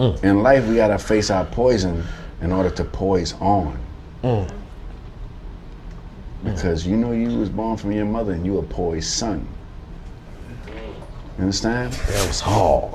Mm. 0.00 0.24
In 0.24 0.42
life, 0.42 0.66
we 0.66 0.76
gotta 0.76 0.98
face 0.98 1.28
our 1.28 1.44
poison 1.44 2.02
in 2.40 2.52
order 2.52 2.70
to 2.70 2.84
poise 2.84 3.34
on. 3.34 3.78
Mm. 4.24 4.50
Because 6.42 6.86
you 6.86 6.96
know 6.96 7.12
you 7.12 7.38
was 7.38 7.50
born 7.50 7.76
from 7.76 7.92
your 7.92 8.06
mother 8.06 8.32
and 8.32 8.46
you 8.46 8.56
a 8.56 8.62
poised 8.62 9.10
son. 9.10 9.46
You 11.36 11.42
understand? 11.42 11.92
That 11.92 12.26
was 12.28 12.40
hard. 12.40 12.94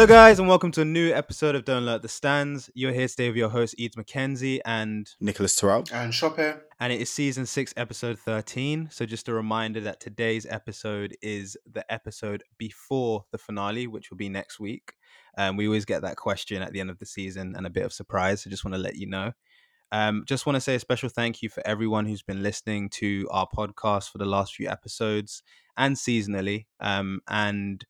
Hello, 0.00 0.08
guys, 0.08 0.38
and 0.38 0.48
welcome 0.48 0.70
to 0.70 0.80
a 0.80 0.84
new 0.86 1.12
episode 1.12 1.54
of 1.54 1.66
Don't 1.66 1.84
Let 1.84 2.00
the 2.00 2.08
Stans. 2.08 2.70
You're 2.72 2.90
here 2.90 3.06
today 3.06 3.28
with 3.28 3.36
your 3.36 3.50
host, 3.50 3.74
Eads 3.76 3.96
McKenzie, 3.96 4.58
and 4.64 5.06
Nicholas 5.20 5.54
Terrell. 5.54 5.84
And 5.92 6.14
Shop 6.14 6.36
here. 6.36 6.62
And 6.80 6.90
it 6.90 7.02
is 7.02 7.10
season 7.10 7.44
six, 7.44 7.74
episode 7.76 8.18
13. 8.18 8.88
So, 8.90 9.04
just 9.04 9.28
a 9.28 9.34
reminder 9.34 9.78
that 9.82 10.00
today's 10.00 10.46
episode 10.46 11.14
is 11.20 11.54
the 11.70 11.84
episode 11.92 12.42
before 12.56 13.26
the 13.30 13.36
finale, 13.36 13.86
which 13.88 14.08
will 14.08 14.16
be 14.16 14.30
next 14.30 14.58
week. 14.58 14.94
Um, 15.36 15.58
we 15.58 15.66
always 15.66 15.84
get 15.84 16.00
that 16.00 16.16
question 16.16 16.62
at 16.62 16.72
the 16.72 16.80
end 16.80 16.88
of 16.88 16.98
the 16.98 17.04
season 17.04 17.52
and 17.54 17.66
a 17.66 17.70
bit 17.70 17.84
of 17.84 17.92
surprise. 17.92 18.40
So, 18.40 18.48
just 18.48 18.64
want 18.64 18.76
to 18.76 18.80
let 18.80 18.96
you 18.96 19.06
know. 19.06 19.32
Um, 19.92 20.24
just 20.26 20.46
want 20.46 20.56
to 20.56 20.62
say 20.62 20.76
a 20.76 20.80
special 20.80 21.10
thank 21.10 21.42
you 21.42 21.50
for 21.50 21.62
everyone 21.66 22.06
who's 22.06 22.22
been 22.22 22.42
listening 22.42 22.88
to 22.94 23.28
our 23.30 23.46
podcast 23.54 24.10
for 24.10 24.16
the 24.16 24.24
last 24.24 24.54
few 24.54 24.66
episodes 24.66 25.42
and 25.76 25.94
seasonally. 25.94 26.64
Um, 26.80 27.20
and 27.28 27.84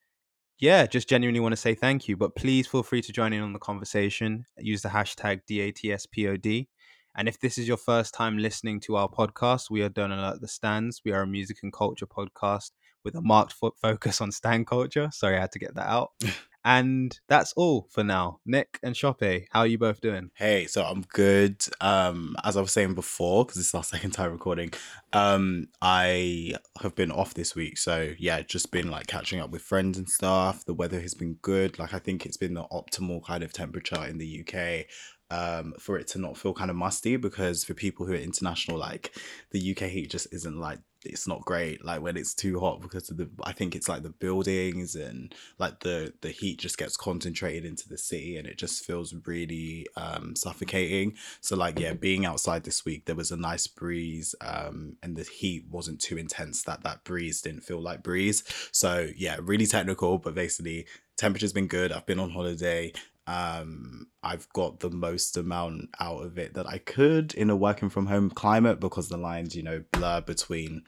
yeah, 0.60 0.87
just 0.87 1.09
genuinely 1.09 1.41
want 1.41 1.52
to 1.52 1.56
say 1.56 1.74
thank 1.74 2.06
you. 2.06 2.16
But 2.16 2.37
please 2.37 2.66
feel 2.66 2.82
free 2.82 3.01
to 3.02 3.12
join 3.12 3.32
in 3.32 3.42
on 3.42 3.55
the 3.55 3.59
conversation. 3.59 4.45
Use 4.59 4.82
the 4.82 4.91
hashtag 4.91 5.41
DATSPOD. 5.51 6.68
And 7.16 7.29
if 7.29 7.40
this 7.40 7.59
is 7.59 7.66
your 7.66 7.79
first 7.79 8.15
time 8.15 8.38
listening 8.38 8.79
to 8.80 8.96
our 8.96 9.09
podcast, 9.09 9.71
we 9.71 9.82
are 9.82 9.88
Don't 9.88 10.12
Alert 10.12 10.40
the 10.40 10.49
Stans. 10.49 11.01
We 11.04 11.12
are 11.12 11.23
a 11.23 11.26
music 11.26 11.59
and 11.62 11.73
culture 11.73 12.07
podcast 12.07 12.71
with 13.04 13.15
a 13.15 13.23
marked 13.23 13.54
fo- 13.54 13.74
focus 13.80 14.21
on 14.21 14.30
stan 14.30 14.65
culture. 14.65 15.09
Sorry, 15.12 15.37
I 15.37 15.40
had 15.40 15.52
to 15.52 15.59
get 15.59 15.74
that 15.74 15.88
out. 15.88 16.10
And 16.64 17.18
that's 17.28 17.52
all 17.54 17.88
for 17.90 18.04
now. 18.04 18.40
Nick 18.44 18.78
and 18.82 18.94
Shoppe, 18.94 19.46
how 19.50 19.60
are 19.60 19.66
you 19.66 19.78
both 19.78 20.00
doing? 20.00 20.30
Hey, 20.34 20.66
so 20.66 20.84
I'm 20.84 21.02
good. 21.02 21.64
Um, 21.80 22.36
as 22.44 22.56
I 22.56 22.60
was 22.60 22.72
saying 22.72 22.94
before, 22.94 23.44
because 23.44 23.58
it's 23.60 23.74
our 23.74 23.84
second 23.84 24.10
time 24.10 24.32
recording, 24.32 24.72
um, 25.12 25.68
I 25.80 26.54
have 26.82 26.94
been 26.94 27.10
off 27.10 27.34
this 27.34 27.54
week. 27.54 27.78
So 27.78 28.12
yeah, 28.18 28.42
just 28.42 28.70
been 28.70 28.90
like 28.90 29.06
catching 29.06 29.40
up 29.40 29.50
with 29.50 29.62
friends 29.62 29.96
and 29.96 30.08
stuff. 30.08 30.64
The 30.64 30.74
weather 30.74 31.00
has 31.00 31.14
been 31.14 31.34
good. 31.42 31.78
Like 31.78 31.94
I 31.94 31.98
think 31.98 32.26
it's 32.26 32.36
been 32.36 32.54
the 32.54 32.64
optimal 32.64 33.24
kind 33.24 33.42
of 33.42 33.52
temperature 33.52 34.04
in 34.04 34.18
the 34.18 34.44
UK 34.44 34.86
um, 35.30 35.74
for 35.78 35.96
it 35.96 36.08
to 36.08 36.18
not 36.18 36.36
feel 36.36 36.52
kind 36.52 36.70
of 36.70 36.76
musty 36.76 37.16
because 37.16 37.64
for 37.64 37.74
people 37.74 38.04
who 38.04 38.12
are 38.12 38.16
international, 38.16 38.78
like 38.78 39.14
the 39.50 39.70
UK 39.70 39.88
heat 39.88 40.10
just 40.10 40.26
isn't 40.32 40.58
like 40.58 40.80
it's 41.04 41.26
not 41.26 41.40
great 41.43 41.84
like 41.84 42.02
when 42.02 42.16
it's 42.16 42.34
too 42.34 42.60
hot 42.60 42.80
because 42.80 43.10
of 43.10 43.16
the 43.16 43.29
i 43.45 43.52
think 43.52 43.74
it's 43.74 43.88
like 43.88 44.02
the 44.02 44.10
buildings 44.10 44.95
and 44.95 45.34
like 45.59 45.80
the 45.80 46.12
the 46.20 46.30
heat 46.30 46.59
just 46.59 46.79
gets 46.79 46.96
concentrated 46.96 47.65
into 47.65 47.88
the 47.88 47.98
city 47.98 48.37
and 48.37 48.46
it 48.46 48.59
just 48.59 48.84
feels 48.84 49.15
really 49.26 49.87
um 49.96 50.34
suffocating. 50.37 51.15
So 51.40 51.56
like 51.56 51.78
yeah 51.78 51.95
being 51.95 52.26
outside 52.26 52.65
this 52.65 52.84
week 52.84 53.06
there 53.06 53.16
was 53.16 53.30
a 53.30 53.37
nice 53.37 53.66
breeze 53.66 54.34
um 54.40 54.96
and 55.02 55.16
the 55.16 55.23
heat 55.23 55.65
wasn't 55.71 56.01
too 56.01 56.16
intense 56.18 56.62
that 56.65 56.82
that 56.82 57.04
breeze 57.04 57.40
didn't 57.43 57.62
feel 57.62 57.80
like 57.80 58.02
breeze. 58.02 58.43
So 58.73 59.09
yeah 59.16 59.38
really 59.40 59.66
technical 59.66 60.18
but 60.18 60.34
basically 60.34 60.87
temperature's 61.16 61.52
been 61.52 61.66
good. 61.66 61.93
I've 61.93 62.06
been 62.06 62.21
on 62.21 62.30
holiday 62.30 62.93
um 63.26 64.06
i've 64.22 64.49
got 64.53 64.81
the 64.81 64.91
most 64.91 65.37
amount 65.37 65.88
out 66.00 66.25
of 66.25 66.38
it 66.38 66.54
that 66.54 66.66
i 66.66 66.78
could 66.78 67.32
in 67.34 67.50
a 67.50 67.56
working 67.56 67.88
from 67.88 68.06
home 68.06 68.31
climate 68.31 68.81
because 68.81 69.09
the 69.09 69.16
lines 69.16 69.54
you 69.54 69.62
know 69.62 69.82
blur 69.93 70.21
between 70.21 70.83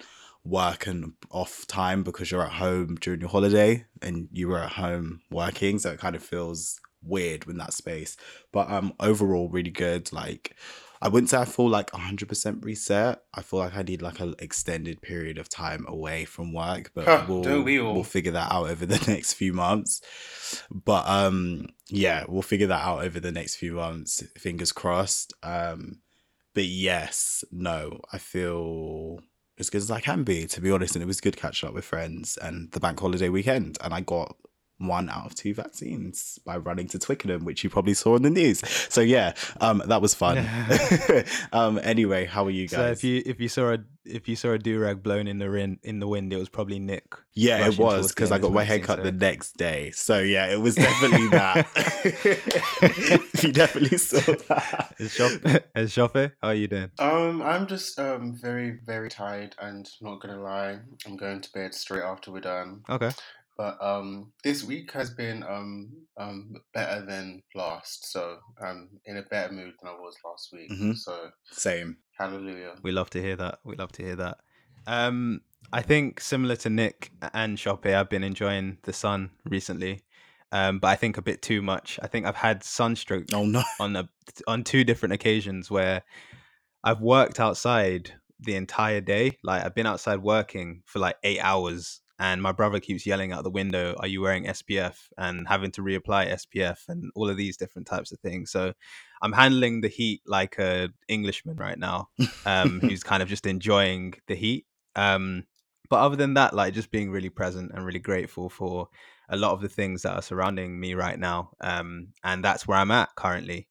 work 0.45 0.87
and 0.87 1.13
off 1.31 1.67
time 1.67 2.03
because 2.03 2.31
you're 2.31 2.45
at 2.45 2.53
home 2.53 2.97
during 2.97 3.21
your 3.21 3.31
holiday 3.31 3.85
and 4.01 4.29
you 4.33 4.49
were 4.49 4.59
at 4.59 4.73
home 4.73 5.21
working. 5.31 5.79
So 5.79 5.91
it 5.91 6.01
kind 6.01 6.17
of 6.17 6.23
feels 6.23 6.81
weird 7.03 7.47
in 7.49 7.59
that 7.59 7.73
space. 7.73 8.17
But 8.53 8.71
um 8.71 8.93
overall 9.01 9.49
really 9.49 9.71
good. 9.71 10.13
Like 10.13 10.57
I 11.03 11.09
wouldn't 11.09 11.31
say 11.31 11.39
I 11.39 11.45
feel 11.45 11.69
like 11.69 11.91
100% 11.91 12.65
reset. 12.65 13.23
I 13.35 13.43
feel 13.43 13.59
like 13.59 13.77
I 13.77 13.83
need 13.83 14.03
like 14.03 14.21
an 14.21 14.37
extended 14.39 15.03
period 15.03 15.37
of 15.37 15.49
time 15.49 15.85
away 15.89 16.25
from 16.25 16.53
work, 16.53 16.93
but 16.95 17.07
huh, 17.07 17.25
we'll, 17.29 17.63
we 17.63 17.81
will 17.81 18.05
figure 18.05 18.33
that 18.33 18.53
out 18.53 18.71
over 18.71 18.87
the 18.87 19.05
next 19.11 19.35
few 19.35 19.53
months. 19.53 20.01
But 20.71 21.09
um 21.09 21.67
yeah, 21.89 22.25
we'll 22.29 22.43
figure 22.43 22.69
that 22.69 22.85
out 22.85 23.03
over 23.03 23.19
the 23.19 23.33
next 23.33 23.57
few 23.57 23.75
months. 23.75 24.23
Fingers 24.39 24.71
crossed. 24.71 25.33
Um 25.43 26.01
but 26.55 26.65
yes, 26.65 27.45
no, 27.51 28.01
I 28.13 28.19
feel 28.19 29.21
as 29.59 29.71
good 29.71 29.83
as 29.83 29.91
I 29.91 30.01
can 30.01 30.23
be, 30.23 30.47
to 30.47 30.61
be 30.61 30.71
honest. 30.71 30.95
And 30.95 31.03
it 31.03 31.07
was 31.07 31.21
good 31.21 31.37
catching 31.37 31.69
up 31.69 31.75
with 31.75 31.85
friends 31.85 32.37
and 32.37 32.71
the 32.73 32.81
bank 32.81 33.01
holiday 33.01 33.29
weekend. 33.29 33.79
And 33.83 33.93
I 33.93 34.03
got 34.03 34.37
one 34.87 35.09
out 35.09 35.27
of 35.27 35.35
two 35.35 35.55
vaccines 35.55 36.39
by 36.45 36.57
running 36.57 36.89
to 36.89 36.99
Twickenham, 36.99 37.45
which 37.45 37.65
you 37.65 37.71
probably 37.71 37.95
saw 37.95 38.17
in 38.17 38.23
the 38.23 38.31
news. 38.31 38.63
So 38.89 39.01
yeah, 39.01 39.35
um, 39.61 39.83
that 39.87 40.03
was 40.03 40.15
fun. 40.15 40.47
um, 41.53 41.81
anyway, 41.83 42.27
how 42.27 42.45
are 42.47 42.51
you 42.51 42.69
guys? 42.69 42.77
So 42.77 42.87
if 42.91 43.05
you 43.05 43.23
if 43.25 43.41
you 43.41 43.49
saw 43.49 43.73
a 43.75 43.79
if 44.05 44.29
you 44.29 44.37
saw 44.37 44.51
a 44.51 44.59
do 44.59 44.81
rag 44.81 45.03
blown 45.03 45.29
in 45.29 45.39
the 45.39 45.51
wind 45.51 45.79
in 45.83 46.01
the 46.01 46.09
wind, 46.09 46.33
it 46.33 46.37
was 46.37 46.49
probably 46.49 46.79
Nick. 46.79 47.15
Yeah, 47.35 47.67
it 47.67 47.79
was 47.79 48.09
because 48.09 48.33
I 48.33 48.39
got 48.39 48.53
my 48.53 48.65
hair 48.65 48.81
cut 48.81 48.99
so. 48.99 49.05
the 49.05 49.13
next 49.13 49.57
day. 49.57 49.91
So 49.93 50.19
yeah, 50.19 50.47
it 50.47 50.61
was 50.61 50.75
definitely 50.77 51.29
that. 51.29 51.67
you 53.43 53.53
definitely 53.53 53.99
saw 53.99 54.21
that. 54.49 54.95
Is 54.99 55.93
Shoppe, 55.93 56.33
how 56.43 56.49
are 56.49 56.55
you 56.55 56.69
doing? 56.69 56.91
Um, 56.99 57.43
I'm 57.43 57.67
just 57.67 57.99
um 57.99 58.35
very 58.35 58.79
very 58.85 59.09
tired 59.09 59.55
and 59.61 59.89
not 60.01 60.21
gonna 60.21 60.43
lie, 60.43 60.79
I'm 61.07 61.17
going 61.17 61.41
to 61.41 61.53
bed 61.53 61.75
straight 61.75 62.03
after 62.03 62.33
we're 62.33 62.41
done. 62.41 62.83
Okay. 62.89 63.11
But 63.57 63.77
um, 63.83 64.33
this 64.43 64.65
week 64.65 64.93
has 64.93 65.11
been 65.11 65.43
um, 65.43 65.93
um, 66.19 66.55
better 66.73 67.05
than 67.05 67.43
last. 67.55 68.11
So 68.11 68.39
I'm 68.65 68.89
in 69.05 69.19
a 69.19 69.23
better 69.23 69.53
mood 69.53 69.75
than 69.81 69.91
I 69.91 69.95
was 69.95 70.17
last 70.25 70.49
week. 70.53 70.71
Mm-hmm. 70.71 70.93
So 70.93 71.29
same. 71.51 71.99
Hallelujah. 72.19 72.75
We 72.83 72.93
love 72.93 73.11
to 73.11 73.21
hear 73.21 73.37
that. 73.37 73.59
We 73.65 73.77
love 73.77 73.93
to 73.93 74.03
hear 74.03 74.17
that. 74.17 74.39
Um, 74.87 75.43
I 75.73 75.83
think 75.83 76.21
similar 76.21 76.57
to 76.57 76.71
Nick 76.71 77.13
and 77.35 77.59
Shoppe, 77.59 77.95
I've 77.95 78.09
been 78.09 78.25
enjoying 78.25 78.79
the 78.83 78.93
sun 78.93 79.31
recently. 79.45 80.03
Um, 80.51 80.79
but 80.81 80.89
I 80.89 80.97
think 80.97 81.17
a 81.17 81.23
bit 81.23 81.41
too 81.41 81.63
much. 81.63 81.99
I 82.03 82.07
think 82.09 82.27
I've 82.27 82.37
had 82.37 82.63
sunstroke 82.63 83.25
oh, 83.33 83.45
no. 83.47 83.63
on 83.81 83.97
a, 83.97 84.09
on 84.47 84.65
two 84.65 84.85
different 84.85 85.15
occasions 85.15 85.71
where 85.71 86.03
I've 86.85 87.01
worked 87.01 87.41
outside 87.41 88.13
the 88.39 88.57
entire 88.57 89.01
day. 89.01 89.39
Like 89.43 89.65
I've 89.65 89.75
been 89.75 89.87
outside 89.87 90.23
working 90.23 90.83
for 90.85 90.99
like 90.99 91.17
eight 91.23 91.41
hours 91.41 92.01
and 92.23 92.41
my 92.41 92.53
brother 92.53 92.79
keeps 92.79 93.05
yelling 93.05 93.33
out 93.33 93.43
the 93.43 93.51
window, 93.51 93.97
"Are 93.99 94.07
you 94.07 94.21
wearing 94.21 94.47
SPF?" 94.47 95.09
and 95.19 95.49
having 95.49 95.73
to 95.73 95.83
reapply 95.83 96.31
SPF 96.31 96.89
and 96.89 97.11
all 97.17 97.29
of 97.29 97.37
these 97.37 97.57
different 97.57 97.89
types 97.89 98.13
of 98.13 98.21
things. 98.21 98.53
So 98.53 98.75
I'm 99.23 99.33
handling 99.33 99.81
the 99.81 99.89
heat 99.89 100.23
like 100.25 100.57
a 100.59 100.91
Englishman 101.09 101.57
right 101.57 101.77
now, 101.77 102.11
um, 102.47 102.79
who's 102.81 103.03
kind 103.03 103.25
of 103.25 103.29
just 103.29 103.45
enjoying 103.45 104.15
the 104.29 104.37
heat. 104.37 104.67
Um, 104.95 105.47
but 105.91 105.99
other 105.99 106.15
than 106.15 106.35
that, 106.35 106.55
like 106.55 106.75
just 106.75 106.93
being 106.93 107.11
really 107.11 107.29
present 107.29 107.73
and 107.75 107.85
really 107.85 107.99
grateful 107.99 108.49
for 108.49 108.89
a 109.29 109.37
lot 109.37 109.51
of 109.51 109.61
the 109.61 109.69
things 109.69 110.03
that 110.03 110.15
are 110.15 110.23
surrounding 110.23 110.79
me 110.79 110.95
right 110.95 111.19
now, 111.19 111.51
um, 111.61 112.13
and 112.23 112.45
that's 112.45 112.69
where 112.69 112.79
I'm 112.79 112.93
at 112.93 113.09
currently. 113.17 113.69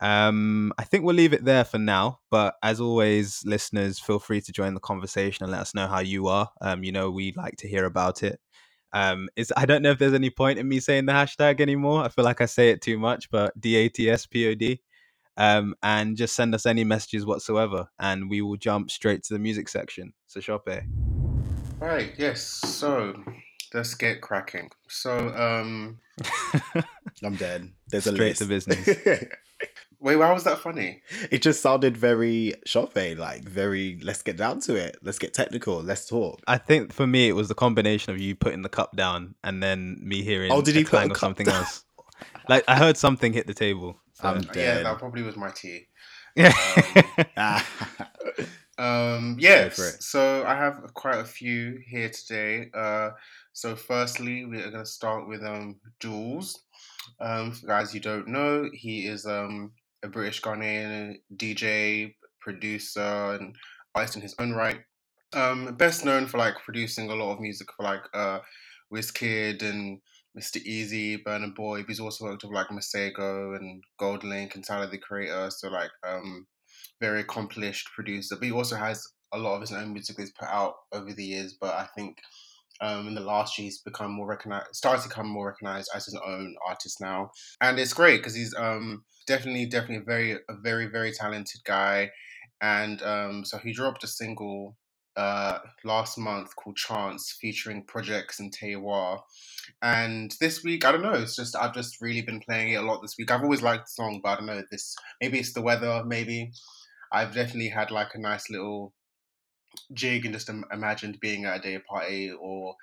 Um, 0.00 0.72
I 0.78 0.84
think 0.84 1.04
we'll 1.04 1.16
leave 1.16 1.32
it 1.32 1.44
there 1.44 1.64
for 1.64 1.78
now. 1.78 2.20
But 2.30 2.54
as 2.62 2.80
always, 2.80 3.42
listeners, 3.44 3.98
feel 3.98 4.18
free 4.18 4.40
to 4.42 4.52
join 4.52 4.74
the 4.74 4.80
conversation 4.80 5.44
and 5.44 5.52
let 5.52 5.62
us 5.62 5.74
know 5.74 5.86
how 5.86 6.00
you 6.00 6.28
are. 6.28 6.50
Um, 6.60 6.84
you 6.84 6.92
know, 6.92 7.10
we 7.10 7.32
like 7.32 7.56
to 7.58 7.68
hear 7.68 7.84
about 7.84 8.22
it. 8.22 8.40
Um, 8.92 9.28
is 9.36 9.52
I 9.56 9.66
don't 9.66 9.82
know 9.82 9.90
if 9.90 9.98
there's 9.98 10.14
any 10.14 10.30
point 10.30 10.58
in 10.58 10.68
me 10.68 10.80
saying 10.80 11.06
the 11.06 11.12
hashtag 11.12 11.60
anymore. 11.60 12.02
I 12.02 12.08
feel 12.08 12.24
like 12.24 12.40
I 12.40 12.46
say 12.46 12.70
it 12.70 12.80
too 12.80 12.98
much, 12.98 13.30
but 13.30 13.58
D 13.60 13.76
A 13.76 13.88
T 13.88 14.08
S 14.10 14.26
P 14.26 14.48
O 14.48 14.54
D. 14.54 14.80
Um, 15.38 15.74
and 15.82 16.16
just 16.16 16.34
send 16.34 16.54
us 16.54 16.64
any 16.64 16.82
messages 16.82 17.26
whatsoever, 17.26 17.88
and 17.98 18.30
we 18.30 18.40
will 18.40 18.56
jump 18.56 18.90
straight 18.90 19.22
to 19.24 19.34
the 19.34 19.38
music 19.38 19.68
section. 19.68 20.14
So, 20.26 20.40
Shoppe. 20.40 20.82
Right. 21.78 22.14
Yes. 22.16 22.42
So 22.42 23.22
let's 23.74 23.94
get 23.94 24.22
cracking. 24.22 24.70
So, 24.88 25.28
um, 25.36 25.98
I'm 27.22 27.36
dead. 27.36 27.70
There's 27.88 28.04
straight 28.04 28.14
a 28.14 28.16
straight 28.16 28.36
to 28.36 28.44
business. 28.46 29.28
Wait, 30.06 30.14
why 30.14 30.32
was 30.32 30.44
that 30.44 30.58
funny? 30.58 31.02
It 31.32 31.42
just 31.42 31.60
sounded 31.60 31.96
very 31.96 32.54
Shoppe, 32.64 33.18
like 33.18 33.42
very. 33.42 33.98
Let's 34.00 34.22
get 34.22 34.36
down 34.36 34.60
to 34.60 34.76
it. 34.76 34.96
Let's 35.02 35.18
get 35.18 35.34
technical. 35.34 35.82
Let's 35.82 36.06
talk. 36.06 36.40
I 36.46 36.58
think 36.58 36.92
for 36.92 37.08
me, 37.08 37.28
it 37.28 37.32
was 37.32 37.48
the 37.48 37.56
combination 37.56 38.14
of 38.14 38.20
you 38.20 38.36
putting 38.36 38.62
the 38.62 38.68
cup 38.68 38.94
down 38.94 39.34
and 39.42 39.60
then 39.60 39.98
me 40.00 40.22
hearing 40.22 40.52
oh, 40.52 40.62
did 40.62 40.76
he 40.76 40.84
clang 40.84 41.10
or 41.10 41.16
something 41.16 41.46
down? 41.46 41.56
else. 41.56 41.84
Like 42.48 42.62
I 42.68 42.76
heard 42.76 42.96
something 42.96 43.32
hit 43.32 43.48
the 43.48 43.52
table. 43.52 43.98
So. 44.12 44.28
I'm. 44.28 44.48
Yeah, 44.54 44.84
that 44.84 44.98
probably 44.98 45.22
was 45.22 45.36
my 45.36 45.50
tea. 45.50 45.88
Yeah. 46.36 47.62
Um, 48.78 48.84
um 48.86 49.36
yes. 49.40 49.96
So 50.06 50.44
I 50.46 50.54
have 50.54 50.94
quite 50.94 51.18
a 51.18 51.24
few 51.24 51.80
here 51.84 52.10
today. 52.10 52.70
Uh, 52.72 53.10
so 53.52 53.74
firstly, 53.74 54.44
we 54.44 54.58
are 54.58 54.70
going 54.70 54.84
to 54.84 54.86
start 54.86 55.26
with 55.26 55.42
um 55.42 55.80
Juls. 55.98 56.60
Um, 57.18 57.52
for 57.52 57.66
guys 57.66 57.92
you 57.92 58.00
don't 58.00 58.28
know, 58.28 58.68
he 58.72 59.06
is 59.06 59.26
um, 59.26 59.72
a 60.02 60.08
British 60.08 60.40
Ghanaian 60.42 61.16
DJ, 61.34 62.14
producer, 62.40 63.36
and 63.38 63.54
artist 63.94 64.16
in 64.16 64.22
his 64.22 64.34
own 64.38 64.52
right. 64.52 64.80
Um, 65.32 65.74
best 65.76 66.04
known 66.04 66.26
for 66.26 66.38
like 66.38 66.54
producing 66.64 67.10
a 67.10 67.14
lot 67.14 67.32
of 67.32 67.40
music 67.40 67.68
for 67.76 67.82
like 67.82 68.02
uh, 68.14 68.38
Wizkid 68.92 69.62
and 69.62 70.00
Mr. 70.38 70.64
Eazi, 70.64 71.22
Burna 71.22 71.54
Boy. 71.54 71.82
He's 71.86 72.00
also 72.00 72.24
worked 72.24 72.44
with 72.44 72.52
like 72.52 72.68
Masego 72.68 73.56
and 73.56 73.82
GoldLink 74.00 74.54
and 74.54 74.64
Tyler 74.64 74.86
the 74.86 74.98
Creator. 74.98 75.50
So 75.50 75.68
like 75.68 75.90
um, 76.06 76.46
very 77.00 77.20
accomplished 77.20 77.88
producer. 77.94 78.36
But 78.36 78.46
he 78.46 78.52
also 78.52 78.76
has 78.76 79.06
a 79.32 79.38
lot 79.38 79.56
of 79.56 79.62
his 79.62 79.72
own 79.72 79.92
music 79.92 80.16
he's 80.18 80.32
put 80.32 80.48
out 80.48 80.74
over 80.92 81.12
the 81.12 81.24
years. 81.24 81.56
But 81.60 81.74
I 81.74 81.88
think 81.96 82.18
um, 82.80 83.08
in 83.08 83.14
the 83.14 83.20
last 83.20 83.58
year 83.58 83.64
he's 83.64 83.80
become 83.80 84.12
more 84.12 84.26
recognized, 84.26 84.74
started 84.74 85.02
to 85.02 85.08
become 85.08 85.28
more 85.28 85.46
recognized 85.48 85.90
as 85.94 86.06
his 86.06 86.18
own 86.26 86.54
artist 86.66 87.00
now, 87.00 87.30
and 87.60 87.78
it's 87.78 87.92
great 87.92 88.18
because 88.18 88.34
he's 88.34 88.54
um, 88.56 89.04
definitely, 89.26 89.66
definitely 89.66 89.96
a 89.96 90.04
very, 90.04 90.32
a 90.32 90.54
very, 90.62 90.86
very 90.86 91.12
talented 91.12 91.60
guy. 91.64 92.10
And 92.60 93.02
um, 93.02 93.44
so 93.44 93.58
he 93.58 93.72
dropped 93.72 94.04
a 94.04 94.06
single 94.06 94.76
uh, 95.16 95.58
last 95.84 96.18
month 96.18 96.54
called 96.56 96.76
Chance 96.76 97.36
featuring 97.40 97.84
Projects 97.84 98.40
and 98.40 98.52
Tewa. 98.54 99.20
And 99.82 100.34
this 100.40 100.62
week, 100.62 100.84
I 100.84 100.92
don't 100.92 101.02
know, 101.02 101.12
it's 101.12 101.36
just, 101.36 101.56
I've 101.56 101.74
just 101.74 102.00
really 102.00 102.22
been 102.22 102.40
playing 102.40 102.72
it 102.72 102.76
a 102.76 102.82
lot 102.82 103.02
this 103.02 103.16
week. 103.18 103.30
I've 103.30 103.42
always 103.42 103.62
liked 103.62 103.86
the 103.86 103.90
song, 103.90 104.20
but 104.22 104.30
I 104.30 104.36
don't 104.36 104.46
know, 104.46 104.62
this, 104.70 104.94
maybe 105.20 105.38
it's 105.38 105.52
the 105.52 105.62
weather, 105.62 106.02
maybe. 106.06 106.52
I've 107.12 107.34
definitely 107.34 107.68
had 107.68 107.90
like 107.90 108.14
a 108.14 108.18
nice 108.18 108.50
little 108.50 108.92
jig 109.92 110.24
and 110.24 110.34
just 110.34 110.50
imagined 110.72 111.20
being 111.20 111.44
at 111.44 111.58
a 111.58 111.62
day 111.62 111.78
party 111.78 112.30
or 112.32 112.74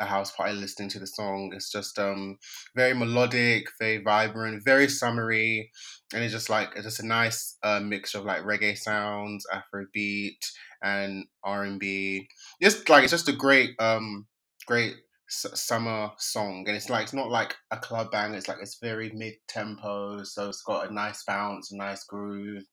a 0.00 0.04
house 0.06 0.30
party 0.32 0.54
listening 0.54 0.88
to 0.90 0.98
the 1.00 1.06
song. 1.06 1.52
It's 1.54 1.70
just 1.72 1.98
um 1.98 2.38
very 2.76 2.94
melodic, 2.94 3.66
very 3.80 3.98
vibrant, 4.02 4.64
very 4.64 4.88
summery, 4.88 5.70
and 6.14 6.22
it's 6.22 6.32
just 6.32 6.50
like 6.50 6.70
it's 6.76 6.84
just 6.84 7.00
a 7.00 7.06
nice 7.06 7.56
uh, 7.62 7.80
mixture 7.80 8.18
of 8.18 8.24
like 8.24 8.42
reggae 8.42 8.78
sounds, 8.78 9.44
Afrobeat, 9.52 10.38
and 10.82 11.24
R 11.44 11.64
and 11.64 11.80
B. 11.80 12.28
Just 12.62 12.88
like 12.88 13.02
it's 13.04 13.12
just 13.12 13.28
a 13.28 13.32
great 13.32 13.70
um 13.80 14.26
great 14.66 14.94
s- 15.28 15.46
summer 15.60 16.10
song, 16.18 16.64
and 16.66 16.76
it's 16.76 16.90
like 16.90 17.04
it's 17.04 17.12
not 17.14 17.30
like 17.30 17.56
a 17.70 17.76
club 17.76 18.10
bang. 18.12 18.34
It's 18.34 18.48
like 18.48 18.58
it's 18.62 18.78
very 18.80 19.10
mid 19.14 19.34
tempo, 19.48 20.22
so 20.24 20.48
it's 20.48 20.62
got 20.62 20.90
a 20.90 20.94
nice 20.94 21.24
bounce, 21.24 21.72
a 21.72 21.76
nice 21.76 22.04
groove. 22.04 22.64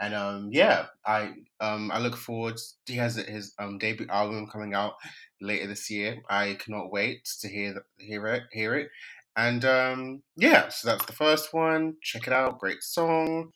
And 0.00 0.14
um, 0.14 0.48
yeah, 0.50 0.86
I 1.06 1.32
um, 1.60 1.90
I 1.92 1.98
look 1.98 2.16
forward. 2.16 2.58
He 2.86 2.94
has 2.96 3.16
his 3.16 3.54
um, 3.58 3.78
debut 3.78 4.06
album 4.10 4.48
coming 4.50 4.74
out 4.74 4.94
later 5.40 5.66
this 5.66 5.90
year. 5.90 6.22
I 6.28 6.54
cannot 6.54 6.90
wait 6.90 7.24
to 7.40 7.48
hear 7.48 7.84
hear 7.98 8.26
it 8.26 8.42
hear 8.52 8.74
it. 8.74 8.88
And 9.36 9.64
um, 9.64 10.22
yeah, 10.36 10.68
so 10.68 10.88
that's 10.88 11.06
the 11.06 11.12
first 11.12 11.54
one. 11.54 11.96
Check 12.02 12.26
it 12.26 12.32
out. 12.32 12.58
Great 12.58 12.82
song. 12.82 13.50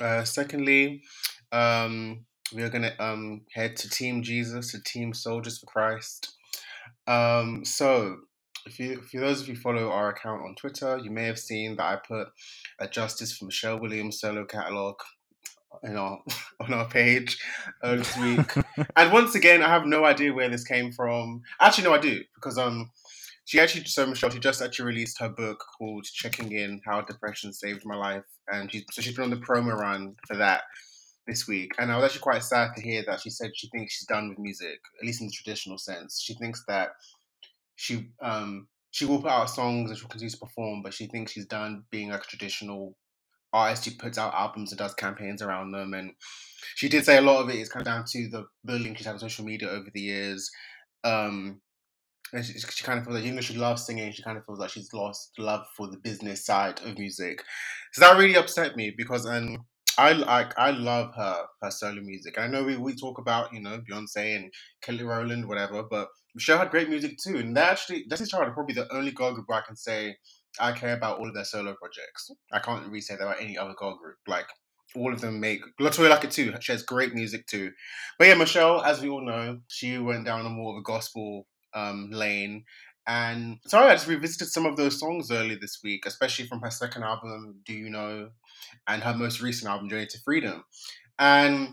Uh, 0.00 0.24
secondly, 0.24 1.02
um, 1.52 2.24
we 2.54 2.62
are 2.62 2.70
gonna 2.70 2.92
um, 2.98 3.42
head 3.52 3.76
to 3.76 3.90
Team 3.90 4.22
Jesus, 4.22 4.72
to 4.72 4.82
Team 4.82 5.12
Soldiers 5.12 5.58
for 5.58 5.66
Christ. 5.66 6.34
Um, 7.06 7.64
so 7.64 8.16
if 8.66 8.78
you, 8.78 9.02
for 9.02 9.20
those 9.20 9.40
of 9.40 9.48
you 9.48 9.56
follow 9.56 9.90
our 9.90 10.10
account 10.10 10.42
on 10.42 10.54
Twitter, 10.54 10.98
you 10.98 11.10
may 11.10 11.24
have 11.24 11.38
seen 11.38 11.76
that 11.76 11.84
I 11.84 11.96
put 11.96 12.28
a 12.78 12.88
Justice 12.88 13.36
for 13.36 13.46
Michelle 13.46 13.80
Williams 13.80 14.20
solo 14.20 14.44
catalog 14.44 14.96
in 15.82 15.96
our 15.96 16.20
on 16.60 16.72
our 16.72 16.88
page 16.88 17.38
uh, 17.82 17.96
this 17.96 18.16
week. 18.18 18.54
and 18.96 19.12
once 19.12 19.34
again, 19.34 19.62
I 19.62 19.68
have 19.68 19.86
no 19.86 20.04
idea 20.04 20.32
where 20.32 20.48
this 20.48 20.64
came 20.64 20.92
from. 20.92 21.42
Actually, 21.60 21.84
no, 21.84 21.94
I 21.94 21.98
do 21.98 22.22
because 22.34 22.58
um, 22.58 22.90
she 23.44 23.60
actually 23.60 23.84
so 23.84 24.06
Michelle 24.06 24.30
she 24.30 24.38
just 24.38 24.62
actually 24.62 24.86
released 24.86 25.18
her 25.20 25.28
book 25.28 25.62
called 25.78 26.04
"Checking 26.04 26.52
In: 26.52 26.80
How 26.84 27.00
Depression 27.00 27.52
Saved 27.52 27.84
My 27.84 27.96
Life," 27.96 28.24
and 28.48 28.70
she 28.70 28.84
so 28.90 29.02
she's 29.02 29.14
been 29.14 29.24
on 29.24 29.30
the 29.30 29.36
promo 29.36 29.74
run 29.74 30.14
for 30.26 30.36
that 30.36 30.62
this 31.26 31.46
week. 31.46 31.72
And 31.78 31.90
I 31.90 31.96
was 31.96 32.04
actually 32.04 32.20
quite 32.20 32.42
sad 32.42 32.70
to 32.74 32.82
hear 32.82 33.04
that 33.06 33.20
she 33.20 33.30
said 33.30 33.50
she 33.54 33.68
thinks 33.68 33.94
she's 33.94 34.06
done 34.06 34.28
with 34.28 34.38
music, 34.38 34.78
at 35.00 35.06
least 35.06 35.20
in 35.20 35.28
the 35.28 35.32
traditional 35.32 35.78
sense. 35.78 36.20
She 36.20 36.34
thinks 36.34 36.64
that 36.68 36.90
she 37.76 38.08
um 38.20 38.68
she 38.90 39.06
will 39.06 39.22
put 39.22 39.30
out 39.30 39.48
songs 39.48 39.90
and 39.90 39.98
she'll 39.98 40.08
continue 40.08 40.30
to 40.30 40.38
perform, 40.38 40.82
but 40.82 40.94
she 40.94 41.06
thinks 41.06 41.32
she's 41.32 41.46
done 41.46 41.84
being 41.90 42.10
like 42.10 42.22
a 42.22 42.26
traditional 42.26 42.94
artist 43.52 43.84
who 43.84 43.92
puts 43.92 44.18
out 44.18 44.34
albums 44.34 44.72
and 44.72 44.78
does 44.78 44.94
campaigns 44.94 45.42
around 45.42 45.72
them. 45.72 45.94
And 45.94 46.12
she 46.74 46.88
did 46.88 47.04
say 47.04 47.18
a 47.18 47.22
lot 47.22 47.42
of 47.42 47.50
it 47.50 47.56
is 47.56 47.68
kind 47.68 47.86
of 47.86 47.92
down 47.92 48.04
to 48.08 48.28
the 48.28 48.46
building 48.64 48.94
she's 48.94 49.06
had 49.06 49.14
on 49.14 49.18
social 49.18 49.44
media 49.44 49.68
over 49.68 49.88
the 49.92 50.00
years. 50.00 50.50
Um, 51.04 51.60
and 52.32 52.44
she, 52.44 52.58
she, 52.58 52.84
kind 52.84 52.98
of 52.98 53.04
feels 53.04 53.16
like 53.16 53.24
even 53.24 53.36
though 53.36 53.42
she 53.42 53.56
loves 53.56 53.84
singing, 53.84 54.10
she 54.12 54.22
kind 54.22 54.38
of 54.38 54.46
feels 54.46 54.58
like 54.58 54.70
she's 54.70 54.92
lost 54.94 55.32
love 55.38 55.66
for 55.76 55.88
the 55.88 55.98
business 55.98 56.46
side 56.46 56.80
of 56.84 56.98
music. 56.98 57.42
So 57.92 58.00
that 58.00 58.16
really 58.16 58.36
upset 58.36 58.76
me 58.76 58.94
because 58.96 59.26
um, 59.26 59.58
I 59.98 60.12
like 60.12 60.58
I 60.58 60.70
love 60.70 61.14
her 61.14 61.44
her 61.60 61.70
solo 61.70 62.00
music. 62.00 62.38
I 62.38 62.46
know 62.46 62.64
we, 62.64 62.76
we 62.76 62.94
talk 62.94 63.18
about 63.18 63.52
you 63.52 63.60
know 63.60 63.80
Beyonce 63.80 64.36
and 64.36 64.52
Kelly 64.80 65.04
Rowland 65.04 65.46
whatever, 65.46 65.82
but 65.82 66.08
Michelle 66.34 66.58
had 66.58 66.70
great 66.70 66.88
music 66.88 67.18
too. 67.22 67.36
And 67.36 67.54
that 67.56 67.72
actually 67.72 68.04
Destiny's 68.08 68.30
Child 68.30 68.48
are 68.48 68.52
probably 68.52 68.74
the 68.74 68.92
only 68.94 69.10
girl 69.10 69.34
group 69.34 69.46
I 69.52 69.60
can 69.60 69.76
say 69.76 70.16
I 70.60 70.72
care 70.72 70.94
about 70.94 71.18
all 71.18 71.28
of 71.28 71.34
their 71.34 71.44
solo 71.44 71.74
projects. 71.74 72.30
I 72.52 72.58
can't 72.58 72.86
really 72.86 73.00
say 73.00 73.16
that 73.16 73.22
about 73.22 73.40
any 73.40 73.56
other 73.56 73.74
girl 73.74 73.96
group. 73.96 74.16
Like 74.26 74.46
all 74.94 75.12
of 75.12 75.20
them 75.20 75.40
make 75.40 75.62
LeToya 75.80 76.10
Luckett 76.10 76.32
too. 76.32 76.54
She 76.60 76.72
has 76.72 76.82
great 76.82 77.14
music 77.14 77.46
too. 77.46 77.72
But 78.18 78.28
yeah, 78.28 78.34
Michelle, 78.34 78.82
as 78.82 79.00
we 79.00 79.08
all 79.08 79.24
know, 79.24 79.60
she 79.68 79.98
went 79.98 80.26
down 80.26 80.46
a 80.46 80.50
more 80.50 80.72
of 80.72 80.78
a 80.78 80.82
gospel 80.82 81.46
um, 81.74 82.10
lane. 82.10 82.64
And 83.06 83.58
sorry, 83.66 83.90
I 83.90 83.94
just 83.94 84.06
revisited 84.06 84.48
some 84.48 84.66
of 84.66 84.76
those 84.76 85.00
songs 85.00 85.30
earlier 85.30 85.58
this 85.60 85.80
week, 85.82 86.06
especially 86.06 86.46
from 86.46 86.60
her 86.60 86.70
second 86.70 87.02
album, 87.02 87.56
Do 87.64 87.72
You 87.72 87.90
Know, 87.90 88.28
and 88.86 89.02
her 89.02 89.14
most 89.14 89.40
recent 89.40 89.70
album, 89.70 89.88
Journey 89.88 90.06
to 90.06 90.20
Freedom. 90.20 90.64
And 91.18 91.70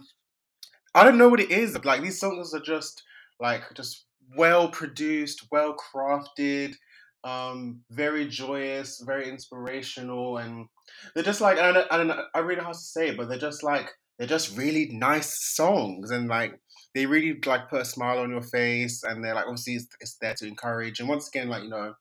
I 0.95 1.03
don't 1.03 1.17
know 1.17 1.29
what 1.29 1.39
it 1.39 1.51
is. 1.51 1.77
Like 1.85 2.01
these 2.01 2.19
songs 2.19 2.53
are 2.53 2.59
just 2.59 3.03
like 3.39 3.61
just 3.75 4.05
well 4.35 4.69
produced, 4.69 5.47
well 5.51 5.75
crafted 5.75 6.75
um, 7.23 7.81
very 7.89 8.27
joyous, 8.27 9.01
very 9.05 9.29
inspirational, 9.29 10.37
and 10.37 10.67
they're 11.13 11.23
just 11.23 11.41
like 11.41 11.57
I 11.57 11.71
don't, 11.71 11.91
I 11.91 11.97
don't 11.97 12.07
know, 12.07 12.23
I 12.33 12.39
really 12.39 12.57
know 12.57 12.67
how 12.67 12.71
to 12.71 12.77
say 12.77 13.09
it, 13.09 13.17
but 13.17 13.29
they're 13.29 13.37
just 13.37 13.63
like 13.63 13.89
they're 14.17 14.27
just 14.27 14.57
really 14.57 14.89
nice 14.91 15.55
songs, 15.55 16.11
and 16.11 16.27
like 16.27 16.59
they 16.95 17.05
really 17.05 17.39
like 17.45 17.69
put 17.69 17.81
a 17.81 17.85
smile 17.85 18.19
on 18.19 18.29
your 18.29 18.41
face, 18.41 19.03
and 19.03 19.23
they're 19.23 19.35
like 19.35 19.45
obviously 19.47 19.75
it's, 19.75 19.87
it's 19.99 20.17
there 20.21 20.33
to 20.35 20.47
encourage, 20.47 20.99
and 20.99 21.09
once 21.09 21.27
again, 21.27 21.49
like 21.49 21.63
you 21.63 21.69
know, 21.69 21.93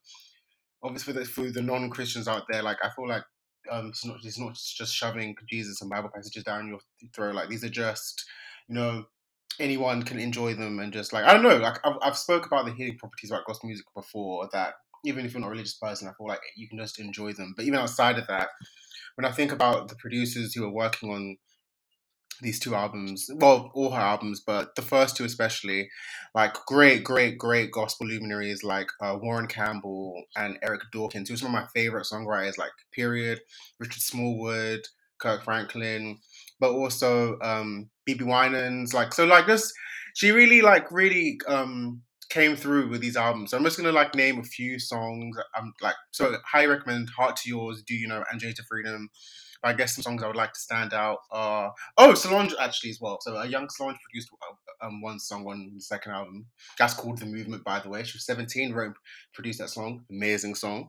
obviously 0.82 1.12
for 1.12 1.20
the, 1.20 1.26
for 1.26 1.50
the 1.50 1.62
non 1.62 1.90
Christians 1.90 2.28
out 2.28 2.44
there, 2.50 2.62
like 2.62 2.78
I 2.82 2.90
feel 2.94 3.08
like 3.08 3.24
um, 3.70 3.88
it's 3.88 4.04
not 4.04 4.18
it's 4.22 4.38
not 4.38 4.54
just 4.54 4.94
shoving 4.94 5.34
Jesus 5.48 5.80
and 5.80 5.90
Bible 5.90 6.10
passages 6.14 6.44
down 6.44 6.68
your 6.68 6.80
throat, 7.14 7.34
like 7.34 7.48
these 7.48 7.64
are 7.64 7.68
just 7.68 8.24
you 8.68 8.74
know 8.74 9.04
anyone 9.60 10.04
can 10.04 10.20
enjoy 10.20 10.54
them 10.54 10.78
and 10.78 10.92
just 10.92 11.12
like 11.12 11.24
I 11.24 11.32
don't 11.34 11.42
know 11.42 11.56
like 11.56 11.78
I've, 11.84 11.96
I've 12.00 12.16
spoke 12.16 12.46
about 12.46 12.64
the 12.64 12.72
healing 12.72 12.96
properties 12.96 13.30
about 13.30 13.44
gospel 13.44 13.66
music 13.66 13.86
before 13.94 14.48
that 14.52 14.74
even 15.04 15.24
if 15.24 15.32
you're 15.32 15.40
not 15.40 15.48
a 15.48 15.50
religious 15.50 15.76
person, 15.76 16.08
I 16.08 16.12
feel 16.12 16.28
like 16.28 16.40
you 16.56 16.68
can 16.68 16.78
just 16.78 16.98
enjoy 17.00 17.32
them. 17.32 17.54
But 17.56 17.64
even 17.64 17.78
outside 17.78 18.18
of 18.18 18.26
that, 18.28 18.48
when 19.16 19.24
I 19.24 19.32
think 19.32 19.52
about 19.52 19.88
the 19.88 19.96
producers 19.96 20.54
who 20.54 20.64
are 20.64 20.72
working 20.72 21.10
on 21.10 21.36
these 22.40 22.60
two 22.60 22.74
albums, 22.74 23.28
well, 23.34 23.70
all 23.74 23.90
her 23.90 24.00
albums, 24.00 24.42
but 24.46 24.74
the 24.76 24.82
first 24.82 25.16
two 25.16 25.24
especially, 25.24 25.88
like 26.34 26.54
great, 26.66 27.02
great, 27.02 27.36
great 27.36 27.72
gospel 27.72 28.06
luminaries 28.06 28.62
like 28.62 28.88
uh, 29.02 29.18
Warren 29.20 29.48
Campbell 29.48 30.22
and 30.36 30.56
Eric 30.62 30.82
Dawkins, 30.92 31.28
who 31.28 31.34
are 31.34 31.38
some 31.38 31.54
of 31.54 31.60
my 31.60 31.66
favorite 31.74 32.06
songwriters, 32.06 32.58
like 32.58 32.70
Period, 32.92 33.40
Richard 33.80 34.02
Smallwood, 34.02 34.80
Kirk 35.18 35.42
Franklin, 35.42 36.18
but 36.60 36.70
also 36.70 37.38
um, 37.40 37.90
BeBe 38.08 38.22
Winans, 38.22 38.94
like 38.94 39.12
so, 39.12 39.24
like 39.24 39.46
this. 39.46 39.72
She 40.14 40.30
really, 40.30 40.62
like, 40.62 40.90
really 40.90 41.38
um, 41.48 42.02
came 42.30 42.56
through 42.56 42.88
with 42.88 43.00
these 43.00 43.16
albums. 43.16 43.50
So 43.50 43.56
I'm 43.56 43.64
just 43.64 43.76
gonna 43.76 43.92
like 43.92 44.14
name 44.14 44.38
a 44.38 44.44
few 44.44 44.78
songs. 44.78 45.36
I'm 45.54 45.72
like 45.80 45.94
so 46.10 46.36
highly 46.46 46.66
recommend 46.66 47.10
Heart 47.10 47.36
to 47.36 47.48
Yours, 47.48 47.82
Do 47.82 47.94
You 47.94 48.08
Know, 48.08 48.24
and 48.30 48.40
Journey 48.40 48.54
to 48.54 48.62
Freedom. 48.64 49.08
But 49.62 49.70
I 49.70 49.72
guess 49.74 49.94
some 49.94 50.02
songs 50.02 50.22
I 50.22 50.28
would 50.28 50.36
like 50.36 50.52
to 50.52 50.60
stand 50.60 50.92
out 50.92 51.18
are 51.30 51.72
oh 51.96 52.14
Solange 52.14 52.54
actually 52.60 52.90
as 52.90 53.00
well. 53.00 53.18
So 53.20 53.36
a 53.36 53.46
young 53.46 53.68
Solange 53.70 53.98
produced 54.04 54.30
uh, 54.42 54.86
um, 54.86 55.00
one 55.00 55.18
song 55.18 55.46
on 55.46 55.72
the 55.74 55.80
second 55.80 56.12
album. 56.12 56.46
That's 56.78 56.94
called 56.94 57.18
The 57.18 57.26
Movement, 57.26 57.64
by 57.64 57.80
the 57.80 57.88
way. 57.88 58.04
She 58.04 58.16
was 58.16 58.26
17, 58.26 58.72
wrote 58.72 58.94
produced 59.34 59.58
that 59.58 59.70
song. 59.70 60.04
Amazing 60.10 60.54
song. 60.54 60.88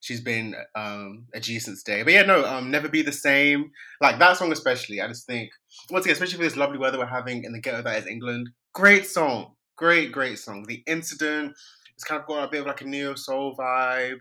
She's 0.00 0.20
been 0.20 0.56
um, 0.74 1.26
a 1.34 1.40
G 1.40 1.58
since 1.58 1.82
day. 1.82 2.02
But 2.02 2.14
yeah, 2.14 2.22
no, 2.22 2.44
um, 2.44 2.70
Never 2.70 2.88
Be 2.88 3.02
the 3.02 3.12
Same. 3.12 3.70
Like 4.00 4.18
that 4.18 4.36
song 4.38 4.50
especially. 4.50 5.00
I 5.00 5.06
just 5.06 5.26
think 5.26 5.50
once 5.90 6.04
again, 6.06 6.14
especially 6.14 6.38
for 6.38 6.44
this 6.44 6.56
lovely 6.56 6.78
weather 6.78 6.98
we're 6.98 7.06
having 7.06 7.44
in 7.44 7.52
the 7.52 7.60
ghetto 7.60 7.82
that 7.82 7.98
is 7.98 8.06
England. 8.06 8.48
Great 8.72 9.06
song 9.06 9.52
Great, 9.80 10.12
great 10.12 10.38
song. 10.38 10.62
The 10.68 10.82
Incident, 10.86 11.54
it's 11.94 12.04
kind 12.04 12.20
of 12.20 12.26
got 12.26 12.44
a 12.44 12.50
bit 12.50 12.60
of 12.60 12.66
like 12.66 12.82
a 12.82 12.84
neo 12.84 13.14
soul 13.14 13.56
vibe. 13.56 14.18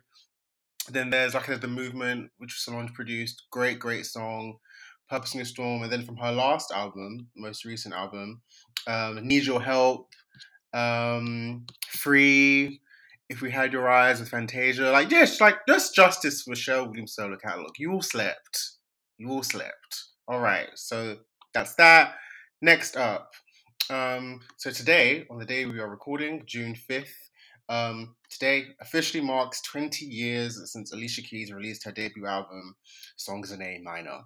Then 0.89 1.10
there's 1.10 1.34
like 1.34 1.48
the 1.48 1.68
movement, 1.68 2.32
which 2.38 2.62
Solange 2.62 2.94
produced. 2.94 3.44
Great, 3.51 3.78
great 3.78 4.06
song. 4.06 4.56
Purpose 5.10 5.36
in 5.36 5.42
a 5.42 5.46
Storm, 5.46 5.84
and 5.84 5.92
then 5.92 6.06
from 6.06 6.16
her 6.16 6.32
last 6.32 6.72
album, 6.72 7.28
most 7.36 7.66
recent 7.66 7.94
album, 7.94 8.42
um, 8.88 9.28
Need 9.28 9.44
Your 9.44 9.62
Help, 9.62 10.08
um, 10.74 11.66
Free, 11.89 12.80
If 13.28 13.42
We 13.42 13.51
Had 13.51 13.74
Your 13.74 13.89
Eyes 13.89 14.22
with 14.22 14.30
Fantasia. 14.30 14.92
Like, 14.92 15.12
yes, 15.12 15.42
like, 15.42 15.58
just 15.68 15.94
justice 15.94 16.44
for 16.44 16.51
Michelle 16.51 16.88
Williams 16.88 17.16
solo 17.16 17.36
catalog. 17.36 17.72
You 17.78 17.92
all 17.92 18.01
slept. 18.01 18.75
You 19.18 19.30
all 19.30 19.44
slept. 19.44 20.06
All 20.25 20.39
right, 20.39 20.70
so 20.75 21.18
that's 21.54 21.74
that. 21.75 22.13
Next 22.62 22.96
up, 22.96 23.34
um, 23.89 24.41
so 24.58 24.72
today, 24.72 25.25
on 25.29 25.39
the 25.39 25.46
day 25.46 25.65
we 25.65 25.79
are 25.79 25.89
recording, 25.89 26.43
June 26.46 26.75
5th, 26.75 27.29
um, 27.69 28.15
today 28.29 28.65
officially 28.81 29.24
marks 29.24 29.62
20 29.62 30.05
years 30.05 30.60
since 30.72 30.91
Alicia 30.91 31.22
Keys 31.22 31.51
released 31.51 31.86
her 31.86 31.91
debut 31.91 32.25
album, 32.25 32.75
Songs 33.15 33.51
in 33.51 33.62
A 33.62 33.79
Minor. 33.84 34.22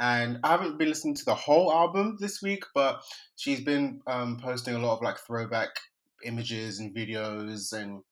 And 0.00 0.38
I 0.44 0.48
haven't 0.48 0.78
been 0.78 0.88
listening 0.88 1.14
to 1.14 1.24
the 1.24 1.34
whole 1.34 1.72
album 1.72 2.18
this 2.20 2.42
week, 2.42 2.64
but 2.74 3.02
she's 3.36 3.60
been 3.60 4.00
um, 4.06 4.38
posting 4.38 4.74
a 4.74 4.78
lot 4.78 4.96
of 4.96 5.02
like 5.02 5.18
throwback 5.18 5.70
images 6.24 6.80
and 6.80 6.94
videos 6.94 7.72
and 7.72 8.02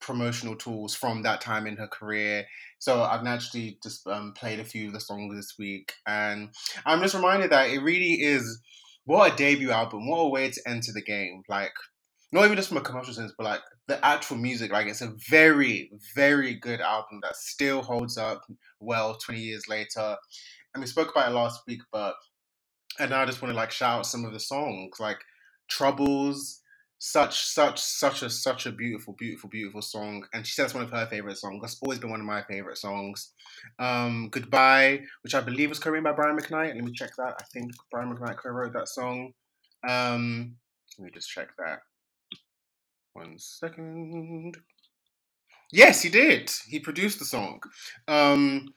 promotional 0.00 0.56
tools 0.56 0.94
from 0.94 1.22
that 1.22 1.40
time 1.40 1.66
in 1.66 1.76
her 1.76 1.88
career. 1.88 2.44
So 2.78 3.02
I've 3.02 3.24
naturally 3.24 3.78
just 3.82 4.06
um, 4.06 4.32
played 4.34 4.60
a 4.60 4.64
few 4.64 4.88
of 4.88 4.94
the 4.94 5.00
songs 5.00 5.34
this 5.34 5.54
week, 5.58 5.92
and 6.06 6.50
I'm 6.86 7.02
just 7.02 7.14
reminded 7.14 7.50
that 7.50 7.70
it 7.70 7.80
really 7.80 8.14
is 8.14 8.60
what 9.08 9.32
a 9.32 9.36
debut 9.36 9.70
album, 9.70 10.06
what 10.06 10.18
a 10.18 10.28
way 10.28 10.50
to 10.50 10.60
enter 10.66 10.92
the 10.92 11.00
game. 11.00 11.42
Like 11.48 11.72
not 12.30 12.44
even 12.44 12.56
just 12.56 12.68
from 12.68 12.76
a 12.76 12.82
commercial 12.82 13.14
sense, 13.14 13.32
but 13.38 13.44
like 13.44 13.60
the 13.86 14.04
actual 14.04 14.36
music. 14.36 14.70
Like 14.70 14.86
it's 14.86 15.00
a 15.00 15.14
very, 15.30 15.90
very 16.14 16.54
good 16.54 16.82
album 16.82 17.20
that 17.22 17.34
still 17.34 17.80
holds 17.80 18.18
up 18.18 18.42
well 18.80 19.16
20 19.16 19.40
years 19.40 19.66
later. 19.66 20.14
And 20.74 20.82
we 20.82 20.86
spoke 20.86 21.10
about 21.10 21.30
it 21.30 21.34
last 21.34 21.62
week, 21.66 21.80
but 21.90 22.16
and 23.00 23.14
I 23.14 23.24
just 23.24 23.40
want 23.40 23.52
to 23.52 23.56
like 23.56 23.70
shout 23.70 24.00
out 24.00 24.06
some 24.06 24.26
of 24.26 24.34
the 24.34 24.40
songs, 24.40 25.00
like 25.00 25.20
Troubles, 25.70 26.60
such 26.98 27.44
such 27.44 27.80
such 27.80 28.22
a 28.22 28.30
such 28.30 28.66
a 28.66 28.72
beautiful 28.72 29.14
beautiful 29.16 29.48
beautiful 29.48 29.80
song 29.80 30.24
and 30.32 30.44
she 30.44 30.52
said 30.52 30.64
it's 30.64 30.74
one 30.74 30.82
of 30.82 30.90
her 30.90 31.06
favorite 31.06 31.38
songs. 31.38 31.60
That's 31.62 31.78
always 31.80 32.00
been 32.00 32.10
one 32.10 32.20
of 32.20 32.26
my 32.26 32.42
favorite 32.42 32.78
songs. 32.78 33.32
Um 33.78 34.28
goodbye 34.30 35.02
which 35.22 35.34
i 35.34 35.40
believe 35.40 35.68
was 35.68 35.78
co-written 35.78 36.04
by 36.04 36.12
brian 36.12 36.36
mcknight. 36.36 36.74
Let 36.74 36.84
me 36.84 36.92
check 36.92 37.14
that. 37.16 37.36
I 37.40 37.44
think 37.52 37.72
brian 37.92 38.14
mcknight 38.14 38.38
co-wrote 38.38 38.72
that 38.72 38.88
song. 38.88 39.32
Um 39.88 40.56
let 40.98 41.04
me 41.04 41.10
just 41.14 41.30
check 41.30 41.48
that. 41.58 41.80
One 43.12 43.38
second. 43.38 44.56
Yes 45.70 46.02
he 46.02 46.08
did. 46.08 46.50
He 46.66 46.80
produced 46.80 47.20
the 47.20 47.24
song. 47.24 47.60
Um 48.08 48.74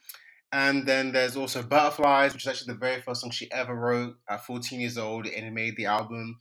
and 0.53 0.85
then 0.85 1.13
there's 1.13 1.37
also 1.37 1.63
Butterflies, 1.63 2.33
which 2.33 2.43
is 2.43 2.47
actually 2.49 2.73
the 2.73 2.79
very 2.79 3.01
first 3.01 3.21
song 3.21 3.31
she 3.31 3.49
ever 3.53 3.73
wrote 3.73 4.17
at 4.29 4.45
14 4.45 4.81
years 4.81 4.97
old, 4.97 5.25
and 5.25 5.45
it 5.45 5.53
made 5.53 5.77
the 5.77 5.85
album. 5.85 6.37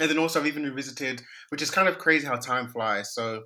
And 0.00 0.10
then 0.10 0.18
also 0.18 0.40
I've 0.40 0.46
even 0.46 0.64
revisited, 0.64 1.22
which 1.50 1.62
is 1.62 1.70
kind 1.70 1.88
of 1.88 1.98
crazy 1.98 2.26
how 2.26 2.36
time 2.36 2.68
flies. 2.68 3.14
So 3.14 3.42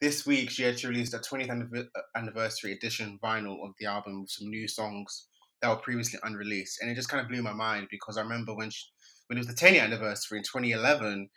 this 0.00 0.26
week 0.26 0.50
she 0.50 0.66
actually 0.66 0.90
released 0.90 1.14
a 1.14 1.18
20th 1.18 1.88
uh, 1.94 2.00
anniversary 2.16 2.72
edition 2.72 3.18
vinyl 3.22 3.64
of 3.64 3.72
the 3.78 3.86
album 3.86 4.20
with 4.20 4.30
some 4.30 4.48
new 4.48 4.68
songs 4.68 5.28
that 5.62 5.68
were 5.68 5.76
previously 5.76 6.18
unreleased, 6.22 6.80
and 6.80 6.90
it 6.90 6.94
just 6.94 7.08
kind 7.08 7.22
of 7.22 7.28
blew 7.28 7.42
my 7.42 7.52
mind 7.52 7.88
because 7.90 8.18
I 8.18 8.22
remember 8.22 8.54
when 8.54 8.70
she, 8.70 8.84
when 9.28 9.38
it 9.38 9.40
was 9.40 9.46
the 9.46 9.54
10 9.54 9.74
year 9.74 9.84
anniversary 9.84 10.38
in 10.38 10.44
2011. 10.44 11.28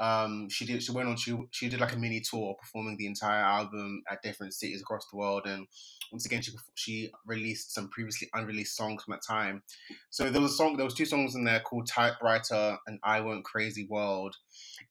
Um, 0.00 0.48
she 0.48 0.64
did. 0.64 0.82
She 0.82 0.92
went 0.92 1.08
on. 1.08 1.16
She 1.16 1.36
she 1.50 1.68
did 1.68 1.80
like 1.80 1.92
a 1.92 1.98
mini 1.98 2.20
tour, 2.20 2.54
performing 2.54 2.96
the 2.96 3.06
entire 3.06 3.42
album 3.42 4.02
at 4.10 4.22
different 4.22 4.54
cities 4.54 4.80
across 4.80 5.08
the 5.10 5.16
world. 5.16 5.42
And 5.46 5.66
once 6.12 6.26
again, 6.26 6.42
she 6.42 6.52
she 6.74 7.12
released 7.26 7.74
some 7.74 7.88
previously 7.88 8.28
unreleased 8.34 8.76
songs 8.76 9.02
from 9.04 9.12
that 9.12 9.22
time. 9.26 9.62
So 10.10 10.30
there 10.30 10.40
was 10.40 10.52
a 10.52 10.56
song. 10.56 10.76
There 10.76 10.84
was 10.84 10.94
two 10.94 11.04
songs 11.06 11.34
in 11.34 11.44
there 11.44 11.60
called 11.60 11.88
"Typewriter" 11.88 12.78
and 12.86 13.00
"I 13.02 13.20
Won't 13.20 13.44
Crazy 13.44 13.86
World." 13.90 14.36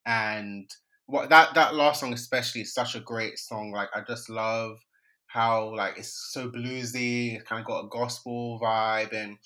And 0.06 0.70
what 1.06 1.30
that 1.30 1.54
that 1.56 1.74
last 1.74 2.02
song 2.02 2.14
especially 2.14 2.62
is 2.62 2.74
such 2.74 2.96
a 2.96 3.00
great 3.00 3.40
song. 3.40 3.72
Like 3.72 3.90
I 3.96 4.02
just 4.02 4.30
love 4.30 4.80
how 5.38 5.76
like 5.76 6.00
it's 6.00 6.32
so 6.32 6.50
bluesy, 6.50 7.36
it's 7.36 7.44
kind 7.44 7.62
of 7.62 7.68
got 7.68 7.86
a 7.86 7.90
gospel 7.90 8.60
vibe, 8.60 9.14
and 9.14 9.38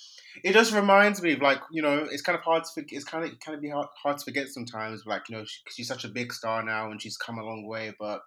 it 0.41 0.53
just 0.53 0.73
reminds 0.73 1.21
me 1.21 1.33
of 1.33 1.41
like 1.41 1.59
you 1.69 1.81
know 1.81 2.07
it's 2.09 2.21
kind 2.21 2.37
of 2.37 2.43
hard 2.43 2.63
to 2.63 2.69
forget. 2.73 2.95
It's 2.95 3.05
kind 3.05 3.25
of 3.25 3.37
kind 3.41 3.55
of 3.55 3.61
be 3.61 3.69
hard, 3.69 3.87
hard 4.01 4.17
to 4.17 4.23
forget 4.23 4.47
sometimes. 4.47 5.03
Like 5.05 5.23
you 5.27 5.35
know 5.35 5.43
she, 5.43 5.59
she's 5.69 5.89
such 5.89 6.05
a 6.05 6.07
big 6.09 6.31
star 6.31 6.63
now 6.63 6.91
and 6.91 7.01
she's 7.01 7.17
come 7.17 7.37
a 7.37 7.43
long 7.43 7.67
way, 7.67 7.93
but 7.99 8.21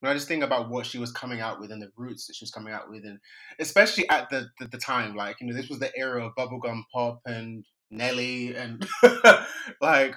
when 0.00 0.10
I 0.10 0.14
just 0.14 0.26
think 0.26 0.42
about 0.42 0.70
what 0.70 0.86
she 0.86 0.98
was 0.98 1.12
coming 1.12 1.40
out 1.40 1.60
with 1.60 1.70
and 1.70 1.82
the 1.82 1.92
roots 1.96 2.26
that 2.26 2.34
she 2.34 2.44
was 2.44 2.50
coming 2.50 2.72
out 2.72 2.88
with, 2.88 3.04
and 3.04 3.18
especially 3.60 4.08
at 4.08 4.30
the 4.30 4.48
the, 4.58 4.68
the 4.68 4.78
time, 4.78 5.14
like 5.14 5.36
you 5.40 5.46
know 5.46 5.54
this 5.54 5.68
was 5.68 5.80
the 5.80 5.94
era 5.94 6.26
of 6.26 6.34
bubblegum 6.34 6.82
pop 6.94 7.20
and 7.26 7.66
Nelly 7.90 8.56
and 8.56 8.88
like 9.82 10.14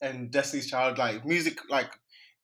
and 0.00 0.30
Destiny's 0.30 0.70
Child, 0.70 0.98
like 0.98 1.26
music, 1.26 1.58
like 1.68 1.90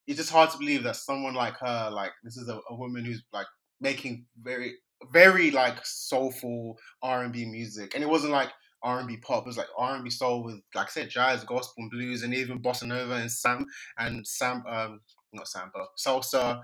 it's 0.07 0.19
just 0.19 0.31
hard 0.31 0.51
to 0.51 0.59
believe 0.59 0.83
that 0.85 0.97
someone 0.97 1.35
like 1.35 1.57
her, 1.59 1.91
like 1.93 2.13
this 2.23 2.37
is 2.37 2.49
a, 2.49 2.61
a 2.71 2.75
woman 2.75 3.05
who's 3.05 3.23
like 3.33 3.47
making 3.81 4.27
very, 4.43 4.75
very 5.13 5.51
like 5.51 5.79
soulful 5.85 6.79
R 7.03 7.25
and 7.25 7.33
B 7.33 7.45
music, 7.45 7.95
and 7.95 8.03
it 8.03 8.09
wasn't 8.09 8.33
like 8.33 8.51
R 8.83 8.99
and 8.99 9.09
B 9.09 9.17
pop. 9.19 9.45
It 9.45 9.47
was 9.47 9.59
like 9.59 9.69
R 9.79 9.95
and 9.95 10.05
B 10.05 10.11
soul 10.11 10.45
with, 10.45 10.61
like 10.75 10.87
I 10.87 10.91
said, 10.91 11.11
jazz, 11.11 11.45
gospel, 11.45 11.83
and 11.83 11.91
blues, 11.91 12.23
and 12.23 12.35
even 12.35 12.61
bossa 12.61 12.85
nova 12.85 13.15
and 13.15 13.31
sam 13.31 13.67
and 13.99 14.27
sam, 14.27 14.63
um, 14.69 15.01
not 15.33 15.49
samba, 15.49 15.87
salsa 15.99 16.61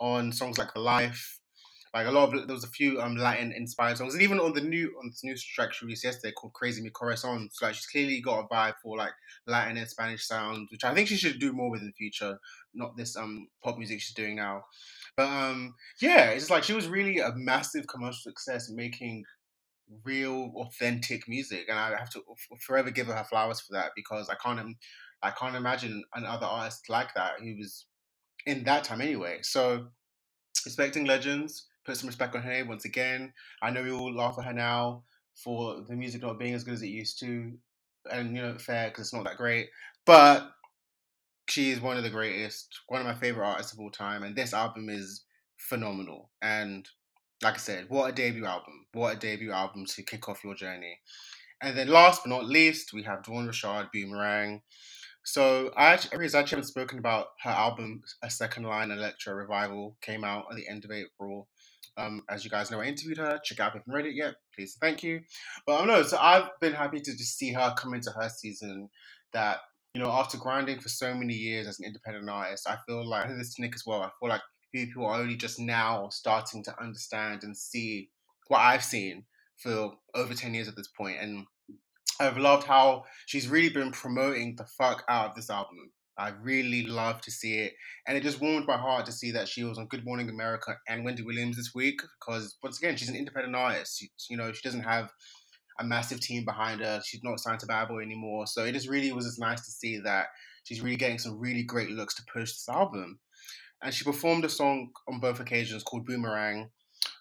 on 0.00 0.32
songs 0.32 0.58
like 0.58 0.74
Life 0.76 1.40
like 1.94 2.08
a 2.08 2.10
lot 2.10 2.34
of 2.34 2.46
there 2.48 2.54
was 2.54 2.64
a 2.64 2.68
few 2.68 3.00
um 3.00 3.16
Latin 3.16 3.52
inspired 3.52 3.96
songs, 3.96 4.14
and 4.14 4.22
even 4.22 4.40
on 4.40 4.52
the 4.52 4.60
new 4.60 4.92
on 5.00 5.08
this 5.08 5.22
new 5.22 5.36
track 5.36 5.72
she 5.72 5.84
released 5.84 6.04
yesterday 6.04 6.32
called 6.32 6.52
"Crazy 6.52 6.82
Mi 6.82 6.90
Corazon," 6.90 7.48
so 7.52 7.64
like 7.64 7.76
she's 7.76 7.86
clearly 7.86 8.20
got 8.20 8.40
a 8.40 8.54
vibe 8.54 8.74
for 8.82 8.96
like 8.96 9.12
Latin 9.46 9.76
and 9.76 9.88
Spanish 9.88 10.26
sounds, 10.26 10.70
which 10.72 10.82
I 10.84 10.92
think 10.92 11.08
she 11.08 11.16
should 11.16 11.38
do 11.38 11.52
more 11.52 11.70
with 11.70 11.82
in 11.82 11.86
the 11.86 11.92
future. 11.92 12.38
Not 12.74 12.96
this 12.96 13.16
um 13.16 13.46
pop 13.62 13.78
music 13.78 14.00
she's 14.00 14.14
doing 14.14 14.34
now, 14.34 14.64
but 15.16 15.28
um 15.28 15.76
yeah, 16.00 16.30
it's 16.30 16.50
like 16.50 16.64
she 16.64 16.72
was 16.72 16.88
really 16.88 17.20
a 17.20 17.32
massive 17.36 17.86
commercial 17.86 18.22
success, 18.22 18.68
making 18.68 19.24
real 20.04 20.52
authentic 20.56 21.28
music, 21.28 21.66
and 21.68 21.78
I 21.78 21.90
have 21.96 22.10
to 22.10 22.22
forever 22.60 22.90
give 22.90 23.06
her 23.06 23.14
her 23.14 23.24
flowers 23.24 23.60
for 23.60 23.74
that 23.74 23.92
because 23.94 24.28
I 24.28 24.34
can't 24.34 24.76
I 25.22 25.30
can't 25.30 25.54
imagine 25.54 26.02
another 26.12 26.46
artist 26.46 26.88
like 26.88 27.14
that 27.14 27.34
who 27.38 27.56
was 27.56 27.86
in 28.46 28.64
that 28.64 28.82
time 28.82 29.00
anyway. 29.00 29.38
So 29.42 29.86
respecting 30.66 31.04
legends 31.04 31.68
put 31.84 31.96
some 31.96 32.08
respect 32.08 32.34
on 32.34 32.42
her 32.42 32.50
name 32.50 32.68
once 32.68 32.84
again. 32.84 33.32
I 33.62 33.70
know 33.70 33.82
we 33.82 33.90
all 33.90 34.14
laugh 34.14 34.38
at 34.38 34.44
her 34.46 34.52
now 34.52 35.04
for 35.34 35.82
the 35.88 35.94
music 35.94 36.22
not 36.22 36.38
being 36.38 36.54
as 36.54 36.64
good 36.64 36.74
as 36.74 36.82
it 36.82 36.88
used 36.88 37.18
to, 37.20 37.52
and 38.10 38.34
you 38.34 38.42
know, 38.42 38.56
fair 38.58 38.88
because 38.88 39.06
it's 39.06 39.14
not 39.14 39.24
that 39.24 39.36
great. 39.36 39.68
But 40.06 40.50
she 41.48 41.70
is 41.70 41.80
one 41.80 41.96
of 41.96 42.02
the 42.02 42.10
greatest, 42.10 42.80
one 42.88 43.00
of 43.00 43.06
my 43.06 43.14
favorite 43.14 43.46
artists 43.46 43.72
of 43.72 43.80
all 43.80 43.90
time, 43.90 44.22
and 44.22 44.34
this 44.34 44.54
album 44.54 44.88
is 44.88 45.24
phenomenal. 45.58 46.30
And 46.42 46.88
like 47.42 47.54
I 47.54 47.58
said, 47.58 47.86
what 47.88 48.10
a 48.10 48.14
debut 48.14 48.46
album! 48.46 48.86
What 48.92 49.16
a 49.16 49.18
debut 49.18 49.52
album 49.52 49.86
to 49.86 50.02
kick 50.02 50.28
off 50.28 50.44
your 50.44 50.54
journey. 50.54 51.00
And 51.60 51.76
then 51.76 51.88
last 51.88 52.22
but 52.24 52.30
not 52.30 52.46
least, 52.46 52.92
we 52.92 53.02
have 53.04 53.22
Dawn 53.22 53.46
Richard 53.46 53.88
Boomerang. 53.92 54.62
So 55.24 55.70
I 55.76 55.86
actually, 55.86 56.18
I 56.18 56.24
actually 56.24 56.56
haven't 56.56 56.64
spoken 56.64 56.98
about 56.98 57.28
her 57.42 57.50
album, 57.50 58.02
A 58.22 58.28
Second 58.28 58.64
Line 58.64 58.90
Electro 58.90 59.32
Revival, 59.32 59.96
came 60.02 60.24
out 60.24 60.44
at 60.50 60.56
the 60.56 60.68
end 60.68 60.84
of 60.84 60.90
April. 60.90 61.48
Um, 61.96 62.22
as 62.28 62.44
you 62.44 62.50
guys 62.50 62.70
know, 62.70 62.80
I 62.80 62.86
interviewed 62.86 63.18
her. 63.18 63.38
Check 63.44 63.60
out 63.60 63.68
if 63.68 63.74
you 63.74 63.80
haven't 63.80 63.94
read 63.94 64.06
it 64.06 64.16
yet. 64.16 64.34
Please, 64.54 64.76
thank 64.80 65.02
you. 65.02 65.20
But 65.66 65.74
I 65.74 65.78
don't 65.78 65.88
know. 65.88 66.02
So 66.02 66.18
I've 66.18 66.48
been 66.60 66.72
happy 66.72 67.00
to 67.00 67.12
just 67.12 67.38
see 67.38 67.52
her 67.52 67.74
come 67.76 67.94
into 67.94 68.10
her 68.10 68.28
season. 68.28 68.88
That 69.32 69.58
you 69.94 70.02
know, 70.02 70.10
after 70.10 70.38
grinding 70.38 70.80
for 70.80 70.88
so 70.88 71.14
many 71.14 71.34
years 71.34 71.66
as 71.68 71.78
an 71.78 71.86
independent 71.86 72.28
artist, 72.28 72.68
I 72.68 72.78
feel 72.86 73.06
like 73.06 73.28
this 73.28 73.58
Nick 73.58 73.74
as 73.74 73.84
well. 73.86 74.02
I 74.02 74.10
feel 74.20 74.28
like 74.28 74.42
people 74.74 75.06
are 75.06 75.20
only 75.20 75.36
just 75.36 75.60
now 75.60 76.08
starting 76.10 76.64
to 76.64 76.82
understand 76.82 77.44
and 77.44 77.56
see 77.56 78.10
what 78.48 78.58
I've 78.58 78.84
seen 78.84 79.24
for 79.56 79.92
over 80.14 80.34
ten 80.34 80.52
years 80.54 80.68
at 80.68 80.76
this 80.76 80.88
point, 80.88 81.18
and 81.20 81.46
I've 82.20 82.38
loved 82.38 82.66
how 82.66 83.04
she's 83.26 83.48
really 83.48 83.70
been 83.70 83.92
promoting 83.92 84.56
the 84.56 84.64
fuck 84.64 85.04
out 85.08 85.30
of 85.30 85.34
this 85.36 85.50
album. 85.50 85.90
I 86.16 86.30
really 86.42 86.86
love 86.86 87.20
to 87.22 87.30
see 87.30 87.58
it. 87.58 87.74
And 88.06 88.16
it 88.16 88.22
just 88.22 88.40
warmed 88.40 88.66
my 88.66 88.76
heart 88.76 89.06
to 89.06 89.12
see 89.12 89.32
that 89.32 89.48
she 89.48 89.64
was 89.64 89.78
on 89.78 89.86
Good 89.86 90.04
Morning 90.04 90.28
America 90.28 90.76
and 90.88 91.04
Wendy 91.04 91.22
Williams 91.22 91.56
this 91.56 91.72
week 91.74 92.00
because, 92.20 92.56
once 92.62 92.78
again, 92.78 92.96
she's 92.96 93.08
an 93.08 93.16
independent 93.16 93.56
artist. 93.56 93.98
She, 93.98 94.10
you 94.30 94.36
know, 94.36 94.52
she 94.52 94.62
doesn't 94.62 94.84
have 94.84 95.10
a 95.80 95.84
massive 95.84 96.20
team 96.20 96.44
behind 96.44 96.80
her. 96.80 97.00
She's 97.04 97.24
not 97.24 97.40
signed 97.40 97.60
to 97.60 97.66
Bad 97.66 97.88
Boy 97.88 98.02
anymore. 98.02 98.46
So 98.46 98.64
it 98.64 98.72
just 98.72 98.88
really 98.88 99.10
was 99.12 99.24
just 99.24 99.40
nice 99.40 99.64
to 99.64 99.72
see 99.72 99.98
that 99.98 100.26
she's 100.62 100.80
really 100.80 100.96
getting 100.96 101.18
some 101.18 101.38
really 101.38 101.64
great 101.64 101.90
looks 101.90 102.14
to 102.14 102.22
push 102.32 102.52
this 102.52 102.68
album. 102.68 103.18
And 103.82 103.92
she 103.92 104.04
performed 104.04 104.44
a 104.44 104.48
song 104.48 104.90
on 105.08 105.18
both 105.18 105.40
occasions 105.40 105.82
called 105.82 106.06
Boomerang, 106.06 106.70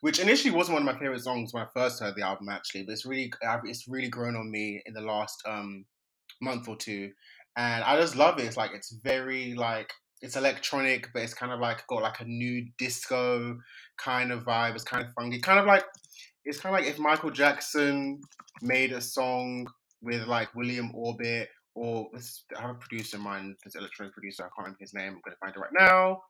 which 0.02 0.20
initially 0.20 0.54
wasn't 0.54 0.76
one 0.76 0.88
of 0.88 0.94
my 0.94 1.00
favorite 1.00 1.24
songs 1.24 1.52
when 1.52 1.64
I 1.64 1.68
first 1.74 2.00
heard 2.00 2.16
the 2.16 2.22
album, 2.22 2.48
actually. 2.48 2.84
But 2.84 2.94
it's 2.94 3.06
really, 3.06 3.34
it's 3.66 3.88
really 3.88 4.08
grown 4.08 4.36
on 4.36 4.52
me 4.52 4.84
in 4.86 4.94
the 4.94 5.02
last 5.02 5.42
um, 5.48 5.86
month 6.42 6.68
or 6.68 6.76
two 6.76 7.12
and 7.58 7.84
I 7.84 8.00
just 8.00 8.16
love 8.16 8.40
it. 8.40 8.46
It's 8.46 8.58
like 8.58 8.72
it's 8.74 8.92
very 9.04 9.54
like 9.54 9.92
it's 10.22 10.36
electronic, 10.36 11.10
but 11.14 11.22
it's 11.22 11.34
kind 11.34 11.52
of 11.52 11.60
like 11.60 11.86
got 11.88 12.02
like 12.02 12.20
a 12.22 12.26
new 12.26 12.66
disco 12.78 13.58
kind 13.98 14.32
of 14.32 14.44
vibe. 14.44 14.76
It's 14.76 14.84
kind 14.84 15.06
of 15.06 15.12
funky, 15.14 15.40
kind 15.40 15.60
of 15.60 15.66
like 15.66 15.86
it's 16.46 16.60
kind 16.60 16.76
of 16.76 16.82
like 16.82 16.90
if 16.90 17.00
Michael 17.00 17.32
Jackson 17.32 18.22
made 18.62 18.92
a 18.92 19.02
song 19.02 19.68
with 20.02 20.26
like 20.28 20.54
William 20.56 20.92
Orbit 20.94 21.50
or 21.76 22.10
I 22.58 22.62
have 22.62 22.72
a 22.72 22.76
producer 22.76 23.18
in 23.18 23.24
mind, 23.24 23.56
this 23.64 23.76
electronic 23.76 24.14
producer. 24.14 24.44
I 24.44 24.48
can't 24.48 24.60
remember 24.60 24.78
his 24.80 24.94
name. 24.94 25.14
I'm 25.14 25.22
gonna 25.24 25.38
find 25.40 25.56
it 25.56 25.60
right 25.60 25.72
now. 25.80 26.22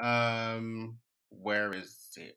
Um, 0.00 0.98
where 1.30 1.72
is 1.72 1.96
it? 2.16 2.36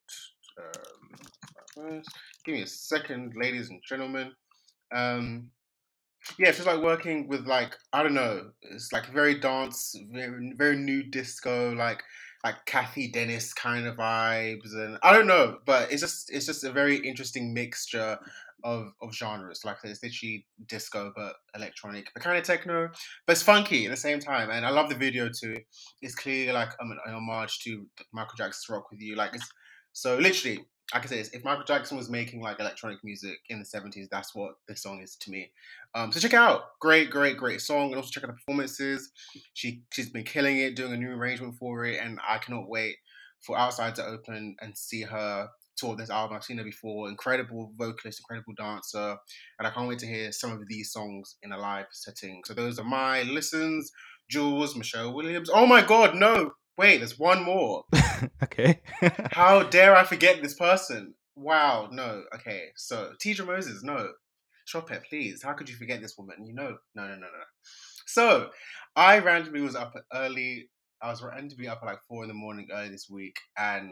Um, 1.78 2.02
give 2.46 2.56
me 2.56 2.62
a 2.62 2.68
second, 2.68 3.34
ladies 3.36 3.70
and 3.70 3.82
gentlemen. 3.88 4.32
Um, 4.94 5.50
yeah, 6.38 6.50
it's 6.50 6.58
just 6.58 6.68
like 6.68 6.82
working 6.82 7.28
with 7.28 7.48
like 7.48 7.76
I 7.94 8.04
don't 8.04 8.14
know. 8.14 8.52
It's 8.62 8.92
like 8.92 9.08
very 9.08 9.40
dance, 9.40 9.96
very 10.12 10.54
very 10.58 10.78
new 10.78 11.04
disco, 11.04 11.74
like 11.74 12.04
like 12.44 12.66
Cathy 12.66 13.12
Dennis 13.12 13.54
kind 13.54 13.88
of 13.88 13.98
vibes, 13.98 14.74
and 14.74 14.98
I 15.04 15.14
don't 15.14 15.28
know, 15.28 15.58
but 15.66 15.92
it's 15.92 16.02
just 16.02 16.32
it's 16.32 16.46
just 16.46 16.64
a 16.64 16.72
very 16.72 16.98
interesting 16.98 17.54
mixture 17.54 18.18
of 18.64 18.92
of 19.02 19.14
genres. 19.14 19.64
Like 19.66 19.78
it's 19.84 20.04
literally 20.04 20.46
disco 20.68 21.12
but 21.16 21.36
electronic, 21.56 22.08
but 22.14 22.24
kind 22.24 22.38
of 22.38 22.44
techno, 22.44 22.90
but 23.26 23.34
it's 23.34 23.44
funky 23.44 23.86
at 23.86 23.92
the 23.92 23.98
same 23.98 24.20
time. 24.20 24.50
And 24.50 24.66
I 24.66 24.70
love 24.70 24.90
the 24.90 24.96
video 24.96 25.30
too. 25.30 25.58
It's 26.02 26.16
clearly 26.16 26.52
like 26.52 26.70
um, 26.82 26.92
an 26.92 27.14
homage 27.14 27.60
to 27.60 27.86
Michael 28.14 28.36
Jackson's 28.38 28.70
"Rock 28.70 28.92
with 28.92 29.02
You." 29.02 29.16
Like 29.16 29.34
it's 29.34 29.50
so 29.94 30.18
literally 30.18 30.60
like 30.94 31.02
can 31.02 31.10
say, 31.10 31.18
this: 31.18 31.30
if 31.30 31.44
Michael 31.44 31.66
Jackson 31.66 31.98
was 31.98 32.10
making 32.10 32.42
like 32.42 32.60
electronic 32.60 33.04
music 33.04 33.40
in 33.50 33.60
the 33.60 33.66
seventies, 33.66 34.08
that's 34.10 34.34
what 34.34 34.56
this 34.68 34.82
song 34.82 35.02
is 35.02 35.16
to 35.18 35.32
me. 35.32 35.52
Um, 35.94 36.12
so 36.12 36.20
check 36.20 36.34
it 36.34 36.38
out, 36.38 36.80
great, 36.80 37.10
great, 37.10 37.38
great 37.38 37.62
song, 37.62 37.88
and 37.88 37.96
also 37.96 38.10
check 38.10 38.24
out 38.24 38.28
the 38.28 38.34
performances. 38.34 39.12
She 39.54 39.82
she's 39.92 40.10
been 40.10 40.24
killing 40.24 40.58
it, 40.58 40.76
doing 40.76 40.94
a 40.94 40.98
new 40.98 41.12
arrangement 41.12 41.56
for 41.56 41.86
it, 41.86 42.00
and 42.02 42.20
I 42.28 42.38
cannot 42.38 42.70
wait 42.70 42.98
for 43.42 43.58
Outside 43.58 43.96
to 43.96 44.06
open 44.06 44.56
and 44.62 44.78
see 44.78 45.02
her 45.02 45.50
tour 45.76 45.96
this 45.96 46.10
album. 46.10 46.36
I've 46.36 46.44
seen 46.44 46.58
her 46.58 46.64
before, 46.64 47.10
incredible 47.10 47.72
vocalist, 47.78 48.22
incredible 48.22 48.54
dancer, 48.58 49.18
and 49.60 49.68
I 49.68 49.70
can't 49.70 49.88
wait 49.88 50.00
to 50.00 50.08
hear 50.08 50.32
some 50.32 50.52
of 50.52 50.68
these 50.68 50.92
songs 50.92 51.36
in 51.44 51.52
a 51.52 51.58
live 51.58 51.86
setting. 51.92 52.42
So 52.46 52.54
those 52.54 52.80
are 52.80 52.86
my 52.86 53.24
listens. 53.24 53.92
Juls, 54.30 54.76
Michelle 54.76 55.14
Williams. 55.14 55.50
Oh 55.54 55.66
my 55.66 55.82
God, 55.82 56.16
no! 56.16 56.52
Wait, 56.78 57.00
there's 57.00 57.18
one 57.18 57.44
more. 57.44 57.86
okay. 58.44 58.82
How 59.32 59.64
dare 59.64 59.96
I 59.96 60.04
forget 60.04 60.42
this 60.42 60.54
person? 60.54 61.16
Wow, 61.36 61.90
no. 61.92 62.24
Okay, 62.36 62.66
so 62.76 63.14
Teedra 63.24 63.48
Moses, 63.48 63.84
no. 63.84 64.12
Chopet, 64.72 65.04
please. 65.10 65.42
How 65.42 65.54
could 65.54 65.70
you 65.70 65.76
forget 65.76 66.02
this 66.02 66.16
woman? 66.18 66.46
You 66.46 66.54
know, 66.54 66.78
no, 66.94 67.04
no, 67.04 67.14
no, 67.14 67.16
no. 67.16 67.44
So, 68.06 68.50
I 68.96 69.20
randomly 69.20 69.62
was 69.62 69.76
up 69.76 69.94
early. 70.14 70.70
I 71.02 71.10
was 71.10 71.24
randomly 71.24 71.68
up 71.68 71.80
at 71.82 71.86
like 71.86 72.00
four 72.08 72.24
in 72.24 72.28
the 72.28 72.34
morning 72.34 72.68
early 72.72 72.90
this 72.90 73.08
week, 73.10 73.38
and 73.58 73.92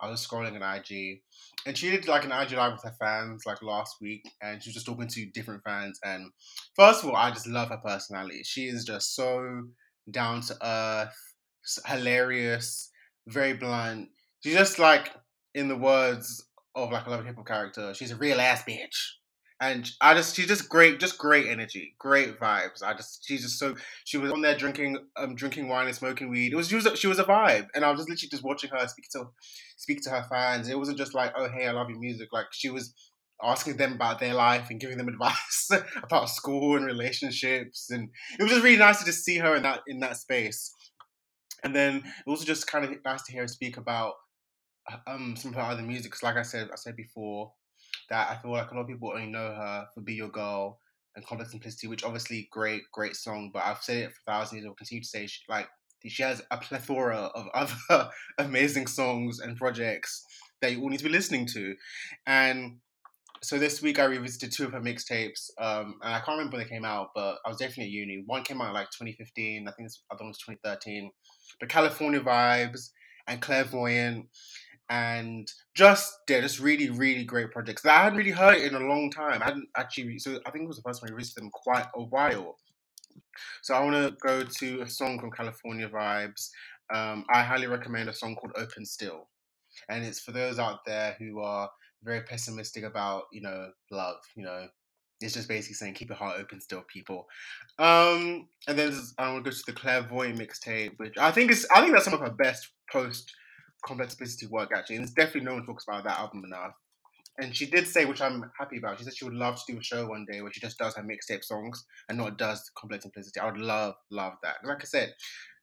I 0.00 0.08
was 0.08 0.26
scrolling 0.26 0.60
on 0.60 0.76
IG, 0.76 1.20
and 1.66 1.76
she 1.76 1.90
did 1.90 2.08
like 2.08 2.24
an 2.24 2.32
IG 2.32 2.52
live 2.52 2.72
with 2.72 2.82
her 2.84 2.94
fans 2.98 3.42
like 3.46 3.62
last 3.62 3.96
week, 4.00 4.22
and 4.40 4.62
she 4.62 4.70
was 4.70 4.74
just 4.74 4.86
talking 4.86 5.08
to 5.08 5.26
different 5.26 5.64
fans. 5.64 5.98
And 6.04 6.30
first 6.76 7.02
of 7.02 7.10
all, 7.10 7.16
I 7.16 7.30
just 7.30 7.46
love 7.46 7.68
her 7.68 7.80
personality. 7.84 8.42
She 8.44 8.66
is 8.66 8.84
just 8.84 9.14
so 9.14 9.64
down 10.10 10.40
to 10.42 10.56
earth 10.62 11.31
hilarious, 11.86 12.90
very 13.26 13.54
blunt. 13.54 14.08
She's 14.42 14.54
just 14.54 14.78
like, 14.78 15.12
in 15.54 15.68
the 15.68 15.76
words 15.76 16.44
of 16.74 16.90
like 16.90 17.06
a 17.06 17.10
love 17.10 17.24
hip 17.24 17.36
hop 17.36 17.46
character, 17.46 17.94
she's 17.94 18.10
a 18.10 18.16
real 18.16 18.40
ass 18.40 18.64
bitch. 18.64 18.96
And 19.60 19.88
I 20.00 20.14
just, 20.14 20.34
she's 20.34 20.48
just 20.48 20.68
great, 20.68 20.98
just 20.98 21.18
great 21.18 21.46
energy, 21.46 21.94
great 21.96 22.40
vibes. 22.40 22.82
I 22.82 22.94
just, 22.94 23.24
she's 23.24 23.42
just 23.42 23.60
so. 23.60 23.76
She 24.04 24.18
was 24.18 24.32
on 24.32 24.40
there 24.40 24.56
drinking, 24.56 24.96
um, 25.16 25.36
drinking 25.36 25.68
wine 25.68 25.86
and 25.86 25.94
smoking 25.94 26.30
weed. 26.30 26.52
It 26.52 26.56
was, 26.56 26.68
she 26.68 26.74
was, 26.74 26.86
a, 26.86 26.96
she 26.96 27.06
was 27.06 27.20
a 27.20 27.24
vibe, 27.24 27.68
and 27.72 27.84
I 27.84 27.90
was 27.90 28.00
just 28.00 28.10
literally 28.10 28.28
just 28.28 28.42
watching 28.42 28.70
her 28.70 28.88
speak 28.88 29.08
to, 29.12 29.26
speak 29.76 30.02
to 30.02 30.10
her 30.10 30.26
fans. 30.28 30.68
It 30.68 30.76
wasn't 30.76 30.98
just 30.98 31.14
like, 31.14 31.32
oh 31.36 31.48
hey, 31.48 31.68
I 31.68 31.70
love 31.70 31.90
your 31.90 32.00
music. 32.00 32.30
Like 32.32 32.46
she 32.50 32.70
was 32.70 32.92
asking 33.40 33.76
them 33.76 33.92
about 33.92 34.18
their 34.18 34.34
life 34.34 34.66
and 34.70 34.80
giving 34.80 34.98
them 34.98 35.08
advice 35.14 35.70
about 36.02 36.28
school 36.28 36.76
and 36.76 36.84
relationships, 36.84 37.88
and 37.88 38.08
it 38.40 38.42
was 38.42 38.50
just 38.50 38.64
really 38.64 38.78
nice 38.78 38.98
to 38.98 39.04
just 39.04 39.24
see 39.24 39.38
her 39.38 39.54
in 39.54 39.62
that 39.62 39.82
in 39.86 40.00
that 40.00 40.16
space. 40.16 40.74
And 41.64 41.74
then 41.74 41.96
it 41.96 42.04
was 42.26 42.40
also 42.40 42.44
just 42.44 42.66
kind 42.66 42.84
of 42.84 42.92
nice 43.04 43.22
to 43.22 43.32
hear 43.32 43.42
her 43.42 43.48
speak 43.48 43.76
about 43.76 44.14
uh, 44.90 44.98
um, 45.06 45.36
some 45.36 45.50
of 45.50 45.56
her 45.56 45.62
other 45.62 45.82
music. 45.82 46.12
Cause 46.12 46.22
like 46.22 46.36
I 46.36 46.42
said, 46.42 46.68
I 46.72 46.76
said 46.76 46.96
before 46.96 47.52
that 48.10 48.30
I 48.30 48.36
feel 48.36 48.52
like 48.52 48.70
a 48.70 48.74
lot 48.74 48.82
of 48.82 48.88
people 48.88 49.10
only 49.10 49.26
know 49.26 49.54
her 49.54 49.86
for 49.94 50.00
"Be 50.00 50.14
Your 50.14 50.28
Girl" 50.28 50.78
and 51.14 51.24
"Complex 51.24 51.52
Simplicity," 51.52 51.86
which 51.86 52.04
obviously 52.04 52.48
great, 52.50 52.82
great 52.92 53.16
song. 53.16 53.50
But 53.52 53.64
I've 53.64 53.82
said 53.82 53.98
it 53.98 54.12
for 54.12 54.20
thousands 54.26 54.60
years. 54.60 54.66
I'll 54.66 54.74
continue 54.74 55.02
to 55.02 55.08
say 55.08 55.26
she, 55.26 55.40
like 55.48 55.68
she 56.06 56.22
has 56.22 56.42
a 56.50 56.58
plethora 56.58 57.30
of 57.34 57.48
other 57.88 58.10
amazing 58.38 58.86
songs 58.86 59.38
and 59.38 59.56
projects 59.56 60.24
that 60.60 60.72
you 60.72 60.80
all 60.80 60.88
need 60.88 60.98
to 60.98 61.04
be 61.04 61.10
listening 61.10 61.46
to. 61.46 61.74
And 62.26 62.78
so 63.42 63.58
this 63.58 63.82
week 63.82 63.98
I 63.98 64.04
revisited 64.04 64.52
two 64.52 64.64
of 64.64 64.72
her 64.72 64.80
mixtapes, 64.80 65.50
um, 65.58 65.96
and 66.02 66.14
I 66.14 66.20
can't 66.20 66.38
remember 66.38 66.56
when 66.56 66.64
they 66.64 66.70
came 66.70 66.84
out, 66.84 67.08
but 67.14 67.38
I 67.44 67.48
was 67.48 67.58
definitely 67.58 67.86
at 67.86 67.90
uni. 67.90 68.22
One 68.26 68.44
came 68.44 68.60
out 68.60 68.72
like 68.72 68.86
2015, 68.90 69.66
I 69.66 69.72
think 69.72 69.88
the 69.88 70.14
other 70.14 70.22
one 70.22 70.28
was 70.28 70.38
2013. 70.38 71.10
But 71.58 71.68
California 71.68 72.20
Vibes 72.20 72.90
and 73.26 73.40
Clairvoyant, 73.40 74.26
and 74.88 75.50
just 75.74 76.12
they're 76.28 76.40
just 76.40 76.60
really, 76.60 76.90
really 76.90 77.24
great 77.24 77.50
projects 77.50 77.82
that 77.82 77.98
I 77.98 78.04
hadn't 78.04 78.18
really 78.18 78.30
heard 78.30 78.58
in 78.58 78.74
a 78.74 78.80
long 78.80 79.10
time. 79.10 79.42
I 79.42 79.46
hadn't 79.46 79.68
actually, 79.76 80.18
so 80.18 80.38
I 80.46 80.50
think 80.50 80.64
it 80.64 80.68
was 80.68 80.76
the 80.76 80.82
first 80.82 81.00
time 81.00 81.08
I 81.10 81.14
revisited 81.14 81.42
them 81.42 81.50
quite 81.52 81.86
a 81.96 82.02
while. 82.02 82.56
So 83.62 83.74
I 83.74 83.82
want 83.82 83.96
to 83.96 84.16
go 84.22 84.44
to 84.44 84.82
a 84.82 84.88
song 84.88 85.18
from 85.18 85.30
California 85.32 85.88
Vibes. 85.88 86.48
Um, 86.94 87.24
I 87.32 87.42
highly 87.42 87.66
recommend 87.66 88.08
a 88.08 88.14
song 88.14 88.36
called 88.36 88.52
Open 88.56 88.84
Still, 88.84 89.28
and 89.88 90.04
it's 90.04 90.20
for 90.20 90.32
those 90.32 90.58
out 90.58 90.80
there 90.86 91.16
who 91.18 91.40
are 91.40 91.68
very 92.02 92.22
pessimistic 92.22 92.84
about 92.84 93.24
you 93.32 93.40
know 93.40 93.70
love. 93.90 94.16
You 94.36 94.44
know, 94.44 94.66
it's 95.20 95.34
just 95.34 95.48
basically 95.48 95.74
saying 95.74 95.94
keep 95.94 96.08
your 96.08 96.18
heart 96.18 96.38
open 96.38 96.60
still, 96.60 96.84
people. 96.92 97.26
Um, 97.78 98.48
and 98.68 98.78
then 98.78 98.92
I 99.18 99.32
want 99.32 99.44
to 99.44 99.50
go 99.50 99.56
to 99.56 99.62
the 99.66 99.72
Clairvoyant 99.72 100.38
mixtape, 100.38 100.92
which 100.98 101.14
I 101.18 101.30
think 101.30 101.50
is 101.50 101.66
I 101.74 101.80
think 101.80 101.92
that's 101.92 102.04
some 102.04 102.14
of 102.14 102.20
her 102.20 102.30
best 102.30 102.70
post 102.90 103.32
complex 103.84 104.16
work 104.50 104.70
actually, 104.74 104.96
and 104.96 105.04
it's 105.04 105.14
definitely 105.14 105.42
no 105.42 105.54
one 105.54 105.66
talks 105.66 105.84
about 105.88 106.04
that 106.04 106.18
album 106.18 106.44
enough. 106.44 106.72
And 107.38 107.56
she 107.56 107.66
did 107.66 107.86
say, 107.86 108.04
which 108.04 108.20
I'm 108.20 108.50
happy 108.58 108.76
about. 108.76 108.98
She 108.98 109.04
said 109.04 109.16
she 109.16 109.24
would 109.24 109.34
love 109.34 109.56
to 109.56 109.72
do 109.72 109.78
a 109.78 109.82
show 109.82 110.06
one 110.06 110.26
day 110.30 110.42
where 110.42 110.52
she 110.52 110.60
just 110.60 110.78
does 110.78 110.94
her 110.96 111.02
mixtape 111.02 111.42
songs 111.42 111.84
and 112.08 112.18
not 112.18 112.36
does 112.36 112.70
complex 112.76 113.04
simplicity. 113.04 113.40
I 113.40 113.46
would 113.46 113.56
love, 113.56 113.94
love 114.10 114.34
that. 114.42 114.56
Like 114.64 114.82
I 114.82 114.84
said, 114.84 115.14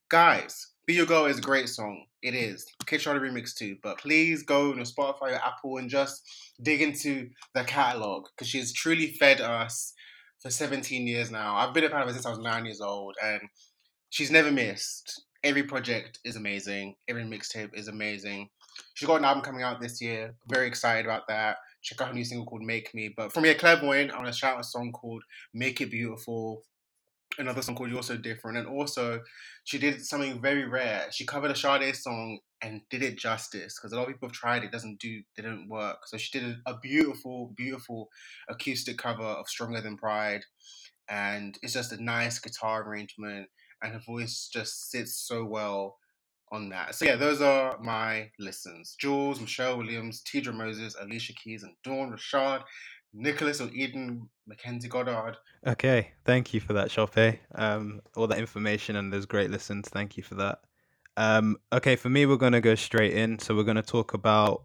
guys, 0.10 0.71
be 0.89 0.95
Your 0.95 1.06
Girl 1.06 1.25
is 1.25 1.38
a 1.38 1.41
great 1.41 1.69
song. 1.69 2.06
It 2.23 2.34
is. 2.34 2.65
Kid 2.88 2.99
Charlie 3.02 3.19
remix 3.19 3.54
too. 3.54 3.78
But 3.84 3.99
please 3.99 4.41
go 4.41 4.71
on 4.71 4.80
Spotify 4.80 5.34
or 5.34 5.36
Apple 5.36 5.78
and 5.78 5.88
just 5.88 6.23
dig 6.63 6.82
into 6.82 7.30
the 7.54 7.63
catalog 7.63 8.25
because 8.32 8.47
she's 8.47 8.73
truly 8.73 9.12
fed 9.19 9.39
us 9.39 9.93
for 10.41 10.49
17 10.49 11.06
years 11.06 11.30
now. 11.30 11.56
I've 11.56 11.75
been 11.75 11.84
a 11.84 11.89
fan 11.89 12.02
of 12.02 12.08
her 12.08 12.13
since 12.13 12.25
I 12.25 12.32
was 12.32 12.39
nine 12.39 12.65
years 12.65 12.82
old 12.82 13.13
and 13.23 13.39
she's 14.10 14.32
never 14.32 14.52
missed. 14.52 15.25
Every 15.43 15.62
project 15.62 16.17
is 16.25 16.36
amazing. 16.36 16.95
Every 17.08 17.23
mixtape 17.23 17.78
is 17.78 17.88
amazing. 17.88 18.49
She's 18.95 19.06
got 19.06 19.17
an 19.17 19.25
album 19.25 19.43
coming 19.43 19.62
out 19.62 19.80
this 19.80 20.02
year. 20.02 20.34
Very 20.47 20.65
excited 20.65 21.06
about 21.06 21.28
that. 21.28 21.58
Check 21.84 22.02
out 22.02 22.08
her 22.08 22.13
new 22.15 22.25
single 22.25 22.47
called 22.47 22.63
Make 22.63 22.95
Me. 22.95 23.13
But 23.15 23.32
from 23.32 23.43
here, 23.43 23.54
Clairvoyant, 23.54 24.12
I 24.12 24.15
want 24.15 24.25
to 24.25 24.34
shout 24.34 24.56
out 24.56 24.62
a 24.62 24.63
song 24.63 24.91
called 24.91 25.21
Make 25.54 25.82
It 25.82 25.91
Beautiful 25.91 26.63
another 27.39 27.62
song 27.62 27.75
called 27.75 27.89
You're 27.89 28.04
So 28.04 28.17
Different. 28.17 28.58
And 28.58 28.67
also, 28.67 29.21
she 29.63 29.80
did 29.80 30.06
something 30.06 30.41
very 30.41 30.67
rare. 30.67 31.08
She 31.12 31.25
covered 31.25 31.52
a 31.52 31.56
Sade 31.56 31.95
song 31.95 32.39
and 32.62 32.82
did 32.89 33.02
it 33.02 33.17
justice 33.17 33.78
because 33.78 33.93
a 33.93 33.95
lot 33.95 34.04
of 34.04 34.10
people 34.10 34.28
have 34.28 34.36
tried 34.36 34.63
it, 34.63 34.71
doesn't 34.71 34.99
do, 34.99 35.21
didn't 35.36 35.69
work. 35.69 36.06
So 36.06 36.17
she 36.17 36.38
did 36.38 36.58
a 36.65 36.78
beautiful, 36.78 37.54
beautiful 37.56 38.10
acoustic 38.49 38.97
cover 38.97 39.23
of 39.23 39.47
Stronger 39.47 39.82
Than 39.82 39.97
Pride. 39.97 40.41
And 41.10 41.58
it's 41.63 41.73
just 41.73 41.91
a 41.91 42.04
nice 42.04 42.38
guitar 42.38 42.84
arrangement, 42.84 43.47
and 43.82 43.93
her 43.93 44.02
voice 44.06 44.47
just 44.54 44.91
sits 44.91 45.17
so 45.17 45.43
well 45.43 45.97
on 46.52 46.69
that. 46.69 46.93
So 46.93 47.06
yeah, 47.06 47.15
those 47.15 47.41
are 47.41 47.80
my 47.82 48.30
listens. 48.38 48.95
Juls, 48.99 49.41
Michelle 49.41 49.78
Williams, 49.78 50.21
Teedra 50.23 50.54
Moses, 50.54 50.95
Alicia 50.99 51.34
Keys, 51.34 51.63
and 51.63 51.73
Dawn 51.84 52.12
Richard. 52.12 52.62
Nicholas 53.13 53.62
or 53.62 53.69
Eden 53.74 54.30
Mackenzie 54.48 54.88
Goddard. 54.88 55.38
Okay, 55.65 56.12
thank 56.26 56.54
you 56.54 56.60
for 56.60 56.74
that, 56.74 56.89
Shoppe. 56.89 57.39
Um, 57.56 58.02
all 58.15 58.28
that 58.28 58.39
information 58.39 58.95
and 58.95 59.12
those 59.12 59.26
great 59.26 59.50
listens. 59.50 59.89
Thank 59.89 60.17
you 60.17 60.24
for 60.24 60.36
that. 60.36 60.60
Um, 61.17 61.58
okay, 61.74 61.95
for 61.95 62.10
me, 62.10 62.26
we're 62.26 62.38
going 62.38 62.54
to 62.54 62.62
go 62.62 62.76
straight 62.76 63.13
in. 63.13 63.39
So 63.39 63.56
we're 63.56 63.63
going 63.63 63.76
to 63.76 63.82
talk 63.82 64.13
about 64.13 64.63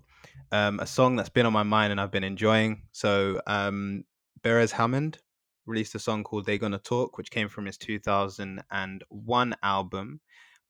um, 0.53 0.79
a 0.81 0.87
song 0.87 1.17
that's 1.17 1.29
been 1.29 1.47
on 1.47 1.53
my 1.53 1.63
mind 1.63 1.91
and 1.91 2.01
I've 2.01 2.13
been 2.13 2.25
enjoying. 2.25 2.83
So 2.93 3.41
um, 3.47 4.05
Beres 4.43 4.71
Hammond 4.71 5.19
released 5.67 5.95
a 5.95 5.99
song 5.99 6.23
called 6.23 6.47
They 6.47 6.59
Gonna 6.59 6.79
Talk, 6.79 7.19
which 7.19 7.31
came 7.31 7.49
from 7.49 7.67
his 7.67 7.79
2001 7.79 9.57
album 9.63 10.21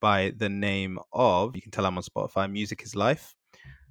by 0.01 0.33
the 0.37 0.49
name 0.49 0.99
of, 1.13 1.55
you 1.55 1.61
can 1.61 1.71
tell 1.71 1.85
I'm 1.85 1.97
on 1.97 2.03
Spotify, 2.03 2.51
Music 2.51 2.83
is 2.83 2.95
Life. 2.95 3.34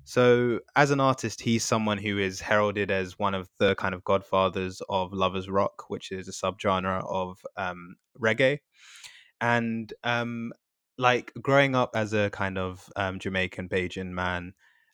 So, 0.05 0.61
as 0.77 0.91
an 0.91 1.01
artist, 1.01 1.41
he's 1.41 1.65
someone 1.65 1.99
who 1.99 2.19
is 2.19 2.41
heralded 2.41 2.91
as 2.91 3.19
one 3.19 3.35
of 3.35 3.49
the 3.59 3.75
kind 3.75 3.95
of 3.95 4.05
godfathers 4.05 4.83
of 4.89 5.13
lovers 5.13 5.49
rock, 5.49 5.85
which 5.89 6.13
is 6.13 6.29
a 6.29 6.33
subgenre 6.33 7.03
of 7.09 7.39
um, 7.57 7.97
reggae. 8.21 8.59
And 9.41 9.93
um, 10.05 10.53
like 10.99 11.33
growing 11.41 11.75
up 11.75 11.91
as 11.95 12.13
a 12.13 12.31
kind 12.31 12.59
of 12.59 12.89
um, 12.97 13.19
Jamaican 13.19 13.69
Bajan 13.69 14.11
man 14.11 14.53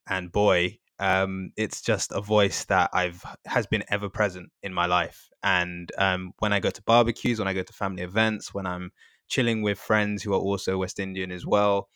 and 0.09 0.31
boy, 0.33 0.79
um, 0.99 1.53
it's 1.57 1.83
just 1.83 2.13
a 2.13 2.21
voice 2.21 2.65
that 2.67 2.91
I've 2.93 3.25
has 3.47 3.67
been 3.67 3.85
ever 3.89 4.09
present 4.09 4.51
in 4.63 4.73
my 4.73 4.87
life. 4.87 5.29
And 5.43 5.91
um, 5.99 6.33
when 6.39 6.53
I 6.53 6.61
go 6.61 6.71
to 6.71 6.83
barbecues, 6.83 7.39
when 7.39 7.49
I 7.49 7.55
go 7.55 7.63
to 7.63 7.73
family 7.73 8.03
events, 8.03 8.55
when 8.55 8.67
I'm 8.67 8.93
chilling 9.29 9.63
with 9.63 9.79
friends 9.79 10.23
who 10.23 10.35
are 10.35 10.41
also 10.41 10.79
West 10.79 11.01
Indian 11.01 11.33
as 11.33 11.47
well, 11.47 11.89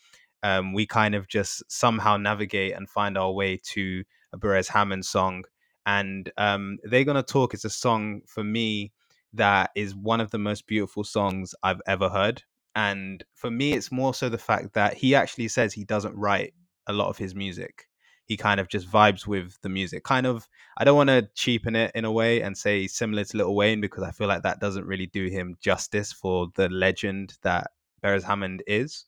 um, 0.44 0.74
we 0.74 0.86
kind 0.86 1.14
of 1.14 1.26
just 1.26 1.64
somehow 1.72 2.18
navigate 2.18 2.74
and 2.74 2.88
find 2.88 3.16
our 3.16 3.32
way 3.32 3.58
to 3.72 4.04
a 4.32 4.38
Beres 4.38 4.68
Hammond 4.68 5.06
song. 5.06 5.44
And 5.86 6.30
um, 6.36 6.78
They're 6.84 7.04
Gonna 7.04 7.22
Talk 7.22 7.54
is 7.54 7.64
a 7.64 7.70
song 7.70 8.20
for 8.26 8.44
me 8.44 8.92
that 9.32 9.70
is 9.74 9.94
one 9.94 10.20
of 10.20 10.30
the 10.30 10.38
most 10.38 10.66
beautiful 10.66 11.02
songs 11.02 11.54
I've 11.62 11.80
ever 11.86 12.10
heard. 12.10 12.42
And 12.76 13.24
for 13.34 13.50
me, 13.50 13.72
it's 13.72 13.90
more 13.90 14.12
so 14.12 14.28
the 14.28 14.38
fact 14.38 14.74
that 14.74 14.94
he 14.94 15.14
actually 15.14 15.48
says 15.48 15.72
he 15.72 15.84
doesn't 15.84 16.14
write 16.14 16.52
a 16.86 16.92
lot 16.92 17.08
of 17.08 17.16
his 17.16 17.34
music. 17.34 17.88
He 18.26 18.36
kind 18.36 18.60
of 18.60 18.68
just 18.68 18.90
vibes 18.90 19.26
with 19.26 19.58
the 19.62 19.68
music. 19.70 20.04
Kind 20.04 20.26
of, 20.26 20.46
I 20.76 20.84
don't 20.84 20.96
want 20.96 21.08
to 21.08 21.28
cheapen 21.34 21.74
it 21.74 21.90
in 21.94 22.04
a 22.04 22.12
way 22.12 22.42
and 22.42 22.56
say 22.56 22.86
similar 22.86 23.24
to 23.24 23.36
Lil 23.36 23.54
Wayne 23.54 23.80
because 23.80 24.02
I 24.02 24.10
feel 24.10 24.28
like 24.28 24.42
that 24.42 24.60
doesn't 24.60 24.86
really 24.86 25.06
do 25.06 25.28
him 25.28 25.56
justice 25.60 26.12
for 26.12 26.48
the 26.54 26.68
legend 26.68 27.38
that 27.42 27.70
Beres 28.02 28.24
Hammond 28.24 28.62
is. 28.66 29.06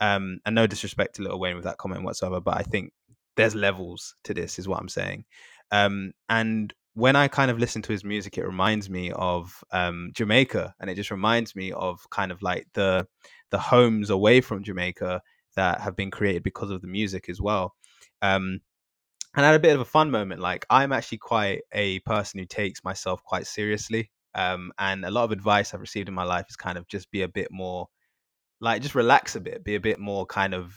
Um, 0.00 0.40
and 0.46 0.54
no 0.54 0.66
disrespect 0.66 1.16
to 1.16 1.22
Lil 1.22 1.38
Wayne 1.38 1.56
with 1.56 1.64
that 1.64 1.78
comment 1.78 2.04
whatsoever, 2.04 2.40
but 2.40 2.56
I 2.56 2.62
think 2.62 2.92
there's 3.36 3.54
levels 3.54 4.14
to 4.24 4.34
this, 4.34 4.58
is 4.58 4.66
what 4.66 4.80
I'm 4.80 4.88
saying. 4.88 5.24
Um, 5.70 6.12
and 6.28 6.72
when 6.94 7.16
I 7.16 7.28
kind 7.28 7.50
of 7.50 7.58
listen 7.58 7.82
to 7.82 7.92
his 7.92 8.04
music, 8.04 8.36
it 8.36 8.46
reminds 8.46 8.90
me 8.90 9.12
of 9.12 9.62
um, 9.72 10.10
Jamaica, 10.14 10.74
and 10.80 10.90
it 10.90 10.94
just 10.94 11.10
reminds 11.10 11.54
me 11.54 11.72
of 11.72 12.08
kind 12.10 12.32
of 12.32 12.42
like 12.42 12.66
the 12.74 13.06
the 13.50 13.58
homes 13.58 14.10
away 14.10 14.40
from 14.40 14.62
Jamaica 14.62 15.20
that 15.56 15.80
have 15.80 15.96
been 15.96 16.10
created 16.10 16.42
because 16.42 16.70
of 16.70 16.80
the 16.80 16.86
music 16.86 17.28
as 17.28 17.40
well. 17.40 17.74
Um, 18.22 18.60
and 19.34 19.44
I 19.46 19.50
had 19.50 19.56
a 19.56 19.60
bit 19.60 19.74
of 19.74 19.80
a 19.80 19.84
fun 19.84 20.10
moment. 20.10 20.40
Like 20.40 20.66
I'm 20.70 20.92
actually 20.92 21.18
quite 21.18 21.62
a 21.72 22.00
person 22.00 22.40
who 22.40 22.46
takes 22.46 22.82
myself 22.84 23.22
quite 23.24 23.46
seriously, 23.46 24.10
um, 24.34 24.72
and 24.78 25.04
a 25.04 25.10
lot 25.10 25.24
of 25.24 25.32
advice 25.32 25.72
I've 25.72 25.80
received 25.80 26.08
in 26.08 26.14
my 26.14 26.24
life 26.24 26.46
is 26.48 26.56
kind 26.56 26.78
of 26.78 26.88
just 26.88 27.10
be 27.10 27.22
a 27.22 27.28
bit 27.28 27.48
more 27.50 27.88
like 28.60 28.82
just 28.82 28.94
relax 28.94 29.36
a 29.36 29.40
bit, 29.40 29.64
be 29.64 29.74
a 29.74 29.80
bit 29.80 29.98
more 29.98 30.26
kind 30.26 30.54
of 30.54 30.74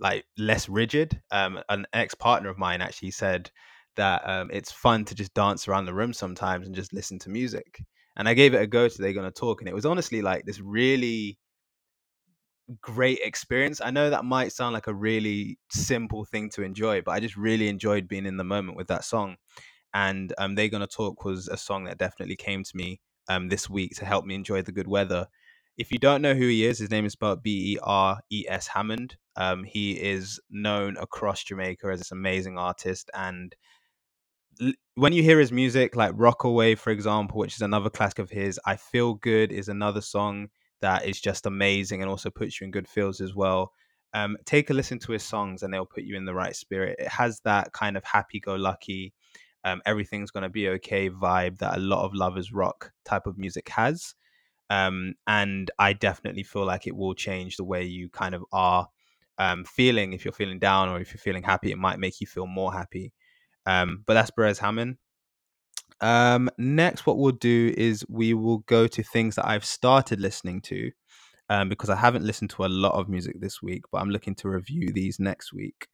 like 0.00 0.24
less 0.38 0.68
rigid. 0.68 1.20
Um, 1.30 1.60
an 1.68 1.86
ex 1.92 2.14
partner 2.14 2.48
of 2.48 2.58
mine 2.58 2.80
actually 2.80 3.10
said 3.10 3.50
that 3.96 4.26
um, 4.28 4.50
it's 4.52 4.72
fun 4.72 5.04
to 5.06 5.14
just 5.14 5.34
dance 5.34 5.68
around 5.68 5.84
the 5.84 5.94
room 5.94 6.12
sometimes 6.12 6.66
and 6.66 6.74
just 6.74 6.92
listen 6.92 7.18
to 7.20 7.30
music. 7.30 7.82
And 8.16 8.28
I 8.28 8.34
gave 8.34 8.54
it 8.54 8.62
a 8.62 8.66
go 8.66 8.88
today, 8.88 9.12
gonna 9.12 9.30
talk, 9.30 9.60
and 9.60 9.68
it 9.68 9.74
was 9.74 9.86
honestly 9.86 10.22
like 10.22 10.44
this 10.44 10.60
really 10.60 11.38
great 12.80 13.18
experience. 13.22 13.80
I 13.80 13.90
know 13.90 14.10
that 14.10 14.24
might 14.24 14.52
sound 14.52 14.74
like 14.74 14.86
a 14.86 14.94
really 14.94 15.58
simple 15.70 16.24
thing 16.24 16.50
to 16.50 16.62
enjoy, 16.62 17.02
but 17.02 17.12
I 17.12 17.20
just 17.20 17.36
really 17.36 17.68
enjoyed 17.68 18.08
being 18.08 18.26
in 18.26 18.36
the 18.36 18.44
moment 18.44 18.76
with 18.76 18.88
that 18.88 19.04
song. 19.04 19.36
And 19.94 20.32
um, 20.38 20.54
They're 20.54 20.68
Gonna 20.68 20.86
Talk 20.86 21.24
was 21.24 21.48
a 21.48 21.56
song 21.56 21.84
that 21.84 21.98
definitely 21.98 22.36
came 22.36 22.64
to 22.64 22.76
me 22.76 23.00
um, 23.28 23.48
this 23.48 23.68
week 23.68 23.92
to 23.96 24.06
help 24.06 24.24
me 24.24 24.34
enjoy 24.34 24.62
the 24.62 24.72
good 24.72 24.88
weather. 24.88 25.26
If 25.78 25.90
you 25.90 25.98
don't 25.98 26.22
know 26.22 26.34
who 26.34 26.48
he 26.48 26.64
is, 26.66 26.78
his 26.78 26.90
name 26.90 27.06
is 27.06 27.12
spelled 27.12 27.42
B 27.42 27.74
E 27.74 27.78
R 27.82 28.20
E 28.30 28.44
S 28.48 28.66
Hammond. 28.68 29.16
Um, 29.36 29.64
he 29.64 29.92
is 29.92 30.40
known 30.50 30.96
across 30.98 31.44
Jamaica 31.44 31.86
as 31.88 32.00
this 32.00 32.12
amazing 32.12 32.58
artist. 32.58 33.10
And 33.14 33.54
l- 34.60 34.72
when 34.94 35.12
you 35.12 35.22
hear 35.22 35.38
his 35.38 35.52
music, 35.52 35.96
like 35.96 36.12
Rockaway, 36.14 36.74
for 36.74 36.90
example, 36.90 37.38
which 37.38 37.54
is 37.54 37.62
another 37.62 37.90
classic 37.90 38.18
of 38.18 38.30
his, 38.30 38.60
I 38.66 38.76
Feel 38.76 39.14
Good 39.14 39.52
is 39.52 39.68
another 39.68 40.00
song 40.00 40.48
that 40.80 41.06
is 41.06 41.20
just 41.20 41.46
amazing 41.46 42.02
and 42.02 42.10
also 42.10 42.30
puts 42.30 42.60
you 42.60 42.66
in 42.66 42.70
good 42.70 42.88
feels 42.88 43.20
as 43.20 43.34
well. 43.34 43.72
Um, 44.14 44.36
take 44.44 44.68
a 44.68 44.74
listen 44.74 44.98
to 45.00 45.12
his 45.12 45.22
songs 45.22 45.62
and 45.62 45.72
they'll 45.72 45.86
put 45.86 46.02
you 46.04 46.16
in 46.16 46.26
the 46.26 46.34
right 46.34 46.54
spirit. 46.54 46.96
It 46.98 47.08
has 47.08 47.40
that 47.44 47.72
kind 47.72 47.96
of 47.96 48.04
happy 48.04 48.40
go 48.40 48.56
lucky, 48.56 49.14
um, 49.64 49.80
everything's 49.86 50.30
going 50.30 50.42
to 50.42 50.48
be 50.50 50.68
okay 50.68 51.08
vibe 51.08 51.58
that 51.58 51.76
a 51.76 51.80
lot 51.80 52.04
of 52.04 52.14
lovers 52.14 52.52
rock 52.52 52.92
type 53.04 53.26
of 53.26 53.38
music 53.38 53.68
has. 53.70 54.14
Um, 54.72 55.14
and 55.26 55.70
I 55.78 55.92
definitely 55.92 56.44
feel 56.44 56.64
like 56.64 56.86
it 56.86 56.96
will 56.96 57.12
change 57.14 57.56
the 57.58 57.64
way 57.64 57.84
you 57.84 58.08
kind 58.08 58.34
of 58.34 58.42
are 58.52 58.88
um, 59.36 59.64
feeling. 59.64 60.14
If 60.14 60.24
you're 60.24 60.32
feeling 60.32 60.58
down 60.58 60.88
or 60.88 60.98
if 60.98 61.12
you're 61.12 61.18
feeling 61.18 61.42
happy, 61.42 61.70
it 61.72 61.78
might 61.78 61.98
make 61.98 62.22
you 62.22 62.26
feel 62.26 62.46
more 62.46 62.72
happy. 62.72 63.12
Um, 63.66 64.02
but 64.06 64.14
that's 64.14 64.30
Beres 64.30 64.58
Hammond. 64.58 64.96
Um, 66.00 66.48
next, 66.56 67.06
what 67.06 67.18
we'll 67.18 67.32
do 67.32 67.74
is 67.76 68.06
we 68.08 68.32
will 68.32 68.58
go 68.60 68.86
to 68.86 69.02
things 69.02 69.36
that 69.36 69.46
I've 69.46 69.66
started 69.66 70.20
listening 70.20 70.62
to 70.62 70.90
um, 71.50 71.68
because 71.68 71.90
I 71.90 71.96
haven't 71.96 72.24
listened 72.24 72.48
to 72.50 72.64
a 72.64 72.66
lot 72.66 72.94
of 72.94 73.10
music 73.10 73.42
this 73.42 73.60
week, 73.60 73.82
but 73.92 73.98
I'm 73.98 74.10
looking 74.10 74.34
to 74.36 74.48
review 74.48 74.90
these 74.90 75.20
next 75.20 75.52
week. 75.52 75.86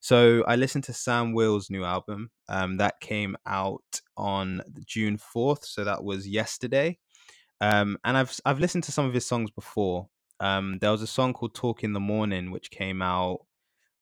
So 0.00 0.42
I 0.48 0.56
listened 0.56 0.82
to 0.84 0.92
Sam 0.92 1.32
Will's 1.32 1.70
new 1.70 1.84
album 1.84 2.30
um, 2.48 2.78
that 2.78 2.98
came 3.00 3.36
out 3.46 4.00
on 4.16 4.62
June 4.84 5.16
4th. 5.16 5.64
So 5.64 5.84
that 5.84 6.02
was 6.02 6.26
yesterday. 6.26 6.98
Um, 7.60 7.98
and 8.04 8.16
I've 8.16 8.38
I've 8.44 8.60
listened 8.60 8.84
to 8.84 8.92
some 8.92 9.06
of 9.06 9.14
his 9.14 9.26
songs 9.26 9.50
before. 9.50 10.08
Um, 10.40 10.78
there 10.80 10.90
was 10.90 11.02
a 11.02 11.06
song 11.06 11.32
called 11.32 11.54
"Talk 11.54 11.82
in 11.84 11.92
the 11.92 12.00
Morning" 12.00 12.50
which 12.50 12.70
came 12.70 13.00
out 13.02 13.40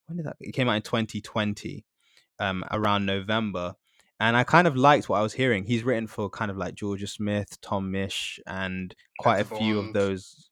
when 0.06 0.16
did 0.16 0.26
that? 0.26 0.36
It 0.40 0.52
came 0.52 0.68
out 0.68 0.76
in 0.76 0.82
2020, 0.82 1.84
um, 2.38 2.64
around 2.70 3.06
November, 3.06 3.74
and 4.20 4.36
I 4.36 4.44
kind 4.44 4.66
of 4.66 4.76
liked 4.76 5.08
what 5.08 5.18
I 5.18 5.22
was 5.22 5.32
hearing. 5.32 5.64
He's 5.64 5.84
written 5.84 6.06
for 6.06 6.28
kind 6.28 6.50
of 6.50 6.56
like 6.56 6.74
Jorja 6.74 7.08
Smith, 7.08 7.60
Tom 7.60 7.92
Misch, 7.92 8.38
and 8.46 8.94
quite 9.18 9.40
Etta 9.40 9.54
a 9.54 9.58
few 9.58 9.78
of 9.78 9.92
those. 9.92 10.50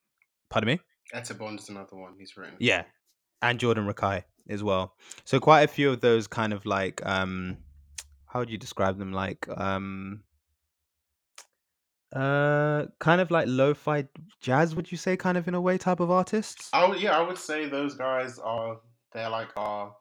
Pardon 0.49 0.67
me. 0.67 0.79
Etta 1.13 1.33
Bond 1.33 1.59
is 1.59 1.69
another 1.69 1.95
one 1.95 2.13
he's 2.17 2.35
written. 2.35 2.55
Yeah, 2.59 2.83
and 3.41 3.59
Jordan 3.59 3.85
Rakei 3.85 4.23
as 4.49 4.63
well. 4.63 4.95
So 5.25 5.39
quite 5.39 5.61
a 5.61 5.67
few 5.67 5.89
of 5.89 6.01
those 6.01 6.27
kind 6.27 6.53
of 6.53 6.65
like 6.65 7.05
um, 7.05 7.57
how 8.25 8.39
would 8.39 8.49
you 8.49 8.57
describe 8.57 8.97
them? 8.97 9.13
Like 9.13 9.47
um, 9.55 10.23
uh, 12.15 12.85
kind 12.99 13.21
of 13.21 13.31
like 13.31 13.45
lo-fi 13.47 14.07
jazz. 14.39 14.75
Would 14.75 14.91
you 14.91 14.97
say 14.97 15.17
kind 15.17 15.37
of 15.37 15.47
in 15.47 15.55
a 15.55 15.61
way 15.61 15.77
type 15.77 15.99
of 15.99 16.11
artists? 16.11 16.69
I 16.73 16.85
would, 16.87 17.01
yeah, 17.01 17.17
I 17.17 17.21
would 17.21 17.37
say 17.37 17.67
those 17.67 17.95
guys 17.95 18.39
are 18.39 18.77
they're 19.13 19.29
like 19.29 19.49
our 19.57 19.95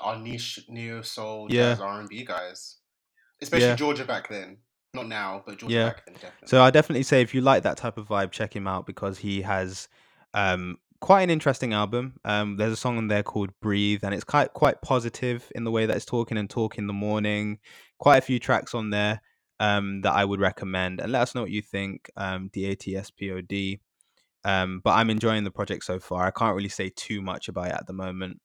our 0.00 0.18
niche 0.18 0.60
neo 0.68 1.02
soul 1.02 1.48
Yeah. 1.50 1.70
jazz 1.74 1.80
R 1.80 2.00
and 2.00 2.08
B 2.08 2.24
guys, 2.24 2.76
especially 3.42 3.68
Yeah. 3.68 3.76
Jorja 3.76 4.06
back 4.06 4.28
then. 4.28 4.58
Not 4.92 5.08
now, 5.08 5.42
but 5.44 5.58
Jorja 5.58 5.70
Yeah. 5.70 5.84
back 5.86 6.04
then 6.06 6.14
definitely. 6.14 6.48
So 6.48 6.62
I 6.62 6.70
definitely 6.70 7.02
say 7.02 7.20
if 7.22 7.34
you 7.34 7.40
like 7.40 7.62
that 7.64 7.76
type 7.76 7.98
of 7.98 8.06
vibe, 8.08 8.30
check 8.30 8.54
him 8.54 8.66
out 8.68 8.86
because 8.86 9.18
he 9.18 9.42
has 9.42 9.88
um 10.34 10.78
quite 11.00 11.22
an 11.22 11.30
interesting 11.30 11.72
album. 11.72 12.14
Um 12.24 12.56
there's 12.56 12.72
a 12.72 12.76
song 12.76 12.96
on 12.96 13.08
there 13.08 13.22
called 13.24 13.50
Breathe 13.60 14.04
and 14.04 14.14
it's 14.14 14.24
quite 14.24 14.52
quite 14.52 14.82
positive 14.82 15.50
in 15.54 15.64
the 15.64 15.70
way 15.70 15.86
that 15.86 15.96
it's 15.96 16.04
talking 16.06 16.38
and 16.38 16.48
talk 16.48 16.78
in 16.78 16.86
the 16.86 16.92
morning. 16.92 17.58
Quite 17.98 18.18
a 18.18 18.22
few 18.22 18.38
tracks 18.38 18.74
on 18.74 18.90
there 18.90 19.20
um 19.60 20.00
that 20.02 20.12
I 20.12 20.24
would 20.24 20.40
recommend 20.40 21.00
and 21.00 21.12
let 21.12 21.22
us 21.22 21.34
know 21.34 21.42
what 21.42 21.50
you 21.50 21.62
think. 21.62 22.10
Um 22.16 22.50
D 22.52 22.66
A 22.66 22.76
T 22.76 22.96
S 22.96 23.10
P 23.10 23.30
O 23.32 23.40
D. 23.40 23.80
Um 24.44 24.80
but 24.84 24.92
I'm 24.92 25.10
enjoying 25.10 25.44
the 25.44 25.50
project 25.50 25.84
so 25.84 25.98
far. 26.00 26.26
I 26.26 26.30
can't 26.30 26.56
really 26.56 26.68
say 26.68 26.90
too 26.94 27.22
much 27.22 27.48
about 27.48 27.68
it 27.68 27.72
at 27.74 27.86
the 27.86 27.92
moment. 27.92 28.40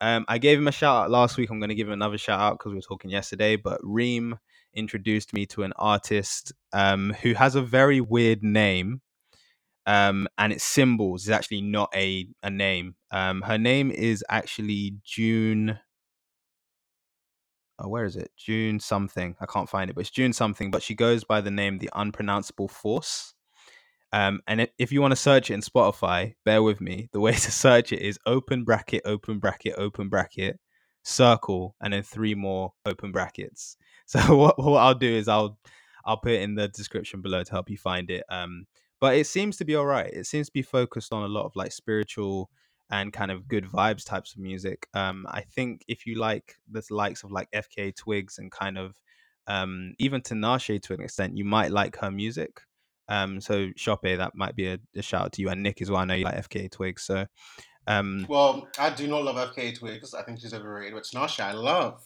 Um, 0.00 0.24
I 0.28 0.38
gave 0.38 0.58
him 0.58 0.68
a 0.68 0.72
shout 0.72 1.04
out 1.04 1.10
last 1.10 1.36
week. 1.36 1.50
I'm 1.50 1.58
going 1.58 1.70
to 1.70 1.74
give 1.74 1.88
him 1.88 1.94
another 1.94 2.18
shout 2.18 2.40
out 2.40 2.58
because 2.58 2.70
we 2.70 2.76
were 2.76 2.82
talking 2.82 3.10
yesterday. 3.10 3.56
But 3.56 3.80
Reem 3.82 4.38
introduced 4.74 5.32
me 5.32 5.46
to 5.46 5.62
an 5.62 5.72
artist 5.76 6.52
um, 6.72 7.14
who 7.22 7.32
has 7.32 7.54
a 7.54 7.62
very 7.62 8.00
weird 8.00 8.42
name, 8.42 9.00
um, 9.86 10.28
and 10.36 10.52
it's 10.52 10.64
symbols. 10.64 11.24
is 11.24 11.30
actually 11.30 11.62
not 11.62 11.90
a 11.94 12.28
a 12.42 12.50
name. 12.50 12.94
Um, 13.10 13.42
her 13.42 13.58
name 13.58 13.90
is 13.90 14.24
actually 14.28 14.96
June. 15.02 15.78
Oh, 17.78 17.88
where 17.88 18.04
is 18.04 18.16
it? 18.16 18.30
June 18.36 18.80
something. 18.80 19.36
I 19.40 19.46
can't 19.46 19.68
find 19.68 19.90
it, 19.90 19.94
but 19.94 20.00
it's 20.00 20.10
June 20.10 20.32
something. 20.32 20.70
But 20.70 20.82
she 20.82 20.94
goes 20.94 21.24
by 21.24 21.40
the 21.40 21.50
name 21.50 21.78
the 21.78 21.90
Unpronounceable 21.94 22.68
Force. 22.68 23.34
Um, 24.12 24.40
and 24.46 24.68
if 24.78 24.92
you 24.92 25.02
want 25.02 25.12
to 25.12 25.16
search 25.16 25.50
it 25.50 25.54
in 25.54 25.60
Spotify, 25.60 26.34
bear 26.44 26.62
with 26.62 26.80
me. 26.80 27.08
The 27.12 27.20
way 27.20 27.32
to 27.34 27.52
search 27.52 27.92
it 27.92 28.00
is 28.00 28.18
open 28.24 28.64
bracket, 28.64 29.02
open 29.04 29.38
bracket, 29.38 29.74
open 29.76 30.08
bracket, 30.08 30.58
circle, 31.02 31.74
and 31.80 31.92
then 31.92 32.02
three 32.02 32.34
more 32.34 32.72
open 32.84 33.12
brackets. 33.12 33.76
So 34.08 34.36
what, 34.36 34.56
what 34.56 34.78
I'll 34.78 34.94
do 34.94 35.12
is 35.12 35.26
I'll 35.26 35.58
I'll 36.04 36.16
put 36.18 36.30
it 36.30 36.42
in 36.42 36.54
the 36.54 36.68
description 36.68 37.22
below 37.22 37.42
to 37.42 37.50
help 37.50 37.68
you 37.68 37.76
find 37.76 38.08
it. 38.08 38.22
Um, 38.28 38.66
but 39.00 39.16
it 39.16 39.26
seems 39.26 39.56
to 39.56 39.64
be 39.64 39.74
all 39.74 39.84
right. 39.84 40.08
It 40.12 40.26
seems 40.26 40.46
to 40.46 40.52
be 40.52 40.62
focused 40.62 41.12
on 41.12 41.24
a 41.24 41.28
lot 41.28 41.44
of 41.44 41.56
like 41.56 41.72
spiritual 41.72 42.48
and 42.90 43.12
kind 43.12 43.30
of 43.30 43.48
good 43.48 43.64
vibes 43.64 44.04
types 44.04 44.34
of 44.34 44.38
music. 44.40 44.86
Um, 44.94 45.26
I 45.28 45.40
think 45.42 45.84
if 45.88 46.06
you 46.06 46.16
like 46.16 46.54
the 46.70 46.82
likes 46.90 47.24
of 47.24 47.32
like 47.32 47.48
FKA 47.52 47.94
Twigs 47.96 48.38
and 48.38 48.50
kind 48.50 48.78
of 48.78 48.94
um, 49.48 49.94
even 49.98 50.20
Tinashe 50.20 50.80
to 50.82 50.94
an 50.94 51.00
extent, 51.00 51.36
you 51.36 51.44
might 51.44 51.70
like 51.70 51.96
her 51.98 52.10
music. 52.10 52.60
Um, 53.08 53.40
so 53.40 53.68
Shoppe, 53.76 54.16
that 54.16 54.34
might 54.34 54.56
be 54.56 54.68
a, 54.68 54.78
a 54.96 55.02
shout 55.02 55.26
out 55.26 55.32
to 55.34 55.42
you 55.42 55.48
and 55.48 55.62
Nick 55.62 55.80
as 55.82 55.90
well. 55.90 56.00
I 56.00 56.04
know 56.04 56.14
you 56.14 56.24
like 56.24 56.48
FKA 56.48 56.70
Twigs, 56.70 57.04
so 57.04 57.26
um, 57.86 58.26
Well, 58.28 58.66
I 58.78 58.90
do 58.90 59.06
not 59.06 59.22
love 59.24 59.36
FKA 59.54 59.78
Twigs. 59.78 60.14
I 60.14 60.22
think 60.22 60.40
she's 60.40 60.54
overrated. 60.54 60.94
But 60.94 61.04
Tinashe, 61.04 61.40
I 61.40 61.52
love. 61.52 62.02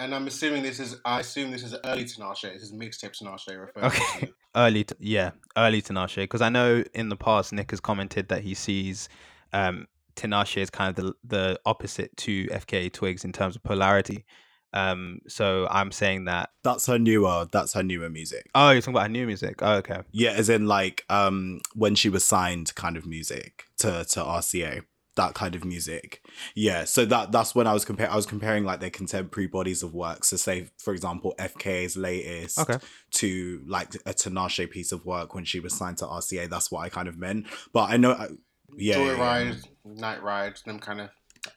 And 0.00 0.12
I'm 0.12 0.26
assuming 0.26 0.64
this 0.64 0.80
is. 0.80 0.96
I 1.04 1.20
assume 1.20 1.52
this 1.52 1.62
is 1.62 1.76
early 1.84 2.04
Tinashe. 2.04 2.52
This 2.52 2.62
is 2.62 2.72
mixtape 2.72 3.16
Tinashe 3.20 3.56
referring 3.60 3.86
Okay. 3.86 4.26
to. 4.26 4.32
early, 4.56 4.82
t- 4.84 4.94
yeah, 4.98 5.30
early 5.56 5.82
Tinashe, 5.82 6.16
because 6.16 6.42
I 6.42 6.48
know 6.48 6.82
in 6.94 7.08
the 7.08 7.16
past 7.16 7.52
Nick 7.52 7.70
has 7.70 7.78
commented 7.78 8.28
that 8.28 8.42
he 8.42 8.54
sees 8.54 9.08
um, 9.52 9.86
Tinashe 10.16 10.58
is 10.62 10.70
kind 10.70 10.96
of 10.98 11.04
the 11.04 11.14
the 11.24 11.60
opposite 11.66 12.16
to 12.18 12.46
FK 12.46 12.92
Twigs 12.92 13.24
in 13.24 13.32
terms 13.32 13.56
of 13.56 13.62
polarity. 13.62 14.24
Um, 14.72 15.20
so 15.28 15.68
I'm 15.70 15.92
saying 15.92 16.24
that. 16.24 16.50
That's 16.64 16.86
her 16.86 16.98
newer. 16.98 17.46
That's 17.52 17.74
her 17.74 17.82
newer 17.84 18.10
music. 18.10 18.50
Oh, 18.56 18.70
you're 18.70 18.80
talking 18.80 18.94
about 18.94 19.04
her 19.04 19.08
new 19.08 19.26
music. 19.26 19.60
Oh, 19.62 19.74
okay. 19.76 20.00
Yeah, 20.10 20.32
as 20.32 20.48
in 20.48 20.66
like 20.66 21.04
um 21.08 21.60
when 21.74 21.94
she 21.94 22.08
was 22.08 22.24
signed, 22.24 22.74
kind 22.74 22.96
of 22.96 23.06
music 23.06 23.64
to 23.78 24.04
to 24.04 24.20
RCA. 24.20 24.82
that 25.16 25.32
kind 25.34 25.54
of 25.54 25.64
music. 25.64 26.20
Yeah, 26.56 26.82
so 26.86 27.04
that 27.04 27.30
that's 27.30 27.54
when 27.54 27.68
I 27.68 27.72
was 27.72 27.84
comparing. 27.84 28.10
I 28.12 28.16
was 28.16 28.26
comparing 28.26 28.64
like 28.64 28.80
their 28.80 28.90
contemporary 28.90 29.46
bodies 29.46 29.84
of 29.84 29.94
work. 29.94 30.24
So, 30.24 30.36
say 30.36 30.70
for 30.78 30.92
example, 30.92 31.36
FKA's 31.38 31.96
latest 31.96 32.58
Okay. 32.58 32.78
to 33.12 33.62
like 33.68 33.94
a 34.06 34.12
Tinashe 34.12 34.68
piece 34.68 34.90
of 34.90 35.06
work 35.06 35.36
when 35.36 35.44
she 35.44 35.60
was 35.60 35.72
signed 35.72 35.98
to 35.98 36.04
RCA. 36.06 36.50
That's 36.50 36.72
what 36.72 36.80
I 36.80 36.88
kind 36.88 37.06
of 37.06 37.16
meant. 37.16 37.46
But 37.72 37.90
I 37.90 37.96
know, 37.96 38.36
Yeah, 38.76 38.98
yeah, 38.98 39.04
yeah. 39.04 39.16
Joyride, 39.16 39.64
Night 39.84 40.22
Ride, 40.22 40.56
them 40.64 40.78
kind 40.78 41.00
of 41.02 41.10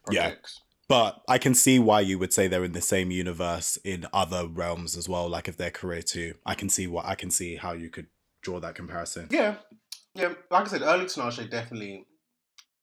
Yeah. 0.09 0.33
But 0.89 1.21
I 1.27 1.37
can 1.37 1.53
see 1.53 1.79
why 1.79 1.99
you 1.99 2.17
would 2.17 2.31
say 2.31 2.47
they're 2.47 2.63
in 2.63 2.71
the 2.71 2.81
same 2.81 3.11
universe 3.11 3.77
in 3.83 4.07
other 4.13 4.47
realms 4.47 4.95
as 4.95 5.09
well. 5.09 5.27
Like 5.27 5.49
if 5.49 5.57
their 5.57 5.71
career 5.71 6.01
too, 6.01 6.35
I 6.45 6.55
can 6.55 6.69
see 6.69 6.87
what 6.87 7.05
I 7.05 7.15
can 7.15 7.29
see 7.29 7.57
how 7.57 7.73
you 7.73 7.89
could 7.89 8.07
draw 8.41 8.59
that 8.61 8.75
comparison. 8.75 9.27
Yeah, 9.29 9.55
yeah. 10.15 10.33
Like 10.49 10.65
I 10.65 10.69
said, 10.69 10.83
early 10.83 11.05
Tinashe 11.05 11.49
definitely 11.49 12.05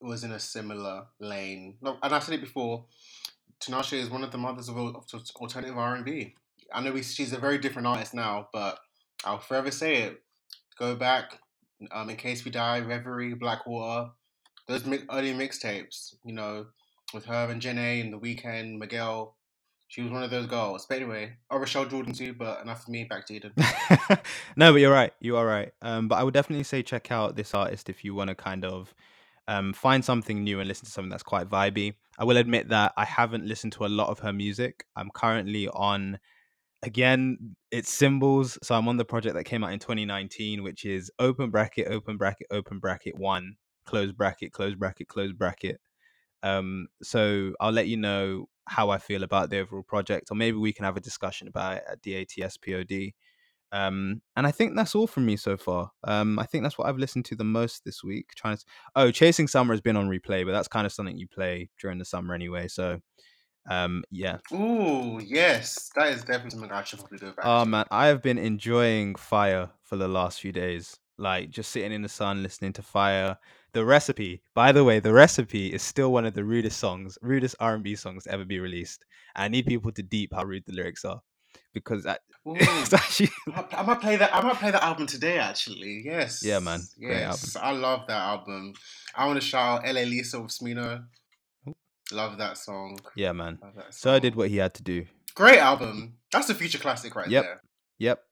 was 0.02 0.22
in 0.22 0.32
a 0.32 0.40
similar 0.40 1.06
lane. 1.18 1.78
And 1.82 1.96
I 2.02 2.18
said 2.18 2.34
it 2.34 2.42
before. 2.42 2.84
Tinashe 3.60 3.94
is 3.94 4.10
one 4.10 4.22
of 4.22 4.30
the 4.30 4.38
mothers 4.38 4.68
of, 4.68 4.76
of 4.76 5.04
alternative 5.40 5.78
R 5.78 5.94
and 5.94 6.04
B. 6.04 6.34
I 6.72 6.82
know 6.82 6.92
we, 6.92 7.02
she's 7.02 7.32
a 7.32 7.38
very 7.38 7.56
different 7.56 7.86
artist 7.86 8.12
now, 8.12 8.48
but 8.52 8.78
I'll 9.24 9.38
forever 9.38 9.70
say 9.70 10.02
it. 10.02 10.22
Go 10.78 10.96
back, 10.96 11.38
um, 11.92 12.10
in 12.10 12.16
case 12.16 12.44
we 12.44 12.50
die, 12.50 12.80
Reverie, 12.80 13.34
Blackwater, 13.34 14.10
those 14.66 14.86
early 14.86 15.34
mixtapes. 15.34 16.14
You 16.24 16.34
know, 16.34 16.66
with 17.12 17.24
her 17.26 17.50
and 17.50 17.60
Jhené 17.60 18.00
and 18.00 18.12
The 18.12 18.18
Weeknd, 18.18 18.78
Miguel. 18.78 19.36
She 19.88 20.02
was 20.02 20.10
one 20.10 20.22
of 20.22 20.30
those 20.30 20.46
girls. 20.46 20.86
But 20.86 20.96
anyway, 20.96 21.34
or 21.50 21.60
Rochelle 21.60 21.84
Jordan 21.84 22.12
too. 22.12 22.34
But 22.34 22.62
enough 22.62 22.84
for 22.84 22.90
me. 22.90 23.04
Back 23.04 23.26
to 23.26 23.34
Eden. 23.34 23.52
no, 24.56 24.72
but 24.72 24.80
you're 24.80 24.92
right. 24.92 25.12
You 25.20 25.36
are 25.36 25.46
right. 25.46 25.72
Um, 25.82 26.08
but 26.08 26.16
I 26.16 26.24
would 26.24 26.34
definitely 26.34 26.64
say 26.64 26.82
check 26.82 27.12
out 27.12 27.36
this 27.36 27.54
artist 27.54 27.88
if 27.88 28.04
you 28.04 28.14
want 28.14 28.28
to 28.28 28.34
kind 28.34 28.64
of 28.64 28.94
um, 29.46 29.72
find 29.72 30.04
something 30.04 30.42
new 30.42 30.60
and 30.60 30.68
listen 30.68 30.86
to 30.86 30.90
something 30.90 31.10
that's 31.10 31.22
quite 31.22 31.48
vibey. 31.48 31.94
I 32.18 32.24
will 32.24 32.36
admit 32.36 32.68
that 32.68 32.92
I 32.96 33.04
haven't 33.04 33.46
listened 33.46 33.72
to 33.74 33.84
a 33.84 33.88
lot 33.88 34.08
of 34.08 34.20
her 34.20 34.32
music. 34.32 34.86
I'm 34.96 35.10
currently 35.14 35.68
on, 35.68 36.18
again, 36.82 37.56
it's 37.70 37.92
symbols. 37.92 38.58
So 38.62 38.74
I'm 38.74 38.88
on 38.88 38.96
the 38.96 39.04
project 39.04 39.34
that 39.34 39.44
came 39.44 39.64
out 39.64 39.72
in 39.72 39.78
2019, 39.78 40.62
which 40.62 40.84
is 40.84 41.10
open 41.18 41.50
bracket, 41.50 41.88
open 41.88 42.16
bracket, 42.16 42.46
open 42.50 42.78
bracket 42.78 43.18
one, 43.18 43.56
close 43.84 44.12
bracket, 44.12 44.52
close 44.52 44.74
bracket, 44.74 45.08
close 45.08 45.32
bracket. 45.32 45.80
Um, 46.42 46.88
so 47.02 47.54
I'll 47.60 47.72
let 47.72 47.88
you 47.88 47.96
know 47.96 48.46
how 48.66 48.90
I 48.90 48.98
feel 48.98 49.22
about 49.22 49.50
the 49.50 49.60
overall 49.60 49.82
project, 49.82 50.28
or 50.30 50.36
maybe 50.36 50.56
we 50.56 50.72
can 50.72 50.84
have 50.84 50.96
a 50.96 51.00
discussion 51.00 51.48
about 51.48 51.76
it 51.78 51.84
at 51.90 52.02
DATSPOD. 52.02 53.14
Um, 53.72 54.22
and 54.36 54.46
I 54.46 54.52
think 54.52 54.76
that's 54.76 54.94
all 54.94 55.08
from 55.08 55.26
me 55.26 55.36
so 55.36 55.56
far. 55.56 55.90
Um, 56.04 56.38
I 56.38 56.44
think 56.44 56.62
that's 56.62 56.78
what 56.78 56.86
I've 56.86 56.98
listened 56.98 57.24
to 57.26 57.36
the 57.36 57.44
most 57.44 57.84
this 57.84 58.04
week. 58.04 58.28
Trying 58.36 58.56
to, 58.56 58.64
oh, 58.94 59.10
Chasing 59.10 59.48
Summer 59.48 59.74
has 59.74 59.80
been 59.80 59.96
on 59.96 60.08
replay, 60.08 60.44
but 60.44 60.52
that's 60.52 60.68
kind 60.68 60.86
of 60.86 60.92
something 60.92 61.18
you 61.18 61.26
play 61.26 61.70
during 61.80 61.98
the 61.98 62.04
summer 62.04 62.34
anyway. 62.34 62.68
So, 62.68 63.00
um, 63.68 64.04
yeah. 64.10 64.38
Ooh, 64.52 65.20
yes, 65.24 65.90
that 65.96 66.08
is 66.12 66.20
definitely 66.20 66.50
something 66.50 66.70
I 66.70 66.84
should 66.84 67.00
probably 67.00 67.18
do. 67.18 67.32
back. 67.32 67.44
Oh 67.44 67.64
man, 67.64 67.86
I 67.90 68.06
have 68.06 68.22
been 68.22 68.38
enjoying 68.38 69.16
Fire 69.16 69.70
for 69.82 69.96
the 69.96 70.08
last 70.08 70.40
few 70.40 70.52
days. 70.52 70.98
Like 71.18 71.50
just 71.50 71.70
sitting 71.70 71.92
in 71.92 72.02
the 72.02 72.08
sun, 72.08 72.42
listening 72.42 72.74
to 72.74 72.82
Fire. 72.82 73.38
The 73.74 73.84
recipe, 73.84 74.40
by 74.54 74.70
the 74.72 74.84
way, 74.84 75.00
the 75.00 75.12
recipe 75.12 75.72
is 75.72 75.82
still 75.82 76.12
one 76.12 76.24
of 76.24 76.34
the 76.34 76.44
rudest 76.44 76.78
songs, 76.78 77.18
rudest 77.20 77.56
R 77.58 77.74
and 77.74 77.82
B 77.84 77.96
songs 77.96 78.24
to 78.24 78.30
ever 78.32 78.44
be 78.44 78.60
released. 78.60 79.04
I 79.34 79.48
need 79.48 79.66
people 79.66 79.90
to 79.92 80.02
deep 80.02 80.32
how 80.32 80.44
rude 80.44 80.64
the 80.66 80.72
lyrics 80.72 81.04
are, 81.04 81.20
because 81.72 82.04
that, 82.04 82.20
it's 82.46 82.92
actually 82.94 83.30
I 83.48 83.82
might- 83.82 83.88
I 83.88 83.94
play 83.96 84.16
that. 84.16 84.34
I 84.34 84.40
might 84.42 84.56
play 84.60 84.70
that 84.70 84.82
album 84.82 85.06
today. 85.08 85.38
Actually, 85.38 86.02
yes. 86.04 86.42
Yeah, 86.44 86.60
man. 86.60 86.80
Yes, 86.96 87.56
I 87.56 87.72
love 87.72 88.06
that 88.06 88.20
album. 88.22 88.74
I 89.14 89.26
want 89.26 89.40
to 89.40 89.46
shout 89.46 89.84
out 89.84 89.94
"La 89.94 90.02
Lisa" 90.02 90.40
with 90.40 90.52
Smino. 90.52 91.04
Love 92.12 92.38
that 92.38 92.56
song. 92.58 92.98
yeah, 93.16 93.32
man. 93.32 93.58
That 93.74 93.92
So 93.92 94.12
I 94.12 94.18
did 94.20 94.36
what 94.36 94.50
he 94.50 94.58
had 94.58 94.74
to 94.74 94.82
do. 94.82 95.06
Great 95.34 95.58
album. 95.58 96.14
That's 96.30 96.48
a 96.50 96.54
future 96.54 96.78
classic 96.78 97.16
right 97.16 97.28
Yep. 97.28 97.42
there. 97.42 97.60
Yep. 97.98 98.22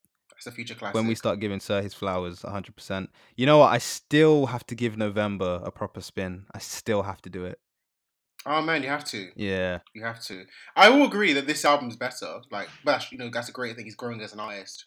That's 0.44 0.54
a 0.54 0.56
future 0.56 0.74
classic. 0.74 0.94
when 0.94 1.06
we 1.06 1.14
start 1.14 1.38
giving 1.40 1.60
Sir 1.60 1.82
his 1.82 1.94
flowers 1.94 2.40
100%. 2.40 3.08
You 3.36 3.46
know 3.46 3.58
what? 3.58 3.72
I 3.72 3.78
still 3.78 4.46
have 4.46 4.66
to 4.66 4.74
give 4.74 4.96
November 4.96 5.60
a 5.64 5.70
proper 5.70 6.00
spin. 6.00 6.46
I 6.54 6.58
still 6.58 7.02
have 7.02 7.22
to 7.22 7.30
do 7.30 7.44
it. 7.44 7.60
Oh 8.44 8.60
man, 8.60 8.82
you 8.82 8.88
have 8.88 9.04
to. 9.04 9.30
Yeah. 9.36 9.78
You 9.94 10.02
have 10.02 10.20
to. 10.24 10.44
I 10.74 10.88
will 10.88 11.06
agree 11.06 11.32
that 11.34 11.46
this 11.46 11.64
album's 11.64 11.94
better. 11.96 12.40
Like, 12.50 12.68
Bash, 12.84 13.12
you 13.12 13.18
know, 13.18 13.30
that's 13.32 13.48
a 13.48 13.52
great 13.52 13.76
thing. 13.76 13.84
He's 13.84 13.94
growing 13.94 14.20
as 14.20 14.32
an 14.32 14.40
artist. 14.40 14.86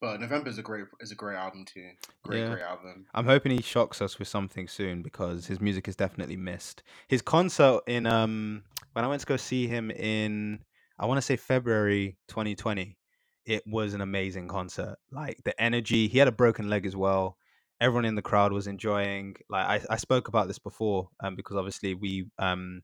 But 0.00 0.20
November 0.20 0.50
is 0.50 0.58
a 0.58 0.62
great 0.62 0.84
is 1.00 1.10
a 1.12 1.14
great 1.14 1.36
album 1.36 1.64
too. 1.64 1.88
Great, 2.22 2.40
Yeah. 2.40 2.50
great 2.50 2.62
album. 2.62 3.06
I'm 3.14 3.24
hoping 3.24 3.52
he 3.52 3.62
shocks 3.62 4.02
us 4.02 4.18
with 4.18 4.28
something 4.28 4.68
soon 4.68 5.02
because 5.02 5.46
his 5.46 5.60
music 5.60 5.88
is 5.88 5.96
definitely 5.96 6.36
missed. 6.36 6.82
His 7.08 7.22
concert 7.22 7.80
in 7.86 8.06
um 8.06 8.62
when 8.92 9.04
I 9.04 9.08
went 9.08 9.20
to 9.20 9.26
go 9.26 9.38
see 9.38 9.66
him 9.66 9.90
in 9.90 10.60
I 10.98 11.06
want 11.06 11.16
to 11.18 11.22
say 11.22 11.36
February 11.36 12.18
2020, 12.28 12.96
it 13.44 13.62
was 13.66 13.94
an 13.94 14.00
amazing 14.00 14.48
concert. 14.48 14.96
Like 15.10 15.42
the 15.44 15.60
energy, 15.60 16.08
he 16.08 16.18
had 16.18 16.28
a 16.28 16.32
broken 16.32 16.68
leg 16.68 16.86
as 16.86 16.96
well. 16.96 17.36
Everyone 17.80 18.04
in 18.04 18.14
the 18.14 18.22
crowd 18.22 18.52
was 18.52 18.66
enjoying. 18.66 19.36
Like 19.48 19.66
I, 19.66 19.94
I 19.94 19.96
spoke 19.96 20.28
about 20.28 20.48
this 20.48 20.58
before, 20.58 21.08
um, 21.20 21.34
because 21.36 21.56
obviously 21.56 21.94
we 21.94 22.26
um 22.38 22.82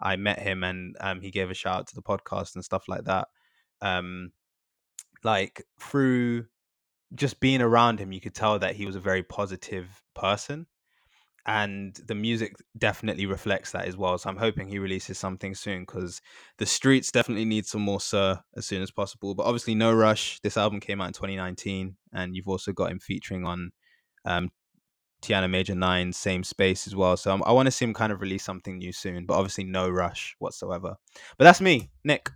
I 0.00 0.16
met 0.16 0.38
him 0.38 0.62
and 0.64 0.96
um 1.00 1.20
he 1.20 1.30
gave 1.30 1.50
a 1.50 1.54
shout 1.54 1.80
out 1.80 1.86
to 1.88 1.94
the 1.94 2.02
podcast 2.02 2.54
and 2.54 2.64
stuff 2.64 2.84
like 2.88 3.04
that. 3.04 3.28
Um 3.80 4.32
like 5.24 5.64
through 5.80 6.46
just 7.14 7.40
being 7.40 7.62
around 7.62 7.98
him, 7.98 8.12
you 8.12 8.20
could 8.20 8.34
tell 8.34 8.58
that 8.58 8.76
he 8.76 8.86
was 8.86 8.96
a 8.96 9.00
very 9.00 9.22
positive 9.22 10.02
person. 10.14 10.66
And 11.48 11.94
the 12.06 12.14
music 12.16 12.56
definitely 12.76 13.24
reflects 13.26 13.70
that 13.70 13.86
as 13.86 13.96
well. 13.96 14.18
So 14.18 14.28
I'm 14.28 14.36
hoping 14.36 14.66
he 14.66 14.80
releases 14.80 15.16
something 15.16 15.54
soon 15.54 15.82
because 15.82 16.20
the 16.58 16.66
streets 16.66 17.12
definitely 17.12 17.44
need 17.44 17.66
some 17.66 17.82
more 17.82 18.00
Sir 18.00 18.40
as 18.56 18.66
soon 18.66 18.82
as 18.82 18.90
possible. 18.90 19.32
But 19.34 19.46
obviously, 19.46 19.76
No 19.76 19.92
Rush. 19.92 20.40
This 20.40 20.56
album 20.56 20.80
came 20.80 21.00
out 21.00 21.06
in 21.06 21.12
2019, 21.12 21.96
and 22.12 22.34
you've 22.34 22.48
also 22.48 22.72
got 22.72 22.90
him 22.90 22.98
featuring 22.98 23.44
on 23.44 23.70
um, 24.24 24.50
Tiana 25.22 25.48
Major 25.48 25.76
Nine, 25.76 26.12
Same 26.12 26.42
Space 26.42 26.88
as 26.88 26.96
well. 26.96 27.16
So 27.16 27.32
um, 27.32 27.44
I 27.46 27.52
want 27.52 27.66
to 27.66 27.70
see 27.70 27.84
him 27.84 27.94
kind 27.94 28.12
of 28.12 28.20
release 28.20 28.42
something 28.42 28.78
new 28.78 28.92
soon. 28.92 29.24
But 29.24 29.34
obviously, 29.34 29.64
no 29.64 29.88
rush 29.88 30.34
whatsoever. 30.40 30.96
But 31.38 31.44
that's 31.44 31.60
me, 31.60 31.90
Nick. 32.02 32.28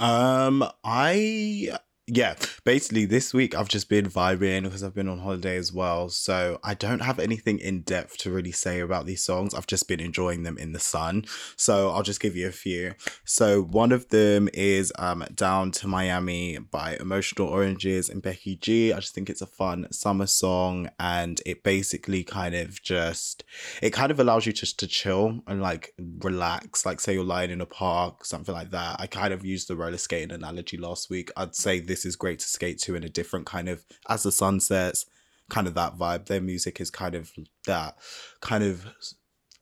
Um, 0.00 0.68
I 0.84 1.78
yeah, 2.08 2.36
basically 2.62 3.04
this 3.04 3.34
week 3.34 3.56
I've 3.56 3.68
just 3.68 3.88
been 3.88 4.06
vibing 4.06 4.62
because 4.62 4.84
I've 4.84 4.94
been 4.94 5.08
on 5.08 5.18
holiday 5.18 5.56
as 5.56 5.72
well. 5.72 6.08
So 6.08 6.60
I 6.62 6.74
don't 6.74 7.00
have 7.00 7.18
anything 7.18 7.58
in 7.58 7.80
depth 7.80 8.18
to 8.18 8.30
really 8.30 8.52
say 8.52 8.78
about 8.78 9.06
these 9.06 9.24
songs. 9.24 9.54
I've 9.54 9.66
just 9.66 9.88
been 9.88 9.98
enjoying 9.98 10.44
them 10.44 10.56
in 10.56 10.70
the 10.70 10.78
sun. 10.78 11.24
So 11.56 11.90
I'll 11.90 12.04
just 12.04 12.20
give 12.20 12.36
you 12.36 12.46
a 12.46 12.52
few. 12.52 12.94
So 13.24 13.60
one 13.60 13.90
of 13.90 14.10
them 14.10 14.48
is 14.54 14.92
um 15.00 15.24
Down 15.34 15.72
to 15.72 15.88
Miami 15.88 16.58
by 16.58 16.96
Emotional 17.00 17.48
Oranges 17.48 18.08
and 18.08 18.22
Becky 18.22 18.54
G. 18.54 18.92
I 18.92 19.00
just 19.00 19.12
think 19.12 19.28
it's 19.28 19.42
a 19.42 19.46
fun 19.46 19.88
summer 19.90 20.26
song 20.26 20.90
and 21.00 21.40
it 21.44 21.64
basically 21.64 22.22
kind 22.22 22.54
of 22.54 22.80
just 22.82 23.42
it 23.82 23.90
kind 23.90 24.12
of 24.12 24.20
allows 24.20 24.46
you 24.46 24.52
just 24.52 24.78
to 24.78 24.86
chill 24.86 25.42
and 25.48 25.60
like 25.60 25.92
relax. 26.20 26.86
Like 26.86 27.00
say 27.00 27.14
you're 27.14 27.24
lying 27.24 27.50
in 27.50 27.60
a 27.60 27.66
park, 27.66 28.24
something 28.24 28.54
like 28.54 28.70
that. 28.70 29.00
I 29.00 29.08
kind 29.08 29.34
of 29.34 29.44
used 29.44 29.66
the 29.66 29.74
roller 29.74 29.98
skating 29.98 30.30
analogy 30.30 30.76
last 30.76 31.10
week. 31.10 31.32
I'd 31.36 31.56
say 31.56 31.80
this 31.80 31.95
is 32.04 32.16
great 32.16 32.40
to 32.40 32.46
skate 32.46 32.78
to 32.80 32.94
in 32.94 33.04
a 33.04 33.08
different 33.08 33.46
kind 33.46 33.68
of 33.68 33.84
as 34.08 34.22
the 34.22 34.32
sun 34.32 34.60
sets, 34.60 35.06
kind 35.48 35.66
of 35.66 35.74
that 35.74 35.96
vibe. 35.96 36.26
Their 36.26 36.40
music 36.40 36.80
is 36.80 36.90
kind 36.90 37.14
of 37.14 37.32
that 37.66 37.96
kind 38.40 38.64
of 38.64 38.86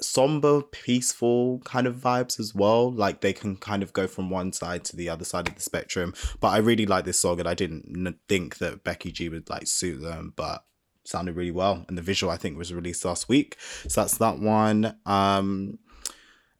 somber, 0.00 0.62
peaceful 0.62 1.60
kind 1.64 1.86
of 1.86 1.96
vibes 1.96 2.38
as 2.38 2.54
well. 2.54 2.90
Like 2.90 3.20
they 3.20 3.32
can 3.32 3.56
kind 3.56 3.82
of 3.82 3.92
go 3.92 4.06
from 4.06 4.30
one 4.30 4.52
side 4.52 4.84
to 4.86 4.96
the 4.96 5.08
other 5.08 5.24
side 5.24 5.48
of 5.48 5.54
the 5.54 5.62
spectrum. 5.62 6.14
But 6.40 6.48
I 6.48 6.58
really 6.58 6.86
like 6.86 7.04
this 7.04 7.20
song, 7.20 7.40
and 7.40 7.48
I 7.48 7.54
didn't 7.54 8.18
think 8.28 8.58
that 8.58 8.84
Becky 8.84 9.12
G 9.12 9.28
would 9.28 9.48
like 9.48 9.66
suit 9.66 10.00
them, 10.00 10.32
but 10.36 10.64
sounded 11.04 11.36
really 11.36 11.50
well. 11.50 11.84
And 11.88 11.98
the 11.98 12.02
visual 12.02 12.32
I 12.32 12.36
think 12.36 12.56
was 12.56 12.72
released 12.72 13.04
last 13.04 13.28
week, 13.28 13.56
so 13.88 14.00
that's 14.00 14.18
that 14.18 14.38
one. 14.38 14.96
Um, 15.06 15.78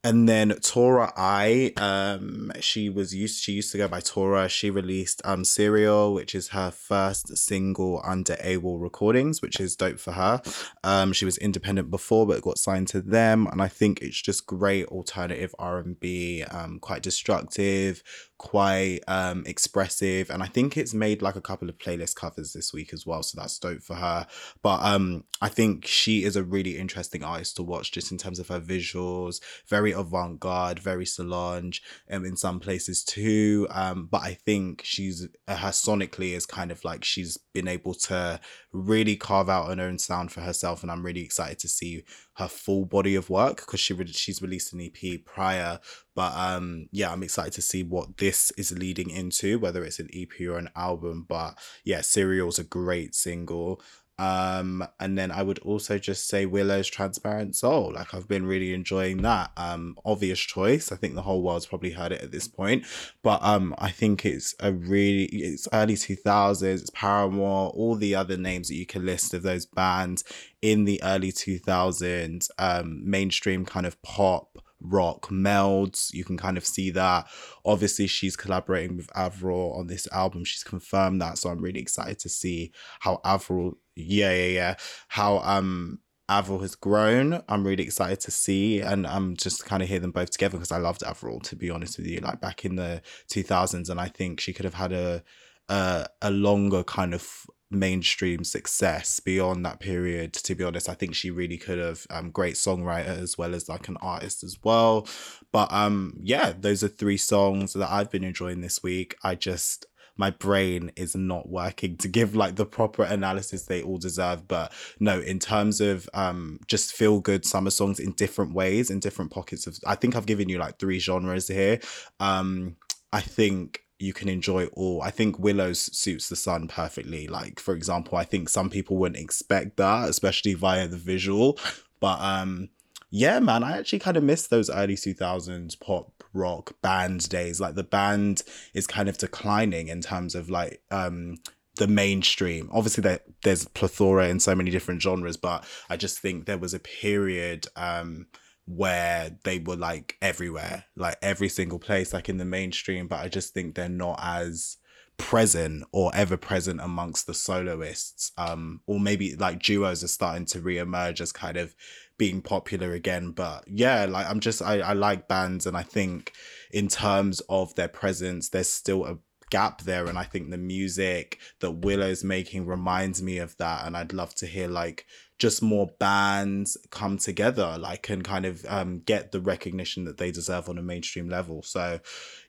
and 0.05 0.29
then 0.29 0.51
Tora 0.61 1.13
I, 1.17 1.73
um, 1.79 2.53
she 2.61 2.91
was 2.91 3.15
used 3.15 3.43
she 3.43 3.53
used 3.53 3.73
to 3.73 3.79
go 3.79 3.89
by 3.89 4.01
Tora. 4.01 4.49
She 4.49 4.71
released 4.71 5.23
um 5.25 5.45
Serial, 5.45 6.13
which 6.13 6.35
is 6.35 6.49
her 6.49 6.71
first 6.71 7.37
single 7.37 8.03
under 8.05 8.35
AWOL 8.37 8.81
Recordings, 8.81 9.41
which 9.41 9.59
is 9.59 9.75
dope 9.75 9.99
for 9.99 10.13
her. 10.13 10.43
Um, 10.85 11.15
she 11.15 11.25
was 11.25 11.39
independent 11.39 11.91
before, 11.91 12.27
but 12.27 12.43
got 12.43 12.59
signed 12.59 12.89
to 12.89 13.01
them, 13.01 13.47
and 13.47 13.63
I 13.63 13.69
think 13.69 14.03
it's 14.03 14.21
just 14.21 14.47
great 14.47 14.87
alternative 14.89 15.55
R 15.59 15.79
and 15.79 15.99
B. 15.99 16.45
Um, 16.45 16.79
quite 16.79 17.03
destructive, 17.03 18.03
quite 18.37 19.01
um 19.09 19.45
expressive, 19.47 20.29
and 20.29 20.43
I 20.43 20.47
think 20.47 20.77
it's 20.77 20.93
made 20.93 21.23
like 21.23 21.37
a 21.37 21.41
couple 21.41 21.71
of 21.71 21.79
playlist 21.79 22.15
covers 22.17 22.53
this 22.53 22.75
week 22.75 22.93
as 22.93 23.07
well. 23.07 23.23
So 23.23 23.41
that's 23.41 23.59
dope 23.59 23.83
for 23.83 23.95
her. 23.95 24.27
But 24.63 24.83
um, 24.83 25.25
I 25.41 25.49
think 25.49 25.87
she 25.87 26.25
is 26.25 26.37
a 26.37 26.43
really 26.43 26.77
interesting 26.77 27.25
artist 27.25 27.57
to 27.57 27.63
watch, 27.63 27.91
just 27.91 28.13
in 28.13 28.19
terms 28.19 28.39
of 28.39 28.49
her 28.49 28.61
visuals, 28.61 29.41
very 29.67 29.94
avant 29.95 30.41
garde, 30.41 30.79
very 30.79 31.07
Solange, 31.07 31.83
um, 32.11 32.25
in 32.25 32.37
some 32.37 32.61
places 32.61 33.03
too. 33.03 33.67
Um, 33.71 34.07
but 34.11 34.23
I 34.23 34.35
think 34.35 34.83
she's 34.85 35.27
uh, 35.49 35.57
her 35.57 35.69
sonically 35.69 36.33
is 36.33 36.47
kind 36.47 36.71
of 36.71 36.85
like 36.85 37.05
she's 37.05 37.39
been 37.53 37.69
able 37.69 37.95
to 37.95 38.41
really 38.73 39.17
carve 39.17 39.49
out 39.49 39.71
an 39.71 39.81
own 39.81 39.99
sound 39.99 40.33
for 40.33 40.41
herself, 40.41 40.83
and 40.83 40.91
I'm 40.91 41.05
really 41.05 41.23
excited 41.23 41.59
to 41.61 41.69
see 41.69 42.05
her 42.35 42.49
full 42.49 42.85
body 42.85 43.15
of 43.15 43.31
work 43.31 43.59
because 43.59 43.81
she 43.81 43.95
re- 43.95 44.07
she's 44.07 44.43
released 44.43 44.73
an 44.73 44.81
EP 44.81 45.25
prior. 45.25 45.79
But 46.15 46.33
um, 46.37 46.89
yeah, 46.93 47.13
I'm 47.13 47.23
excited 47.23 47.53
to 47.55 47.63
see 47.63 47.83
what 47.83 48.19
this 48.19 48.51
is 48.53 48.77
leading 48.77 49.11
into, 49.11 49.59
whether 49.59 49.85
it's 49.85 49.99
an 49.99 50.09
EP 50.15 50.41
or 50.49 50.59
an 50.59 50.71
album. 50.77 51.27
But 51.29 51.59
yeah, 51.85 52.01
Serial's 52.01 52.59
a 52.59 52.65
great 52.65 53.15
single. 53.15 53.81
Um, 54.19 54.87
and 55.01 55.19
then 55.19 55.33
I 55.33 55.43
would 55.43 55.59
also 55.61 55.99
just 55.99 56.29
say 56.29 56.47
Willow's 56.47 56.89
Transparent 56.89 57.57
Soul. 57.57 57.93
Like 57.95 58.15
I've 58.15 58.29
been 58.29 58.47
really 58.47 58.73
enjoying 58.73 59.23
that. 59.23 59.51
Um, 59.57 59.97
obvious 60.05 60.39
choice. 60.39 60.93
I 60.93 60.97
think 60.97 61.15
the 61.15 61.23
whole 61.23 61.43
world's 61.43 61.67
probably 61.67 61.91
heard 61.91 62.13
it 62.13 62.23
at 62.23 62.31
this 62.31 62.47
point. 62.47 62.85
But 63.23 63.43
um, 63.43 63.75
I 63.79 63.91
think 63.91 64.25
it's 64.25 64.55
a 64.61 64.73
really 64.73 65.25
it's 65.25 65.67
early 65.73 65.97
two 65.97 66.17
thousands, 66.17 66.83
it's 66.83 66.91
Paramore, 66.91 67.71
all 67.71 67.97
the 67.97 68.15
other 68.15 68.37
names 68.37 68.69
that 68.69 68.77
you 68.77 68.87
can 68.87 69.05
list 69.05 69.35
of 69.35 69.43
those 69.43 69.67
bands 69.67 70.23
in 70.63 70.85
the 70.85 71.03
early 71.03 71.33
two 71.33 71.59
thousands, 71.59 72.51
um, 72.59 73.03
mainstream 73.09 73.65
kind 73.65 73.87
of 73.87 74.01
pop 74.03 74.59
rock 74.81 75.29
melds. 75.29 76.13
You 76.13 76.25
can 76.25 76.37
kind 76.37 76.57
of 76.57 76.67
see 76.67 76.91
that. 76.91 77.27
Obviously, 77.65 78.07
she's 78.07 78.37
collaborating 78.37 78.97
with 78.97 79.11
Avril 79.15 79.73
on 79.75 79.87
this 79.87 80.07
album. 80.13 80.45
She's 80.45 80.65
confirmed 80.65 81.21
that. 81.21 81.39
So 81.39 81.51
I'm 81.51 81.63
really 81.63 81.81
excited 81.81 82.19
to 82.21 82.29
see 82.29 82.73
how 83.01 83.21
Avril, 83.25 83.79
yeah, 83.97 84.33
yeah, 84.33 84.47
yeah, 84.47 84.75
how 85.09 85.39
um 85.39 86.01
Avril 86.29 86.61
has 86.61 86.75
grown. 86.75 87.43
I'm 87.49 87.67
really 87.67 87.85
excited 87.85 88.21
to 88.21 88.31
see, 88.31 88.81
and 88.81 89.07
I'm 89.07 89.37
just 89.37 89.65
kind 89.67 89.83
of 89.83 89.89
hear 89.89 90.01
them 90.01 90.11
both 90.11 90.31
together 90.31 90.57
because 90.57 90.73
I 90.73 90.79
loved 90.79 91.03
Avril 91.03 91.41
to 91.41 91.57
be 91.57 91.71
honest 91.71 91.99
with 91.99 92.07
you, 92.07 92.21
like 92.21 92.41
back 92.41 92.65
in 92.65 92.77
the 92.77 93.03
2000s, 93.31 93.91
and 93.91 94.01
I 94.01 94.09
think 94.09 94.41
she 94.41 94.53
could 94.53 94.65
have 94.65 94.75
had 94.75 94.93
a 94.93 95.23
a, 95.69 96.07
a 96.21 96.31
longer 96.31 96.85
kind 96.85 97.15
of 97.15 97.47
mainstream 97.79 98.45
success 98.45 99.21
beyond 99.21 99.65
that 99.65 99.81
period 99.81 100.33
to 100.33 100.55
be 100.55 100.65
honest 100.65 100.89
i 100.89 100.95
think 100.95 101.15
she 101.15 101.31
really 101.31 101.59
could 101.59 101.79
have 101.79 102.07
um 102.11 102.31
great 102.31 102.55
songwriter 102.55 103.19
as 103.21 103.37
well 103.39 103.55
as 103.55 103.69
like 103.69 103.89
an 103.89 103.97
artist 103.99 104.43
as 104.43 104.59
well. 104.63 105.07
But 105.53 105.73
um 105.73 106.19
yeah 106.23 106.53
those 106.59 106.83
are 106.83 106.89
three 106.89 107.17
songs 107.17 107.73
that 107.75 107.91
i've 107.91 108.11
been 108.11 108.25
enjoying 108.25 108.61
this 108.61 108.83
week. 108.83 109.17
I 109.23 109.35
just 109.35 109.87
my 110.17 110.31
brain 110.31 110.93
is 110.95 111.17
not 111.17 111.49
working 111.49 111.97
to 111.97 112.07
give 112.09 112.37
like 112.37 112.55
the 112.55 112.67
proper 112.67 113.03
analysis 113.03 113.67
they 113.67 113.83
all 113.83 113.99
deserve. 113.99 114.47
But 114.47 114.73
no 115.01 115.21
in 115.21 115.39
terms 115.39 115.81
of 115.81 116.09
um 116.15 116.61
just 116.67 116.93
feel 116.93 117.21
good 117.21 117.45
summer 117.45 117.71
songs 117.71 118.01
in 118.01 118.13
different 118.13 118.55
ways 118.55 118.91
in 118.91 119.01
different 119.01 119.31
pockets 119.31 119.67
of 119.67 119.77
i 119.87 119.95
think 119.95 120.17
i've 120.17 120.27
given 120.27 120.49
you 120.49 120.59
like 120.59 120.79
three 120.79 120.99
genres 120.99 121.49
here. 121.49 121.81
Um 122.21 122.77
i 123.13 123.21
think 123.21 123.84
you 124.05 124.13
can 124.13 124.29
enjoy 124.29 124.67
all. 124.67 125.03
I 125.03 125.11
think 125.11 125.39
Willows 125.39 125.97
suits 125.97 126.29
the 126.29 126.37
sun 126.37 126.69
perfectly. 126.69 127.27
Like, 127.27 127.59
for 127.59 127.75
example, 127.75 128.19
I 128.19 128.25
think 128.25 128.49
some 128.49 128.71
people 128.71 128.97
wouldn't 128.97 129.23
expect 129.23 129.77
that, 129.79 130.09
especially 130.09 130.55
via 130.55 130.87
the 130.87 130.97
visual. 130.97 131.59
But 132.01 132.21
um 132.21 132.69
yeah, 133.11 133.39
man, 133.39 133.63
I 133.63 133.79
actually 133.79 134.01
kind 134.01 134.17
of 134.17 134.25
miss 134.25 134.49
those 134.49 134.69
early 134.69 134.97
2000s 134.97 135.79
pop 135.79 136.25
rock 136.33 136.75
band 136.83 137.29
days. 137.29 137.61
Like 137.61 137.77
the 137.77 137.85
band 137.85 138.43
is 138.75 138.89
kind 138.89 139.09
of 139.09 139.19
declining 139.19 139.87
in 139.89 140.01
terms 140.01 140.35
of 140.35 140.51
like 140.51 140.83
um 140.91 141.39
the 141.77 141.89
mainstream. 141.89 142.69
Obviously, 142.73 143.03
there, 143.03 143.21
there's 143.43 143.67
plethora 143.67 144.29
in 144.29 144.41
so 144.41 144.55
many 144.55 144.71
different 144.71 145.03
genres, 145.03 145.37
but 145.37 145.65
I 145.89 145.97
just 145.97 146.19
think 146.19 146.47
there 146.47 146.59
was 146.59 146.75
a 146.75 146.79
period 146.79 147.67
um, 147.77 148.27
where 148.67 149.37
they 149.45 149.59
were 149.59 149.77
like 149.77 150.17
everywhere, 150.23 150.85
like 150.97 151.17
every 151.23 151.49
single 151.49 151.79
place, 151.79 152.13
like 152.13 152.29
in 152.29 152.39
the 152.39 152.45
mainstream. 152.45 153.09
But 153.09 153.21
I 153.21 153.29
just 153.29 153.53
think 153.53 153.75
they're 153.75 153.89
not 153.89 154.19
as 154.23 154.77
present 155.17 155.85
or 155.93 156.11
ever 156.15 156.37
present 156.37 156.81
amongst 156.81 157.27
the 157.27 157.35
soloists. 157.35 158.33
Um, 158.37 158.81
or 158.87 158.99
maybe 158.99 159.37
like 159.37 159.63
duos 159.63 160.03
are 160.03 160.09
starting 160.09 160.47
to 160.47 160.61
reemerge 160.61 161.21
as 161.21 161.33
kind 161.33 161.57
of 161.57 161.75
being 162.19 162.43
popular 162.43 162.93
again. 162.93 163.33
But 163.33 163.65
yeah, 163.67 164.07
like 164.07 164.27
I'm 164.27 164.41
just 164.41 164.63
I, 164.63 164.81
I 164.81 164.93
like 164.93 165.29
bands 165.29 165.67
and 165.67 165.77
I 165.77 165.83
think 165.83 166.33
in 166.73 166.89
terms 166.89 167.41
of 167.49 167.75
their 167.75 167.89
presence, 167.89 168.49
there's 168.49 168.71
still 168.71 169.05
a 169.05 169.19
gap 169.55 169.83
there 169.83 170.07
and 170.07 170.19
I 170.19 170.25
think 170.25 170.51
the 170.51 170.59
music 170.59 171.39
that 171.61 171.71
Willow's 171.71 172.25
making 172.25 172.67
reminds 172.67 173.23
me 173.23 173.39
of 173.39 173.57
that 173.59 173.87
and 173.87 173.97
I'd 173.97 174.13
love 174.13 174.35
to 174.37 174.47
hear 174.47 174.67
like 174.67 175.07
just 175.39 175.63
more 175.63 175.91
bands 176.01 176.77
come 176.91 177.19
together 177.19 177.77
like 177.79 178.11
and 178.11 178.25
kind 178.25 178.47
of 178.47 178.67
um 178.69 179.03
get 179.07 179.31
the 179.31 179.41
recognition 179.41 180.07
that 180.07 180.19
they 180.19 180.33
deserve 180.33 180.69
on 180.69 180.77
a 180.77 180.83
mainstream 180.83 181.29
level. 181.29 181.63
So 181.63 182.01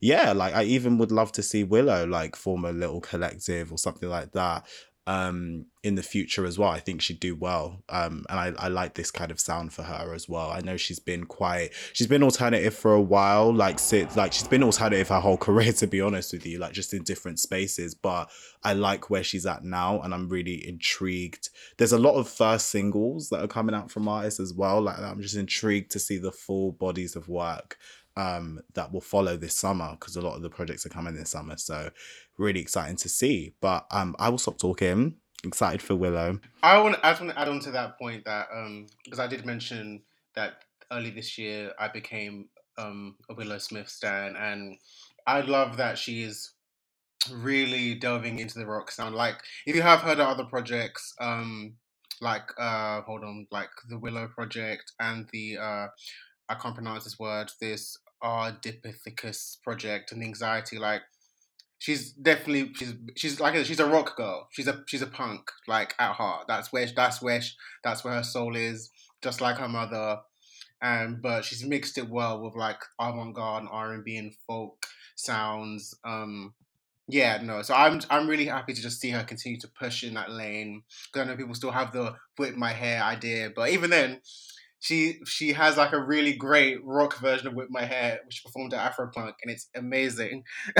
yeah 0.02 0.32
like 0.32 0.56
i 0.56 0.64
even 0.64 0.98
would 0.98 1.12
love 1.12 1.32
to 1.34 1.44
see 1.44 1.64
willow 1.64 2.06
like 2.06 2.36
form 2.36 2.66
a 2.66 2.72
little 2.72 3.02
collective 3.02 3.72
or 3.72 3.78
something 3.78 4.10
like 4.10 4.32
that 4.32 4.66
um 5.08 5.66
in 5.84 5.94
the 5.94 6.02
future 6.02 6.48
as 6.48 6.58
well 6.58 6.70
i 6.70 6.80
think 6.80 7.00
she'd 7.00 7.20
do 7.20 7.36
well. 7.36 7.84
Um 7.90 8.26
and 8.30 8.40
i 8.40 8.66
i 8.66 8.68
like 8.70 8.96
this 8.96 9.12
kind 9.12 9.30
of 9.30 9.40
sound 9.40 9.72
for 9.72 9.84
her 9.84 10.14
as 10.16 10.28
well. 10.28 10.50
I 10.50 10.62
know 10.62 10.78
she's 10.78 11.00
been 11.00 11.26
quite 11.26 11.70
she's 11.94 12.08
been 12.08 12.24
alternative 12.24 12.74
for 12.74 12.94
a 12.94 13.02
while 13.02 13.54
like 13.54 13.78
sit 13.78 14.16
like 14.16 14.34
she's 14.34 14.48
been 14.48 14.64
alternative 14.64 15.10
her 15.10 15.20
whole 15.20 15.38
career 15.48 15.74
to 15.74 15.88
be 15.88 16.02
honest 16.02 16.34
with 16.34 16.46
you 16.46 16.58
like 16.58 16.74
just 16.74 16.94
in 16.94 17.04
different 17.04 17.40
spaces. 17.40 17.94
But 17.94 18.32
i 18.64 18.74
like 18.74 19.12
where 19.12 19.24
she's 19.24 19.46
at 19.46 19.64
now 19.64 20.02
and 20.02 20.14
i'm 20.14 20.28
really 20.28 20.68
intrigued. 20.68 21.50
There's 21.78 21.94
a 21.94 22.00
lot 22.00 22.16
of 22.16 22.28
first 22.28 22.70
singles 22.70 23.30
that 23.30 23.44
are 23.44 23.48
coming 23.48 23.76
out 23.76 23.92
from 23.92 24.08
artists 24.08 24.40
as 24.40 24.54
well 24.54 24.82
like 24.82 24.98
i'm 25.00 25.22
just 25.22 25.36
intrigued 25.36 25.92
to 25.92 26.00
see 26.00 26.18
the 26.18 26.32
full 26.32 26.72
bodies 26.72 27.16
of 27.16 27.30
work 27.30 27.78
um 28.18 28.60
that 28.74 28.92
will 28.92 29.02
follow 29.02 29.36
this 29.38 29.58
summer 29.58 29.92
because 30.00 30.16
a 30.16 30.22
lot 30.22 30.36
of 30.36 30.42
the 30.42 30.50
projects 30.50 30.86
are 30.86 30.90
coming 30.90 31.16
this 31.16 31.32
summer 31.32 31.58
so 31.58 31.90
really 32.38 32.60
exciting 32.60 32.96
to 32.96 33.10
see 33.10 33.54
but 33.62 33.86
um 33.92 34.16
i 34.20 34.30
will 34.30 34.38
stop 34.38 34.58
talking 34.58 35.16
excited 35.44 35.82
for 35.82 35.96
willow 35.96 36.40
I 36.64 36.80
want. 36.80 36.98
I 37.04 37.12
just 37.12 37.22
want 37.22 37.34
to 37.34 37.40
add 37.40 37.50
on 37.50 37.60
to 37.62 37.72
that 37.72 38.00
point 38.00 38.26
that 38.26 38.48
um 38.52 38.88
because 39.04 39.20
I 39.20 39.28
did 39.28 39.46
mention 39.46 40.02
that 40.36 40.64
early 40.92 41.12
this 41.12 41.38
year 41.38 41.72
I 41.80 41.88
became 41.88 42.50
um 42.78 43.16
a 43.30 43.36
Willow 43.36 43.60
Smith 43.60 43.90
stan, 43.90 44.36
and 44.36 44.78
I 45.28 45.42
love 45.42 45.78
that 45.78 45.98
she 45.98 46.24
is 46.24 46.52
really 47.32 47.96
delving 47.96 48.40
into 48.40 48.58
the 48.60 48.66
rock 48.66 48.92
sound. 48.92 49.16
Like 49.16 49.36
if 49.66 49.76
you 49.76 49.82
have 49.84 50.02
heard 50.02 50.20
of 50.20 50.28
other 50.28 50.46
projects, 50.46 51.14
um 51.20 51.76
like 52.22 52.50
uh 52.58 53.02
hold 53.02 53.24
on, 53.24 53.48
like 53.52 53.70
the 53.90 54.00
Willow 54.00 54.28
project 54.28 54.94
and 55.00 55.28
the 55.32 55.58
uh 55.58 55.88
I 56.48 56.56
can't 56.56 56.76
pronounce 56.76 57.04
this 57.04 57.20
word. 57.20 57.52
This 57.62 57.98
Ardipithecus 58.26 59.62
project 59.62 60.12
and 60.12 60.24
anxiety. 60.24 60.80
Like 60.80 61.02
she's 61.78 62.12
definitely 62.14 62.74
she's 62.74 62.94
she's 63.16 63.40
like 63.40 63.56
she's 63.66 63.80
a 63.80 63.86
rock 63.86 64.18
girl. 64.18 64.48
She's 64.52 64.68
a 64.68 64.84
she's 64.88 65.04
a 65.04 65.08
punk 65.08 65.52
like 65.68 65.94
at 66.00 66.14
heart. 66.14 66.46
That's 66.48 66.74
where 66.74 66.88
that's 66.96 67.22
where 67.22 67.42
she, 67.42 67.54
that's 67.84 68.04
where 68.04 68.16
her 68.16 68.24
soul 68.24 68.56
is. 68.56 68.90
Just 69.22 69.42
like 69.42 69.58
her 69.58 69.70
mother, 69.70 70.20
and 70.82 71.22
but 71.22 71.46
she's 71.46 71.64
mixed 71.64 71.98
it 71.98 72.10
well 72.10 72.42
with 72.42 72.56
like 72.56 72.82
avant-garde 73.00 73.64
and 73.64 73.70
R 73.72 73.94
and 73.94 74.04
B 74.04 74.18
and 74.18 74.34
folk 74.48 74.86
sounds. 75.16 75.96
Um, 76.04 76.54
yeah, 77.08 77.40
no. 77.42 77.62
So 77.62 77.74
I'm 77.74 78.02
I'm 78.10 78.28
really 78.28 78.46
happy 78.46 78.74
to 78.74 78.82
just 78.82 79.00
see 79.00 79.12
her 79.12 79.24
continue 79.24 79.60
to 79.60 79.68
push 79.68 80.04
in 80.04 80.16
that 80.16 80.32
lane. 80.32 80.84
Because 81.06 81.28
I 81.28 81.32
know 81.32 81.38
people 81.38 81.56
still 81.56 81.72
have 81.72 81.92
the 81.92 82.16
whip 82.38 82.56
my 82.56 82.72
hair 82.72 83.02
idea, 83.02 83.52
but 83.56 83.70
even 83.70 83.90
then, 83.90 84.22
she 84.86 85.20
she 85.26 85.54
has 85.54 85.78
like 85.78 85.94
a 85.94 86.00
really 86.00 86.34
great 86.34 86.78
rock 86.86 87.18
version 87.18 87.48
of 87.48 87.56
Whip 87.56 87.70
My 87.72 87.86
Hair, 87.86 88.20
which 88.24 88.44
performed 88.44 88.72
at 88.72 88.94
Afropunk, 88.94 89.34
and 89.42 89.52
it's 89.52 89.68
amazing. 89.76 90.44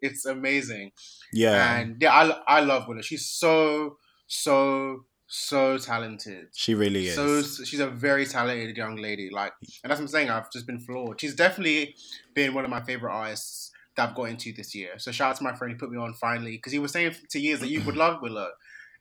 it's 0.00 0.24
amazing. 0.24 0.92
yeah 1.32 1.76
And 1.76 1.96
yeah, 2.00 2.12
I, 2.14 2.58
I 2.58 2.60
love 2.60 2.86
Willow. 2.86 3.02
She's 3.02 3.26
so 3.26 3.96
so 4.28 5.06
so 5.26 5.76
talented. 5.76 6.46
she 6.54 6.76
really 6.76 7.08
is 7.08 7.16
So 7.16 7.42
she's 7.64 7.80
a 7.80 7.88
very 7.88 8.26
talented 8.26 8.76
young 8.76 8.94
lady. 8.94 9.28
Like, 9.28 9.54
and 9.82 9.90
that's 9.90 9.98
what 9.98 10.04
I'm 10.04 10.08
saying. 10.08 10.30
I've 10.30 10.52
just 10.52 10.68
been 10.68 10.78
floored. 10.78 11.20
She's 11.20 11.34
definitely 11.34 11.96
been 12.32 12.54
one 12.54 12.64
of 12.64 12.70
my 12.70 12.82
favorite 12.82 13.12
artists 13.12 13.72
that 13.96 14.08
I've 14.08 14.14
got 14.14 14.28
into 14.28 14.52
this 14.52 14.72
year. 14.72 14.98
So 14.98 15.10
shout 15.10 15.30
out 15.30 15.36
to 15.38 15.42
my 15.42 15.56
friend 15.56 15.72
who 15.72 15.78
put 15.80 15.90
me 15.90 15.98
on 15.98 16.14
finally 16.14 16.52
because 16.52 16.72
he 16.72 16.78
was 16.78 16.92
saying 16.92 17.16
for 17.28 17.38
years 17.38 17.58
that 17.58 17.70
you 17.70 17.82
would 17.82 17.96
love 17.96 18.22
Willow, 18.22 18.50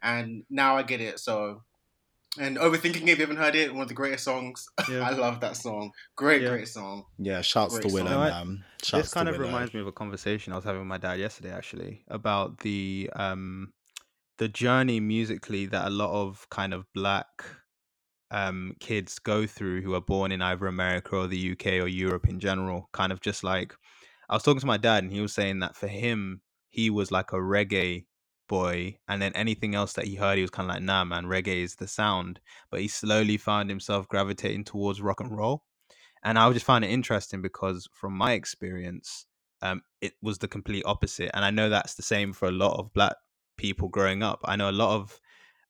and 0.01 0.45
now 0.49 0.77
I 0.77 0.81
get 0.81 0.99
it. 0.99 1.19
So. 1.19 1.61
And 2.39 2.57
overthinking 2.57 3.03
it, 3.03 3.09
if 3.09 3.17
you 3.19 3.25
haven't 3.25 3.37
heard 3.37 3.55
it, 3.55 3.71
one 3.73 3.83
of 3.83 3.87
the 3.87 3.93
greatest 3.93 4.23
songs. 4.25 4.67
Yeah. 4.89 4.99
I 5.07 5.11
love 5.11 5.39
that 5.39 5.55
song. 5.57 5.91
Great, 6.15 6.41
Yeah. 6.41 6.49
great 6.49 6.67
song. 6.67 7.05
yeah 7.17 7.41
shouts 7.41 7.75
to 7.75 7.81
Great 7.81 7.93
willow 7.93 8.09
song. 8.11 8.19
No, 8.19 8.21
I- 8.25 8.29
man 8.43 8.65
shouts 8.83 9.03
this 9.05 9.13
kind 9.13 9.29
of 9.29 9.35
willow. 9.37 9.47
reminds 9.47 9.73
me 9.73 9.79
of 9.81 9.87
a 9.87 9.91
conversation 9.91 10.53
I 10.53 10.57
was 10.57 10.65
having 10.65 10.81
with 10.81 10.87
my 10.87 10.97
dad 10.97 11.19
yesterday, 11.19 11.51
actually, 11.51 12.03
about 12.09 12.59
the 12.59 13.09
um 13.15 13.71
the 14.37 14.47
journey 14.49 14.99
musically 14.99 15.65
that 15.67 15.87
a 15.87 15.89
lot 15.89 16.11
of 16.11 16.45
kind 16.49 16.73
of 16.73 16.85
black 16.93 17.27
um 18.31 18.75
kids 18.79 19.19
go 19.19 19.45
through 19.47 19.81
who 19.81 19.93
are 19.93 20.01
born 20.01 20.31
in 20.31 20.41
either 20.41 20.67
America 20.67 21.15
or 21.15 21.27
the 21.27 21.51
UK 21.51 21.65
or 21.81 21.87
Europe 21.87 22.27
in 22.27 22.39
general. 22.39 22.89
Kind 22.91 23.11
of 23.11 23.21
just 23.21 23.43
like 23.43 23.73
I 24.29 24.33
was 24.35 24.43
talking 24.43 24.59
to 24.59 24.65
my 24.65 24.77
dad 24.77 25.03
and 25.03 25.11
he 25.13 25.21
was 25.21 25.33
saying 25.33 25.59
that 25.59 25.75
for 25.75 25.87
him, 25.87 26.41
he 26.69 26.89
was 26.89 27.11
like 27.11 27.31
a 27.31 27.35
reggae 27.37 28.05
boy, 28.47 28.97
and 29.07 29.21
then 29.21 29.31
anything 29.33 29.75
else 29.75 29.93
that 29.93 30.05
he 30.05 30.15
heard, 30.15 30.37
he 30.37 30.41
was 30.41 30.51
kind 30.51 30.69
of 30.69 30.75
like, 30.75 30.83
nah, 30.83 31.03
man, 31.03 31.25
reggae 31.25 31.63
is 31.63 31.75
the 31.75 31.87
sound. 31.87 32.39
But 32.71 32.81
he 32.81 32.87
slowly 32.87 33.37
found 33.37 33.69
himself 33.69 34.07
gravitating 34.07 34.63
towards 34.65 35.01
rock 35.01 35.19
and 35.19 35.35
roll 35.35 35.63
and 36.23 36.39
I 36.39 36.51
just 36.51 36.65
find 36.65 36.83
it 36.83 36.89
interesting 36.89 37.43
because 37.43 37.87
from 37.93 38.13
my 38.17 38.31
experience, 38.31 39.27
um, 39.61 39.83
it 40.01 40.13
was 40.23 40.39
the 40.39 40.47
complete 40.47 40.83
opposite, 40.83 41.29
and 41.35 41.45
I 41.45 41.51
know 41.51 41.69
that's 41.69 41.93
the 41.93 42.01
same 42.01 42.33
for 42.33 42.47
a 42.47 42.51
lot 42.51 42.79
of 42.79 42.91
black 42.93 43.13
people 43.57 43.89
growing 43.89 44.23
up. 44.23 44.39
I 44.43 44.55
know 44.55 44.69
a 44.69 44.71
lot 44.71 44.95
of 44.95 45.19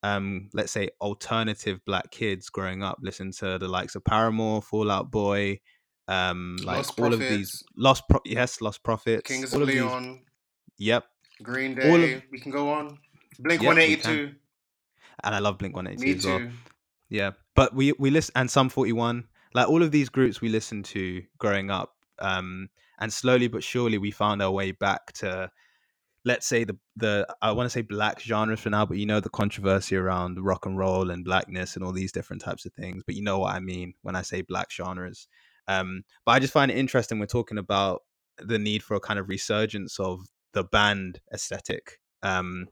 um, 0.02 0.50
let's 0.54 0.72
say 0.72 0.90
alternative 1.02 1.82
black 1.86 2.10
kids 2.12 2.50
growing 2.50 2.84
up 2.84 3.00
listen 3.02 3.32
to 3.34 3.58
the 3.58 3.68
likes 3.68 3.96
of 3.96 4.06
Paramore, 4.06 4.62
Fall 4.62 4.90
Out 4.92 5.12
Boy, 5.12 5.60
um, 6.08 6.56
like 6.64 6.78
Lost 6.78 7.00
all 7.00 7.14
of 7.14 7.20
these 7.20 7.62
lost, 7.76 8.04
pro- 8.10 8.22
yes, 8.24 8.62
Lost 8.62 8.82
Prophets, 8.82 9.28
Kings 9.28 9.54
all 9.54 9.62
of 9.62 9.68
of 9.68 9.74
these- 9.74 9.84
Leon, 9.84 10.22
Yep, 10.78 11.04
Green 11.44 11.80
all 11.82 11.96
of- 11.96 12.02
Day. 12.02 12.24
we 12.32 12.40
can 12.40 12.52
go 12.52 12.72
on. 12.72 12.98
Blink 13.40 13.62
Yep, 13.62 13.68
182. 13.68 14.36
and 15.24 15.36
I 15.36 15.40
love 15.40 15.58
Blink 15.58 15.76
One 15.76 15.88
Eighty 15.88 15.98
Two 15.98 16.04
Me 16.06 16.12
as 16.16 16.26
well. 16.26 16.40
too. 16.40 16.52
Yeah, 17.10 17.32
but 17.56 17.74
we 17.76 17.92
we 18.00 18.10
listen 18.10 18.32
and 18.36 18.50
Sum 18.50 18.70
forty 18.70 18.94
one, 18.94 19.28
like 19.54 19.68
all 19.68 19.84
of 19.84 19.92
these 19.92 20.10
groups 20.10 20.42
we 20.42 20.50
listened 20.50 20.86
to 20.86 21.22
growing 21.38 21.70
up, 21.70 21.96
um, 22.20 22.70
and 23.00 23.12
slowly 23.12 23.48
but 23.48 23.64
surely 23.64 23.98
we 23.98 24.12
found 24.12 24.42
our 24.42 24.52
way 24.52 24.72
back 24.72 25.12
to, 25.14 25.52
let's 26.24 26.48
say 26.48 26.64
the 26.64 26.78
the 26.96 27.28
I 27.42 27.52
want 27.52 27.66
to 27.66 27.70
say 27.70 27.82
black 27.82 28.22
genres 28.22 28.62
for 28.62 28.70
now, 28.70 28.86
but 28.86 28.98
you 28.98 29.06
know 29.06 29.20
the 29.20 29.30
controversy 29.30 29.96
around 29.98 30.44
rock 30.44 30.66
and 30.66 30.78
roll 30.78 31.12
and 31.12 31.26
blackness 31.26 31.76
and 31.76 31.84
all 31.84 31.92
these 31.92 32.12
different 32.14 32.42
types 32.42 32.66
of 32.66 32.74
things. 32.74 33.04
But 33.06 33.16
you 33.16 33.22
know 33.22 33.40
what 33.40 33.54
I 33.54 33.60
mean 33.60 33.94
when 34.02 34.16
I 34.16 34.22
say 34.22 34.42
black 34.42 34.72
genres. 34.72 35.28
Um, 35.68 36.04
but 36.26 36.32
I 36.34 36.40
just 36.40 36.54
find 36.54 36.72
it 36.72 36.78
interesting. 36.78 37.20
We're 37.20 37.26
talking 37.26 37.58
about 37.58 38.04
the 38.40 38.58
need 38.60 38.82
for 38.84 38.96
a 38.96 39.00
kind 39.00 39.20
of 39.20 39.28
resurgence 39.30 40.00
of 40.00 40.22
the 40.56 40.64
band 40.64 41.20
aesthetic. 41.32 42.00
Um, 42.24 42.68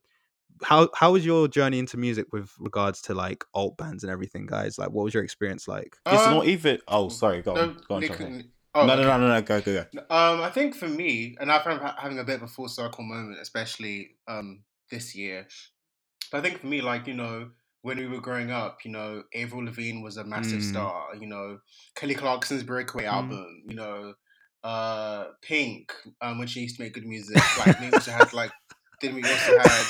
how 0.64 0.90
how 0.96 1.12
was 1.12 1.26
your 1.26 1.48
journey 1.48 1.78
into 1.78 1.98
music 1.98 2.28
with 2.32 2.52
regards 2.60 3.02
to 3.04 3.14
like 3.14 3.44
alt 3.54 3.78
bands 3.78 4.04
and 4.04 4.12
everything, 4.12 4.46
guys? 4.48 4.78
Like, 4.80 4.90
what 4.90 5.04
was 5.04 5.14
your 5.14 5.24
experience 5.24 5.68
like? 5.68 5.96
It's 6.08 6.26
Um, 6.26 6.34
not 6.34 6.46
even. 6.48 6.80
Oh, 6.88 7.10
sorry. 7.10 7.42
Go 7.44 7.54
no, 7.54 7.62
on. 7.62 7.78
Go 7.88 7.96
on. 7.96 8.02
Nick 8.02 8.10
Jonathan. 8.18 8.52
oh, 8.74 8.86
no, 8.88 8.96
no, 8.96 9.02
okay. 9.02 9.04
no, 9.10 9.18
no, 9.20 9.28
no. 9.28 9.42
Go, 9.42 9.62
go, 9.62 9.86
go. 9.94 10.00
Um, 10.10 10.42
I 10.42 10.50
think 10.50 10.76
for 10.76 10.88
me, 10.88 11.36
and 11.40 11.52
I 11.52 11.62
found 11.64 11.82
ha- 11.82 11.96
having 12.00 12.18
a 12.20 12.24
bit 12.24 12.38
of 12.38 12.44
a 12.44 12.48
full 12.48 12.68
circle 12.70 13.04
moment, 13.04 13.40
especially 13.42 14.16
um 14.28 14.64
this 14.90 15.14
year. 15.16 15.48
But 16.32 16.38
I 16.40 16.42
think 16.42 16.60
for 16.62 16.68
me, 16.68 16.82
like 16.82 17.06
you 17.08 17.14
know, 17.14 17.50
when 17.82 17.98
we 17.98 18.08
were 18.08 18.22
growing 18.22 18.50
up, 18.52 18.86
you 18.86 18.92
know, 18.92 19.24
Avril 19.36 19.66
Lavigne 19.66 20.02
was 20.02 20.18
a 20.18 20.24
massive 20.24 20.62
Mm. 20.62 20.70
star. 20.70 21.16
You 21.20 21.28
know, 21.28 21.60
Kelly 21.96 22.16
Clarkson's 22.16 22.64
Breakaway 22.64 23.04
Mm. 23.04 23.12
album. 23.14 23.64
You 23.68 23.76
know, 23.76 24.14
uh, 24.64 25.26
Pink, 25.42 25.92
um, 26.22 26.38
when 26.38 26.48
she 26.48 26.62
used 26.62 26.78
to 26.78 26.84
make 26.84 26.94
good 26.94 27.06
music. 27.06 27.38
Like 27.58 27.80
we 27.80 27.92
also 27.92 28.12
had 28.12 28.34
like, 28.34 28.52
then 29.02 29.16
we 29.16 29.24
also 29.24 29.58
had. 29.58 29.86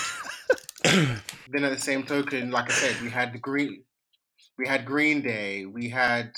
then 1.49 1.63
at 1.63 1.73
the 1.73 1.79
same 1.79 2.03
token, 2.03 2.51
like 2.51 2.69
I 2.69 2.73
said, 2.73 3.01
we 3.01 3.09
had 3.09 3.31
the 3.31 3.39
Green, 3.39 3.83
we 4.57 4.67
had 4.67 4.85
Green 4.85 5.21
Day, 5.21 5.65
we 5.65 5.89
had, 5.89 6.31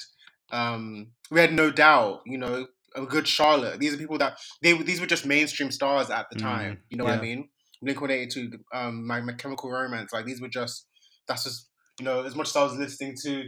um, 0.52 1.08
we 1.32 1.40
had 1.40 1.52
No 1.52 1.72
Doubt. 1.72 2.22
You 2.28 2.38
know, 2.38 2.68
a 2.96 3.06
good 3.06 3.28
Charlotte. 3.28 3.80
These 3.80 3.94
are 3.94 3.98
people 3.98 4.18
that 4.20 4.38
they 4.62 4.74
these 4.82 5.00
were 5.00 5.08
just 5.08 5.26
mainstream 5.26 5.72
stars 5.72 6.10
at 6.10 6.28
the 6.32 6.40
time. 6.40 6.74
Mm, 6.74 6.80
you 6.90 6.98
know 6.98 7.04
what 7.04 7.14
I 7.14 7.18
yeah. 7.18 7.22
mean? 7.22 7.50
Blink 7.82 8.02
One 8.02 8.12
Eighty 8.12 8.28
Two, 8.28 8.52
um, 8.74 9.06
my, 9.06 9.22
my 9.22 9.34
Chemical 9.34 9.70
Romance. 9.70 10.14
Like 10.14 10.26
these 10.26 10.42
were 10.42 10.48
just 10.48 10.88
that's 11.28 11.44
just 11.44 11.70
you 12.00 12.06
know 12.06 12.24
as 12.24 12.36
much 12.36 12.50
as 12.50 12.56
I 12.56 12.64
was 12.64 12.74
listening 12.74 13.16
to 13.24 13.44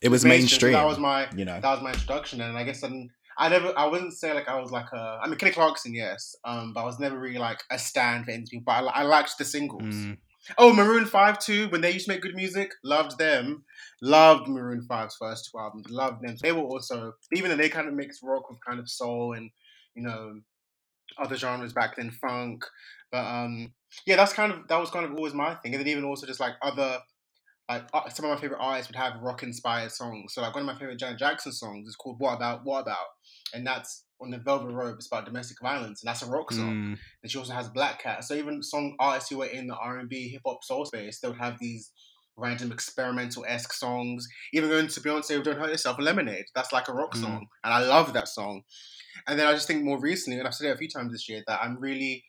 It 0.00 0.08
was 0.08 0.22
so 0.22 0.28
mainstream. 0.28 0.72
That 0.72 0.86
was 0.86 0.98
my 0.98 1.28
you 1.36 1.44
know. 1.44 1.60
that 1.60 1.70
was 1.70 1.82
my 1.82 1.92
introduction, 1.92 2.40
and 2.40 2.56
I 2.56 2.64
guess 2.64 2.80
didn't- 2.80 3.10
I 3.38 3.48
never 3.48 3.76
I 3.76 3.86
wouldn't 3.86 4.12
say 4.14 4.32
like 4.32 4.48
I 4.48 4.60
was 4.60 4.70
like 4.70 4.92
a 4.92 5.20
I 5.22 5.28
mean 5.28 5.36
Kelly 5.36 5.52
Clarkson 5.52 5.94
yes, 5.94 6.36
um, 6.44 6.72
but 6.72 6.82
I 6.82 6.84
was 6.84 6.98
never 6.98 7.18
really 7.18 7.38
like 7.38 7.62
a 7.70 7.78
stan 7.78 8.24
for 8.24 8.30
anything. 8.30 8.62
But 8.64 8.84
I, 8.84 8.86
I 8.86 9.02
liked 9.02 9.36
the 9.38 9.44
singles. 9.44 9.82
Mm, 9.82 10.18
Oh, 10.58 10.72
Maroon 10.74 11.06
Five 11.06 11.38
too. 11.38 11.68
When 11.68 11.80
they 11.80 11.92
used 11.92 12.06
to 12.06 12.12
make 12.12 12.20
good 12.20 12.34
music, 12.34 12.72
loved 12.84 13.18
them. 13.18 13.64
Loved 14.02 14.46
Maroon 14.46 14.86
5's 14.88 15.16
first 15.16 15.48
two 15.50 15.58
albums. 15.58 15.86
Loved 15.88 16.22
them. 16.22 16.36
They 16.42 16.52
were 16.52 16.62
also 16.62 17.14
even 17.32 17.50
though 17.50 17.56
they 17.56 17.68
kind 17.68 17.88
of 17.88 17.94
mixed 17.94 18.22
rock 18.22 18.50
with 18.50 18.64
kind 18.66 18.78
of 18.78 18.88
soul 18.88 19.32
and 19.32 19.50
you 19.94 20.02
know 20.02 20.40
other 21.18 21.36
genres 21.36 21.72
back 21.72 21.96
then, 21.96 22.10
funk. 22.10 22.64
But 23.10 23.24
um, 23.24 23.72
yeah, 24.06 24.16
that's 24.16 24.32
kind 24.32 24.52
of 24.52 24.68
that 24.68 24.80
was 24.80 24.90
kind 24.90 25.06
of 25.06 25.14
always 25.14 25.34
my 25.34 25.54
thing. 25.56 25.74
And 25.74 25.80
then 25.80 25.88
even 25.88 26.04
also 26.04 26.26
just 26.26 26.40
like 26.40 26.54
other 26.62 26.98
like 27.68 27.84
uh, 27.94 28.08
some 28.10 28.26
of 28.26 28.34
my 28.34 28.40
favorite 28.40 28.60
artists 28.60 28.90
would 28.90 28.96
have 28.96 29.22
rock 29.22 29.42
inspired 29.42 29.92
songs. 29.92 30.34
So 30.34 30.42
like 30.42 30.54
one 30.54 30.62
of 30.62 30.66
my 30.66 30.78
favorite 30.78 30.98
Janet 30.98 31.18
Jackson 31.18 31.52
songs 31.52 31.88
is 31.88 31.96
called 31.96 32.16
"What 32.18 32.34
About 32.34 32.64
What 32.64 32.82
About," 32.82 33.06
and 33.54 33.66
that's 33.66 34.04
on 34.20 34.30
the 34.30 34.38
Velvet 34.38 34.72
Rope. 34.72 34.96
It's 34.96 35.06
about 35.06 35.24
domestic 35.26 35.58
violence, 35.60 36.02
and 36.02 36.08
that's 36.08 36.22
a 36.22 36.26
rock 36.30 36.52
song 36.52 36.74
mm, 36.74 36.98
and 37.22 37.30
she 37.30 37.38
also 37.38 37.52
has 37.52 37.68
Black 37.68 38.00
Cat. 38.02 38.24
So 38.24 38.34
even 38.34 38.62
song 38.62 38.96
artists 38.98 39.30
who 39.30 39.42
are 39.42 39.46
in 39.46 39.66
the 39.66 39.76
R 39.76 39.98
and 39.98 40.08
B, 40.08 40.28
hip 40.28 40.42
hop, 40.46 40.62
soul 40.62 40.84
space, 40.84 41.20
they 41.20 41.28
would 41.28 41.38
have 41.38 41.58
these 41.58 41.90
random 42.36 42.72
experimental 42.72 43.44
esque 43.46 43.72
songs. 43.72 44.26
Even 44.52 44.68
going 44.70 44.88
to 44.88 45.00
Beyonce 45.00 45.36
with 45.36 45.44
"Don't 45.44 45.58
Hurt 45.58 45.70
Yourself," 45.70 45.98
Lemonade. 45.98 46.46
That's 46.54 46.72
like 46.72 46.88
a 46.88 46.92
rock 46.92 47.14
Mm. 47.14 47.20
song, 47.20 47.46
and 47.64 47.72
I 47.74 47.80
love 47.80 48.12
that 48.12 48.28
song. 48.28 48.62
And 49.26 49.38
then 49.38 49.46
I 49.46 49.52
just 49.52 49.66
think 49.66 49.84
more 49.84 50.00
recently, 50.00 50.38
and 50.38 50.46
I've 50.46 50.54
said 50.54 50.68
it 50.68 50.74
a 50.74 50.78
few 50.78 50.88
times 50.88 51.12
this 51.12 51.28
year, 51.28 51.42
that 51.46 51.60
I'm 51.62 51.78
really 51.78 52.24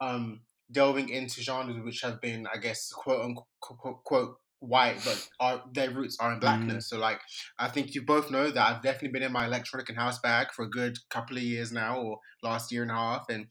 um, 0.00 0.42
delving 0.70 1.08
into 1.08 1.42
genres 1.42 1.82
which 1.84 2.02
have 2.02 2.20
been, 2.20 2.46
I 2.52 2.58
guess, 2.58 2.90
quote 2.92 3.24
unquote, 3.24 3.46
quote, 3.60 4.04
quote 4.04 4.36
white, 4.60 5.00
but 5.04 5.28
are 5.40 5.62
their 5.72 5.90
roots 5.90 6.16
are 6.20 6.32
in 6.32 6.40
blackness. 6.40 6.88
So 6.88 6.98
like, 6.98 7.20
I 7.58 7.68
think 7.68 7.94
you 7.94 8.02
both 8.02 8.30
know 8.30 8.50
that 8.50 8.66
I've 8.66 8.82
definitely 8.82 9.10
been 9.10 9.22
in 9.22 9.32
my 9.32 9.46
electronic 9.46 9.88
and 9.88 9.98
house 9.98 10.18
bag 10.18 10.48
for 10.54 10.64
a 10.64 10.70
good 10.70 10.98
couple 11.10 11.36
of 11.36 11.42
years 11.42 11.72
now, 11.72 11.98
or 11.98 12.18
last 12.42 12.72
year 12.72 12.82
and 12.82 12.90
a 12.90 12.94
half, 12.94 13.26
and 13.28 13.46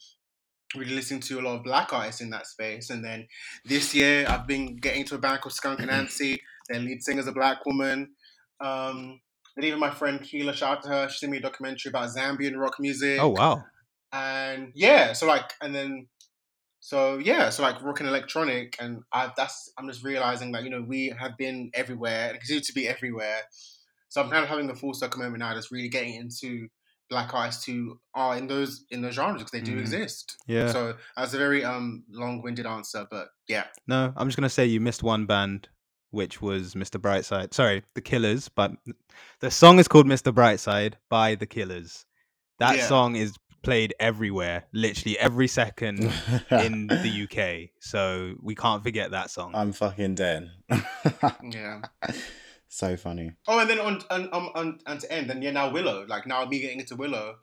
really 0.75 0.95
listening 0.95 1.21
to 1.21 1.39
a 1.39 1.41
lot 1.41 1.55
of 1.57 1.63
black 1.63 1.93
artists 1.93 2.21
in 2.21 2.29
that 2.31 2.47
space. 2.47 2.89
And 2.89 3.03
then 3.03 3.27
this 3.65 3.95
year, 3.95 4.25
I've 4.27 4.47
been 4.47 4.75
getting 4.77 5.05
to 5.05 5.15
a 5.15 5.19
band 5.19 5.41
called 5.41 5.53
Skunk 5.53 5.79
and 5.79 5.87
Nancy. 5.91 6.41
Their 6.69 6.79
lead 6.79 7.01
singer's 7.01 7.27
a 7.27 7.31
black 7.31 7.65
woman. 7.65 8.09
Um, 8.59 9.21
and 9.55 9.65
even 9.65 9.79
my 9.79 9.91
friend 9.91 10.21
Keela, 10.21 10.53
shout 10.53 10.77
out 10.77 10.83
to 10.83 10.89
her. 10.89 11.09
She 11.09 11.19
sent 11.19 11.31
me 11.31 11.37
a 11.37 11.41
documentary 11.41 11.89
about 11.89 12.09
Zambian 12.09 12.57
rock 12.57 12.75
music. 12.79 13.19
Oh 13.21 13.29
wow. 13.29 13.63
And 14.11 14.71
yeah, 14.75 15.13
so 15.13 15.27
like, 15.27 15.51
and 15.61 15.73
then, 15.73 16.07
so 16.87 17.17
yeah, 17.17 17.49
so 17.49 17.63
like 17.63 17.83
rock 17.83 17.99
and 17.99 18.07
electronic, 18.07 18.77
and 18.79 19.01
I 19.11 19.29
that's 19.35 19.69
I'm 19.77 19.89
just 19.89 20.05
realizing 20.05 20.53
that 20.53 20.63
you 20.63 20.69
know 20.69 20.81
we 20.81 21.13
have 21.19 21.35
been 21.37 21.69
everywhere 21.73 22.29
and 22.29 22.39
continue 22.39 22.61
to 22.63 22.73
be 22.73 22.87
everywhere. 22.87 23.41
So 24.07 24.21
I'm 24.21 24.29
kind 24.29 24.41
of 24.41 24.47
having 24.49 24.69
a 24.69 24.75
full 24.75 24.93
circle 24.93 25.19
moment 25.21 25.39
now, 25.39 25.53
just 25.53 25.69
really 25.69 25.89
getting 25.89 26.15
into 26.15 26.69
black 27.09 27.33
artists 27.33 27.65
who 27.65 27.99
are 28.15 28.37
in 28.37 28.47
those 28.47 28.85
in 28.89 29.01
those 29.01 29.15
genres 29.15 29.39
because 29.41 29.51
they 29.51 29.59
do 29.59 29.75
Mm. 29.75 29.81
exist. 29.81 30.37
Yeah. 30.47 30.71
So 30.71 30.93
that's 31.17 31.33
a 31.33 31.37
very 31.37 31.65
um 31.65 32.05
long-winded 32.09 32.65
answer, 32.65 33.05
but 33.11 33.27
yeah. 33.49 33.65
No, 33.85 34.13
I'm 34.15 34.27
just 34.29 34.37
gonna 34.37 34.47
say 34.49 34.65
you 34.65 34.79
missed 34.79 35.03
one 35.03 35.25
band, 35.25 35.67
which 36.11 36.41
was 36.41 36.73
Mr. 36.73 37.01
Brightside. 37.01 37.53
Sorry, 37.53 37.83
The 37.95 38.01
Killers, 38.01 38.47
but 38.47 38.71
the 39.41 39.51
song 39.51 39.77
is 39.79 39.89
called 39.89 40.05
Mr. 40.05 40.31
Brightside 40.33 40.93
by 41.09 41.35
The 41.35 41.47
Killers. 41.47 42.05
That 42.59 42.77
Yeah. 42.77 42.87
song 42.87 43.17
is 43.17 43.35
played 43.67 43.93
everywhere, 43.99 44.63
literally 44.71 45.19
every 45.19 45.49
second 45.49 45.99
in 46.51 46.87
the 46.87 47.27
UK. 47.27 47.71
So 47.81 48.35
we 48.41 48.55
can't 48.55 48.81
forget 48.81 49.11
that 49.11 49.29
song. 49.29 49.51
I'm 49.53 49.73
fucking 49.73 50.15
dead. 50.15 50.51
Yeah. 51.43 51.81
so 52.69 52.95
funny. 52.95 53.31
Oh, 53.45 53.59
and 53.59 53.69
then 53.69 53.79
on 53.79 53.99
on 54.09 54.29
on, 54.29 54.51
on 54.55 54.79
and 54.85 54.99
to 55.01 55.11
end, 55.11 55.29
and 55.29 55.43
yeah, 55.43 55.51
now 55.51 55.69
Willow. 55.69 56.05
Like 56.07 56.25
now 56.25 56.45
me 56.45 56.59
getting 56.59 56.79
into 56.79 56.95
Willow. 56.95 57.35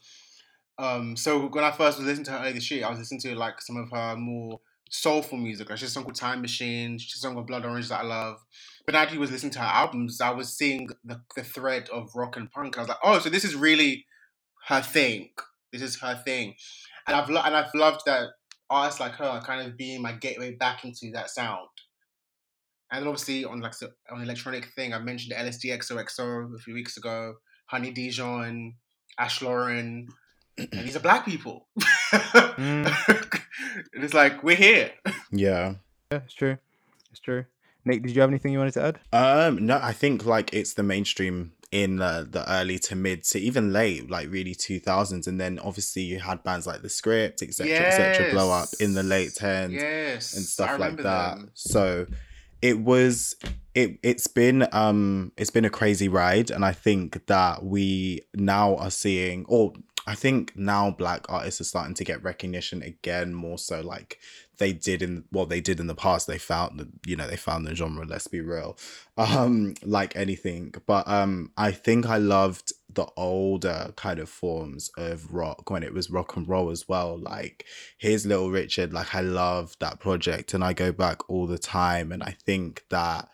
Um, 0.78 1.14
so 1.14 1.48
when 1.48 1.62
I 1.62 1.70
first 1.70 1.98
was 1.98 2.06
listening 2.06 2.24
to 2.26 2.30
her 2.32 2.38
earlier 2.38 2.54
this 2.54 2.70
year, 2.70 2.86
I 2.86 2.90
was 2.90 2.98
listening 2.98 3.20
to 3.20 3.34
like 3.34 3.60
some 3.60 3.76
of 3.76 3.90
her 3.90 4.16
more 4.16 4.60
soulful 4.88 5.36
music. 5.36 5.68
Like 5.68 5.78
she's 5.78 5.90
a 5.90 5.92
song 5.92 6.04
called 6.04 6.16
Time 6.16 6.40
Machine. 6.40 6.96
She's 6.98 7.16
a 7.16 7.18
song 7.18 7.34
called 7.34 7.46
Blood 7.46 7.66
Orange 7.66 7.90
that 7.90 8.00
I 8.00 8.04
love. 8.04 8.42
But 8.86 8.94
I 8.94 9.02
actually, 9.02 9.18
was 9.18 9.30
listening 9.30 9.52
to 9.52 9.60
her 9.60 9.74
albums. 9.82 10.22
I 10.22 10.30
was 10.30 10.56
seeing 10.56 10.88
the 11.04 11.20
the 11.36 11.44
thread 11.44 11.90
of 11.90 12.14
rock 12.14 12.38
and 12.38 12.50
punk. 12.50 12.78
I 12.78 12.80
was 12.80 12.88
like, 12.88 13.04
oh, 13.04 13.18
so 13.18 13.28
this 13.28 13.44
is 13.44 13.54
really 13.54 14.06
her 14.68 14.80
thing. 14.80 15.30
This 15.74 15.82
is 15.82 16.00
her 16.00 16.14
thing, 16.24 16.54
and 17.08 17.16
I've 17.16 17.28
lo- 17.28 17.42
and 17.44 17.54
I've 17.56 17.74
loved 17.74 18.02
that 18.06 18.28
artists 18.70 19.00
like 19.00 19.12
her 19.16 19.24
are 19.24 19.42
kind 19.42 19.66
of 19.66 19.76
being 19.76 20.00
my 20.00 20.12
gateway 20.12 20.52
back 20.54 20.84
into 20.84 21.10
that 21.12 21.30
sound. 21.30 21.68
And 22.92 23.02
then 23.02 23.08
obviously 23.08 23.44
on 23.44 23.60
like 23.60 23.74
so, 23.74 23.88
on 24.10 24.22
electronic 24.22 24.66
thing, 24.76 24.94
I 24.94 24.98
mentioned 25.00 25.34
LSD 25.36 25.76
XOXO 25.76 26.54
a 26.54 26.58
few 26.58 26.74
weeks 26.74 26.96
ago, 26.96 27.34
Honey 27.66 27.90
Dijon, 27.90 28.74
Ash 29.18 29.42
Lauren, 29.42 30.06
and 30.56 30.68
these 30.72 30.94
are 30.96 31.00
black 31.00 31.24
people. 31.24 31.66
Mm. 32.54 32.86
and 33.94 34.04
it's 34.04 34.14
like 34.14 34.44
we're 34.44 34.54
here. 34.54 34.92
Yeah. 35.32 35.74
yeah, 36.12 36.18
it's 36.24 36.34
true. 36.34 36.58
It's 37.10 37.18
true. 37.18 37.46
Nick, 37.84 38.02
did 38.02 38.14
you 38.14 38.20
have 38.20 38.30
anything 38.30 38.52
you 38.52 38.58
wanted 38.58 38.74
to 38.74 38.84
add? 38.84 39.00
Um, 39.12 39.66
no, 39.66 39.80
I 39.82 39.92
think 39.92 40.24
like 40.24 40.54
it's 40.54 40.74
the 40.74 40.84
mainstream 40.84 41.53
in 41.74 42.00
uh, 42.00 42.24
the 42.30 42.48
early 42.48 42.78
to 42.78 42.94
mid 42.94 43.24
to 43.24 43.40
even 43.40 43.72
late, 43.72 44.08
like 44.08 44.30
really 44.30 44.54
two 44.54 44.78
thousands, 44.78 45.26
and 45.26 45.40
then 45.40 45.58
obviously 45.58 46.02
you 46.02 46.20
had 46.20 46.40
bands 46.44 46.68
like 46.68 46.82
The 46.82 46.88
Script, 46.88 47.42
etc., 47.42 47.74
etc., 47.74 48.30
blow 48.30 48.52
up 48.52 48.68
in 48.78 48.94
the 48.94 49.02
late 49.02 49.34
tens 49.34 49.74
yes, 49.74 50.36
and 50.36 50.44
stuff 50.44 50.78
like 50.78 50.98
that. 50.98 51.36
them. 51.36 51.50
So 51.54 52.06
it 52.62 52.78
was 52.78 53.34
it 53.74 53.98
it's 54.04 54.28
been 54.28 54.68
um 54.70 55.32
it's 55.36 55.50
been 55.50 55.64
a 55.64 55.70
crazy 55.70 56.08
ride 56.08 56.52
and 56.52 56.64
I 56.64 56.70
think 56.70 57.26
that 57.26 57.64
we 57.64 58.20
now 58.34 58.76
are 58.76 58.90
seeing 58.90 59.44
or 59.48 59.72
I 60.06 60.14
think 60.14 60.56
now 60.56 60.90
black 60.90 61.24
artists 61.28 61.60
are 61.60 61.64
starting 61.64 61.94
to 61.94 62.04
get 62.04 62.22
recognition 62.22 62.82
again 62.82 63.32
more 63.32 63.58
so 63.58 63.80
like 63.80 64.18
they 64.58 64.72
did 64.72 65.02
in 65.02 65.24
what 65.30 65.48
they 65.48 65.60
did 65.60 65.80
in 65.80 65.86
the 65.86 65.94
past. 65.94 66.26
They 66.26 66.38
found 66.38 66.78
the 66.78 66.88
you 67.06 67.16
know, 67.16 67.26
they 67.26 67.36
found 67.36 67.66
the 67.66 67.74
genre, 67.74 68.04
let's 68.06 68.28
be 68.28 68.40
real. 68.40 68.76
Um, 69.16 69.74
like 69.84 70.16
anything. 70.16 70.74
But 70.86 71.06
um 71.06 71.52
I 71.56 71.70
think 71.70 72.06
I 72.06 72.18
loved 72.18 72.72
the 72.92 73.06
older 73.16 73.92
kind 73.96 74.18
of 74.18 74.28
forms 74.28 74.90
of 74.96 75.32
rock 75.32 75.70
when 75.70 75.84
it 75.84 75.94
was 75.94 76.10
rock 76.10 76.36
and 76.36 76.48
roll 76.48 76.70
as 76.70 76.88
well. 76.88 77.16
Like 77.18 77.64
here's 77.96 78.26
Little 78.26 78.50
Richard, 78.50 78.92
like 78.92 79.14
I 79.14 79.20
love 79.20 79.76
that 79.78 80.00
project 80.00 80.52
and 80.52 80.64
I 80.64 80.72
go 80.72 80.90
back 80.90 81.30
all 81.30 81.46
the 81.46 81.58
time 81.58 82.10
and 82.10 82.22
I 82.22 82.36
think 82.44 82.84
that 82.90 83.28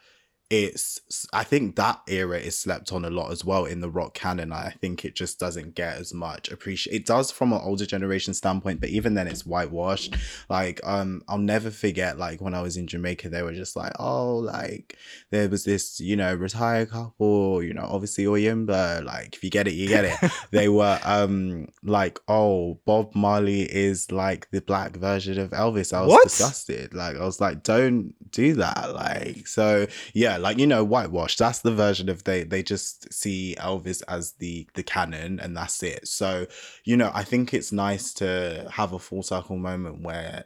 it's 0.51 1.01
I 1.33 1.45
think 1.45 1.77
that 1.77 2.01
era 2.09 2.37
is 2.39 2.59
slept 2.59 2.93
on 2.93 3.05
a 3.05 3.11
lot 3.11 3.31
as 3.31 3.45
well 3.45 3.65
in 3.67 3.81
the 3.81 3.89
rock 3.89 4.15
canon. 4.15 4.53
I 4.53 4.71
think 4.81 5.05
it 5.05 5.15
just 5.15 5.39
doesn't 5.39 5.77
get 5.77 5.97
as 5.97 6.13
much 6.13 6.51
appreciate. 6.51 6.93
It 6.95 7.07
does 7.07 7.31
from 7.31 7.53
an 7.53 7.61
older 7.63 7.87
generation 7.87 8.35
standpoint, 8.35 8.81
but 8.81 8.89
even 8.91 9.15
then 9.15 9.29
it's 9.29 9.47
whitewashed. 9.47 10.17
Like 10.49 10.81
um 10.83 11.23
I'll 11.29 11.39
never 11.39 11.71
forget 11.71 12.19
like 12.19 12.41
when 12.41 12.55
I 12.55 12.63
was 12.63 12.77
in 12.77 12.89
Jamaica 12.89 13.29
they 13.29 13.43
were 13.43 13.53
just 13.53 13.77
like, 13.77 13.93
"Oh, 14.01 14.39
like 14.39 14.97
there 15.31 15.49
was 15.49 15.63
this, 15.65 16.01
you 16.01 16.17
know, 16.17 16.35
retired 16.35 16.91
couple, 16.91 17.63
you 17.63 17.73
know, 17.73 17.87
obviously 17.89 18.25
Oyimba, 18.25 19.05
like 19.05 19.37
if 19.37 19.45
you 19.45 19.51
get 19.51 19.69
it, 19.69 19.75
you 19.75 19.87
get 19.87 20.05
it." 20.05 20.33
they 20.51 20.69
were 20.69 20.99
um 21.05 21.69
like, 21.85 22.19
"Oh, 22.27 22.81
Bob 22.87 23.15
Marley 23.15 23.63
is 23.73 24.11
like 24.11 24.51
the 24.51 24.61
black 24.63 24.97
version 24.97 25.39
of 25.39 25.51
Elvis." 25.51 25.93
I 25.93 26.01
was 26.01 26.11
What? 26.11 26.25
disgusted. 26.25 26.93
Like 26.93 27.17
I 27.17 27.25
was 27.25 27.41
like, 27.41 27.63
"Don't 27.63 28.15
do 28.33 28.55
that." 28.55 28.95
Like 28.95 29.47
so 29.47 29.87
yeah 30.13 30.39
like 30.41 30.59
you 30.59 30.67
know 30.67 30.83
whitewash 30.85 31.37
that's 31.37 31.61
the 31.61 31.75
version 31.75 32.09
of 32.09 32.25
they 32.25 32.43
they 32.43 32.63
just 32.63 33.13
see 33.13 33.55
elvis 33.59 34.03
as 34.09 34.33
the 34.33 34.67
the 34.75 34.83
canon 34.83 35.39
and 35.41 35.57
that's 35.57 35.83
it. 35.83 36.09
So 36.09 36.47
you 36.85 36.97
know 36.97 37.11
i 37.15 37.23
think 37.23 37.55
it's 37.55 37.73
nice 37.73 38.13
to 38.15 38.69
have 38.73 38.93
a 38.93 38.99
full 38.99 39.23
circle 39.23 39.57
moment 39.57 40.03
where 40.03 40.45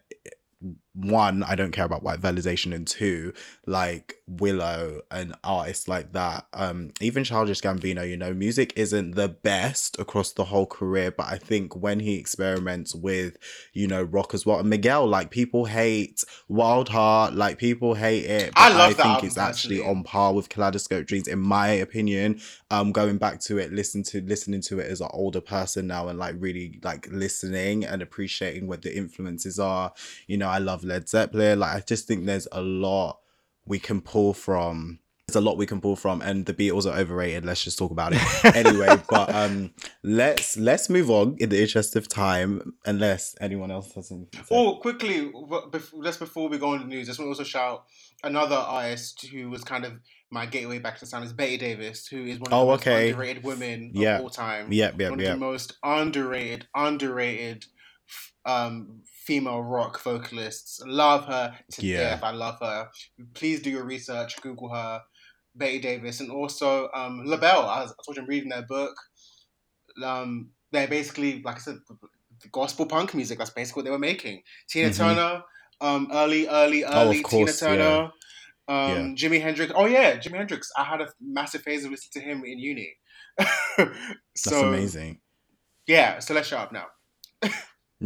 one 0.94 1.42
i 1.42 1.56
don't 1.56 1.72
care 1.72 1.84
about 1.84 2.04
white 2.04 2.20
validation 2.20 2.72
and 2.72 2.86
two 2.86 3.32
like 3.66 4.16
willow 4.28 5.00
and 5.10 5.34
artists 5.42 5.88
like 5.88 6.12
that 6.12 6.46
um 6.52 6.92
even 7.00 7.24
childish 7.24 7.60
gambino 7.60 8.08
you 8.08 8.16
know 8.16 8.32
music 8.32 8.72
isn't 8.76 9.16
the 9.16 9.28
best 9.28 9.98
across 9.98 10.32
the 10.32 10.44
whole 10.44 10.66
career 10.66 11.10
but 11.10 11.26
i 11.26 11.36
think 11.36 11.74
when 11.74 11.98
he 11.98 12.14
experiments 12.16 12.94
with 12.94 13.36
you 13.72 13.88
know 13.88 14.02
rock 14.04 14.34
as 14.34 14.46
well 14.46 14.60
and 14.60 14.70
miguel 14.70 15.04
like 15.06 15.30
people 15.30 15.64
hate 15.64 16.22
wild 16.48 16.88
heart 16.88 17.34
like 17.34 17.58
people 17.58 17.94
hate 17.94 18.24
it 18.24 18.52
I 18.54 18.68
love 18.68 18.78
i 18.78 18.88
that 18.90 18.96
think 18.96 19.08
album, 19.08 19.26
it's 19.26 19.36
actually 19.38 19.78
personally. 19.78 19.98
on 19.98 20.04
par 20.04 20.32
with 20.32 20.48
kaleidoscope 20.48 21.06
dreams 21.06 21.26
in 21.26 21.40
my 21.40 21.68
opinion 21.68 22.40
um 22.70 22.92
going 22.92 23.18
back 23.18 23.40
to 23.40 23.58
it 23.58 23.72
listen 23.72 24.04
to 24.04 24.20
listening 24.20 24.60
to 24.62 24.78
it 24.78 24.88
as 24.88 25.00
an 25.00 25.08
older 25.12 25.40
person 25.40 25.88
now 25.88 26.06
and 26.06 26.18
like 26.20 26.36
really 26.38 26.78
like 26.84 27.08
listening 27.10 27.84
and 27.84 28.00
appreciating 28.00 28.68
what 28.68 28.82
the 28.82 28.96
influences 28.96 29.58
are 29.58 29.92
you 30.28 30.36
know 30.36 30.48
i 30.48 30.58
love 30.58 30.83
led 30.84 31.08
zeppelin 31.08 31.58
like 31.60 31.76
i 31.76 31.80
just 31.80 32.06
think 32.06 32.24
there's 32.26 32.48
a 32.52 32.60
lot 32.60 33.20
we 33.66 33.78
can 33.78 34.00
pull 34.00 34.32
from 34.34 34.98
there's 35.26 35.36
a 35.36 35.40
lot 35.40 35.56
we 35.56 35.64
can 35.66 35.80
pull 35.80 35.96
from 35.96 36.20
and 36.20 36.44
the 36.44 36.52
beatles 36.52 36.84
are 36.84 36.98
overrated 36.98 37.46
let's 37.46 37.64
just 37.64 37.78
talk 37.78 37.90
about 37.90 38.12
it 38.14 38.20
anyway 38.54 39.00
but 39.08 39.34
um 39.34 39.72
let's 40.02 40.56
let's 40.58 40.90
move 40.90 41.10
on 41.10 41.34
in 41.38 41.48
the 41.48 41.60
interest 41.60 41.96
of 41.96 42.06
time 42.08 42.74
unless 42.84 43.34
anyone 43.40 43.70
else 43.70 43.90
has 43.94 44.12
anything. 44.12 44.42
Oh, 44.50 44.76
quickly, 44.76 45.30
w- 45.32 45.70
just 46.02 46.18
before 46.18 46.48
we 46.50 46.58
go 46.58 46.70
on 46.74 46.80
the 46.80 46.84
news, 46.84 47.08
I 47.08 47.10
just 47.10 47.18
want 47.20 47.28
to 47.28 47.30
also 47.30 47.44
shout 47.44 47.84
another 48.22 48.54
artist 48.56 49.24
who 49.32 49.48
was 49.48 49.64
kind 49.64 49.86
of 49.86 49.94
my 50.30 50.44
gateway 50.44 50.78
back 50.78 50.98
to 50.98 51.06
sound 51.06 51.24
is 51.24 51.32
Betty 51.32 51.56
Davis, 51.56 52.06
who 52.06 52.22
is 52.26 52.38
one 52.38 52.52
of 52.52 52.58
Oh, 52.58 52.64
the 52.66 52.70
most 52.72 52.80
okay. 52.82 53.08
underrated 53.10 53.44
women 53.44 53.92
Yeah. 53.94 54.16
of 54.16 54.24
all 54.24 54.30
time. 54.30 54.70
Yeah, 54.70 54.90
yep 54.98 55.10
one 55.10 55.20
of 55.20 55.24
the 55.26 55.36
most 55.38 55.72
underrated, 55.82 56.66
underrated 56.74 57.64
um, 58.44 59.00
female 59.26 59.62
rock 59.62 60.00
vocalists. 60.00 60.80
Love 60.86 61.24
her 61.26 61.58
to 61.72 61.86
Yeah. 61.86 61.98
death. 61.98 62.22
I 62.22 62.30
love 62.30 62.58
her. 62.60 62.88
Please 63.34 63.62
do 63.62 63.70
your 63.70 63.84
research. 63.84 64.40
Google 64.40 64.68
her, 64.74 65.02
Betty 65.54 65.78
Davis, 65.80 66.20
and 66.20 66.30
also 66.30 66.88
um, 66.94 67.24
LaBelle. 67.24 67.68
I, 67.68 67.82
was, 67.82 67.92
I 67.92 67.94
told 68.04 68.16
you 68.16 68.22
I'm 68.22 68.28
reading 68.28 68.50
their 68.50 68.62
book. 68.62 68.94
Um, 70.02 70.50
they're 70.72 70.88
basically, 70.88 71.40
like 71.42 71.56
I 71.56 71.60
said, 71.60 71.76
the 72.42 72.48
gospel 72.48 72.86
punk 72.86 73.14
music. 73.14 73.38
That's 73.38 73.50
basically 73.50 73.80
what 73.80 73.84
they 73.84 73.90
were 73.90 73.98
making. 73.98 74.42
Tina 74.68 74.90
Mhm. 74.90 74.96
Turner, 74.96 75.42
um, 75.80 76.08
early, 76.12 76.48
early, 76.48 76.84
Oh, 76.84 77.06
early 77.06 77.22
course, 77.22 77.58
Tina 77.60 77.76
Turner. 77.76 78.12
Um, 78.66 78.90
Yeah. 78.90 79.28
Jimi 79.28 79.40
Hendrix. 79.40 79.72
Oh 79.76 79.86
yeah, 79.86 80.16
Jimi 80.16 80.36
Hendrix. 80.36 80.70
I 80.76 80.84
had 80.84 81.00
a 81.00 81.08
massive 81.20 81.62
phase 81.62 81.84
of 81.84 81.90
listening 81.90 82.22
to 82.22 82.28
him 82.28 82.44
in 82.44 82.58
uni. 82.58 82.96
that's 83.76 83.90
so 84.36 84.68
amazing 84.68 85.20
yeah, 85.86 86.18
so 86.18 86.34
let's 86.34 86.48
shut 86.48 86.60
up 86.60 86.72
now. 86.72 86.86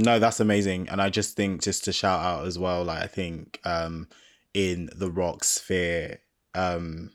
No, 0.01 0.21
that's 0.21 0.39
amazing. 0.39 0.89
And 0.89 1.03
I 1.03 1.11
just 1.11 1.35
think 1.35 1.61
just 1.61 1.85
to 1.85 1.93
shout 1.93 2.25
out 2.25 2.47
as 2.47 2.57
well, 2.57 2.85
like 2.85 3.03
I 3.03 3.09
think 3.09 3.59
um 3.65 4.07
in 4.55 4.89
the 4.95 5.11
rock 5.11 5.43
sphere, 5.43 6.21
um 6.55 7.11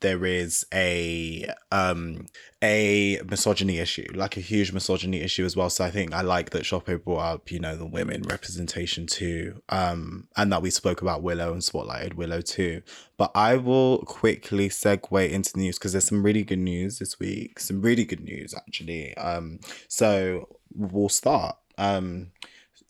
there 0.00 0.24
is 0.24 0.64
a 0.72 1.46
um 1.72 2.26
a 2.64 3.20
misogyny 3.28 3.78
issue, 3.80 4.06
like 4.14 4.38
a 4.38 4.40
huge 4.40 4.72
misogyny 4.72 5.20
issue 5.20 5.44
as 5.44 5.56
well. 5.56 5.68
So 5.68 5.84
I 5.84 5.90
think 5.90 6.14
I 6.14 6.22
like 6.22 6.50
that 6.50 6.62
Shoppo 6.62 7.04
brought 7.04 7.20
up, 7.34 7.50
you 7.50 7.60
know, 7.60 7.76
the 7.76 7.86
women 7.86 8.22
representation 8.22 9.06
too. 9.06 9.60
Um 9.68 10.28
and 10.38 10.50
that 10.52 10.62
we 10.62 10.70
spoke 10.70 11.02
about 11.02 11.22
Willow 11.22 11.52
and 11.52 11.60
spotlighted 11.60 12.14
Willow 12.14 12.40
too. 12.40 12.80
But 13.18 13.30
I 13.34 13.56
will 13.58 13.98
quickly 14.06 14.70
segue 14.70 15.30
into 15.30 15.52
the 15.52 15.60
news 15.60 15.78
because 15.78 15.92
there's 15.92 16.08
some 16.08 16.22
really 16.22 16.44
good 16.44 16.60
news 16.60 16.98
this 16.98 17.18
week. 17.20 17.60
Some 17.60 17.82
really 17.82 18.06
good 18.06 18.20
news 18.24 18.54
actually. 18.54 19.14
Um 19.18 19.60
so 19.88 20.48
we'll 20.74 21.10
start. 21.10 21.56
Um, 21.78 22.32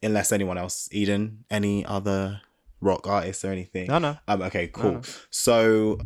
unless 0.02 0.32
anyone 0.32 0.58
else, 0.58 0.88
Eden, 0.92 1.44
any 1.50 1.84
other 1.84 2.40
rock 2.80 3.06
artists 3.06 3.44
or 3.44 3.50
anything. 3.50 3.88
No, 3.88 3.98
no. 3.98 4.16
Um, 4.28 4.42
okay, 4.42 4.68
cool. 4.68 4.92
no. 4.92 5.02
So 5.30 5.98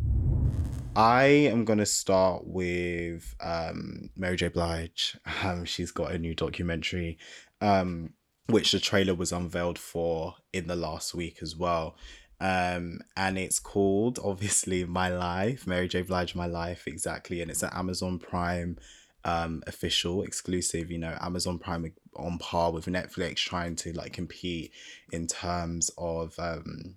I 0.95 1.23
am 1.23 1.65
gonna 1.65 1.85
start 1.85 2.45
with 2.45 3.35
um 3.39 4.09
Mary 4.15 4.35
J. 4.35 4.49
Blige. 4.49 5.17
Um, 5.43 5.65
she's 5.65 5.91
got 5.91 6.11
a 6.11 6.17
new 6.17 6.35
documentary, 6.35 7.17
um, 7.61 8.13
which 8.47 8.71
the 8.71 8.79
trailer 8.79 9.15
was 9.15 9.31
unveiled 9.31 9.79
for 9.79 10.35
in 10.53 10.67
the 10.67 10.75
last 10.75 11.13
week 11.13 11.39
as 11.41 11.55
well. 11.55 11.95
Um, 12.39 13.01
and 13.15 13.37
it's 13.37 13.59
called 13.59 14.19
obviously 14.23 14.83
My 14.85 15.09
Life, 15.09 15.67
Mary 15.67 15.87
J. 15.87 16.01
Blige, 16.01 16.33
My 16.35 16.47
Life, 16.47 16.87
exactly. 16.87 17.41
And 17.41 17.51
it's 17.51 17.63
an 17.63 17.69
Amazon 17.73 18.17
Prime 18.19 18.77
um 19.23 19.61
official 19.67 20.23
exclusive 20.23 20.89
you 20.89 20.97
know 20.97 21.15
amazon 21.21 21.59
prime 21.59 21.93
on 22.15 22.37
par 22.37 22.71
with 22.71 22.85
netflix 22.85 23.37
trying 23.37 23.75
to 23.75 23.93
like 23.93 24.13
compete 24.13 24.71
in 25.11 25.27
terms 25.27 25.89
of 25.97 26.37
um 26.39 26.95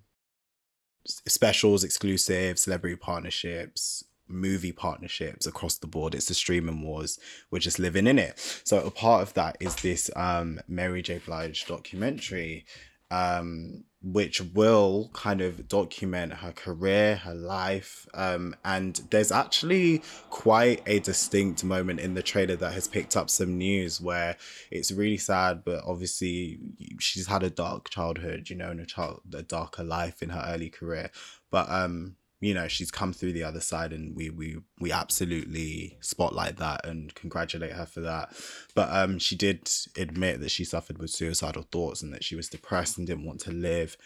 specials 1.05 1.83
exclusive 1.83 2.59
celebrity 2.59 2.95
partnerships 2.95 4.03
movie 4.27 4.71
partnerships 4.71 5.45
across 5.45 5.77
the 5.77 5.87
board. 5.87 6.15
It's 6.15 6.27
the 6.27 6.33
streaming 6.33 6.81
wars. 6.81 7.19
We're 7.51 7.59
just 7.59 7.79
living 7.79 8.07
in 8.07 8.19
it. 8.19 8.39
So 8.63 8.79
a 8.81 8.91
part 8.91 9.21
of 9.21 9.33
that 9.35 9.57
is 9.59 9.75
this 9.77 10.09
um 10.15 10.59
mary 10.67 11.01
j. 11.01 11.19
Blige 11.19 11.65
documentary 11.65 12.65
um 13.11 13.83
which 14.05 14.39
will 14.53 15.09
kind 15.13 15.41
of 15.41 15.67
document 15.67 16.31
her 16.33 16.51
career 16.51 17.15
her 17.15 17.33
life 17.33 18.07
um 18.13 18.55
and 18.63 19.01
there's 19.09 19.31
actually 19.31 20.01
quite 20.29 20.81
a 20.85 20.99
distinct 20.99 21.63
moment 21.63 21.99
in 21.99 22.13
the 22.13 22.21
trailer 22.21 22.55
that 22.55 22.73
has 22.73 22.87
picked 22.87 23.17
up 23.17 23.29
some 23.29 23.57
news 23.57 23.99
where 23.99 24.37
it's 24.69 24.91
really 24.91 25.17
sad 25.17 25.63
but 25.65 25.83
obviously 25.85 26.59
she's 26.99 27.27
had 27.27 27.41
a 27.41 27.49
dark 27.49 27.89
childhood 27.89 28.49
you 28.49 28.55
know 28.55 28.69
and 28.69 28.79
a 28.79 28.85
child 28.85 29.21
a 29.33 29.41
darker 29.41 29.83
life 29.83 30.21
in 30.21 30.29
her 30.29 30.45
early 30.47 30.69
career. 30.69 31.09
But 31.51 31.69
um 31.69 32.15
you 32.41 32.53
know 32.53 32.67
she's 32.67 32.91
come 32.91 33.13
through 33.13 33.33
the 33.33 33.43
other 33.43 33.61
side 33.61 33.93
and 33.93 34.15
we 34.15 34.29
we 34.29 34.57
we 34.79 34.91
absolutely 34.91 35.97
spotlight 36.01 36.57
that 36.57 36.85
and 36.85 37.15
congratulate 37.15 37.71
her 37.71 37.85
for 37.85 38.01
that. 38.01 38.35
But 38.73 38.89
um 38.91 39.19
she 39.19 39.35
did 39.35 39.69
admit 39.97 40.41
that 40.41 40.51
she 40.51 40.65
suffered 40.65 40.97
with 40.97 41.11
suicidal 41.11 41.67
thoughts 41.71 42.01
and 42.01 42.13
that 42.13 42.23
she 42.23 42.35
was 42.35 42.49
depressed 42.49 42.97
and 42.97 43.07
didn't 43.07 43.25
want 43.25 43.39
to 43.41 43.51
live 43.51 43.97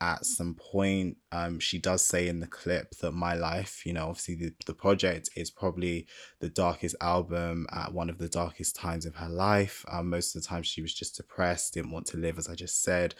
at 0.00 0.26
some 0.26 0.54
point. 0.54 1.16
Um 1.30 1.60
she 1.60 1.78
does 1.78 2.04
say 2.04 2.26
in 2.26 2.40
the 2.40 2.48
clip 2.48 2.90
that 3.00 3.12
my 3.12 3.34
life 3.34 3.86
you 3.86 3.92
know 3.92 4.08
obviously 4.08 4.34
the, 4.34 4.52
the 4.66 4.74
project 4.74 5.30
is 5.36 5.50
probably 5.50 6.06
the 6.40 6.50
darkest 6.50 6.96
album 7.00 7.66
at 7.72 7.92
one 7.94 8.10
of 8.10 8.18
the 8.18 8.28
darkest 8.28 8.74
times 8.74 9.06
of 9.06 9.14
her 9.14 9.28
life. 9.28 9.84
Um 9.88 10.10
most 10.10 10.34
of 10.34 10.42
the 10.42 10.48
time 10.48 10.64
she 10.64 10.82
was 10.82 10.92
just 10.92 11.16
depressed 11.16 11.74
didn't 11.74 11.92
want 11.92 12.06
to 12.06 12.16
live 12.16 12.36
as 12.36 12.48
i 12.48 12.54
just 12.54 12.82
said 12.82 13.14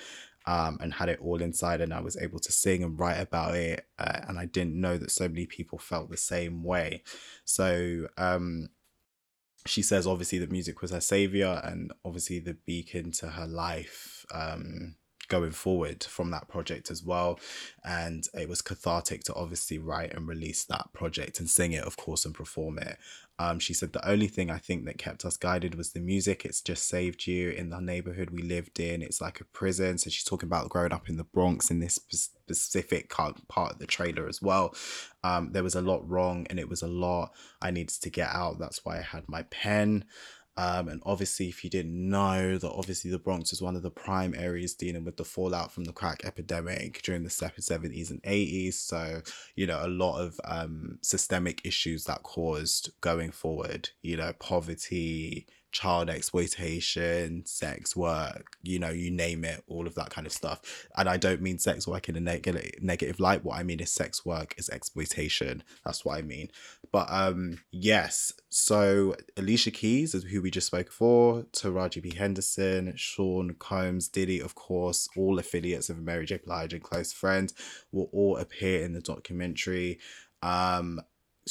um, 0.47 0.79
and 0.81 0.95
had 0.95 1.09
it 1.09 1.21
all 1.21 1.43
inside, 1.43 1.81
and 1.81 1.93
I 1.93 2.01
was 2.01 2.17
able 2.17 2.39
to 2.41 2.53
sing 2.53 2.83
and 2.83 2.99
write 2.99 3.21
about 3.21 3.55
it. 3.55 3.87
Uh, 3.99 4.21
and 4.29 4.39
I 4.39 4.47
didn't 4.47 4.81
know 4.81 4.97
that 4.99 5.11
so 5.11 5.29
many 5.29 5.47
people 5.47 5.79
felt 5.79 6.11
the 6.11 6.17
same 6.17 6.63
way. 6.63 7.03
So 7.45 8.09
um, 8.17 8.69
she 9.67 9.83
says, 9.83 10.07
obviously, 10.07 10.39
that 10.39 10.53
music 10.53 10.83
was 10.83 10.91
her 10.91 11.01
savior, 11.01 11.61
and 11.65 11.93
obviously 12.05 12.39
the 12.39 12.55
beacon 12.55 13.13
to 13.13 13.29
her 13.29 13.47
life. 13.47 14.25
Um, 14.33 14.97
going 15.29 15.51
forward 15.51 16.05
from 16.05 16.31
that 16.31 16.49
project 16.49 16.91
as 16.91 17.03
well. 17.03 17.39
And 17.85 18.27
it 18.35 18.49
was 18.49 18.63
cathartic 18.63 19.25
to 19.25 19.35
obviously 19.35 19.79
write 19.79 20.15
and 20.15 20.29
release 20.29 20.65
that 20.65 20.93
project 20.93 21.41
and 21.41 21.49
sing 21.49 21.73
it, 21.73 21.85
of 21.85 21.97
course, 21.97 22.25
and 22.25 22.35
perform 22.35 22.79
it. 22.79 22.97
Um, 23.39 23.59
she 23.59 23.75
said 23.75 23.93
the 23.93 24.09
only 24.09 24.29
thing 24.29 24.51
I 24.51 24.59
think 24.59 24.87
that 24.87 24.99
kept 24.99 25.25
us 25.25 25.37
guided 25.37 25.75
was 25.75 25.93
the 25.93 26.01
music. 26.01 26.45
It's 26.45 26.61
just 26.61 26.89
saved 26.89 27.27
you 27.27 27.51
in 27.51 27.69
the 27.71 27.81
neighborhood 27.81 28.31
we 28.31 28.43
lived 28.43 28.81
in. 28.81 29.03
It's 29.03 29.21
like 29.21 29.41
a 29.41 29.45
prison. 29.45 29.99
So 29.99 30.09
she's 30.09 30.25
talking 30.25 30.49
about 30.49 30.71
growing 30.71 30.93
up 30.93 31.09
in 31.09 31.17
the 31.17 31.25
Bronx 31.25 31.71
in 31.71 31.81
this 31.81 31.99
specific 32.11 33.11
part 33.11 33.39
of 33.57 33.79
the 33.79 33.87
trailer 33.87 34.27
as 34.27 34.41
well. 34.41 34.75
Um, 35.23 35.53
there 35.53 35.65
was 35.65 35.75
a 35.75 35.83
lot 35.83 36.09
wrong 36.09 36.47
and 36.49 36.59
it 36.59 36.69
was 36.69 36.83
a 36.83 36.89
lot 36.89 37.33
I 37.61 37.71
needed 37.71 38.01
to 38.01 38.11
get 38.11 38.31
out. 38.31 38.59
That's 38.59 38.85
why 38.85 38.99
I 38.99 39.03
had 39.03 39.29
my 39.29 39.43
pen. 39.45 40.05
Um, 40.59 40.89
and 40.89 41.03
obviously, 41.05 41.49
if 41.49 41.63
you 41.65 41.71
didn't 41.71 41.95
know 41.95 42.57
that 42.57 42.71
obviously 42.71 43.11
the 43.11 43.19
Bronx 43.19 43.53
is 43.53 43.61
one 43.61 43.77
of 43.77 43.83
the 43.83 43.91
prime 43.91 44.35
areas 44.37 44.75
dealing 44.75 45.05
with 45.05 45.17
the 45.17 45.25
fallout 45.25 45.71
from 45.71 45.85
the 45.85 45.93
crack 45.93 46.23
epidemic 46.25 47.03
during 47.03 47.23
the 47.23 47.29
70s 47.29 48.11
and 48.11 48.23
80s. 48.23 48.75
So, 48.75 49.21
you 49.55 49.67
know, 49.67 49.81
a 49.83 49.89
lot 49.89 50.21
of 50.21 50.41
um, 50.45 50.99
systemic 51.03 51.65
issues 51.65 52.05
that 52.05 52.23
caused 52.23 52.91
going 53.01 53.33
forward, 53.33 53.91
you 54.03 54.17
know, 54.17 54.33
poverty, 54.39 55.47
child 55.77 56.09
exploitation, 56.09 57.45
sex 57.45 57.95
work, 57.95 58.57
you 58.63 58.79
know, 58.79 58.89
you 58.89 59.11
name 59.11 59.45
it, 59.45 59.63
all 59.69 59.87
of 59.87 59.95
that 59.95 60.09
kind 60.09 60.27
of 60.27 60.33
stuff. 60.33 60.89
And 60.97 61.07
I 61.07 61.19
don't 61.19 61.43
mean 61.43 61.59
sex 61.59 61.87
work 61.87 62.09
in 62.09 62.17
a 62.17 62.21
negative 62.21 62.71
negative 62.81 63.21
light. 63.21 63.45
What 63.45 63.59
I 63.59 63.63
mean 63.63 63.81
is 63.81 63.93
sex 63.93 64.25
work 64.25 64.55
is 64.57 64.71
exploitation. 64.71 65.63
That's 65.85 66.03
what 66.03 66.17
I 66.17 66.23
mean. 66.23 66.49
But 66.91 67.09
um 67.11 67.59
yes, 67.71 68.33
so 68.49 69.17
Alicia 69.37 69.71
Keys 69.71 70.15
is 70.15 70.25
who 70.25 70.41
we 70.41 70.51
just 70.51 70.69
spoke 70.69 70.91
for, 70.91 71.43
Taraji 71.53 72.03
P. 72.03 72.15
Henderson, 72.15 72.95
Sean 72.97 73.55
Combs, 73.59 74.09
Diddy, 74.09 74.41
of 74.41 74.55
course, 74.55 75.09
all 75.15 75.39
affiliates 75.39 75.91
of 75.91 75.99
Mary 75.99 76.25
J. 76.25 76.39
Blige 76.39 76.73
and 76.73 76.83
close 76.83 77.13
friends 77.13 77.53
will 77.93 78.09
all 78.13 78.39
appear 78.39 78.83
in 78.83 78.95
the 78.95 79.03
documentary. 79.03 79.99
Um, 80.43 81.01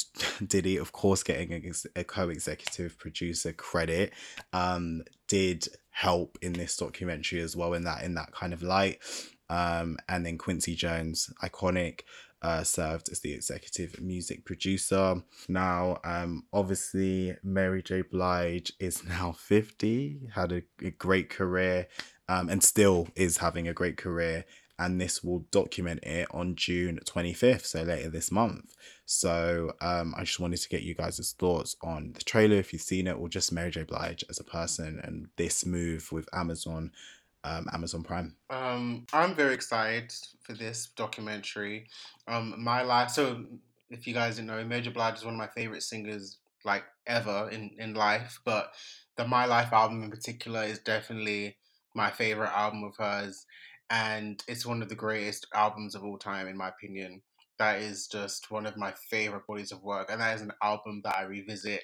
Diddy, 0.46 0.76
of 0.76 0.92
course, 0.92 1.22
getting 1.22 1.72
a, 1.94 2.04
co-executive 2.04 2.98
producer 2.98 3.52
credit, 3.52 4.12
um, 4.52 5.02
did 5.28 5.68
help 5.90 6.38
in 6.42 6.52
this 6.52 6.76
documentary 6.76 7.40
as 7.40 7.56
well 7.56 7.72
in 7.72 7.84
that 7.84 8.02
in 8.02 8.14
that 8.14 8.32
kind 8.32 8.52
of 8.52 8.62
light. 8.62 8.98
Um, 9.48 9.96
and 10.08 10.26
then 10.26 10.38
Quincy 10.38 10.74
Jones, 10.74 11.32
iconic, 11.42 12.00
uh, 12.42 12.62
served 12.62 13.08
as 13.10 13.20
the 13.20 13.32
executive 13.32 14.00
music 14.00 14.44
producer. 14.44 15.22
Now, 15.48 15.98
um, 16.04 16.44
obviously, 16.52 17.36
Mary 17.42 17.82
J. 17.82 18.02
Blige 18.02 18.72
is 18.78 19.04
now 19.08 19.32
50, 19.32 20.30
had 20.34 20.52
a, 20.52 20.62
a 20.82 20.90
great 20.90 21.30
career, 21.30 21.88
um, 22.28 22.48
and 22.48 22.62
still 22.62 23.08
is 23.14 23.38
having 23.38 23.68
a 23.68 23.72
great 23.72 23.96
career 23.96 24.44
and 24.78 25.00
this 25.00 25.22
will 25.24 25.40
document 25.50 26.00
it 26.02 26.28
on 26.30 26.54
June 26.54 26.98
25th, 27.04 27.64
so 27.64 27.82
later 27.82 28.10
this 28.10 28.30
month. 28.30 28.74
So 29.06 29.72
um, 29.80 30.14
I 30.16 30.24
just 30.24 30.40
wanted 30.40 30.58
to 30.58 30.68
get 30.68 30.82
you 30.82 30.94
guys' 30.94 31.34
thoughts 31.38 31.76
on 31.80 32.12
the 32.12 32.24
trailer, 32.24 32.56
if 32.56 32.72
you've 32.72 32.82
seen 32.82 33.06
it, 33.06 33.12
or 33.12 33.28
just 33.28 33.52
Mary 33.52 33.70
J. 33.70 33.84
Blige 33.84 34.24
as 34.28 34.40
a 34.40 34.44
person 34.44 35.00
and 35.02 35.28
this 35.36 35.64
move 35.64 36.10
with 36.10 36.28
Amazon, 36.34 36.90
um, 37.44 37.68
Amazon 37.72 38.02
Prime. 38.02 38.36
Um, 38.50 39.06
I'm 39.12 39.34
very 39.34 39.54
excited 39.54 40.12
for 40.42 40.54
this 40.54 40.90
documentary. 40.96 41.86
Um, 42.26 42.54
my 42.58 42.82
life. 42.82 43.10
So 43.10 43.44
if 43.90 44.06
you 44.06 44.12
guys 44.12 44.36
didn't 44.36 44.48
know, 44.48 44.64
Mary 44.64 44.82
J. 44.82 44.90
Blige 44.90 45.18
is 45.18 45.24
one 45.24 45.34
of 45.34 45.38
my 45.38 45.48
favorite 45.48 45.84
singers 45.84 46.38
like 46.64 46.82
ever 47.06 47.48
in 47.50 47.70
in 47.78 47.94
life, 47.94 48.40
but 48.44 48.72
the 49.16 49.26
My 49.26 49.46
Life 49.46 49.72
album 49.72 50.02
in 50.02 50.10
particular 50.10 50.64
is 50.64 50.78
definitely 50.80 51.56
my 51.94 52.10
favorite 52.10 52.50
album 52.50 52.84
of 52.84 52.96
hers 52.96 53.46
and 53.88 54.42
it's 54.48 54.66
one 54.66 54.82
of 54.82 54.88
the 54.88 54.94
greatest 54.94 55.46
albums 55.54 55.94
of 55.94 56.04
all 56.04 56.18
time, 56.18 56.48
in 56.48 56.56
my 56.56 56.68
opinion. 56.68 57.22
That 57.58 57.80
is 57.80 58.06
just 58.06 58.50
one 58.50 58.66
of 58.66 58.76
my 58.76 58.92
favorite 59.10 59.46
bodies 59.46 59.72
of 59.72 59.82
work, 59.82 60.10
and 60.10 60.20
that 60.20 60.34
is 60.34 60.42
an 60.42 60.52
album 60.62 61.00
that 61.04 61.16
I 61.16 61.22
revisit. 61.22 61.82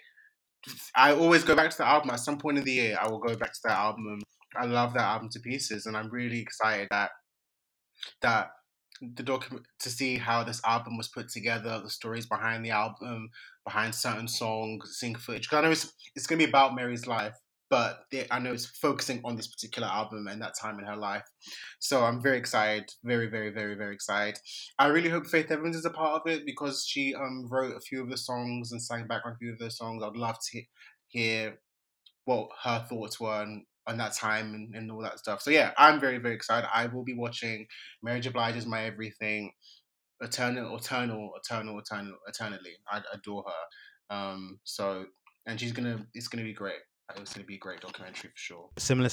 I 0.94 1.12
always 1.12 1.44
go 1.44 1.56
back 1.56 1.70
to 1.70 1.78
the 1.78 1.86
album 1.86 2.10
at 2.10 2.20
some 2.20 2.38
point 2.38 2.58
in 2.58 2.64
the 2.64 2.72
year. 2.72 2.98
I 3.00 3.08
will 3.08 3.18
go 3.18 3.34
back 3.34 3.52
to 3.52 3.60
that 3.64 3.78
album. 3.78 4.20
I 4.56 4.66
love 4.66 4.92
that 4.94 5.02
album 5.02 5.30
to 5.30 5.40
pieces, 5.40 5.86
and 5.86 5.96
I'm 5.96 6.10
really 6.10 6.40
excited 6.40 6.88
that 6.90 7.10
that 8.20 8.50
the 9.16 9.22
document 9.22 9.66
to 9.80 9.90
see 9.90 10.16
how 10.16 10.44
this 10.44 10.60
album 10.64 10.96
was 10.96 11.08
put 11.08 11.28
together, 11.28 11.80
the 11.82 11.90
stories 11.90 12.26
behind 12.26 12.64
the 12.64 12.70
album, 12.70 13.30
behind 13.64 13.94
certain 13.94 14.28
songs, 14.28 14.98
sync 14.98 15.18
footage. 15.18 15.48
Because 15.48 15.58
I 15.58 15.62
know 15.62 15.72
it's 15.72 15.92
it's 16.14 16.26
gonna 16.26 16.38
be 16.38 16.48
about 16.48 16.74
Mary's 16.74 17.06
life, 17.06 17.34
but 17.72 18.04
they, 18.10 18.26
I 18.30 18.38
know 18.38 18.52
it's 18.52 18.66
focusing 18.66 19.22
on 19.24 19.34
this 19.34 19.46
particular 19.48 19.88
album 19.88 20.26
and 20.26 20.42
that 20.42 20.52
time 20.60 20.78
in 20.78 20.84
her 20.84 20.94
life. 20.94 21.24
So 21.78 22.04
I'm 22.04 22.20
very 22.20 22.36
excited, 22.36 22.84
very, 23.02 23.28
very, 23.28 23.48
very, 23.48 23.76
very 23.76 23.94
excited. 23.94 24.38
I 24.78 24.88
really 24.88 25.08
hope 25.08 25.26
Faith 25.26 25.50
Evans 25.50 25.74
is 25.74 25.86
a 25.86 25.90
part 25.90 26.20
of 26.20 26.30
it 26.30 26.44
because 26.44 26.84
she 26.86 27.14
um 27.14 27.48
wrote 27.50 27.74
a 27.74 27.80
few 27.80 28.02
of 28.02 28.10
the 28.10 28.18
songs 28.18 28.72
and 28.72 28.82
sang 28.82 29.06
back 29.06 29.22
on 29.24 29.32
a 29.32 29.36
few 29.36 29.50
of 29.50 29.58
those 29.58 29.78
songs. 29.78 30.02
I'd 30.04 30.16
love 30.16 30.36
to 30.52 30.62
hear 31.08 31.60
what 32.26 32.50
her 32.62 32.84
thoughts 32.90 33.18
were 33.18 33.30
on, 33.30 33.64
on 33.86 33.96
that 33.96 34.12
time 34.12 34.52
and, 34.52 34.74
and 34.74 34.92
all 34.92 35.00
that 35.00 35.18
stuff. 35.18 35.40
So 35.40 35.50
yeah, 35.50 35.70
I'm 35.78 35.98
very, 35.98 36.18
very 36.18 36.34
excited. 36.34 36.68
I 36.74 36.88
will 36.88 37.04
be 37.04 37.14
watching. 37.14 37.66
Blige 38.02 38.26
is 38.54 38.66
my 38.66 38.84
everything. 38.84 39.50
Eternal, 40.20 40.76
eternal, 40.76 41.30
eternal, 41.42 41.78
eternal, 41.78 42.18
eternally. 42.28 42.76
I 42.92 43.00
adore 43.14 43.44
her. 43.46 44.14
Um, 44.14 44.60
so 44.64 45.06
and 45.46 45.58
she's 45.58 45.72
gonna, 45.72 46.06
it's 46.12 46.28
gonna 46.28 46.44
be 46.44 46.52
great 46.52 46.82
it 47.16 47.20
was 47.20 47.32
going 47.32 47.44
to 47.44 47.46
be 47.46 47.56
a 47.56 47.58
great 47.58 47.80
documentary 47.80 48.30
for 48.30 48.36
sure. 48.36 48.68
Similar 48.78 49.10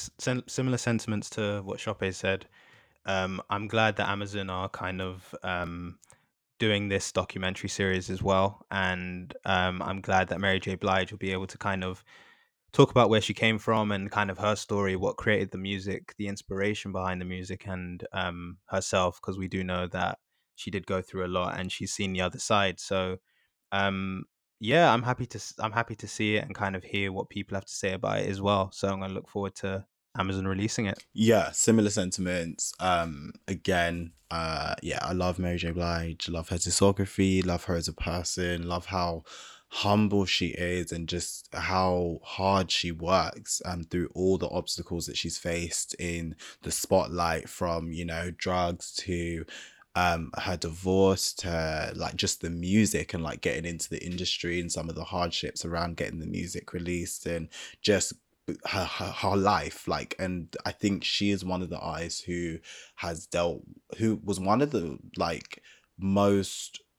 similar 0.47 0.77
sentiments 0.77 1.29
to 1.31 1.61
what 1.63 1.79
Shoppe 1.79 2.13
said. 2.13 2.47
Um, 3.05 3.41
I'm 3.49 3.67
glad 3.67 3.95
that 3.97 4.09
Amazon 4.09 4.49
are 4.49 4.69
kind 4.69 5.01
of 5.01 5.33
um, 5.43 5.97
doing 6.59 6.89
this 6.89 7.11
documentary 7.11 7.69
series 7.69 8.09
as 8.09 8.21
well, 8.21 8.65
and 8.71 9.33
um, 9.45 9.81
I'm 9.81 10.01
glad 10.01 10.29
that 10.29 10.39
Mary 10.39 10.59
J. 10.59 10.75
Blige 10.75 11.11
will 11.11 11.19
be 11.19 11.31
able 11.31 11.47
to 11.47 11.57
kind 11.57 11.83
of 11.83 12.03
talk 12.71 12.91
about 12.91 13.09
where 13.09 13.21
she 13.21 13.33
came 13.33 13.57
from 13.57 13.91
and 13.91 14.11
kind 14.11 14.29
of 14.29 14.37
her 14.37 14.55
story, 14.55 14.95
what 14.95 15.17
created 15.17 15.51
the 15.51 15.57
music, 15.57 16.13
the 16.17 16.27
inspiration 16.27 16.91
behind 16.91 17.19
the 17.19 17.25
music, 17.25 17.65
and 17.65 18.05
um, 18.13 18.57
herself, 18.67 19.19
because 19.21 19.37
we 19.37 19.47
do 19.47 19.63
know 19.63 19.87
that 19.87 20.19
she 20.55 20.69
did 20.69 20.85
go 20.85 21.01
through 21.01 21.25
a 21.25 21.27
lot 21.27 21.59
and 21.59 21.71
she's 21.71 21.93
seen 21.93 22.13
the 22.13 22.21
other 22.21 22.37
side. 22.37 22.79
So 22.79 23.17
um, 23.71 24.25
yeah, 24.59 24.91
I'm 24.93 25.03
happy 25.03 25.25
to 25.27 25.39
I'm 25.59 25.71
happy 25.71 25.95
to 25.95 26.07
see 26.07 26.35
it 26.35 26.45
and 26.45 26.53
kind 26.53 26.75
of 26.75 26.83
hear 26.83 27.11
what 27.11 27.29
people 27.29 27.55
have 27.55 27.65
to 27.65 27.73
say 27.73 27.93
about 27.93 28.19
it 28.19 28.29
as 28.29 28.41
well. 28.41 28.71
So 28.71 28.87
I'm 28.89 28.99
gonna 28.99 29.13
look 29.13 29.29
forward 29.29 29.55
to 29.55 29.85
Amazon 30.17 30.47
releasing 30.47 30.87
it. 30.87 31.03
Yeah, 31.13 31.51
similar 31.51 31.89
sentiments. 31.89 32.73
Um, 32.79 33.31
again, 33.47 34.11
uh, 34.31 34.75
yeah, 34.81 34.99
I 35.01 35.13
love 35.13 35.39
Mary 35.39 35.57
J. 35.57 35.71
Blige. 35.71 36.27
Love 36.29 36.49
her 36.49 36.57
discography. 36.57 37.45
Love 37.45 37.65
her 37.65 37.75
as 37.75 37.87
a 37.87 37.93
person. 37.93 38.67
Love 38.67 38.87
how 38.87 39.23
humble 39.71 40.25
she 40.25 40.47
is 40.47 40.91
and 40.91 41.07
just 41.07 41.47
how 41.53 42.19
hard 42.23 42.71
she 42.71 42.91
works 42.91 43.61
um 43.65 43.83
through 43.83 44.09
all 44.15 44.35
the 44.39 44.49
obstacles 44.49 45.05
that 45.05 45.15
she's 45.15 45.37
faced 45.37 45.93
in 45.99 46.35
the 46.63 46.71
spotlight 46.71 47.47
from 47.47 47.91
you 47.91 48.03
know 48.03 48.31
drugs 48.31 48.91
to 48.91 49.45
um 49.99 50.31
her 50.37 50.55
divorce 50.55 51.33
to 51.33 51.91
like 51.95 52.15
just 52.15 52.41
the 52.41 52.49
music 52.49 53.13
and 53.13 53.21
like 53.21 53.41
getting 53.41 53.65
into 53.65 53.89
the 53.89 54.03
industry 54.03 54.61
and 54.61 54.71
some 54.71 54.87
of 54.87 54.95
the 54.95 55.03
hardships 55.03 55.65
around 55.65 55.97
getting 55.97 56.19
the 56.19 56.25
music 56.25 56.73
released 56.73 57.25
and 57.25 57.49
just 57.81 58.13
her, 58.65 58.85
her, 58.85 59.11
her 59.11 59.35
life 59.35 59.87
like 59.87 60.15
and 60.17 60.55
i 60.65 60.71
think 60.71 61.03
she 61.03 61.31
is 61.31 61.43
one 61.43 61.61
of 61.61 61.69
the 61.69 61.83
eyes 61.83 62.21
who 62.21 62.57
has 62.95 63.25
dealt 63.27 63.61
who 63.97 64.19
was 64.23 64.39
one 64.39 64.61
of 64.61 64.71
the 64.71 64.97
like 65.17 65.61
most 65.97 66.81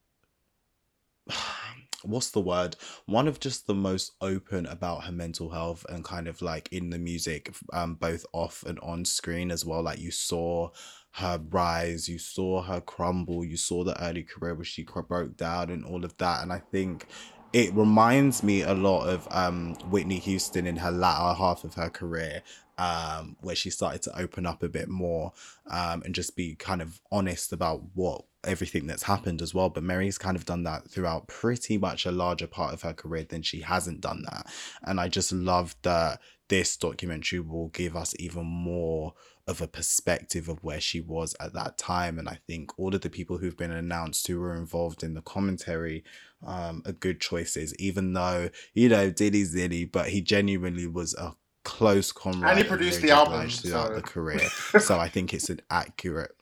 what's 2.02 2.30
the 2.30 2.40
word 2.40 2.76
one 3.06 3.28
of 3.28 3.40
just 3.40 3.66
the 3.66 3.74
most 3.74 4.12
open 4.20 4.66
about 4.66 5.04
her 5.04 5.12
mental 5.12 5.50
health 5.50 5.84
and 5.88 6.04
kind 6.04 6.26
of 6.28 6.40
like 6.42 6.68
in 6.72 6.90
the 6.90 6.98
music 6.98 7.54
um 7.72 7.94
both 7.94 8.24
off 8.32 8.62
and 8.66 8.78
on 8.80 9.04
screen 9.04 9.50
as 9.50 9.64
well 9.64 9.82
like 9.82 9.98
you 9.98 10.10
saw 10.10 10.70
her 11.12 11.40
rise, 11.50 12.08
you 12.08 12.18
saw 12.18 12.62
her 12.62 12.80
crumble, 12.80 13.44
you 13.44 13.56
saw 13.56 13.84
the 13.84 14.00
early 14.02 14.22
career 14.22 14.54
where 14.54 14.64
she 14.64 14.84
broke 15.08 15.36
down 15.36 15.70
and 15.70 15.84
all 15.84 16.04
of 16.04 16.16
that. 16.18 16.42
And 16.42 16.52
I 16.52 16.58
think 16.58 17.06
it 17.52 17.74
reminds 17.74 18.42
me 18.42 18.62
a 18.62 18.74
lot 18.74 19.06
of 19.08 19.26
um, 19.30 19.74
Whitney 19.90 20.18
Houston 20.20 20.66
in 20.66 20.76
her 20.76 20.90
latter 20.90 21.36
half 21.36 21.64
of 21.64 21.74
her 21.74 21.90
career, 21.90 22.42
um, 22.78 23.36
where 23.40 23.56
she 23.56 23.70
started 23.70 24.02
to 24.02 24.18
open 24.18 24.46
up 24.46 24.62
a 24.62 24.68
bit 24.68 24.88
more 24.88 25.32
um, 25.68 26.02
and 26.04 26.14
just 26.14 26.36
be 26.36 26.54
kind 26.54 26.80
of 26.80 27.00
honest 27.10 27.52
about 27.52 27.82
what 27.94 28.24
everything 28.44 28.86
that's 28.86 29.04
happened 29.04 29.42
as 29.42 29.54
well. 29.54 29.68
But 29.68 29.82
Mary's 29.82 30.18
kind 30.18 30.36
of 30.36 30.46
done 30.46 30.62
that 30.64 30.90
throughout 30.90 31.28
pretty 31.28 31.78
much 31.78 32.06
a 32.06 32.12
larger 32.12 32.46
part 32.46 32.72
of 32.72 32.82
her 32.82 32.94
career 32.94 33.24
than 33.24 33.42
she 33.42 33.60
hasn't 33.60 34.00
done 34.00 34.22
that. 34.22 34.46
And 34.82 35.00
I 35.00 35.08
just 35.08 35.32
love 35.32 35.76
that 35.82 36.20
this 36.48 36.76
documentary 36.76 37.40
will 37.40 37.68
give 37.68 37.96
us 37.96 38.14
even 38.18 38.44
more 38.44 39.14
of 39.46 39.60
a 39.60 39.68
perspective 39.68 40.48
of 40.48 40.62
where 40.62 40.80
she 40.80 41.00
was 41.00 41.34
at 41.40 41.52
that 41.54 41.78
time. 41.78 42.18
And 42.18 42.28
I 42.28 42.38
think 42.46 42.78
all 42.78 42.94
of 42.94 43.00
the 43.00 43.10
people 43.10 43.38
who've 43.38 43.56
been 43.56 43.70
announced 43.70 44.26
who 44.26 44.38
were 44.40 44.56
involved 44.56 45.02
in 45.02 45.14
the 45.14 45.22
commentary 45.22 46.04
um, 46.44 46.82
are 46.86 46.92
good 46.92 47.20
choices, 47.20 47.74
even 47.78 48.12
though, 48.12 48.50
you 48.74 48.88
know, 48.88 49.10
Diddy, 49.10 49.84
but 49.84 50.08
he 50.08 50.20
genuinely 50.20 50.86
was 50.86 51.14
a 51.14 51.34
close 51.64 52.12
comrade. 52.12 52.50
And 52.50 52.58
he 52.58 52.64
produced 52.64 53.02
the 53.02 53.10
album, 53.10 53.48
throughout 53.48 53.88
so- 53.88 53.94
the 53.94 54.02
career. 54.02 54.48
so 54.80 54.98
I 54.98 55.08
think 55.08 55.34
it's 55.34 55.50
an 55.50 55.60
accurate. 55.70 56.32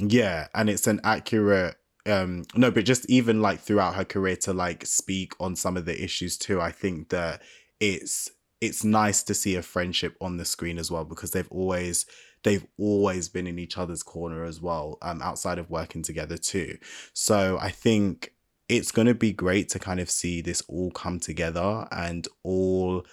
Yeah, 0.00 0.48
and 0.54 0.70
it's 0.70 0.86
an 0.86 1.00
accurate. 1.04 1.76
Um, 2.06 2.44
no, 2.54 2.70
but 2.70 2.84
just 2.84 3.08
even 3.10 3.42
like 3.42 3.60
throughout 3.60 3.94
her 3.94 4.04
career 4.04 4.36
to 4.36 4.52
like 4.52 4.86
speak 4.86 5.34
on 5.38 5.54
some 5.56 5.76
of 5.76 5.84
the 5.84 6.02
issues 6.02 6.38
too. 6.38 6.60
I 6.60 6.72
think 6.72 7.10
that 7.10 7.42
it's 7.80 8.30
it's 8.60 8.84
nice 8.84 9.22
to 9.24 9.34
see 9.34 9.56
a 9.56 9.62
friendship 9.62 10.16
on 10.20 10.36
the 10.36 10.44
screen 10.44 10.78
as 10.78 10.90
well 10.90 11.04
because 11.04 11.32
they've 11.32 11.50
always 11.50 12.06
they've 12.42 12.66
always 12.78 13.28
been 13.28 13.46
in 13.46 13.58
each 13.58 13.76
other's 13.78 14.02
corner 14.02 14.44
as 14.44 14.60
well 14.60 14.98
um 15.02 15.22
outside 15.22 15.58
of 15.58 15.70
working 15.70 16.02
together 16.02 16.36
too 16.36 16.76
so 17.14 17.58
i 17.60 17.70
think 17.70 18.32
it's 18.68 18.92
going 18.92 19.06
to 19.06 19.14
be 19.14 19.32
great 19.32 19.68
to 19.70 19.78
kind 19.78 19.98
of 20.00 20.10
see 20.10 20.40
this 20.42 20.62
all 20.68 20.90
come 20.90 21.18
together 21.18 21.86
and 21.90 22.28
all 22.42 23.04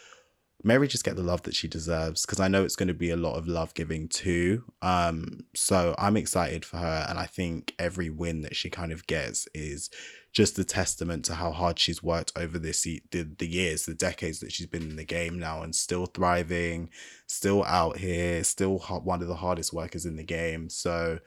Mary 0.64 0.88
just 0.88 1.04
get 1.04 1.16
the 1.16 1.24
love 1.24 1.44
that 1.44 1.56
she 1.56 1.68
deserves 1.68 2.26
because 2.26 2.40
I 2.40 2.48
know 2.48 2.64
it's 2.64 2.76
going 2.76 2.88
to 2.88 2.94
be 2.94 3.12
a 3.12 3.16
lot 3.16 3.36
of 3.36 3.48
love 3.48 3.74
giving 3.74 4.08
too. 4.08 4.64
Um, 4.82 5.46
so 5.54 5.94
I'm 5.98 6.18
excited 6.18 6.66
for 6.66 6.78
her, 6.78 7.06
and 7.08 7.20
I 7.20 7.26
think 7.26 7.76
every 7.78 8.10
win 8.10 8.42
that 8.42 8.56
she 8.56 8.70
kind 8.70 8.92
of 8.92 9.06
gets 9.06 9.48
is 9.54 9.90
just 10.34 10.60
a 10.60 10.64
testament 10.64 11.26
to 11.26 11.36
how 11.36 11.52
hard 11.52 11.80
she's 11.80 12.04
worked 12.04 12.32
over 12.36 12.60
this 12.60 12.84
the, 12.84 13.02
the 13.12 13.48
years, 13.48 13.86
the 13.86 13.94
decades 13.94 14.40
that 14.40 14.52
she's 14.52 14.68
been 14.68 14.84
in 14.84 14.96
the 14.96 15.06
game 15.06 15.40
now, 15.40 15.62
and 15.62 15.76
still 15.76 16.08
thriving, 16.08 16.90
still 17.28 17.64
out 17.64 17.98
here, 17.98 18.44
still 18.44 18.80
one 18.80 19.22
of 19.22 19.28
the 19.28 19.36
hardest 19.36 19.74
workers 19.74 20.06
in 20.06 20.16
the 20.16 20.24
game. 20.24 20.70
So 20.70 21.20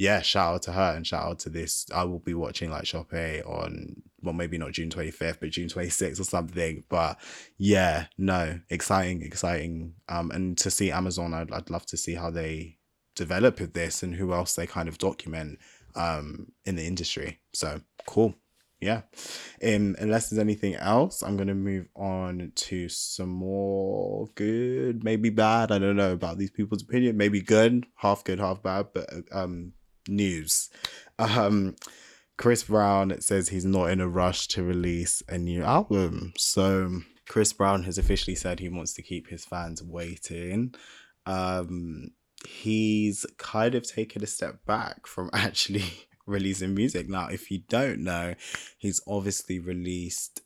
yeah, 0.00 0.22
shout 0.22 0.54
out 0.54 0.62
to 0.62 0.72
her 0.72 0.94
and 0.96 1.06
shout 1.06 1.26
out 1.26 1.38
to 1.40 1.50
this. 1.50 1.84
I 1.94 2.04
will 2.04 2.20
be 2.20 2.32
watching 2.32 2.70
like 2.70 2.86
Shop 2.86 3.12
on 3.12 4.02
well, 4.22 4.32
maybe 4.32 4.56
not 4.56 4.72
June 4.72 4.88
25th, 4.88 5.40
but 5.40 5.50
June 5.50 5.68
26th 5.68 6.18
or 6.18 6.24
something. 6.24 6.84
But 6.88 7.20
yeah, 7.58 8.06
no, 8.16 8.60
exciting, 8.70 9.20
exciting. 9.20 9.92
Um, 10.08 10.30
and 10.30 10.56
to 10.56 10.70
see 10.70 10.90
Amazon, 10.90 11.34
I'd, 11.34 11.52
I'd 11.52 11.68
love 11.68 11.84
to 11.84 11.98
see 11.98 12.14
how 12.14 12.30
they 12.30 12.78
develop 13.14 13.60
with 13.60 13.74
this 13.74 14.02
and 14.02 14.14
who 14.14 14.32
else 14.32 14.54
they 14.54 14.66
kind 14.66 14.88
of 14.88 14.96
document 14.96 15.58
um 15.94 16.50
in 16.64 16.76
the 16.76 16.86
industry. 16.86 17.40
So 17.52 17.82
cool. 18.06 18.34
Yeah. 18.80 19.02
Um, 19.62 19.96
unless 19.98 20.30
there's 20.30 20.40
anything 20.40 20.76
else, 20.76 21.20
I'm 21.20 21.36
gonna 21.36 21.54
move 21.54 21.88
on 21.94 22.52
to 22.54 22.88
some 22.88 23.28
more 23.28 24.28
good, 24.34 25.04
maybe 25.04 25.28
bad. 25.28 25.70
I 25.70 25.78
don't 25.78 25.96
know 25.96 26.14
about 26.14 26.38
these 26.38 26.50
people's 26.50 26.84
opinion. 26.84 27.18
Maybe 27.18 27.42
good, 27.42 27.84
half 27.96 28.24
good, 28.24 28.38
half 28.38 28.62
bad, 28.62 28.86
but 28.94 29.06
um 29.30 29.74
news. 30.10 30.70
Um 31.18 31.76
Chris 32.36 32.64
Brown 32.64 33.20
says 33.20 33.50
he's 33.50 33.66
not 33.66 33.90
in 33.90 34.00
a 34.00 34.08
rush 34.08 34.48
to 34.48 34.62
release 34.62 35.22
a 35.28 35.36
new 35.36 35.62
album. 35.62 36.32
So 36.36 37.00
Chris 37.28 37.52
Brown 37.52 37.84
has 37.84 37.98
officially 37.98 38.34
said 38.34 38.60
he 38.60 38.68
wants 38.68 38.94
to 38.94 39.02
keep 39.02 39.28
his 39.28 39.44
fans 39.44 39.82
waiting. 39.82 40.74
Um 41.26 42.10
he's 42.46 43.26
kind 43.36 43.74
of 43.74 43.86
taken 43.86 44.22
a 44.22 44.26
step 44.26 44.64
back 44.66 45.06
from 45.06 45.30
actually 45.34 45.84
releasing 46.26 46.74
music. 46.74 47.08
Now, 47.08 47.28
if 47.28 47.50
you 47.50 47.62
don't 47.68 48.00
know, 48.00 48.34
he's 48.78 49.00
obviously 49.06 49.58
released 49.58 50.40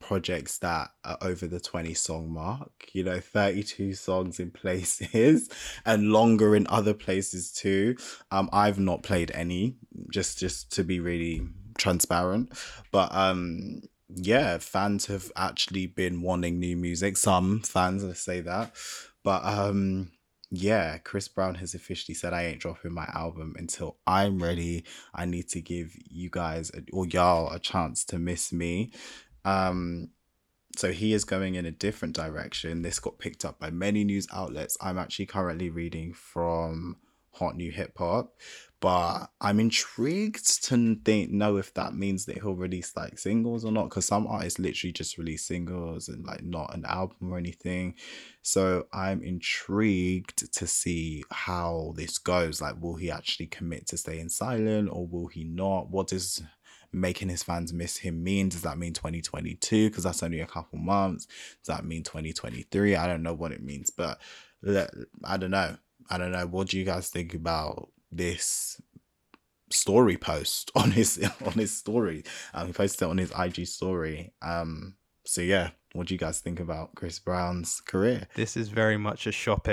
projects 0.00 0.58
that 0.58 0.90
are 1.04 1.18
over 1.22 1.46
the 1.46 1.60
20 1.60 1.94
song 1.94 2.32
mark, 2.32 2.88
you 2.92 3.04
know, 3.04 3.20
32 3.20 3.94
songs 3.94 4.40
in 4.40 4.50
places 4.50 5.48
and 5.86 6.10
longer 6.10 6.56
in 6.56 6.66
other 6.68 6.94
places 6.94 7.52
too. 7.52 7.96
Um 8.30 8.48
I've 8.52 8.78
not 8.78 9.02
played 9.02 9.30
any 9.32 9.76
just 10.10 10.38
just 10.38 10.72
to 10.72 10.84
be 10.84 10.98
really 11.00 11.42
transparent, 11.78 12.52
but 12.90 13.14
um 13.14 13.82
yeah, 14.12 14.58
fans 14.58 15.06
have 15.06 15.30
actually 15.36 15.86
been 15.86 16.20
wanting 16.22 16.58
new 16.58 16.76
music. 16.76 17.16
Some 17.16 17.60
fans, 17.60 18.02
let's 18.02 18.20
say 18.20 18.40
that. 18.40 18.74
But 19.22 19.44
um 19.44 20.10
yeah, 20.52 20.98
Chris 20.98 21.28
Brown 21.28 21.54
has 21.56 21.74
officially 21.74 22.14
said 22.14 22.32
I 22.32 22.46
ain't 22.46 22.60
dropping 22.60 22.92
my 22.92 23.08
album 23.14 23.54
until 23.56 23.98
I'm 24.04 24.42
ready. 24.42 24.84
I 25.14 25.24
need 25.24 25.48
to 25.50 25.60
give 25.60 25.94
you 26.08 26.28
guys 26.28 26.72
or 26.92 27.06
y'all 27.06 27.52
a 27.52 27.60
chance 27.60 28.04
to 28.06 28.18
miss 28.18 28.52
me. 28.52 28.90
Um 29.44 30.10
so 30.76 30.92
he 30.92 31.12
is 31.12 31.24
going 31.24 31.56
in 31.56 31.66
a 31.66 31.72
different 31.72 32.14
direction. 32.14 32.82
This 32.82 33.00
got 33.00 33.18
picked 33.18 33.44
up 33.44 33.58
by 33.58 33.70
many 33.70 34.04
news 34.04 34.28
outlets. 34.32 34.76
I'm 34.80 34.98
actually 34.98 35.26
currently 35.26 35.68
reading 35.68 36.12
from 36.12 36.96
Hot 37.32 37.56
New 37.56 37.70
Hip 37.70 37.92
Hop, 37.98 38.36
but 38.80 39.26
I'm 39.40 39.60
intrigued 39.60 40.64
to 40.64 40.96
think 41.04 41.30
know 41.30 41.56
if 41.56 41.74
that 41.74 41.94
means 41.94 42.24
that 42.26 42.36
he'll 42.36 42.54
release 42.54 42.96
like 42.96 43.18
singles 43.18 43.64
or 43.64 43.72
not. 43.72 43.84
Because 43.84 44.04
some 44.04 44.26
artists 44.26 44.58
literally 44.58 44.92
just 44.92 45.18
release 45.18 45.44
singles 45.44 46.08
and 46.08 46.24
like 46.24 46.42
not 46.42 46.74
an 46.74 46.84
album 46.86 47.32
or 47.32 47.38
anything. 47.38 47.94
So 48.42 48.86
I'm 48.92 49.22
intrigued 49.22 50.52
to 50.54 50.66
see 50.66 51.24
how 51.30 51.94
this 51.96 52.18
goes. 52.18 52.60
Like, 52.60 52.80
will 52.80 52.96
he 52.96 53.10
actually 53.10 53.46
commit 53.46 53.88
to 53.88 53.96
staying 53.96 54.28
silent 54.28 54.88
or 54.92 55.06
will 55.06 55.26
he 55.26 55.44
not? 55.44 55.90
What 55.90 56.08
does 56.08 56.42
making 56.92 57.28
his 57.28 57.42
fans 57.42 57.72
miss 57.72 57.98
him 57.98 58.22
mean? 58.22 58.48
Does 58.48 58.62
that 58.62 58.78
mean 58.78 58.92
2022? 58.92 59.88
Because 59.88 60.04
that's 60.04 60.22
only 60.22 60.40
a 60.40 60.46
couple 60.46 60.78
months. 60.78 61.26
Does 61.26 61.76
that 61.76 61.84
mean 61.84 62.02
2023? 62.02 62.96
I 62.96 63.06
don't 63.06 63.22
know 63.22 63.34
what 63.34 63.52
it 63.52 63.62
means, 63.62 63.90
but 63.90 64.20
I 65.24 65.36
don't 65.36 65.50
know. 65.50 65.76
I 66.08 66.18
don't 66.18 66.32
know. 66.32 66.46
What 66.46 66.68
do 66.68 66.78
you 66.78 66.84
guys 66.84 67.08
think 67.08 67.34
about 67.34 67.88
this 68.10 68.80
story 69.70 70.16
post 70.16 70.70
on 70.76 70.90
his 70.90 71.18
on 71.44 71.52
his 71.52 71.76
story? 71.76 72.24
Um, 72.54 72.68
he 72.68 72.72
posted 72.72 73.02
it 73.02 73.10
on 73.10 73.18
his 73.18 73.32
IG 73.38 73.66
story. 73.66 74.32
Um, 74.42 74.96
so 75.24 75.40
yeah, 75.40 75.70
what 75.92 76.06
do 76.06 76.14
you 76.14 76.18
guys 76.18 76.40
think 76.40 76.60
about 76.60 76.94
Chris 76.94 77.18
Brown's 77.18 77.80
career? 77.80 78.26
This 78.34 78.56
is 78.56 78.68
very 78.68 78.96
much 78.96 79.26
a 79.26 79.32
Shop 79.32 79.68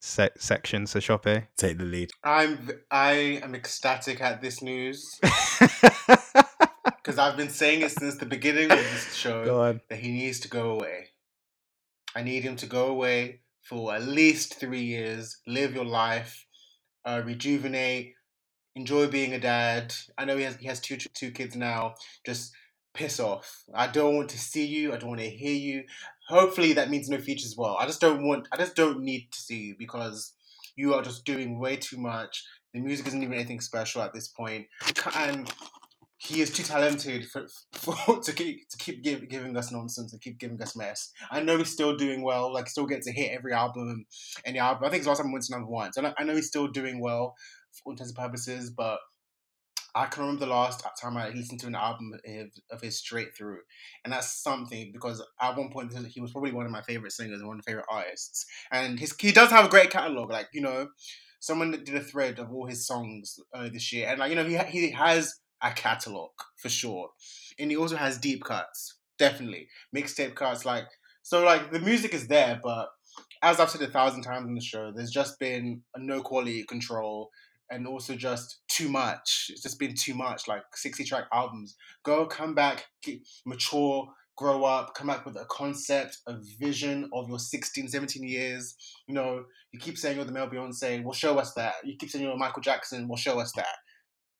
se- 0.00 0.30
section, 0.38 0.86
so 0.86 1.00
Shop 1.00 1.24
Take 1.56 1.78
the 1.78 1.84
lead. 1.84 2.10
I'm 2.22 2.70
I 2.90 3.40
am 3.42 3.54
ecstatic 3.54 4.20
at 4.20 4.40
this 4.40 4.62
news 4.62 5.18
because 5.20 7.18
I've 7.18 7.36
been 7.36 7.50
saying 7.50 7.82
it 7.82 7.90
since 7.92 8.16
the 8.16 8.26
beginning 8.26 8.70
of 8.70 8.78
this 8.78 9.14
show 9.14 9.44
Go 9.44 9.62
on. 9.62 9.80
that 9.88 9.98
he 9.98 10.10
needs 10.10 10.40
to 10.40 10.48
go 10.48 10.72
away. 10.72 11.08
I 12.14 12.22
need 12.22 12.42
him 12.42 12.56
to 12.56 12.66
go 12.66 12.86
away 12.86 13.40
for 13.62 13.94
at 13.94 14.02
least 14.02 14.54
three 14.54 14.82
years, 14.82 15.38
live 15.46 15.74
your 15.74 15.84
life, 15.84 16.46
uh, 17.04 17.22
rejuvenate, 17.24 18.14
enjoy 18.74 19.08
being 19.08 19.34
a 19.34 19.40
dad. 19.40 19.94
I 20.16 20.24
know 20.24 20.36
he 20.36 20.44
has 20.44 20.56
he 20.56 20.66
has 20.66 20.80
two 20.80 20.96
two 20.96 21.30
kids 21.30 21.56
now. 21.56 21.94
Just 22.24 22.52
piss 22.94 23.20
off. 23.20 23.64
I 23.74 23.86
don't 23.88 24.16
want 24.16 24.30
to 24.30 24.38
see 24.38 24.64
you. 24.64 24.92
I 24.92 24.96
don't 24.96 25.10
want 25.10 25.20
to 25.20 25.28
hear 25.28 25.54
you. 25.54 25.84
Hopefully 26.28 26.72
that 26.72 26.90
means 26.90 27.08
no 27.08 27.18
features 27.18 27.52
as 27.52 27.56
well. 27.56 27.76
I 27.78 27.86
just 27.86 28.00
don't 28.00 28.26
want. 28.26 28.48
I 28.52 28.56
just 28.56 28.74
don't 28.74 29.00
need 29.00 29.28
to 29.32 29.38
see 29.38 29.58
you 29.58 29.76
because 29.78 30.32
you 30.76 30.94
are 30.94 31.02
just 31.02 31.24
doing 31.24 31.58
way 31.58 31.76
too 31.76 31.98
much. 31.98 32.44
The 32.74 32.80
music 32.80 33.06
isn't 33.06 33.22
even 33.22 33.34
anything 33.34 33.60
special 33.60 34.02
at 34.02 34.12
this 34.12 34.28
point, 34.28 34.66
and 35.14 35.50
he 36.18 36.40
is 36.40 36.50
too 36.50 36.62
talented 36.62 37.26
for, 37.26 37.46
for 37.72 38.20
to 38.20 38.32
keep 38.32 38.68
to 38.68 38.78
keep 38.78 39.02
give, 39.02 39.28
giving 39.28 39.56
us 39.56 39.70
nonsense 39.70 40.12
and 40.12 40.20
keep 40.20 40.38
giving 40.38 40.60
us 40.60 40.76
mess. 40.76 41.12
I 41.30 41.42
know 41.42 41.58
he's 41.58 41.72
still 41.72 41.96
doing 41.96 42.22
well, 42.22 42.52
like 42.52 42.68
still 42.68 42.86
gets 42.86 43.08
a 43.08 43.12
hit 43.12 43.32
every 43.32 43.52
album, 43.52 44.06
any 44.44 44.58
album. 44.58 44.84
I 44.84 44.90
think 44.90 45.00
his 45.00 45.06
last 45.06 45.20
album 45.20 45.32
went 45.32 45.44
to 45.44 45.52
number 45.52 45.68
one, 45.68 45.92
so 45.92 46.12
I 46.18 46.24
know 46.24 46.34
he's 46.34 46.48
still 46.48 46.68
doing 46.68 47.00
well 47.00 47.34
for 47.72 47.82
all 47.86 47.92
intents 47.92 48.10
and 48.10 48.18
purposes. 48.18 48.70
But 48.70 48.98
I 49.96 50.06
can 50.06 50.24
remember 50.24 50.44
the 50.44 50.52
last 50.52 50.84
time 51.00 51.16
I 51.16 51.30
listened 51.30 51.58
to 51.60 51.66
an 51.66 51.74
album 51.74 52.12
of, 52.70 52.80
his 52.82 52.98
straight 52.98 53.34
through, 53.34 53.60
and 54.04 54.12
that's 54.12 54.42
something 54.42 54.90
because 54.92 55.24
at 55.40 55.56
one 55.56 55.70
point 55.70 55.90
he 56.08 56.20
was 56.20 56.32
probably 56.32 56.52
one 56.52 56.66
of 56.66 56.70
my 56.70 56.82
favorite 56.82 57.12
singers 57.12 57.38
and 57.38 57.48
one 57.48 57.58
of 57.58 57.64
my 57.66 57.70
favorite 57.70 57.86
artists. 57.90 58.44
And 58.70 59.00
his 59.00 59.14
he 59.18 59.32
does 59.32 59.50
have 59.50 59.64
a 59.64 59.70
great 59.70 59.90
catalog, 59.90 60.30
like 60.30 60.48
you 60.52 60.60
know, 60.60 60.88
someone 61.40 61.70
did 61.70 61.94
a 61.94 62.00
thread 62.00 62.38
of 62.38 62.52
all 62.52 62.66
his 62.66 62.86
songs 62.86 63.40
uh, 63.54 63.70
this 63.72 63.90
year, 63.90 64.08
and 64.08 64.18
like 64.18 64.28
you 64.28 64.36
know 64.36 64.44
he 64.44 64.58
he 64.58 64.90
has 64.90 65.34
a 65.62 65.70
catalog 65.70 66.30
for 66.56 66.68
sure, 66.68 67.08
and 67.58 67.70
he 67.70 67.76
also 67.76 67.96
has 67.96 68.18
deep 68.18 68.44
cuts, 68.44 68.98
definitely 69.18 69.66
mixtape 69.96 70.34
cuts, 70.34 70.66
like 70.66 70.88
so 71.22 71.42
like 71.42 71.72
the 71.72 71.80
music 71.80 72.12
is 72.12 72.28
there, 72.28 72.60
but 72.62 72.90
as 73.42 73.58
I've 73.58 73.70
said 73.70 73.80
a 73.80 73.86
thousand 73.86 74.22
times 74.22 74.46
on 74.46 74.54
the 74.54 74.60
show, 74.60 74.92
there's 74.94 75.10
just 75.10 75.38
been 75.38 75.82
no 75.96 76.20
quality 76.20 76.64
control 76.64 77.30
and 77.70 77.86
also 77.86 78.14
just 78.14 78.58
too 78.76 78.88
much. 78.88 79.46
It's 79.50 79.62
just 79.62 79.78
been 79.78 79.94
too 79.94 80.14
much, 80.14 80.48
like 80.48 80.62
60 80.74 81.04
track 81.04 81.24
albums. 81.32 81.76
Go, 82.04 82.26
come 82.26 82.54
back, 82.54 82.86
get, 83.02 83.20
mature, 83.46 84.08
grow 84.36 84.64
up, 84.64 84.94
come 84.94 85.06
back 85.06 85.24
with 85.24 85.36
a 85.36 85.46
concept, 85.50 86.18
a 86.26 86.36
vision 86.60 87.08
of 87.14 87.28
your 87.28 87.38
16, 87.38 87.88
17 87.88 88.22
years. 88.22 88.76
You 89.08 89.14
know, 89.14 89.44
you 89.72 89.80
keep 89.80 89.96
saying 89.96 90.16
you're 90.16 90.26
the 90.26 90.32
male 90.32 90.48
Beyonce, 90.48 91.02
well, 91.02 91.14
show 91.14 91.38
us 91.38 91.54
that. 91.54 91.74
You 91.84 91.96
keep 91.98 92.10
saying 92.10 92.24
you're 92.24 92.36
Michael 92.36 92.62
Jackson, 92.62 93.08
well, 93.08 93.16
show 93.16 93.40
us 93.40 93.52
that. 93.56 93.66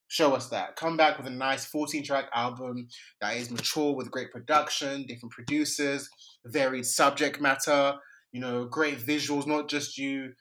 Show 0.08 0.34
us 0.34 0.50
that. 0.50 0.76
Come 0.76 0.96
back 0.96 1.18
with 1.18 1.26
a 1.26 1.30
nice 1.30 1.64
14 1.66 2.04
track 2.04 2.26
album 2.34 2.88
that 3.20 3.36
is 3.36 3.50
mature 3.50 3.94
with 3.94 4.10
great 4.10 4.30
production, 4.30 5.04
different 5.06 5.32
producers, 5.32 6.08
varied 6.44 6.86
subject 6.86 7.40
matter, 7.40 7.94
you 8.32 8.40
know, 8.40 8.66
great 8.66 8.98
visuals, 8.98 9.46
not 9.46 9.68
just 9.68 9.98
you 9.98 10.32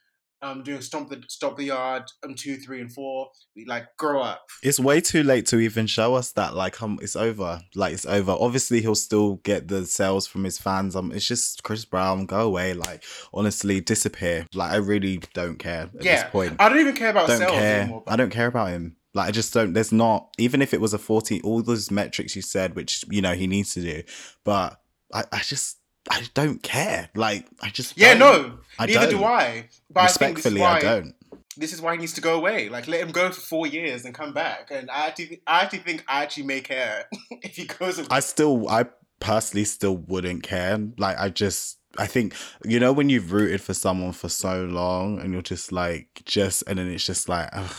um, 0.42 0.64
doing 0.64 0.82
stomp 0.82 1.10
the 1.10 1.22
stop 1.28 1.58
the 1.58 1.66
yard, 1.66 2.04
um, 2.24 2.36
two, 2.36 2.58
three, 2.58 2.82
and 2.82 2.92
four. 2.92 3.30
We 3.56 3.66
like 3.66 3.86
grow 3.98 4.22
up. 4.22 4.48
It's 4.64 4.80
way 4.80 5.02
too 5.02 5.24
late 5.24 5.46
to 5.48 5.60
even 5.60 5.88
show 5.88 6.16
us 6.16 6.32
that. 6.34 6.56
Like, 6.56 6.82
um, 6.82 7.00
it's 7.02 7.16
over. 7.16 7.62
Like, 7.76 7.94
it's 7.94 8.06
over. 8.06 8.32
Obviously, 8.32 8.82
he'll 8.82 8.96
still 8.96 9.36
get 9.38 9.68
the 9.68 9.86
sales 9.86 10.28
from 10.28 10.44
his 10.44 10.58
fans. 10.58 10.96
Um, 10.96 11.12
it's 11.12 11.28
just 11.28 11.64
Chris 11.64 11.86
Brown. 11.86 12.26
Go 12.26 12.42
away. 12.42 12.74
Like, 12.74 13.04
honestly, 13.34 13.82
disappear. 13.82 14.46
Like, 14.54 14.72
I 14.72 14.78
really 14.78 15.22
don't 15.34 15.58
care 15.58 15.84
at 15.84 16.04
yeah, 16.04 16.24
this 16.24 16.32
point. 16.32 16.56
I 16.60 16.70
don't 16.70 16.80
even 16.80 16.96
care 16.96 17.10
about 17.10 17.28
don't 17.28 17.40
sales 17.40 17.52
care. 17.52 17.82
anymore. 17.82 18.04
I 18.08 18.16
don't 18.16 18.32
care 18.32 18.48
about 18.48 18.70
him. 18.70 18.98
Like 19.16 19.30
I 19.30 19.32
just 19.32 19.54
don't. 19.54 19.72
There's 19.72 19.94
not 19.94 20.36
even 20.38 20.62
if 20.62 20.74
it 20.74 20.82
was 20.82 20.94
a 20.94 20.98
40, 20.98 21.42
all 21.42 21.62
those 21.62 21.90
metrics 21.90 22.36
you 22.36 22.42
said, 22.42 22.76
which 22.76 23.06
you 23.10 23.22
know 23.22 23.34
he 23.34 23.48
needs 23.48 23.74
to 23.76 23.82
do, 23.82 24.04
but 24.44 24.82
I, 25.14 25.24
I 25.32 25.40
just 25.40 25.78
I 26.10 26.24
don't 26.34 26.62
care. 26.62 27.10
Like 27.16 27.47
I 27.62 27.70
just 27.70 27.97
Yeah, 27.97 28.14
don't. 28.16 28.20
no, 28.49 28.58
I 28.80 28.86
neither 28.86 29.12
don't. 29.12 29.20
do 29.20 29.24
I. 29.24 29.70
But 29.89 30.03
I 30.03 30.08
think 30.08 30.38
this 30.38 30.45
is 30.45 30.53
why 30.60 30.78
I 30.78 30.80
don't. 30.82 31.16
this 31.58 31.74
is 31.74 31.82
why 31.82 31.93
he 31.93 31.97
needs 31.99 32.14
to 32.14 32.22
go 32.22 32.36
away. 32.36 32.70
Like 32.70 32.88
let 32.88 33.01
him 33.01 33.12
go 33.12 33.32
for 33.32 33.41
four 33.41 33.68
years 33.68 34.06
and 34.06 34.14
come 34.14 34.34
back. 34.34 34.70
And 34.72 34.89
I 34.91 35.08
actually, 35.08 35.41
I 35.47 35.62
actually 35.62 35.80
think 35.80 36.03
I 36.08 36.24
actually 36.24 36.43
may 36.43 36.62
care 36.62 37.06
if 37.41 37.56
he 37.56 37.66
goes. 37.66 37.97
away. 37.99 38.08
I 38.12 38.20
still, 38.20 38.68
I 38.70 38.86
personally 39.20 39.66
still 39.66 39.97
wouldn't 39.97 40.43
care. 40.43 40.78
Like 40.97 41.18
I 41.20 41.30
just. 41.30 41.80
I 41.97 42.08
think 42.08 42.34
you 42.66 42.78
know 42.78 42.91
when 42.91 43.08
you've 43.08 43.32
rooted 43.32 43.62
for 43.62 43.74
someone 43.74 44.12
for 44.12 44.28
so 44.28 44.66
long 44.66 45.18
and 45.22 45.32
you're 45.32 45.41
just 45.41 45.72
like 45.72 46.24
just 46.26 46.62
and 46.68 46.78
then 46.78 46.88
it's 46.91 47.06
just 47.06 47.30
like 47.30 47.47
ugh, 47.53 47.74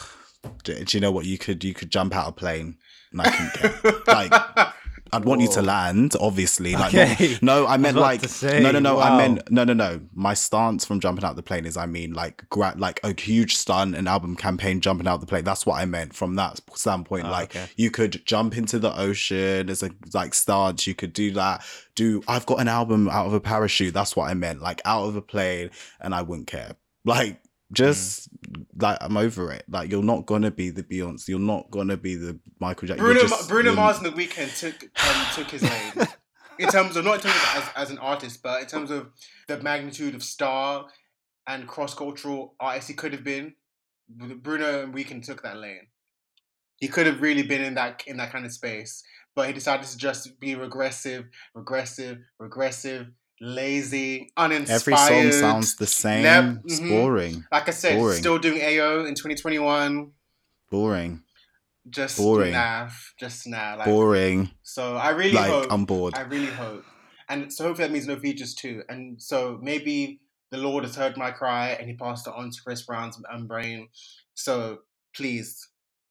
do, 0.64 0.83
do 0.85 0.97
you 0.97 1.03
know 1.03 1.11
what 1.11 1.27
you 1.27 1.37
could 1.37 1.62
you 1.62 1.74
could 1.74 1.91
jump 1.91 2.16
out 2.16 2.29
a 2.29 2.33
plane 2.33 2.79
and 3.12 3.20
I 3.20 3.31
can 3.31 3.51
get 3.61 4.07
like 4.09 4.33
I'd 5.13 5.25
want 5.25 5.41
you 5.41 5.51
to 5.53 5.63
land, 5.63 6.15
obviously. 6.21 6.73
Like, 6.73 6.95
Okay. 6.95 7.33
not- 7.35 7.43
no, 7.43 7.67
I 7.67 7.77
meant 7.79 7.97
about 7.97 8.03
like 8.07 8.25
say, 8.25 8.61
no, 8.63 8.71
no, 8.71 8.79
no. 8.79 8.99
I 8.99 9.17
meant 9.17 9.51
no, 9.51 9.65
no, 9.65 9.73
no. 9.73 10.01
My 10.15 10.35
stance 10.35 10.85
from 10.85 11.01
jumping 11.01 11.25
out 11.25 11.37
the 11.37 11.43
plane 11.43 11.65
is, 11.67 11.77
I 11.77 11.87
mean, 11.87 12.13
like, 12.13 12.49
gra- 12.51 12.75
like 12.77 13.01
a 13.05 13.19
huge 13.21 13.57
stunt, 13.57 13.95
an 13.95 14.09
album 14.09 14.37
campaign, 14.37 14.81
jumping 14.81 15.07
out 15.07 15.21
the 15.21 15.27
plane. 15.27 15.45
That's 15.45 15.65
what 15.67 15.81
I 15.81 15.85
meant 15.85 16.15
from 16.15 16.35
that 16.37 16.61
standpoint. 16.75 17.27
Ah, 17.27 17.31
like, 17.31 17.57
okay. 17.57 17.67
you 17.77 17.91
could 17.91 18.25
jump 18.27 18.57
into 18.57 18.79
the 18.79 18.99
ocean 18.99 19.71
as 19.71 19.83
a 19.83 19.91
like 20.13 20.35
stance. 20.35 20.87
You 20.87 20.95
could 20.95 21.13
do 21.13 21.31
that. 21.33 21.65
Do 21.95 22.23
I've 22.29 22.47
got 22.47 22.61
an 22.61 22.69
album 22.69 23.09
out 23.09 23.27
of 23.27 23.33
a 23.33 23.41
parachute? 23.41 23.95
That's 23.95 24.17
what 24.17 24.29
I 24.31 24.35
meant. 24.35 24.61
Like 24.61 24.83
out 24.85 25.05
of 25.07 25.17
a 25.17 25.23
plane, 25.23 25.71
and 26.01 26.15
I 26.15 26.23
wouldn't 26.23 26.47
care. 26.49 26.77
Like. 27.05 27.41
Just 27.73 28.29
like 28.81 28.99
I'm 29.01 29.17
over 29.17 29.53
it. 29.53 29.64
Like 29.69 29.91
you're 29.91 30.03
not 30.03 30.27
gonna 30.27 30.51
be 30.51 30.71
the 30.71 30.83
Beyonce. 30.85 31.29
You're 31.29 31.39
not 31.39 31.71
gonna 31.71 31.97
be 31.97 32.14
the 32.14 32.39
Michael 32.61 32.87
Jackson. 32.89 33.05
Bruno, 33.05 33.21
just- 33.23 33.49
Bruno 33.49 33.75
Mars 33.75 33.99
in 33.99 34.05
The 34.05 34.11
Weeknd 34.11 34.59
took 34.59 34.83
um, 34.85 35.27
took 35.35 35.51
his 35.51 35.62
lane 35.62 36.07
in 36.59 36.69
terms 36.69 36.97
of 36.97 37.05
not 37.05 37.17
in 37.17 37.21
terms 37.23 37.35
of 37.35 37.57
as, 37.57 37.69
as 37.77 37.91
an 37.91 37.99
artist, 37.99 38.41
but 38.43 38.61
in 38.62 38.67
terms 38.69 38.91
of 38.91 39.11
the 39.49 39.61
magnitude 39.61 40.14
of 40.14 40.23
star 40.23 40.87
and 41.49 41.67
cross 41.67 41.95
cultural 41.95 42.55
artist 42.61 42.89
he 42.89 42.95
could 42.95 43.12
have 43.12 43.25
been. 43.25 43.55
Bruno 44.09 44.85
and 44.85 44.95
Weeknd 44.95 45.25
took 45.25 45.43
that 45.43 45.57
lane. 45.57 45.89
He 46.79 46.87
could 46.87 47.07
have 47.07 47.21
really 47.21 47.43
been 47.43 47.62
in 47.62 47.75
that 47.75 48.05
in 48.07 48.19
that 48.19 48.31
kind 48.31 48.45
of 48.47 48.53
space, 48.53 49.03
but 49.35 49.49
he 49.49 49.53
decided 49.53 49.87
to 49.87 49.99
just 49.99 50.39
be 50.39 50.55
regressive, 50.55 51.25
regressive, 51.55 52.19
regressive, 52.39 53.09
lazy, 53.41 54.32
uninspired. 54.37 54.80
Every 54.80 55.32
song 55.32 55.41
sounds 55.41 55.76
the 55.76 55.87
same. 55.87 56.24
Mhm. 56.24 56.89
boring. 56.89 57.45
like 57.53 57.68
I 57.68 57.72
said, 57.72 57.97
boring. 57.99 58.18
still 58.18 58.39
doing 58.39 58.61
AO 58.62 59.05
in 59.05 59.14
2021. 59.14 60.12
Boring. 60.70 61.22
Just 61.89 62.18
Boring. 62.18 62.53
nah, 62.53 62.89
just 63.18 63.47
nah. 63.47 63.76
Like, 63.76 63.84
Boring. 63.84 64.51
So 64.62 64.97
I 64.97 65.11
really 65.11 65.32
Like 65.32 65.51
hope. 65.51 65.72
I'm 65.72 65.84
bored. 65.84 66.14
I 66.16 66.22
really 66.22 66.47
hope. 66.47 66.84
And 67.28 67.53
so 67.53 67.64
hopefully 67.64 67.87
that 67.87 67.93
means 67.93 68.07
no 68.07 68.18
features 68.18 68.55
too. 68.55 68.82
And 68.89 69.20
so 69.22 69.59
maybe 69.62 70.20
the 70.51 70.59
Lord 70.59 70.84
has 70.84 70.97
heard 70.97 71.16
my 71.16 71.30
cry 71.30 71.70
and 71.70 71.89
he 71.89 71.95
passed 71.95 72.26
it 72.26 72.34
on 72.34 72.51
to 72.51 72.62
Chris 72.62 72.82
Brown's 72.82 73.20
um, 73.30 73.47
brain. 73.47 73.89
So 74.34 74.78
please, 75.14 75.68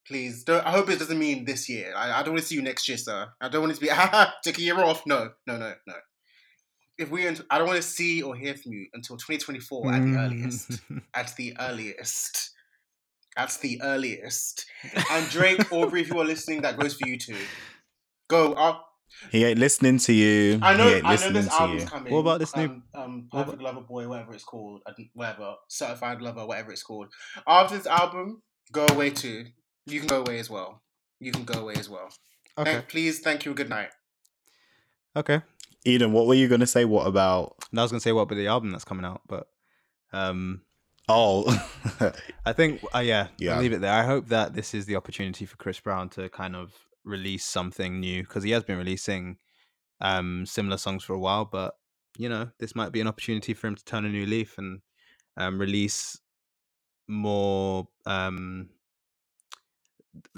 please, 0.07 0.43
don't, 0.43 0.65
I 0.65 0.71
hope 0.71 0.89
it 0.89 0.99
doesn't 0.99 1.19
mean 1.19 1.45
this 1.45 1.67
year. 1.67 1.93
I, 1.95 2.19
I 2.19 2.23
don't 2.23 2.33
want 2.33 2.41
to 2.41 2.47
see 2.47 2.55
you 2.55 2.61
next 2.61 2.87
year, 2.87 2.97
sir. 2.97 3.27
I 3.41 3.49
don't 3.49 3.61
want 3.61 3.73
it 3.73 3.75
to 3.75 3.81
be, 3.81 3.89
take 4.43 4.57
a 4.57 4.61
year 4.61 4.79
off. 4.79 5.05
No, 5.05 5.31
no, 5.45 5.57
no, 5.57 5.73
no. 5.87 5.93
If 6.97 7.09
we, 7.11 7.27
I 7.27 7.57
don't 7.57 7.67
want 7.67 7.77
to 7.77 7.87
see 7.87 8.21
or 8.21 8.35
hear 8.35 8.55
from 8.55 8.71
you 8.73 8.87
until 8.93 9.17
2024 9.17 9.93
at 9.93 10.01
the 10.01 10.17
earliest. 10.17 10.81
At 11.13 11.35
the 11.35 11.55
earliest. 11.59 12.51
At 13.37 13.57
the 13.61 13.81
earliest. 13.83 14.65
And 15.11 15.29
Drake, 15.29 15.71
Aubrey, 15.71 16.01
if 16.01 16.09
you 16.09 16.19
are 16.19 16.25
listening, 16.25 16.61
that 16.61 16.77
goes 16.77 16.93
for 16.95 17.07
you 17.07 17.17
too. 17.19 17.37
Go 18.29 18.53
up. 18.53 18.87
He 19.29 19.43
ain't 19.45 19.59
listening 19.59 19.97
to 19.99 20.13
you. 20.13 20.59
I 20.61 20.75
know, 20.75 20.87
he 20.87 20.93
ain't 20.95 21.05
I 21.05 21.09
know 21.09 21.11
listening 21.13 21.33
this 21.33 21.47
to 21.47 21.53
album's 21.61 21.83
you. 21.83 21.87
coming. 21.89 22.13
What 22.13 22.19
about 22.19 22.39
this 22.39 22.55
new- 22.55 22.63
um, 22.65 22.83
um, 22.93 23.27
what 23.29 23.45
Perfect 23.45 23.61
Lover 23.63 23.81
Boy, 23.81 24.07
whatever 24.07 24.33
it's 24.33 24.43
called, 24.43 24.81
whatever, 25.13 25.55
Certified 25.67 26.21
Lover, 26.21 26.45
whatever 26.45 26.71
it's 26.71 26.83
called. 26.83 27.07
After 27.47 27.77
this 27.77 27.87
album, 27.87 28.41
go 28.71 28.85
away 28.87 29.09
too. 29.09 29.45
You 29.85 29.99
can 29.99 30.07
go 30.07 30.21
away 30.21 30.39
as 30.39 30.49
well. 30.49 30.81
You 31.19 31.31
can 31.31 31.43
go 31.43 31.59
away 31.59 31.75
as 31.75 31.89
well. 31.89 32.09
okay. 32.57 32.71
Thank, 32.73 32.89
please, 32.89 33.19
thank 33.19 33.45
you. 33.45 33.53
Good 33.53 33.69
night. 33.69 33.89
Okay. 35.15 35.41
Eden, 35.85 36.11
what 36.11 36.25
were 36.27 36.33
you 36.33 36.47
gonna 36.47 36.67
say? 36.67 36.85
What 36.85 37.07
about? 37.07 37.55
And 37.71 37.79
I 37.79 37.83
was 37.83 37.91
gonna 37.91 38.01
say 38.01 38.11
what 38.11 38.23
about 38.23 38.35
the 38.35 38.47
album 38.47 38.71
that's 38.71 38.85
coming 38.85 39.05
out, 39.05 39.21
but 39.27 39.47
um, 40.11 40.61
Oh, 41.07 41.45
I 42.45 42.53
think 42.53 42.83
uh, 42.93 42.99
yeah, 42.99 43.27
Yeah. 43.37 43.55
I'll 43.55 43.61
leave 43.61 43.73
it 43.73 43.81
there. 43.81 43.93
I 43.93 44.03
hope 44.03 44.27
that 44.29 44.53
this 44.53 44.73
is 44.73 44.85
the 44.85 44.95
opportunity 44.95 45.45
for 45.45 45.55
Chris 45.57 45.79
Brown 45.79 46.09
to 46.09 46.29
kind 46.29 46.55
of 46.55 46.73
release 47.03 47.45
something 47.45 47.99
new 47.99 48.23
because 48.23 48.43
he 48.43 48.51
has 48.51 48.63
been 48.63 48.77
releasing 48.77 49.37
um 50.01 50.45
similar 50.45 50.77
songs 50.77 51.03
for 51.03 51.13
a 51.13 51.19
while, 51.19 51.45
but 51.45 51.75
you 52.17 52.27
know 52.27 52.49
this 52.59 52.75
might 52.75 52.91
be 52.91 53.01
an 53.01 53.07
opportunity 53.07 53.53
for 53.53 53.67
him 53.67 53.75
to 53.75 53.85
turn 53.85 54.05
a 54.05 54.09
new 54.09 54.25
leaf 54.25 54.57
and 54.57 54.81
um 55.37 55.59
release 55.59 56.19
more 57.07 57.87
um 58.05 58.69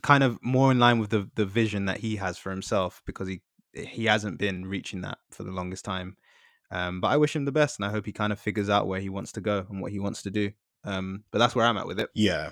kind 0.02 0.24
of 0.24 0.38
more 0.44 0.72
in 0.72 0.80
line 0.80 1.00
with 1.00 1.12
the 1.12 1.30
the 1.36 1.46
vision 1.46 1.86
that 1.86 2.00
he 2.00 2.18
has 2.18 2.38
for 2.38 2.50
himself 2.50 3.02
because 3.06 3.28
he 3.28 3.42
he 3.78 4.06
hasn't 4.06 4.38
been 4.38 4.66
reaching 4.66 5.02
that 5.02 5.20
for 5.30 5.44
the 5.44 5.52
longest 5.52 5.86
time. 5.86 6.18
Um, 6.72 7.00
but 7.00 7.08
I 7.08 7.18
wish 7.18 7.36
him 7.36 7.46
the 7.46 7.52
best, 7.52 7.80
and 7.80 7.86
I 7.86 7.92
hope 7.92 8.06
he 8.06 8.12
kind 8.12 8.34
of 8.34 8.40
figures 8.40 8.70
out 8.70 8.88
where 8.88 9.00
he 9.00 9.10
wants 9.10 9.32
to 9.34 9.42
go 9.42 9.66
and 9.70 9.82
what 9.82 9.92
he 9.92 10.00
wants 10.00 10.24
to 10.24 10.32
do. 10.32 10.52
Um, 10.84 11.24
but 11.32 11.40
that's 11.40 11.56
where 11.56 11.66
I'm 11.66 11.78
at 11.78 11.88
with 11.88 12.00
it. 12.00 12.10
yeah, 12.14 12.52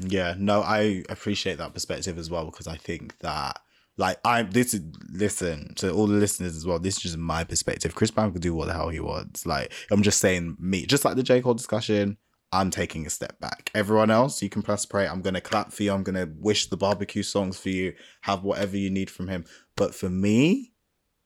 yeah. 0.00 0.34
No, 0.38 0.60
I 0.62 1.04
appreciate 1.08 1.58
that 1.58 1.74
perspective 1.74 2.18
as 2.18 2.30
well 2.30 2.46
because 2.46 2.66
I 2.66 2.76
think 2.76 3.18
that. 3.20 3.60
Like 3.98 4.18
I 4.26 4.42
this 4.42 4.74
is 4.74 4.82
listen 5.10 5.72
to 5.76 5.90
all 5.90 6.06
the 6.06 6.16
listeners 6.16 6.54
as 6.54 6.66
well. 6.66 6.78
This 6.78 6.98
is 6.98 7.02
just 7.02 7.16
my 7.16 7.44
perspective. 7.44 7.94
Chris 7.94 8.10
Brown 8.10 8.30
could 8.30 8.42
do 8.42 8.52
what 8.52 8.66
the 8.66 8.74
hell 8.74 8.90
he 8.90 9.00
wants. 9.00 9.46
Like 9.46 9.72
I'm 9.90 10.02
just 10.02 10.20
saying, 10.20 10.58
me 10.60 10.84
just 10.84 11.06
like 11.06 11.16
the 11.16 11.22
J 11.22 11.40
Cole 11.40 11.54
discussion. 11.54 12.18
I'm 12.52 12.70
taking 12.70 13.06
a 13.06 13.10
step 13.10 13.38
back. 13.40 13.70
Everyone 13.74 14.10
else, 14.10 14.40
you 14.42 14.48
can 14.48 14.62
press 14.62 14.86
pray. 14.86 15.06
I'm 15.06 15.20
gonna 15.22 15.40
clap 15.40 15.72
for 15.72 15.82
you. 15.82 15.92
I'm 15.92 16.02
gonna 16.02 16.28
wish 16.38 16.68
the 16.68 16.76
barbecue 16.76 17.22
songs 17.22 17.58
for 17.58 17.68
you. 17.70 17.92
Have 18.22 18.44
whatever 18.44 18.76
you 18.76 18.88
need 18.90 19.10
from 19.10 19.28
him. 19.28 19.44
But 19.76 19.94
for 19.94 20.08
me, 20.08 20.72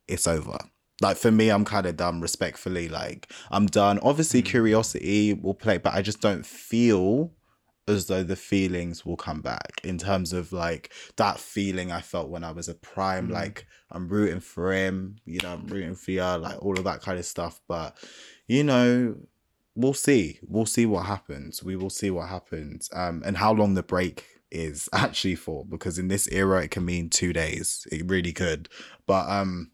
it's 0.09 0.27
over. 0.27 0.59
Like 1.03 1.16
for 1.16 1.31
me, 1.31 1.51
I'm 1.51 1.64
kind 1.64 1.87
of 1.87 1.97
done. 1.97 2.21
Respectfully, 2.21 2.89
like 2.89 3.31
I'm 3.51 3.66
done. 3.66 3.99
Obviously, 4.03 4.43
Mm. 4.43 4.47
curiosity 4.47 5.35
will 5.35 5.55
play, 5.55 5.79
but 5.79 5.95
I 5.95 6.03
just 6.03 6.21
don't 6.21 6.45
feel 6.45 7.33
as 7.89 8.07
though 8.07 8.23
the 8.23 8.37
feelings 8.37 9.05
will 9.05 9.16
come 9.16 9.41
back 9.41 9.81
in 9.83 9.99
terms 9.99 10.33
of 10.33 10.53
like 10.53 10.93
that 11.16 11.41
feeling 11.41 11.91
I 11.91 12.01
felt 12.03 12.29
when 12.29 12.45
I 12.45 12.53
was 12.53 12.68
a 12.68 12.75
prime. 12.75 13.29
Mm. 13.29 13.33
Like 13.33 13.66
I'm 13.91 14.09
rooting 14.09 14.41
for 14.41 14.73
him, 14.73 15.16
you 15.25 15.41
know, 15.43 15.55
I'm 15.55 15.66
rooting 15.66 15.95
for 15.97 16.11
you, 16.12 16.23
like 16.23 16.62
all 16.62 16.79
of 16.79 16.85
that 16.85 17.01
kind 17.03 17.18
of 17.18 17.25
stuff. 17.25 17.61
But 17.66 17.97
you 18.47 18.62
know, 18.64 19.16
we'll 19.81 19.95
see. 19.95 20.39
We'll 20.47 20.66
see 20.66 20.87
what 20.87 21.07
happens. 21.07 21.62
We 21.62 21.76
will 21.76 21.91
see 21.91 22.11
what 22.11 22.28
happens. 22.28 22.89
Um, 22.93 23.22
and 23.24 23.37
how 23.37 23.53
long 23.53 23.74
the 23.74 23.83
break 23.83 24.26
is 24.51 24.89
actually 24.93 25.35
for, 25.37 25.64
because 25.64 25.99
in 25.99 26.09
this 26.09 26.28
era 26.28 26.62
it 26.62 26.70
can 26.70 26.85
mean 26.85 27.09
two 27.11 27.33
days. 27.33 27.87
It 27.91 28.09
really 28.11 28.33
could. 28.33 28.68
But 29.07 29.28
um, 29.28 29.70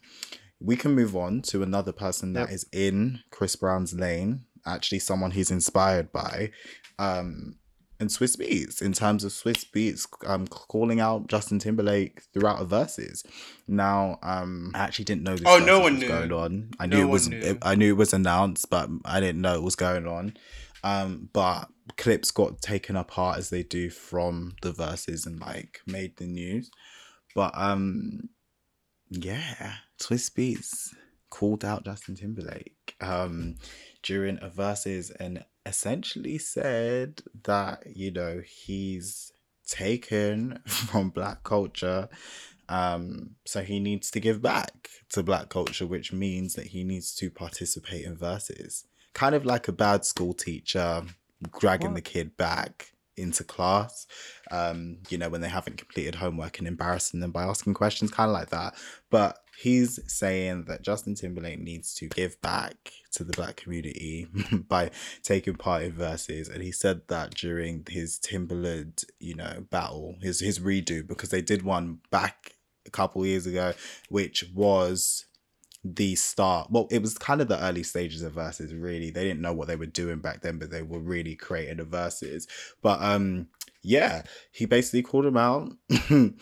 we 0.61 0.76
can 0.76 0.94
move 0.94 1.14
on 1.16 1.42
to 1.42 1.62
another 1.62 1.92
person 1.92 2.32
that 2.34 2.48
Yep. 2.48 2.50
is 2.54 2.66
in 2.72 3.20
Chris 3.30 3.57
Brown's 3.57 3.94
lane. 3.94 4.44
Actually, 4.64 4.98
someone 4.98 5.30
he's 5.30 5.50
inspired 5.50 6.11
by. 6.12 6.50
Um, 6.98 7.57
and 7.99 8.11
Swizz 8.11 8.36
Beatz, 8.36 8.82
in 8.82 8.92
terms 8.92 9.24
of 9.24 9.32
Swizz 9.32 9.70
Beatz, 9.70 10.07
um, 10.28 10.47
calling 10.47 11.01
out 11.01 11.28
Justin 11.28 11.59
Timberlake 11.59 12.22
throughout 12.32 12.59
the 12.59 12.76
Verzuz. 12.76 13.24
Now, 13.66 14.18
um, 14.22 14.72
I 14.74 14.80
actually 14.80 15.07
didn't 15.07 15.22
know 15.22 15.36
this. 15.36 15.47
Oh, 15.47 15.59
no 15.59 15.80
one 15.80 15.94
was 15.94 16.03
knew. 16.03 16.09
going 16.09 16.32
on. 16.32 16.70
I 16.78 16.86
No 16.86 16.97
knew 16.97 17.03
it 17.05 17.11
was. 17.11 17.30
I 17.62 17.74
knew 17.74 17.94
it 17.94 17.97
was 17.97 18.12
announced, 18.12 18.68
but 18.70 18.88
I 19.05 19.20
didn't 19.20 19.40
know 19.40 19.55
it 19.55 19.62
was 19.62 19.76
going 19.76 20.07
on. 20.07 20.36
Um, 20.84 21.28
but 21.32 21.68
clips 21.97 22.30
got 22.30 22.61
taken 22.61 22.97
apart 22.97 23.38
as 23.38 23.51
they 23.51 23.62
do 23.62 23.90
from 23.90 24.55
the 24.62 24.72
Verzuz 24.72 25.26
and 25.26 25.40
like 25.40 25.80
made 25.86 26.16
the 26.16 26.26
news. 26.26 26.70
But 27.34 27.53
um, 27.55 28.28
yeah, 29.11 29.74
Swizz 30.01 30.30
Beatz 30.32 30.88
called 31.28 31.64
out 31.64 31.84
Justin 31.84 32.14
Timberlake 32.14 32.94
um 33.01 33.57
during 34.03 34.38
a 34.40 34.49
Verzuz 34.49 35.11
and 35.18 35.44
essentially 35.66 36.38
said 36.38 37.20
that 37.44 37.82
you 37.94 38.10
know 38.10 38.40
he's 38.46 39.32
taken 39.66 40.60
from 40.66 41.10
black 41.10 41.42
culture 41.42 42.08
um 42.68 43.30
so 43.44 43.62
he 43.62 43.78
needs 43.80 44.10
to 44.10 44.20
give 44.20 44.40
back 44.40 44.88
to 45.08 45.22
black 45.22 45.48
culture 45.48 45.86
which 45.86 46.12
means 46.12 46.54
that 46.54 46.68
he 46.68 46.84
needs 46.84 47.14
to 47.14 47.30
participate 47.30 48.04
in 48.04 48.16
Verzuz 48.16 48.84
kind 49.12 49.34
of 49.34 49.44
like 49.44 49.66
a 49.68 49.72
bad 49.72 50.04
school 50.04 50.32
teacher 50.34 51.02
dragging 51.58 51.90
What? 51.90 51.96
the 51.96 52.10
kid 52.10 52.36
back 52.36 52.92
into 53.16 53.44
class. 53.44 54.06
Um, 54.50 54.98
you 55.08 55.18
know, 55.18 55.28
when 55.28 55.40
they 55.40 55.48
haven't 55.48 55.78
completed 55.78 56.16
homework 56.16 56.58
and 56.58 56.68
embarrassing 56.68 57.20
them 57.20 57.32
by 57.32 57.44
asking 57.44 57.74
questions, 57.74 58.10
kind 58.10 58.28
of 58.28 58.34
like 58.34 58.50
that. 58.50 58.74
But 59.10 59.38
he's 59.60 59.98
saying 60.06 60.64
that 60.66 60.82
Justin 60.82 61.14
Timberlake 61.14 61.60
needs 61.60 61.94
to 61.94 62.08
give 62.08 62.40
back 62.42 62.92
to 63.12 63.24
the 63.24 63.32
black 63.32 63.56
community 63.56 64.26
by 64.68 64.90
taking 65.22 65.54
part 65.54 65.82
in 65.82 65.92
Verzuz. 65.92 66.52
And 66.52 66.62
he 66.62 66.72
said 66.72 67.02
that 67.08 67.34
during 67.34 67.84
his 67.88 68.18
Timberland, 68.18 69.04
you 69.18 69.34
know, 69.34 69.64
battle, 69.70 70.16
his 70.20 70.40
his 70.40 70.58
redo, 70.58 71.06
because 71.06 71.30
they 71.30 71.42
did 71.42 71.62
one 71.62 72.00
back 72.10 72.56
a 72.86 72.90
couple 72.90 73.26
years 73.26 73.46
ago, 73.46 73.72
which 74.08 74.44
was 74.54 75.26
the 75.95 76.14
start. 76.14 76.68
Well, 76.70 76.89
it 76.91 77.03
was 77.03 77.16
kind 77.16 77.41
of 77.41 77.49
the 77.49 77.62
early 77.62 77.82
stages 77.82 78.22
of 78.22 78.34
Verzuz, 78.34 78.72
really. 78.80 79.11
They 79.11 79.24
didn't 79.24 79.41
know 79.41 79.53
what 79.53 79.68
they 79.68 79.76
were 79.76 79.87
doing 79.87 80.18
back 80.18 80.43
then, 80.43 80.59
but 80.59 80.70
they 80.70 80.82
were 80.82 80.99
really 80.99 81.37
creating 81.37 81.78
the 81.78 81.84
Verzuz. 81.84 82.47
But 82.82 83.01
um, 83.03 83.49
yeah, 83.82 84.22
he 84.53 84.66
basically 84.66 85.03
called 85.03 85.26
him 85.26 85.37
out. 85.37 85.72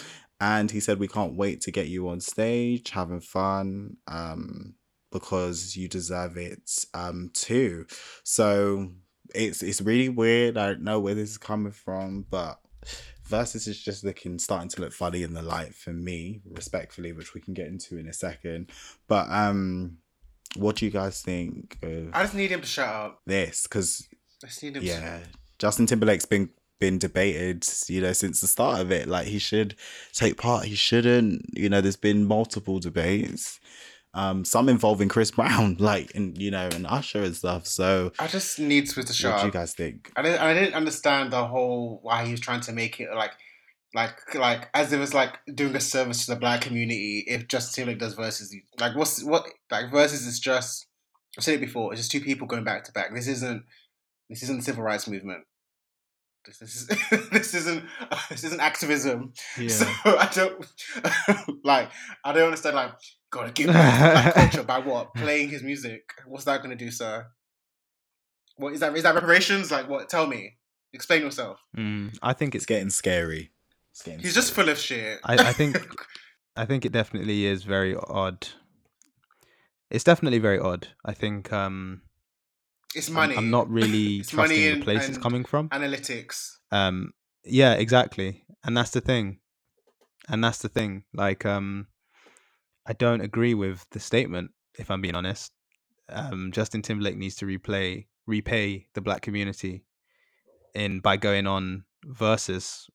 and 0.41 0.71
he 0.71 0.81
said 0.81 0.99
we 0.99 1.09
can't 1.09 1.37
wait 1.37 1.61
to 1.63 1.71
get 1.71 1.89
you 1.89 2.09
on 2.09 2.21
stage 2.21 2.91
having 2.91 3.21
fun 3.21 3.97
um 4.09 4.75
because 5.11 5.77
you 5.77 5.89
deserve 5.89 6.37
it 6.37 6.87
um 6.93 7.31
too 7.33 7.87
so 8.25 8.91
it's 9.35 9.63
it's 9.63 9.81
really 9.81 10.09
weird 10.09 10.59
i 10.59 10.67
don't 10.67 10.83
know 10.83 11.01
where 11.01 11.15
this 11.15 11.31
is 11.31 11.39
coming 11.39 11.73
from 11.73 12.27
but 12.29 12.59
Verzuz 13.29 13.67
is 13.69 13.81
just 13.83 14.05
looking 14.05 14.39
starting 14.39 14.69
to 14.71 14.81
look 14.81 14.93
funny 14.93 15.23
in 15.23 15.35
the 15.35 15.43
light 15.43 15.75
for 15.75 15.93
me 15.93 16.43
respectfully 16.51 17.13
which 17.13 17.35
we 17.35 17.41
can 17.41 17.55
get 17.55 17.67
into 17.67 17.97
in 17.97 18.09
a 18.09 18.13
second. 18.13 18.71
But 19.09 19.27
um 19.31 19.99
what 20.57 20.77
do 20.77 20.85
you 20.85 20.91
guys 20.91 21.23
think 21.23 21.79
of 21.83 22.11
I 22.13 22.23
just 22.23 22.35
need 22.35 22.51
him 22.51 22.61
to 22.61 22.67
shut 22.67 22.89
up. 22.89 23.21
this? 23.27 23.63
Because 23.63 24.07
I 24.43 24.47
just 24.47 24.63
him. 24.63 24.83
yeah 24.83 25.21
justin 25.59 25.87
timberlake's 25.87 26.27
been 26.27 26.51
been 26.81 26.99
debated 26.99 27.67
you 27.89 28.01
know 28.01 28.13
since 28.13 28.41
the 28.41 28.47
start 28.47 28.81
of 28.81 28.91
it. 28.91 29.09
Like 29.09 29.27
he 29.27 29.39
should 29.39 29.77
take 30.13 30.37
part 30.37 30.67
he 30.67 30.75
shouldn't. 30.75 31.47
You 31.57 31.69
know 31.69 31.81
there's 31.81 31.97
been 31.97 32.27
multiple 32.27 32.79
debates 32.79 33.61
um 34.15 34.45
some 34.45 34.69
involving 34.69 35.09
chris 35.09 35.31
brown 35.31 35.77
like 35.81 36.15
and 36.15 36.41
you 36.41 36.51
know 36.51 36.69
and 36.73 36.87
usher 36.87 37.23
and 37.23 37.37
stuff 37.37 37.67
so 37.67 38.13
I 38.19 38.27
just 38.27 38.59
need 38.59 38.87
Swizz 38.87 39.07
to 39.07 39.13
shut 39.13 39.33
what 39.33 39.41
do 39.41 39.47
you 39.47 39.53
guys 39.53 39.75
think 39.75 40.13
I 40.17 40.23
didn't. 40.23 40.41
I 40.41 40.55
didn't 40.55 40.75
understand 40.75 41.33
the 41.33 41.47
whole 41.47 41.99
why 42.03 42.25
he 42.25 42.31
was 42.31 42.41
trying 42.41 42.61
to 42.63 42.73
make 42.73 43.01
it 43.01 43.09
like, 43.15 43.33
like, 43.95 44.35
like 44.35 44.69
as 44.75 44.93
it 44.93 44.99
was 44.99 45.15
like 45.15 45.39
doing 45.55 45.75
a 45.75 45.81
service 45.81 46.27
to 46.27 46.35
the 46.35 46.41
black 46.41 46.61
community. 46.61 47.25
If 47.27 47.49
Justin 47.49 47.87
Timberlake 47.87 48.01
does 48.01 48.15
Verzuz, 48.15 48.53
like 48.81 48.97
what's 48.97 49.23
what 49.23 49.47
like 49.71 49.87
Verzuz 49.87 50.27
is 50.27 50.41
just. 50.41 50.87
I've 51.37 51.43
said 51.43 51.55
it 51.55 51.61
before. 51.61 51.93
It's 51.93 52.01
just 52.01 52.13
two 52.13 52.21
people 52.21 52.47
going 52.47 52.63
back 52.63 52.85
to 52.85 52.93
back. 52.93 53.13
This 53.15 53.27
isn't. 53.27 53.65
This 54.31 54.43
isn't 54.45 54.59
the 54.59 54.63
civil 54.63 54.85
rights 54.85 55.09
movement. 55.09 55.45
This, 56.45 56.59
this 56.59 56.77
is 56.77 56.87
this 57.31 57.55
isn't 57.55 57.85
this 58.31 58.45
isn't 58.45 58.61
activism. 58.61 59.33
So 59.69 59.87
I 60.05 60.31
don't 60.33 60.65
like. 61.65 61.91
I 62.25 62.33
don't 62.33 62.45
understand. 62.45 62.77
Like, 62.77 62.93
gotta 63.35 63.53
give 63.53 63.67
back 63.69 64.35
culture 64.41 64.63
by 64.63 64.79
what? 64.79 65.13
Playing 65.15 65.49
his 65.51 65.63
music. 65.63 66.03
What's 66.27 66.45
that 66.45 66.63
gonna 66.63 66.77
do, 66.77 66.91
sir? 66.91 67.27
What 68.57 68.73
is 68.73 68.81
that? 68.81 68.97
Is 68.97 69.03
that 69.03 69.15
reparations? 69.15 69.71
Like, 69.71 69.89
what? 69.89 70.09
Tell 70.09 70.27
me. 70.27 70.57
Explain 70.93 71.23
yourself. 71.23 71.59
Mm, 71.77 72.17
I 72.23 72.33
think 72.35 72.55
it's 72.55 72.67
getting 72.67 72.89
scary 72.91 73.51
it's 73.91 74.03
getting 74.03 74.21
He's 74.21 74.35
just 74.35 74.53
full 74.53 74.69
of 74.69 74.79
shit. 74.79 75.19
I, 75.25 75.35
I 75.49 75.53
think. 75.53 75.77
I 76.57 76.65
think 76.67 76.85
it 76.85 76.93
definitely 76.93 77.47
is 77.47 77.65
very 77.65 77.97
odd. 77.97 78.47
It's 79.91 80.05
definitely 80.05 80.39
very 80.39 80.61
odd. 80.61 80.87
I 81.05 81.13
think 81.13 81.53
um, 81.53 82.03
it's 82.95 83.09
I'm- 83.09 83.15
money. 83.15 83.37
I'm, 83.37 83.51
not 83.51 83.69
really 83.69 84.23
trusting 84.23 84.57
the 84.57 84.71
and- 84.71 84.83
place 84.85 85.09
it's 85.09 85.19
coming 85.19 85.45
from. 85.45 85.69
analytics. 85.71 86.53
Um, 86.71 87.13
yeah, 87.45 87.75
exactly, 87.75 88.45
and 88.65 88.77
that's 88.77 88.91
the 88.91 89.01
thing, 89.01 89.41
and 90.29 90.43
that's 90.45 90.59
the 90.59 90.69
thing. 90.69 91.05
Like, 91.13 91.45
um, 91.45 91.89
I 92.87 92.93
don't 92.93 93.21
agree 93.21 93.55
with 93.55 93.87
the 93.91 94.01
statement. 94.01 94.51
If 94.79 94.91
I'm 94.91 95.01
being 95.01 95.15
honest, 95.15 95.53
um, 96.09 96.53
Justin 96.53 96.83
Timberlake 96.83 97.17
needs 97.17 97.37
to 97.37 97.47
replay 97.47 98.07
repay 98.27 98.87
the 98.95 99.01
black 99.01 99.23
community 99.23 99.85
in 100.75 101.01
by 101.01 101.17
going 101.17 101.47
on 101.47 101.85
Verzuz. 102.07 102.89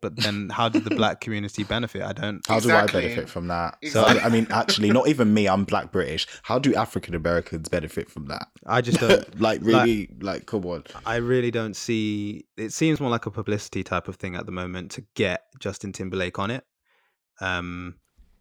But 0.00 0.16
then, 0.16 0.50
how 0.50 0.68
did 0.68 0.84
the 0.84 0.94
black 0.96 1.22
community 1.22 1.64
benefit? 1.64 2.02
I 2.02 2.12
don't. 2.12 2.46
how 2.46 2.56
Exactly. 2.56 3.00
do 3.00 3.06
I 3.06 3.08
benefit 3.08 3.30
from 3.30 3.48
that? 3.48 3.78
So- 3.86 4.02
I, 4.02 4.24
I 4.24 4.28
mean, 4.28 4.46
actually, 4.50 4.90
not 4.92 5.08
even 5.08 5.32
me. 5.32 5.48
I'm 5.48 5.64
Black 5.64 5.92
British. 5.92 6.26
How 6.42 6.58
do 6.58 6.74
African 6.74 7.14
Americans 7.14 7.70
benefit 7.70 8.10
from 8.10 8.26
that? 8.26 8.48
I 8.66 8.82
just 8.82 9.00
don't. 9.00 9.40
like, 9.40 9.62
really, 9.62 10.10
like, 10.20 10.44
come 10.44 10.66
on. 10.66 10.84
I 11.06 11.16
really 11.16 11.50
don't 11.50 11.74
see. 11.74 12.44
It 12.58 12.74
seems 12.74 13.00
more 13.00 13.08
like 13.08 13.24
a 13.24 13.30
publicity 13.30 13.82
type 13.82 14.06
of 14.06 14.16
thing 14.16 14.36
at 14.36 14.44
the 14.44 14.52
moment 14.52 14.90
to 14.92 15.04
get 15.14 15.44
Justin 15.58 15.92
Timberlake 15.92 16.38
on 16.38 16.50
it. 16.50 16.64
Um, 17.40 17.94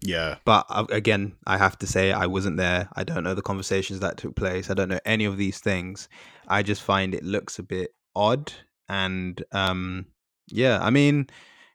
Yeah, 0.06 0.36
but 0.46 0.66
uh, 0.70 0.86
again, 0.90 1.34
I 1.48 1.58
have 1.58 1.78
to 1.80 1.88
say 1.88 2.12
I 2.12 2.26
wasn't 2.26 2.58
there. 2.58 2.90
I 2.96 3.04
don't 3.04 3.24
know 3.24 3.34
the 3.34 3.42
conversations 3.42 4.00
that 4.02 4.18
took 4.18 4.36
place. 4.36 4.70
I 4.70 4.74
don't 4.74 4.90
know 4.90 5.00
any 5.06 5.26
of 5.26 5.38
these 5.38 5.60
things. 5.60 6.10
I 6.48 6.62
just 6.62 6.82
find 6.82 7.16
it 7.16 7.24
looks 7.24 7.58
a 7.60 7.64
bit 7.64 7.94
odd. 8.16 8.52
And 8.90 9.42
um, 9.54 10.08
yeah, 10.50 10.80
I 10.82 10.90
mean, 10.90 11.28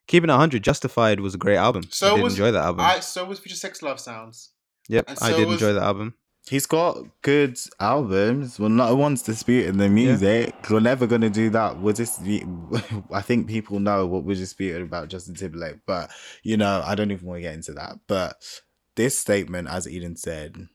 keeping 0.08 0.28
it 0.28 0.34
hundred, 0.34 0.62
Justified 0.62 1.20
was 1.20 1.34
a 1.34 1.38
great 1.38 1.56
album. 1.56 1.84
So 1.90 2.12
I 2.12 2.14
did 2.16 2.22
was- 2.24 2.34
enjoy 2.34 2.50
that 2.52 2.64
album. 2.64 2.84
I 2.84 3.00
so 3.00 3.24
was 3.24 3.38
Future 3.38 3.56
Sex 3.56 3.82
Love 3.82 3.98
Sounds. 3.98 4.50
yep, 4.88 5.06
I 5.22 5.32
did 5.32 5.46
was- 5.48 5.54
enjoy 5.54 5.72
that 5.72 5.82
album. 5.84 6.14
He's 6.48 6.66
got 6.66 7.04
good 7.22 7.58
albums. 7.78 8.58
Well, 8.58 8.68
no 8.68 8.94
one's 8.94 9.22
disputing 9.22 9.76
the 9.78 9.88
music. 9.88 10.54
We're 10.70 10.80
never 10.80 11.06
gonna 11.06 11.30
do 11.30 11.50
that. 11.50 11.80
We're 11.80 11.92
just. 11.92 12.20
I 13.12 13.20
think 13.20 13.46
people 13.46 13.80
know 13.80 14.06
what 14.06 14.24
we're 14.24 14.36
disputing 14.36 14.82
about 14.82 15.08
Justin 15.08 15.34
Timberlake, 15.34 15.80
but 15.86 16.10
you 16.42 16.56
know, 16.56 16.82
I 16.84 16.94
don't 16.94 17.10
even 17.10 17.26
want 17.26 17.38
to 17.38 17.42
get 17.42 17.54
into 17.54 17.72
that. 17.72 17.98
But 18.06 18.62
this 18.94 19.18
statement, 19.18 19.68
as 19.68 19.88
Eden 19.88 20.16
said, 20.16 20.68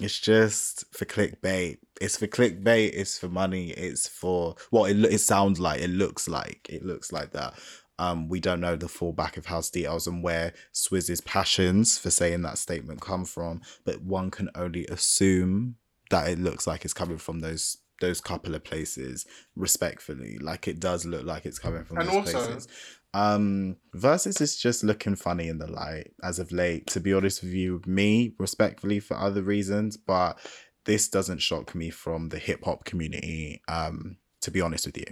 it's 0.00 0.20
just 0.20 0.84
for 0.94 1.04
clickbait. 1.04 1.78
It's 2.00 2.16
for 2.16 2.28
clickbait. 2.28 2.92
It's 2.94 3.18
for 3.18 3.28
money. 3.28 3.70
It's 3.70 4.06
for 4.06 4.54
what 4.70 4.90
it, 4.90 5.04
it 5.04 5.18
sounds 5.18 5.58
like. 5.58 5.80
It 5.80 5.90
looks 5.90 6.28
like. 6.28 6.68
It 6.70 6.84
looks 6.84 7.12
like 7.12 7.32
that. 7.32 7.54
Um, 7.98 8.28
we 8.28 8.40
don't 8.40 8.60
know 8.60 8.76
the 8.76 8.88
full 8.88 9.12
back 9.12 9.36
of 9.36 9.46
house 9.46 9.70
details 9.70 10.06
and 10.06 10.22
where 10.22 10.52
Swizz's 10.72 11.20
passions 11.20 11.98
for 11.98 12.10
saying 12.10 12.42
that 12.42 12.58
statement 12.58 13.00
come 13.00 13.24
from, 13.24 13.60
but 13.84 14.02
one 14.02 14.30
can 14.30 14.50
only 14.54 14.86
assume 14.86 15.76
that 16.10 16.28
it 16.28 16.38
looks 16.38 16.66
like 16.66 16.84
it's 16.84 16.94
coming 16.94 17.18
from 17.18 17.40
those 17.40 17.78
those 18.00 18.20
couple 18.20 18.54
of 18.54 18.62
places. 18.62 19.26
Respectfully, 19.56 20.38
like 20.38 20.68
it 20.68 20.78
does 20.80 21.04
look 21.04 21.24
like 21.24 21.44
it's 21.44 21.58
coming 21.58 21.84
from 21.84 21.98
And 21.98 22.08
those 22.08 22.14
also- 22.34 22.46
places. 22.46 22.68
Um, 23.14 23.76
Verzuz 23.96 24.40
is 24.40 24.56
just 24.58 24.84
looking 24.84 25.16
funny 25.16 25.48
in 25.48 25.58
the 25.58 25.66
light 25.66 26.12
as 26.22 26.38
of 26.38 26.52
late. 26.52 26.86
To 26.88 27.00
be 27.00 27.12
honest 27.14 27.42
with 27.42 27.52
you, 27.52 27.80
me 27.86 28.34
respectfully 28.38 29.00
for 29.00 29.16
other 29.16 29.42
reasons, 29.42 29.96
but 29.96 30.38
this 30.84 31.08
doesn't 31.08 31.38
shock 31.38 31.74
me 31.74 31.88
from 31.90 32.28
the 32.28 32.38
hip 32.38 32.64
hop 32.64 32.84
community. 32.84 33.62
Um, 33.66 34.18
to 34.42 34.50
be 34.50 34.60
honest 34.60 34.86
with 34.86 34.96
you, 34.98 35.06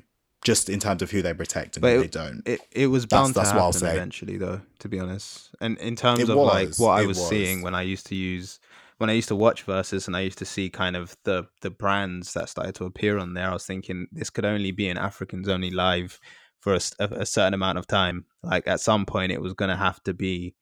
just 0.46 0.70
in 0.70 0.78
terms 0.80 1.02
of 1.02 1.10
who 1.10 1.22
they 1.22 1.34
protect 1.34 1.76
and 1.76 1.82
But 1.82 1.92
who 1.94 1.98
it- 1.98 2.02
they 2.12 2.18
don't. 2.20 2.42
It 2.46 2.60
it 2.70 2.86
was 2.86 3.04
bound 3.06 3.34
that's 3.34 3.50
to 3.50 3.56
I'll 3.56 3.72
happen 3.72 3.88
eventually, 3.88 4.36
though. 4.38 4.60
To 4.80 4.88
be 4.88 5.00
honest, 5.00 5.50
and 5.60 5.76
in 5.78 5.96
terms 5.96 6.20
It 6.20 6.28
of 6.30 6.36
like 6.36 6.78
what 6.78 6.92
I 6.92 7.04
was, 7.06 7.18
was. 7.18 7.28
seeing 7.28 7.62
when 7.62 7.74
I 7.74 7.82
used 7.82 8.06
to 8.06 8.14
use 8.14 8.60
when 8.98 9.10
I 9.10 9.12
used 9.12 9.28
to 9.28 9.36
watch 9.36 9.66
Verzuz, 9.66 10.06
and 10.06 10.16
I 10.16 10.20
used 10.20 10.38
to 10.38 10.44
see 10.46 10.70
kind 10.70 10.96
of 10.96 11.16
the 11.24 11.46
the 11.62 11.70
brands 11.70 12.32
that 12.34 12.48
started 12.48 12.74
to 12.76 12.84
appear 12.84 13.18
on 13.18 13.34
there. 13.34 13.50
I 13.50 13.52
was 13.52 13.66
thinking 13.66 14.06
this 14.12 14.30
could 14.30 14.44
only 14.44 14.70
be 14.70 14.88
an 14.88 14.98
Africans 14.98 15.48
only 15.48 15.70
live 15.70 16.18
for 16.60 16.74
a 16.74 17.26
certain 17.26 17.54
amount 17.54 17.78
of 17.78 17.86
time. 17.86 18.24
Like 18.42 18.66
at 18.66 18.80
some 18.80 19.04
point, 19.06 19.32
it 19.32 19.40
was 19.42 19.52
going 19.54 19.68
to 19.68 19.76
have 19.76 20.02
to 20.04 20.14
be 20.14 20.54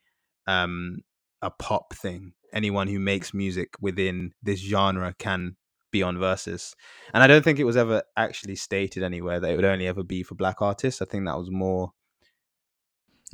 um 0.47 0.99
a 1.43 1.51
pop 1.51 1.95
thing. 1.95 2.32
Anyone 2.53 2.89
who 2.89 2.99
makes 3.01 3.35
music 3.35 3.68
within 3.80 4.32
this 4.43 4.61
genre 4.61 5.14
can 5.18 5.57
be 5.95 6.03
on 6.03 6.16
Verzuz 6.16 6.74
and 7.12 7.22
i 7.22 7.26
don't 7.26 7.42
think 7.42 7.59
it 7.59 7.64
was 7.64 7.76
ever 7.76 8.03
actually 8.16 8.57
stated 8.57 9.03
anywhere 9.03 9.40
that 9.40 9.51
it 9.51 9.57
would 9.57 9.64
only 9.64 9.86
ever 9.86 10.03
be 10.03 10.22
for 10.22 10.34
black 10.34 10.61
artists 10.61 11.01
i 11.01 11.05
think 11.05 11.24
that 11.24 11.38
was 11.38 11.51
more 11.51 11.92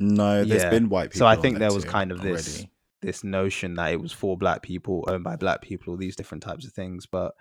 no, 0.01 0.43
there's 0.43 0.63
yeah. 0.63 0.69
been 0.69 0.89
white 0.89 1.11
people. 1.11 1.19
So 1.19 1.27
I 1.27 1.35
think 1.35 1.59
there 1.59 1.69
there 1.69 1.75
was 1.75 1.85
kind 1.85 2.11
of 2.11 2.21
this 2.21 2.57
already. 2.57 2.71
this 3.01 3.23
notion 3.23 3.75
that 3.75 3.91
it 3.91 4.01
was 4.01 4.11
for 4.11 4.35
black 4.35 4.63
people, 4.63 5.05
owned 5.07 5.23
by 5.23 5.35
black 5.35 5.61
people, 5.61 5.93
all 5.93 5.97
these 5.97 6.15
different 6.15 6.43
types 6.43 6.65
of 6.65 6.73
things. 6.73 7.05
But 7.05 7.35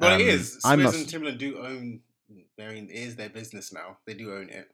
Well, 0.00 0.14
um, 0.14 0.20
it 0.20 0.28
is. 0.28 0.58
I'm 0.64 0.78
Swizz 0.78 0.84
not, 0.84 0.94
and 0.94 1.08
Timberland 1.08 1.38
do 1.38 1.58
own. 1.58 2.00
I 2.30 2.72
mean, 2.72 2.88
it 2.90 2.94
is 2.94 3.16
their 3.16 3.28
business 3.28 3.72
now. 3.72 3.98
They 4.06 4.14
do 4.14 4.32
own 4.32 4.48
it. 4.50 4.68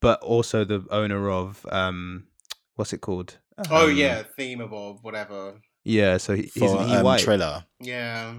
but 0.00 0.20
also 0.22 0.64
the 0.64 0.84
owner 0.90 1.30
of 1.30 1.66
um, 1.70 2.28
what's 2.76 2.92
it 2.92 3.00
called? 3.00 3.38
Oh 3.70 3.88
Um, 3.88 3.96
yeah, 3.96 4.22
theme 4.36 4.60
of 4.60 4.72
whatever. 5.02 5.60
yeah. 5.84 6.16
So 6.16 6.34
he, 6.34 6.42
he's 6.42 6.54
For 6.54 6.84
he 6.84 6.94
um, 6.94 7.04
white. 7.04 7.20
Triller 7.20 7.64
Yeah. 7.80 8.34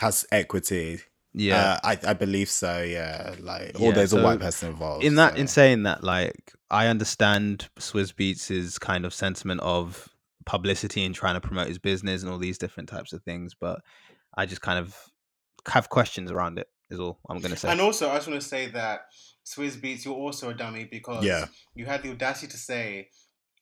Has 0.00 0.26
equity. 0.32 1.00
yeah. 1.32 1.74
uh, 1.74 1.78
I 1.84 1.98
I 2.10 2.12
believe 2.14 2.48
so. 2.50 2.82
Yeah, 2.82 3.34
like 3.40 3.72
or 3.80 3.88
Yeah, 3.88 3.92
there's 3.92 4.12
a 4.12 4.22
white 4.22 4.40
person 4.40 4.70
involved. 4.70 5.04
in 5.04 5.14
that, 5.16 5.34
so. 5.34 5.38
in 5.40 5.46
saying 5.48 5.82
that, 5.84 6.02
like 6.04 6.52
I 6.70 6.86
understand 6.88 7.68
Swizz 7.78 8.12
Beatz' 8.14 8.78
kind 8.80 9.04
of 9.04 9.14
sentiment 9.14 9.60
of 9.60 10.08
publicity 10.46 11.04
and 11.04 11.14
trying 11.14 11.34
to 11.34 11.40
promote 11.40 11.68
his 11.68 11.78
business 11.78 12.22
and 12.22 12.30
all 12.30 12.38
these 12.38 12.58
different 12.58 12.88
types 12.88 13.12
of 13.12 13.22
things, 13.22 13.54
but 13.58 13.80
I 14.36 14.46
just 14.46 14.60
kind 14.62 14.78
of 14.78 14.96
have 15.68 15.88
questions 15.88 16.30
around 16.30 16.58
it. 16.58 16.68
Is 16.90 17.00
all 17.00 17.18
I'm 17.28 17.38
gonna 17.40 17.56
say. 17.56 17.70
And 17.70 17.80
also, 17.80 18.10
I 18.10 18.16
just 18.16 18.28
want 18.28 18.40
to 18.40 18.46
say 18.46 18.66
that 18.68 19.06
Swizz 19.46 19.80
Beatz, 19.80 20.04
you're 20.04 20.14
also 20.14 20.50
a 20.50 20.54
dummy 20.54 20.84
because 20.84 21.24
Yeah. 21.24 21.46
you 21.74 21.86
had 21.86 22.02
the 22.02 22.10
audacity 22.10 22.48
to 22.48 22.56
say 22.58 23.08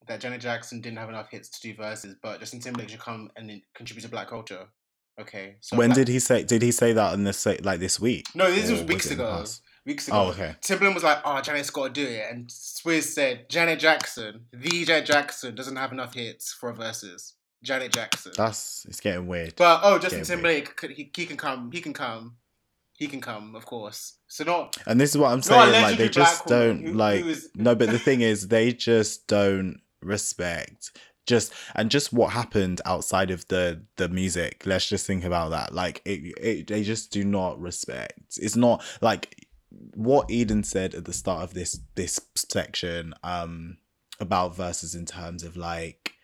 that 0.08 0.20
Janet 0.20 0.40
Jackson 0.40 0.80
didn't 0.80 0.98
have 0.98 1.08
enough 1.08 1.30
hits 1.30 1.48
to 1.50 1.60
do 1.60 1.74
Verzuz, 1.80 2.16
but 2.22 2.40
Justin 2.40 2.58
Timberlake 2.60 2.88
should 2.88 2.98
come 3.00 3.30
and 3.36 3.62
contribute 3.74 4.02
to 4.02 4.08
black 4.08 4.28
culture. 4.28 4.66
Okay. 5.20 5.56
So 5.60 5.76
when 5.76 5.90
did 5.90 6.08
he 6.08 6.18
say? 6.18 6.42
Did 6.42 6.62
he 6.62 6.72
say 6.72 6.92
that 6.92 7.14
in 7.14 7.24
this 7.24 7.44
like 7.46 7.80
this 7.80 8.00
week? 8.00 8.26
No, 8.34 8.50
this 8.50 8.70
was 8.70 8.82
weeks 8.82 9.08
the 9.08 9.14
ago. 9.14 9.44
Weeks 9.84 10.08
ago. 10.08 10.16
Oh, 10.16 10.30
okay. 10.30 10.54
Timberland 10.60 10.94
was 10.94 11.04
like, 11.04 11.18
"Oh, 11.24 11.40
Janet's 11.40 11.70
got 11.70 11.88
to 11.88 11.90
do 11.92 12.06
it," 12.06 12.24
and 12.30 12.46
Swizz 12.46 13.04
said, 13.04 13.48
"Janet 13.48 13.80
Jackson, 13.80 14.46
the 14.52 14.84
Janet 14.84 15.06
Jackson, 15.06 15.54
doesn't 15.54 15.76
have 15.76 15.92
enough 15.92 16.14
hits 16.14 16.52
for 16.52 16.70
a 16.70 16.74
Verzuz." 16.74 17.32
Janet 17.62 17.92
Jackson. 17.92 18.32
That's 18.36 18.84
it's 18.88 19.00
getting 19.00 19.26
weird. 19.26 19.54
But 19.56 19.80
oh, 19.84 19.98
Justin 19.98 20.24
Timberlake, 20.24 20.76
could, 20.76 20.90
he, 20.90 21.10
he 21.14 21.26
can 21.26 21.36
come. 21.36 21.70
He 21.72 21.80
can 21.80 21.92
come. 21.92 22.36
He 22.94 23.06
can 23.08 23.20
come, 23.20 23.54
of 23.56 23.66
course. 23.66 24.18
So 24.28 24.44
not 24.44 24.76
And 24.86 25.00
this 25.00 25.10
is 25.10 25.18
what 25.18 25.32
I'm 25.32 25.42
saying. 25.42 25.72
Like 25.82 25.98
they 25.98 26.08
just 26.08 26.46
don't 26.46 26.82
who- 26.82 26.92
like. 26.92 27.20
who 27.22 27.28
is- 27.30 27.50
No, 27.54 27.74
but 27.74 27.90
the 27.90 27.98
thing 28.06 28.20
is, 28.20 28.48
they 28.48 28.72
just 28.72 29.26
don't 29.26 29.80
respect. 30.00 30.90
Just 31.26 31.52
and 31.74 31.90
just 31.90 32.12
what 32.12 32.32
happened 32.32 32.80
outside 32.84 33.30
of 33.30 33.46
the 33.48 33.82
the 33.96 34.08
music. 34.08 34.62
Let's 34.66 34.88
just 34.88 35.06
think 35.06 35.24
about 35.24 35.50
that. 35.50 35.72
Like 35.72 36.02
it, 36.04 36.34
it 36.38 36.66
they 36.66 36.82
just 36.82 37.12
do 37.12 37.24
not 37.24 37.60
respect. 37.60 38.38
It's 38.40 38.56
not 38.56 38.82
like 39.00 39.46
what 39.94 40.30
Eden 40.30 40.64
said 40.64 40.94
at 40.94 41.04
the 41.04 41.12
start 41.12 41.42
of 41.42 41.54
this 41.54 41.80
this 41.94 42.20
section 42.34 43.14
um 43.22 43.78
about 44.20 44.56
Verzuz 44.56 44.94
in 44.96 45.06
terms 45.06 45.42
of 45.42 45.56
like 45.56 46.14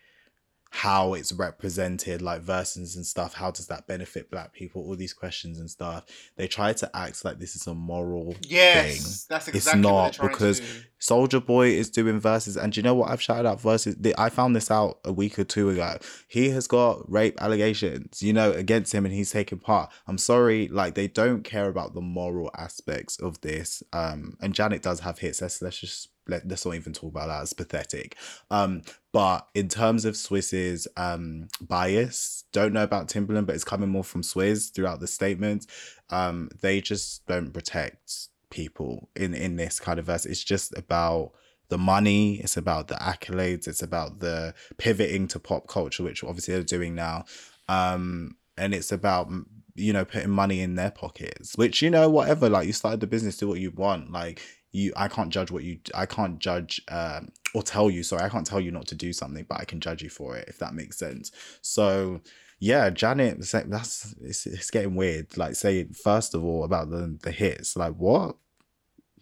how 0.71 1.15
it's 1.15 1.33
represented 1.33 2.21
like 2.21 2.43
Verzuz 2.43 2.95
and 2.97 3.07
stuff 3.07 3.35
how 3.35 3.51
does 3.51 3.67
that 3.69 3.87
benefit 3.87 4.31
black 4.31 4.53
people 4.53 4.83
all 4.83 4.97
these 4.97 5.15
questions 5.15 5.59
and 5.59 5.71
stuff 5.71 6.05
they 6.37 6.47
try 6.47 6.73
to 6.73 6.91
act 6.95 7.25
like 7.25 7.39
this 7.39 7.57
is 7.57 7.67
a 7.67 7.75
moral 7.75 8.37
yes, 8.43 8.87
thing 8.87 9.27
that's 9.29 9.49
It's 9.49 9.57
exactly 9.57 9.83
what 9.83 10.19
not, 10.19 10.31
because. 10.31 10.61
Soulja 11.01 11.45
Boy 11.45 11.69
is 11.69 11.91
doing 11.91 12.21
Verzuz, 12.21 12.61
and 12.61 12.73
do 12.73 12.79
you 12.79 12.83
know 12.83 12.95
what? 12.95 13.11
I've 13.11 13.23
shouted 13.23 13.49
out 13.49 13.61
Verzuz. 13.61 14.15
I 14.19 14.29
found 14.29 14.57
this 14.57 14.71
out 14.71 14.99
a 15.05 15.13
week 15.13 15.39
or 15.39 15.45
two 15.45 15.71
ago. 15.71 15.99
He 16.27 16.51
has 16.51 16.67
got 16.67 17.09
rape 17.11 17.41
allegations, 17.41 18.23
you 18.23 18.33
know, 18.33 18.51
against 18.51 18.93
him, 18.93 19.05
and 19.05 19.15
he's 19.15 19.31
taking 19.31 19.59
part. 19.59 19.91
I'm 20.07 20.19
sorry, 20.19 20.69
like 20.69 20.95
they 20.95 21.07
don't 21.07 21.45
care 21.45 21.69
about 21.69 21.95
the 21.95 22.01
moral 22.01 22.51
aspects 22.57 23.19
of 23.21 23.41
this. 23.43 23.83
Um, 23.93 24.37
and 24.41 24.55
Janet 24.55 24.83
does 24.83 25.01
have 25.01 25.19
hits. 25.19 25.41
Let's 25.41 25.63
let's 25.63 25.79
just 25.79 26.09
let 26.29 26.47
let's 26.49 26.65
not 26.65 26.75
even 26.75 26.93
talk 26.93 27.11
about 27.11 27.29
that. 27.29 27.43
It's 27.43 27.53
pathetic. 27.53 28.17
Um, 28.51 28.83
but 29.13 29.49
in 29.55 29.69
terms 29.69 30.05
of 30.05 30.17
Swizz's 30.17 30.87
um 30.97 31.49
bias, 31.61 32.45
don't 32.53 32.73
know 32.73 32.85
about 32.85 33.09
Timberland, 33.09 33.47
but 33.47 33.55
it's 33.55 33.65
coming 33.65 33.89
more 33.89 34.05
from 34.05 34.23
Swiss 34.23 34.71
throughout 34.71 35.01
the 35.01 35.07
statement. 35.07 35.67
Um, 36.11 36.51
they 36.61 36.81
just 36.81 37.27
don't 37.27 37.53
protect 37.53 38.29
people 38.51 39.09
in 39.15 39.35
in 39.35 39.57
this 39.57 39.81
kind 39.81 39.99
of 39.99 40.07
verse. 40.07 40.27
It's 40.27 40.45
just 40.45 40.77
about 40.77 41.33
the 41.69 41.79
money. 41.79 42.37
It's 42.37 42.57
about 42.57 42.89
the 42.89 42.95
accolades. 42.95 43.69
It's 43.69 43.83
about 43.83 44.21
the 44.21 44.55
pivoting 44.79 45.29
to 45.29 45.39
pop 45.39 45.67
culture, 45.69 46.03
which 46.03 46.25
obviously 46.25 46.55
they're 46.55 46.63
doing 46.63 46.95
now. 46.95 47.25
Um, 47.69 48.37
and 48.57 48.75
it's 48.75 48.93
about 48.93 49.31
you 49.75 49.93
know 49.93 50.05
putting 50.05 50.31
money 50.31 50.61
in 50.61 50.75
their 50.75 50.91
pockets. 50.91 51.57
Which 51.57 51.83
you 51.83 51.91
know 51.91 52.09
whatever. 52.09 52.49
Like 52.49 52.67
you 52.67 52.73
started 52.73 53.01
the 53.01 53.07
business, 53.07 53.37
do 53.37 53.49
what 53.49 53.61
you 53.61 53.71
want. 53.71 54.11
Like 54.11 54.43
you, 54.73 54.93
I 54.97 55.09
can't 55.09 55.31
judge 55.31 55.51
what 55.51 55.65
you. 55.65 55.79
I 55.95 56.07
can't 56.07 56.39
judge 56.39 56.81
um, 56.89 57.29
or 57.55 57.63
tell 57.63 57.91
you. 57.91 58.03
Sorry, 58.03 58.23
I 58.23 58.29
can't 58.29 58.47
tell 58.47 58.61
you 58.61 58.71
not 58.71 58.87
to 58.89 58.95
do 58.95 59.13
something, 59.13 59.47
but 59.49 59.61
I 59.61 59.65
can 59.65 59.81
judge 59.81 60.03
you 60.03 60.11
for 60.11 60.37
it 60.37 60.49
if 60.49 60.59
that 60.59 60.75
makes 60.75 60.99
sense. 60.99 61.33
So 61.63 62.21
yeah, 62.61 62.91
Janet, 62.91 63.39
that's 63.39 64.15
it's, 64.21 64.47
it's 64.47 64.71
getting 64.71 64.97
weird. 64.97 65.37
Like, 65.37 65.55
say 65.55 65.85
first 65.85 66.35
of 66.35 66.45
all 66.45 66.65
about 66.65 66.91
the 66.91 67.17
the 67.23 67.31
hits. 67.31 67.77
Like, 67.77 67.95
what, 67.95 68.37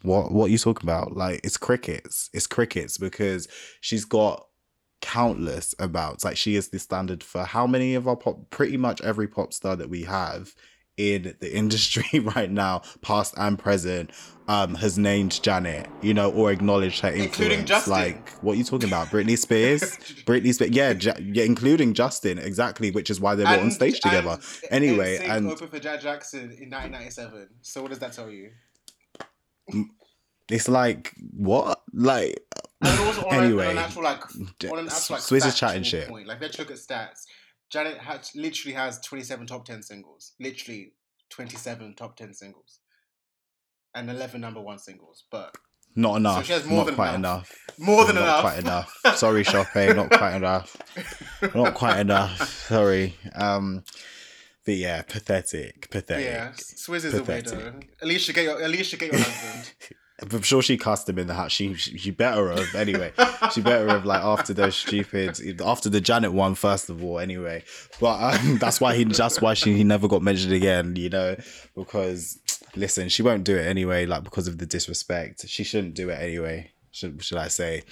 what, 0.02 0.32
what 0.32 0.46
are 0.46 0.50
you 0.50 0.58
talking 0.58 0.88
about? 0.88 1.16
Like, 1.16 1.40
it's 1.44 1.56
crickets. 1.56 2.30
It's 2.32 2.46
crickets 2.46 2.96
because 2.96 3.46
she's 3.80 4.04
got 4.04 4.46
countless 5.02 5.74
abouts. 5.78 6.24
Like, 6.24 6.36
she 6.38 6.56
is 6.56 6.68
the 6.68 6.78
standard 6.78 7.22
for 7.22 7.44
how 7.44 7.66
many 7.66 7.94
of 7.94 8.08
our 8.08 8.16
pop? 8.16 8.50
Pretty 8.50 8.78
much 8.78 9.02
every 9.02 9.28
pop 9.28 9.52
star 9.52 9.76
that 9.76 9.90
we 9.90 10.04
have 10.04 10.54
in 10.96 11.36
the 11.40 11.54
industry 11.54 12.20
right 12.36 12.50
now, 12.50 12.82
past 13.02 13.34
and 13.36 13.58
present, 13.58 14.10
um, 14.48 14.76
has 14.76 14.96
named 14.96 15.42
Janet, 15.42 15.88
you 16.02 16.14
know, 16.14 16.30
or 16.30 16.50
acknowledged 16.52 17.00
her 17.00 17.08
influence. 17.08 17.36
Including 17.38 17.64
Justin. 17.66 17.92
Like, 17.92 18.30
what 18.42 18.52
are 18.52 18.56
you 18.56 18.64
talking 18.64 18.88
about? 18.88 19.08
Britney 19.08 19.36
Spears? 19.46 19.82
Britney 20.24 20.54
Spears, 20.54 20.70
yeah, 20.70 20.92
ja- 20.92 21.14
yeah, 21.20 21.42
including 21.44 21.94
Justin, 21.94 22.38
exactly, 22.38 22.90
which 22.92 23.10
is 23.10 23.20
why 23.20 23.34
they 23.34 23.42
were 23.44 23.50
on 23.60 23.70
stage 23.72 24.00
together. 24.00 24.38
and 24.70 24.84
Anyway, 24.84 25.18
NSYNC 25.18 25.36
and- 25.36 25.50
opened 25.50 25.70
for 25.70 25.78
Janet 25.80 26.00
Jackson 26.02 26.40
in 26.42 26.70
1997. 26.70 27.48
So 27.62 27.82
what 27.82 27.88
does 27.90 27.98
that 27.98 28.12
tell 28.12 28.30
you? 28.30 28.50
It's 30.48 30.68
like 30.68 31.12
what? 31.36 31.82
Like 31.92 32.38
And 32.80 33.00
also 33.00 33.26
on, 33.26 33.34
anyway, 33.44 33.70
an 33.72 33.78
actual 33.78 34.04
like 34.04 34.22
an 34.34 34.46
actual 34.56 34.76
like 34.76 34.86
Swizz 35.22 35.46
is 35.46 35.58
chatting 35.58 35.82
shit. 35.82 36.08
Point. 36.08 36.28
Like 36.28 36.40
let's 36.40 36.56
look 36.58 36.70
at 36.70 36.76
stats. 36.76 37.26
Janet 37.70 37.98
has, 37.98 38.30
literally 38.34 38.74
has 38.74 39.00
27 39.00 39.46
top 39.46 39.64
10 39.64 39.82
singles. 39.82 40.32
Literally 40.40 40.92
27 41.30 41.94
top 41.94 42.16
10 42.16 42.32
singles. 42.34 42.78
And 43.94 44.10
11 44.10 44.40
number 44.40 44.60
one 44.60 44.78
singles. 44.78 45.24
But 45.30 45.54
Not 45.94 46.16
enough. 46.16 46.44
she 46.46 46.52
has 46.52 46.64
more 46.66 46.78
not 46.78 46.86
than 46.86 46.94
quite 46.94 47.14
enough. 47.14 47.50
enough. 47.78 47.78
more 47.88 48.04
than 48.04 48.14
not 48.16 48.22
enough. 48.22 48.40
quite 48.42 48.58
enough. 48.58 49.18
Sorry, 49.18 49.42
Shoppe, 49.44 49.96
not 49.96 50.10
quite 50.10 50.36
enough. 50.36 50.76
Not 51.54 51.74
quite 51.74 51.98
enough. 52.06 52.48
Sorry. 52.68 53.14
Um, 53.34 53.82
but 54.64 54.74
yeah, 54.74 55.02
pathetic, 55.02 55.90
pathetic. 55.90 56.24
yeah, 56.24 56.50
Swizz 56.52 57.04
is 57.04 57.14
a 57.14 57.20
Pathetic. 57.22 57.52
weirdo. 57.58 57.84
Alicia, 58.02 58.32
get 58.32 58.44
your 58.44 58.60
Alicia, 58.62 58.96
get 58.96 59.12
your 59.12 59.20
husband. 59.22 59.72
I'm 60.20 60.42
sure 60.42 60.62
she 60.62 60.78
cast 60.78 61.08
him 61.08 61.18
in 61.18 61.26
the 61.26 61.34
hat. 61.34 61.52
She, 61.52 61.74
she 61.74 61.98
she 61.98 62.10
better 62.10 62.50
have 62.50 62.74
anyway. 62.74 63.12
she 63.52 63.60
better 63.60 63.86
have 63.88 64.06
like 64.06 64.22
after 64.22 64.54
those 64.54 64.74
stupid 64.74 65.60
after 65.60 65.90
the 65.90 66.00
Janet 66.00 66.32
one 66.32 66.54
first 66.54 66.88
of 66.88 67.04
all 67.04 67.18
anyway. 67.18 67.64
But 68.00 68.34
um, 68.34 68.56
that's 68.60 68.80
why 68.80 68.96
he 68.96 69.04
that's 69.04 69.40
why 69.42 69.52
she 69.54 69.74
he 69.74 69.84
never 69.84 70.08
got 70.08 70.22
mentioned 70.22 70.54
again. 70.54 70.96
You 70.96 71.10
know 71.10 71.36
because 71.74 72.38
listen 72.74 73.08
she 73.08 73.22
won't 73.22 73.44
do 73.44 73.56
it 73.56 73.66
anyway 73.66 74.06
like 74.06 74.24
because 74.24 74.48
of 74.48 74.56
the 74.56 74.66
disrespect. 74.66 75.46
She 75.48 75.64
shouldn't 75.64 75.94
do 75.94 76.08
it 76.08 76.18
anyway. 76.18 76.70
Should 76.92 77.22
should 77.22 77.38
I 77.38 77.48
say? 77.48 77.82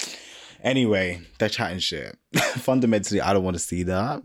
Anyway, 0.62 1.20
they're 1.38 1.50
chatting 1.50 1.78
shit. 1.78 2.16
Fundamentally, 2.36 3.20
I 3.20 3.34
don't 3.34 3.44
want 3.44 3.56
to 3.56 3.62
see 3.62 3.82
that. 3.82 4.22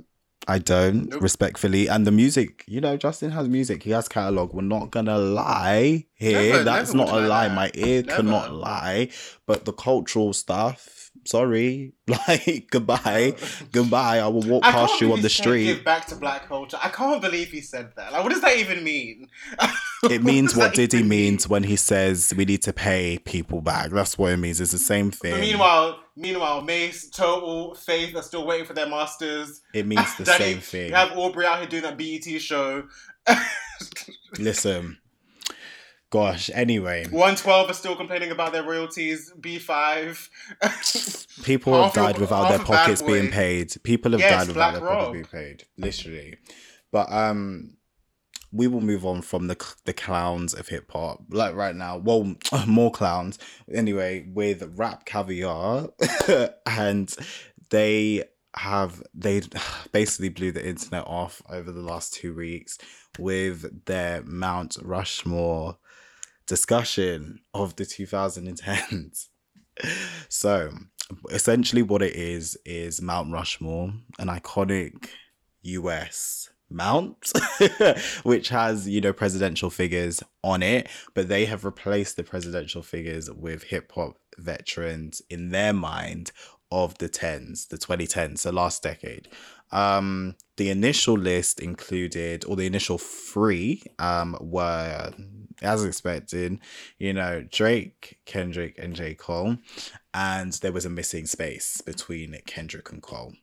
I 0.49 0.57
don't 0.57 1.09
Nope. 1.09 1.21
respectfully. 1.21 1.87
And 1.87 2.07
the 2.07 2.11
music, 2.11 2.63
you 2.67 2.81
know, 2.81 2.97
Justin 2.97 3.31
has 3.31 3.47
music. 3.47 3.83
He 3.83 3.91
has 3.91 4.07
catalog. 4.07 4.53
We're 4.53 4.63
not 4.77 4.89
gonna 4.89 5.17
lie 5.17 6.05
here. 6.15 6.51
Never- 6.53 6.63
That's 6.63 6.93
never 6.93 7.11
not 7.11 7.21
a 7.21 7.27
lie. 7.27 7.47
lie. 7.47 7.53
My 7.61 7.71
ear 7.75 8.01
Never. 8.03 8.15
cannot 8.23 8.53
lie. 8.53 9.09
But 9.45 9.65
the 9.65 9.73
cultural 9.73 10.33
stuff, 10.33 10.79
sorry, 11.25 11.93
like 12.07 12.67
goodbye, 12.71 13.35
goodbye. 13.71 14.19
I 14.19 14.27
will 14.27 14.41
walk 14.43 14.65
I 14.65 14.71
past 14.71 14.99
you 15.01 15.11
on 15.13 15.21
the 15.21 15.29
street. 15.29 15.65
Give 15.65 15.83
back 15.83 16.05
to 16.07 16.15
black 16.15 16.47
culture. 16.47 16.77
I 16.81 16.89
can't 16.89 17.21
believe 17.21 17.49
he 17.49 17.61
said 17.61 17.91
that. 17.95 18.11
Like, 18.11 18.23
what 18.23 18.31
does 18.31 18.41
that 18.41 18.57
even 18.57 18.83
mean? 18.83 19.27
It 20.09 20.23
means 20.23 20.55
what 20.55 20.73
Diddy 20.75 20.99
mean? 20.99 21.09
means 21.09 21.49
when 21.49 21.63
he 21.63 21.75
says 21.75 22.33
we 22.37 22.45
need 22.45 22.61
to 22.61 22.71
pay 22.71 23.17
people 23.19 23.59
back. 23.59 23.91
That's 23.91 24.17
what 24.17 24.31
it 24.31 24.37
means. 24.37 24.61
It's 24.61 24.71
the 24.71 24.77
same 24.77 25.09
But 25.09 25.19
thing. 25.19 25.41
meanwhile, 25.41 25.99
meanwhile, 26.15 26.61
Mase, 26.61 27.09
Total, 27.09 27.75
Faith 27.75 28.15
are 28.15 28.21
still 28.23 28.47
waiting 28.47 28.65
for 28.65 28.71
their 28.73 28.87
masters. 28.87 29.61
it 29.73 29.85
means 29.85 30.15
the 30.15 30.23
Daddy, 30.23 30.43
same 30.53 30.59
thing. 30.61 30.89
You 30.91 30.95
have 30.95 31.17
Aubrey 31.17 31.45
out 31.45 31.59
here 31.59 31.67
doing 31.67 31.83
that 31.83 31.97
BET 31.97 32.41
show. 32.41 32.83
Listen, 34.37 34.97
gosh. 36.09 36.49
Anyway, 36.53 37.05
112 37.05 37.69
are 37.69 37.73
still 37.73 37.95
complaining 37.95 38.31
about 38.31 38.51
their 38.51 38.63
royalties. 38.63 39.31
B5. 39.39 40.29
people 41.43 41.73
have 41.73 41.85
Half 41.85 41.93
died 41.93 42.17
without 42.19 42.49
their 42.49 42.59
pockets 42.59 43.01
being 43.01 43.31
paid. 43.31 43.75
People 43.83 44.11
have 44.11 44.21
Yes, 44.21 44.31
died 44.31 44.47
without 44.47 44.71
Black 44.71 44.73
their 44.73 44.89
pockets 44.89 45.11
being 45.11 45.25
paid. 45.25 45.63
Literally. 45.77 46.37
But 46.91 47.11
um 47.11 47.75
we 48.51 48.67
will 48.67 48.81
move 48.81 49.05
on 49.05 49.21
from 49.21 49.47
the 49.47 49.73
the 49.85 49.93
clowns 49.93 50.53
of 50.53 50.67
hip 50.67 50.91
hop. 50.91 51.21
Like 51.29 51.55
right 51.55 51.75
now, 51.75 51.97
well, 51.97 52.35
more 52.67 52.91
clowns. 52.91 53.37
Anyway, 53.71 54.27
with 54.33 54.73
rap 54.75 55.05
caviar, 55.05 55.89
and 56.65 57.13
they 57.69 58.23
have 58.55 59.03
they 59.13 59.41
basically 59.91 60.29
blew 60.29 60.51
the 60.51 60.67
internet 60.67 61.05
off 61.05 61.41
over 61.49 61.71
the 61.71 61.81
last 61.81 62.13
two 62.13 62.33
weeks 62.33 62.77
with 63.17 63.85
their 63.85 64.23
Mount 64.23 64.77
Rushmore 64.81 65.77
discussion 66.49 67.39
of 67.53 67.75
the 67.77 67.85
2010s. 67.85 69.27
So 70.27 70.71
essentially, 71.31 71.81
what 71.81 72.01
it 72.01 72.13
is 72.13 72.57
is 72.65 73.01
Mount 73.01 73.31
Rushmore, 73.31 73.93
an 74.19 74.27
iconic 74.27 75.07
US 75.61 76.49
mount, 76.69 77.31
which 78.23 78.49
has, 78.49 78.89
you 78.89 78.99
know, 78.99 79.13
presidential 79.13 79.69
figures 79.69 80.21
on 80.43 80.61
it, 80.61 80.89
but 81.13 81.29
they 81.29 81.45
have 81.45 81.63
replaced 81.63 82.17
the 82.17 82.23
presidential 82.23 82.81
figures 82.81 83.31
with 83.31 83.63
hip 83.63 83.91
hop 83.93 84.17
veterans 84.37 85.21
in 85.29 85.51
their 85.51 85.73
mind 85.73 86.31
of 86.71 86.97
the 86.97 87.09
10s, 87.09 87.69
the 87.69 87.77
2010s, 87.77 88.43
the 88.43 88.51
last 88.51 88.83
decade. 88.83 89.27
Um, 89.71 90.35
the 90.57 90.69
initial 90.69 91.17
list 91.17 91.59
included, 91.59 92.43
or 92.45 92.55
the 92.55 92.67
initial 92.67 92.97
three, 92.97 93.83
um, 93.97 94.37
were 94.41 95.13
as 95.61 95.83
expected, 95.83 96.59
you 96.97 97.13
know, 97.13 97.45
Drake, 97.49 98.19
Kendrick, 98.25 98.77
and 98.77 98.95
J. 98.95 99.13
Cole. 99.15 99.57
And 100.13 100.53
there 100.53 100.71
was 100.71 100.85
a 100.85 100.89
missing 100.89 101.25
space 101.25 101.81
between 101.81 102.37
Kendrick 102.45 102.91
and 102.91 103.01
Cole. 103.01 103.33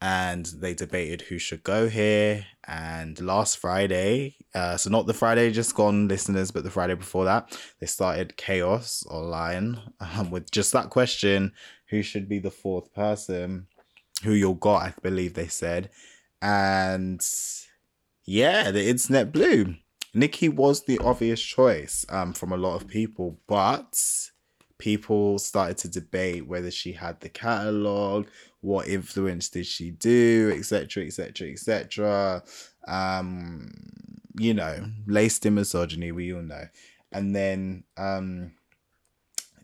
And 0.00 0.44
they 0.46 0.74
debated 0.74 1.22
who 1.22 1.38
should 1.38 1.62
go 1.62 1.88
here. 1.88 2.44
And 2.66 3.18
last 3.20 3.58
Friday, 3.58 4.36
uh, 4.54 4.76
so 4.76 4.90
not 4.90 5.06
the 5.06 5.14
Friday 5.14 5.50
just 5.50 5.74
gone, 5.74 6.08
listeners, 6.08 6.50
but 6.50 6.62
the 6.62 6.70
Friday 6.70 6.94
before 6.94 7.24
that, 7.24 7.58
they 7.80 7.86
started 7.86 8.36
Chaos 8.36 9.04
online 9.08 9.80
um, 10.00 10.30
with 10.30 10.50
just 10.50 10.72
that 10.72 10.90
question 10.90 11.52
who 11.86 12.02
should 12.02 12.28
be 12.28 12.38
the 12.38 12.50
fourth 12.50 12.92
person? 12.92 13.68
Who 14.24 14.32
you'll 14.32 14.54
got, 14.54 14.82
I 14.82 14.94
believe 15.02 15.34
they 15.34 15.48
said. 15.48 15.90
And 16.42 17.24
yeah, 18.24 18.70
the 18.70 18.88
internet 18.88 19.32
blew. 19.32 19.76
Nicki 20.14 20.48
was 20.48 20.84
the 20.84 20.98
obvious 21.00 21.42
choice 21.42 22.06
um, 22.08 22.32
from 22.32 22.52
a 22.52 22.56
lot 22.56 22.76
of 22.76 22.86
people, 22.86 23.38
but 23.48 23.98
people 24.78 25.38
started 25.38 25.76
to 25.78 25.88
debate 25.88 26.46
whether 26.46 26.70
she 26.70 26.92
had 26.92 27.20
the 27.20 27.28
catalog, 27.28 28.26
what 28.60 28.88
influence 28.88 29.48
did 29.48 29.66
she 29.66 29.90
do, 29.90 30.52
etc., 30.56 31.04
etc., 31.04 31.50
etc. 31.50 32.42
Um, 32.86 33.72
you 34.38 34.54
know, 34.54 34.86
laced 35.06 35.46
in 35.46 35.54
misogyny, 35.54 36.12
we 36.12 36.32
all 36.32 36.42
know. 36.42 36.66
And 37.12 37.34
then 37.34 37.84
um 37.96 38.52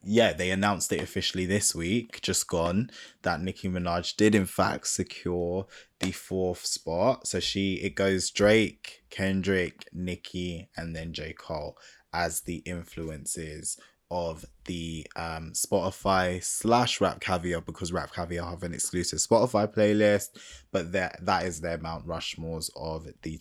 yeah, 0.02 0.32
they 0.32 0.50
announced 0.50 0.92
it 0.92 1.02
officially 1.02 1.46
this 1.46 1.74
week, 1.74 2.20
just 2.22 2.46
gone, 2.48 2.90
that 3.22 3.40
Nicki 3.40 3.68
Minaj 3.68 4.16
did 4.16 4.34
in 4.34 4.46
fact 4.46 4.86
secure 4.86 5.66
the 6.00 6.12
fourth 6.12 6.64
spot. 6.64 7.26
So 7.26 7.40
she 7.40 7.74
it 7.74 7.94
goes 7.94 8.30
Drake, 8.30 9.02
Kendrick, 9.10 9.86
Nicki, 9.92 10.68
and 10.76 10.96
then 10.96 11.12
J. 11.12 11.32
Cole 11.32 11.76
as 12.12 12.42
the 12.42 12.56
influences 12.66 13.78
of 14.10 14.44
the 14.64 15.06
um 15.14 15.52
Spotify 15.52 16.42
slash 16.42 17.00
Rap 17.00 17.20
Caviar 17.20 17.60
because 17.60 17.92
Rap 17.92 18.12
Caviar 18.12 18.50
have 18.50 18.62
an 18.62 18.74
exclusive 18.74 19.18
Spotify 19.18 19.72
playlist, 19.72 20.30
but 20.72 20.92
that 20.92 21.24
that 21.24 21.44
is 21.44 21.60
their 21.60 21.78
Mount 21.78 22.06
Rushmores 22.06 22.70
of 22.74 23.06
the 23.22 23.38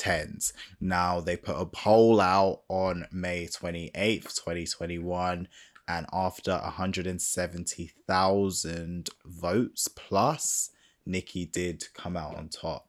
2010s. 0.00 0.52
Now 0.80 1.20
they 1.20 1.36
put 1.36 1.60
a 1.60 1.66
poll 1.66 2.20
out 2.20 2.62
on 2.68 3.06
May 3.12 3.46
28th, 3.46 4.34
2021, 4.34 5.46
and 5.88 6.06
after 6.12 6.52
170,000 6.52 9.10
votes 9.24 9.88
plus, 9.88 10.70
Nicki 11.06 11.46
did 11.46 11.84
come 11.94 12.16
out 12.16 12.36
on 12.36 12.48
top. 12.48 12.86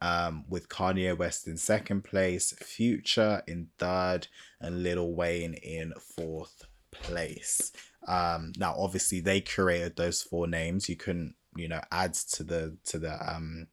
Um, 0.00 0.44
with 0.48 0.68
Kanye 0.68 1.16
West 1.16 1.46
in 1.46 1.56
second 1.56 2.02
place, 2.02 2.52
Future 2.60 3.42
in 3.46 3.68
third, 3.78 4.26
and 4.60 4.82
Lil 4.82 5.12
Wayne 5.12 5.54
in 5.54 5.92
fourth 6.16 6.64
place. 6.90 7.70
Um, 8.08 8.52
now, 8.56 8.74
obviously, 8.76 9.20
they 9.20 9.40
curated 9.40 9.94
those 9.94 10.20
four 10.20 10.48
names. 10.48 10.88
You 10.88 10.96
couldn't, 10.96 11.36
you 11.54 11.68
know, 11.68 11.82
add 11.92 12.14
to 12.14 12.42
the 12.42 12.76
to 12.86 12.98
the 12.98 13.14
um 13.32 13.68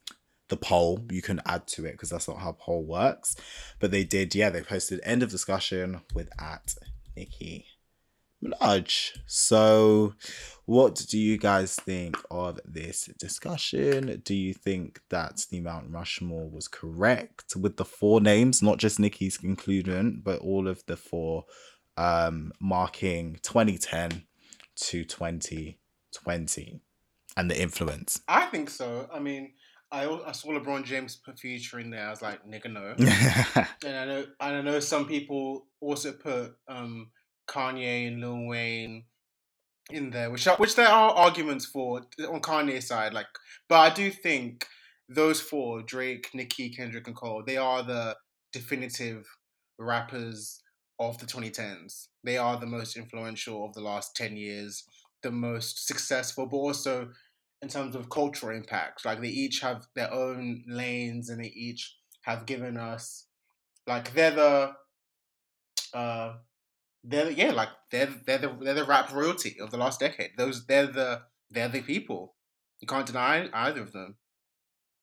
the 0.49 0.57
poll. 0.57 1.05
You 1.09 1.21
can 1.21 1.41
add 1.45 1.67
to 1.67 1.85
it 1.85 1.93
because 1.93 2.09
that's 2.09 2.27
not 2.27 2.39
how 2.39 2.53
poll 2.53 2.84
works. 2.84 3.35
But 3.80 3.91
they 3.91 4.03
did, 4.03 4.35
yeah. 4.35 4.49
They 4.49 4.61
posted 4.61 4.99
end 5.03 5.23
of 5.23 5.30
discussion 5.30 6.01
with 6.13 6.30
at 6.39 6.76
Nicki 7.15 7.65
Minaj. 8.43 9.17
So, 9.26 10.13
what 10.65 11.05
do 11.09 11.17
you 11.17 11.38
guys 11.38 11.76
think 11.76 12.17
of 12.31 12.59
this 12.65 13.09
discussion? 13.19 14.21
Do 14.23 14.34
you 14.34 14.53
think 14.53 15.01
that 15.09 15.45
the 15.49 15.61
Mount 15.61 15.91
Rushmore 15.91 16.49
was 16.49 16.67
correct 16.67 17.55
with 17.55 17.77
the 17.77 17.85
four 17.85 18.21
names, 18.21 18.61
not 18.61 18.77
just 18.77 18.99
Nicki's 18.99 19.38
conclusion, 19.38 20.21
but 20.23 20.39
all 20.39 20.67
of 20.67 20.85
the 20.85 20.97
four 20.97 21.45
um, 21.97 22.53
marking 22.59 23.39
2010 23.43 24.23
to 24.76 25.03
2020 25.03 26.81
and 27.35 27.51
the 27.51 27.61
influence? 27.61 28.21
I 28.27 28.45
think 28.45 28.69
so. 28.69 29.09
I 29.13 29.19
mean, 29.19 29.53
I, 29.91 30.07
I 30.07 30.32
saw 30.34 30.49
LeBron 30.49 30.84
James 30.84 31.16
put 31.16 31.40
Future 31.40 31.80
in 31.80 31.90
there. 31.90 32.07
I 32.07 32.10
was 32.11 32.22
like, 32.22 32.45
nigga, 32.45 32.72
no. 32.72 32.94
and 33.86 33.98
I 33.98 34.06
know, 34.06 34.26
and 34.40 34.56
I 34.57 34.61
know 34.61 34.80
some 34.80 35.07
people 35.07 35.66
also 35.82 36.11
put 36.11 36.56
um, 36.68 37.10
Kanye 37.48 38.07
and 38.07 38.22
Lil 38.22 38.45
Wayne 38.45 39.06
in 39.90 40.11
there, 40.11 40.30
which 40.30 40.48
are, 40.48 40.56
which 40.57 40.76
there 40.76 40.88
are 40.88 41.11
arguments 41.11 41.66
for 41.66 42.02
on 42.28 42.41
Kanye's 42.41 42.88
side. 42.88 43.14
Like, 43.14 43.28
but 43.68 43.80
I 43.80 43.94
do 43.94 44.11
think 44.11 44.68
those 45.07 45.41
four 45.41 45.82
Drake, 45.82 46.30
Nicki, 46.34 46.70
Kendrick, 46.70 47.07
and 47.07 47.16
Cole 47.16 47.44
they 47.45 47.57
are 47.57 47.82
the 47.84 48.16
definitive 48.53 49.26
rappers 49.80 50.61
of 50.99 51.18
the 51.18 51.26
2010s. 51.26 52.07
They 52.24 52.38
are 52.38 52.60
the 52.60 52.66
most 52.66 52.98
influential 52.98 53.66
of 53.66 53.74
the 53.74 53.82
last 53.82 54.16
10 54.16 54.36
years, 54.38 54.84
the 55.24 55.32
most 55.32 55.88
successful, 55.88 56.45
but 56.45 56.57
also 56.57 57.10
in 57.61 57.68
terms 57.68 57.95
of 57.95 58.10
cultural 58.10 58.56
impact. 58.56 59.06
Like 59.06 59.22
they 59.22 59.30
each 59.30 59.60
have 59.61 59.88
their 59.95 60.14
own 60.14 60.64
lanes 60.68 61.30
and 61.30 61.44
they 61.44 61.49
each 61.49 61.95
have 62.23 62.45
given 62.45 62.77
us 62.77 63.26
like 63.88 64.14
they're 64.14 64.31
the 64.31 64.72
uh 65.94 66.34
they're 67.03 67.31
yeah, 67.31 67.52
like 67.52 67.69
they're 67.91 68.14
they're 68.26 68.38
the 68.38 68.57
they're 68.61 68.73
the 68.73 68.86
rap 68.86 69.11
royalty 69.14 69.57
of 69.60 69.72
the 69.72 69.77
last 69.77 69.99
decade. 69.99 70.31
Those 70.38 70.65
they're 70.65 70.88
the 70.88 71.22
they're 71.49 71.69
the 71.69 71.81
people. 71.81 72.36
You 72.81 72.88
can't 72.88 73.06
deny 73.06 73.49
either 73.53 73.81
of 73.81 73.91
them. 73.94 74.15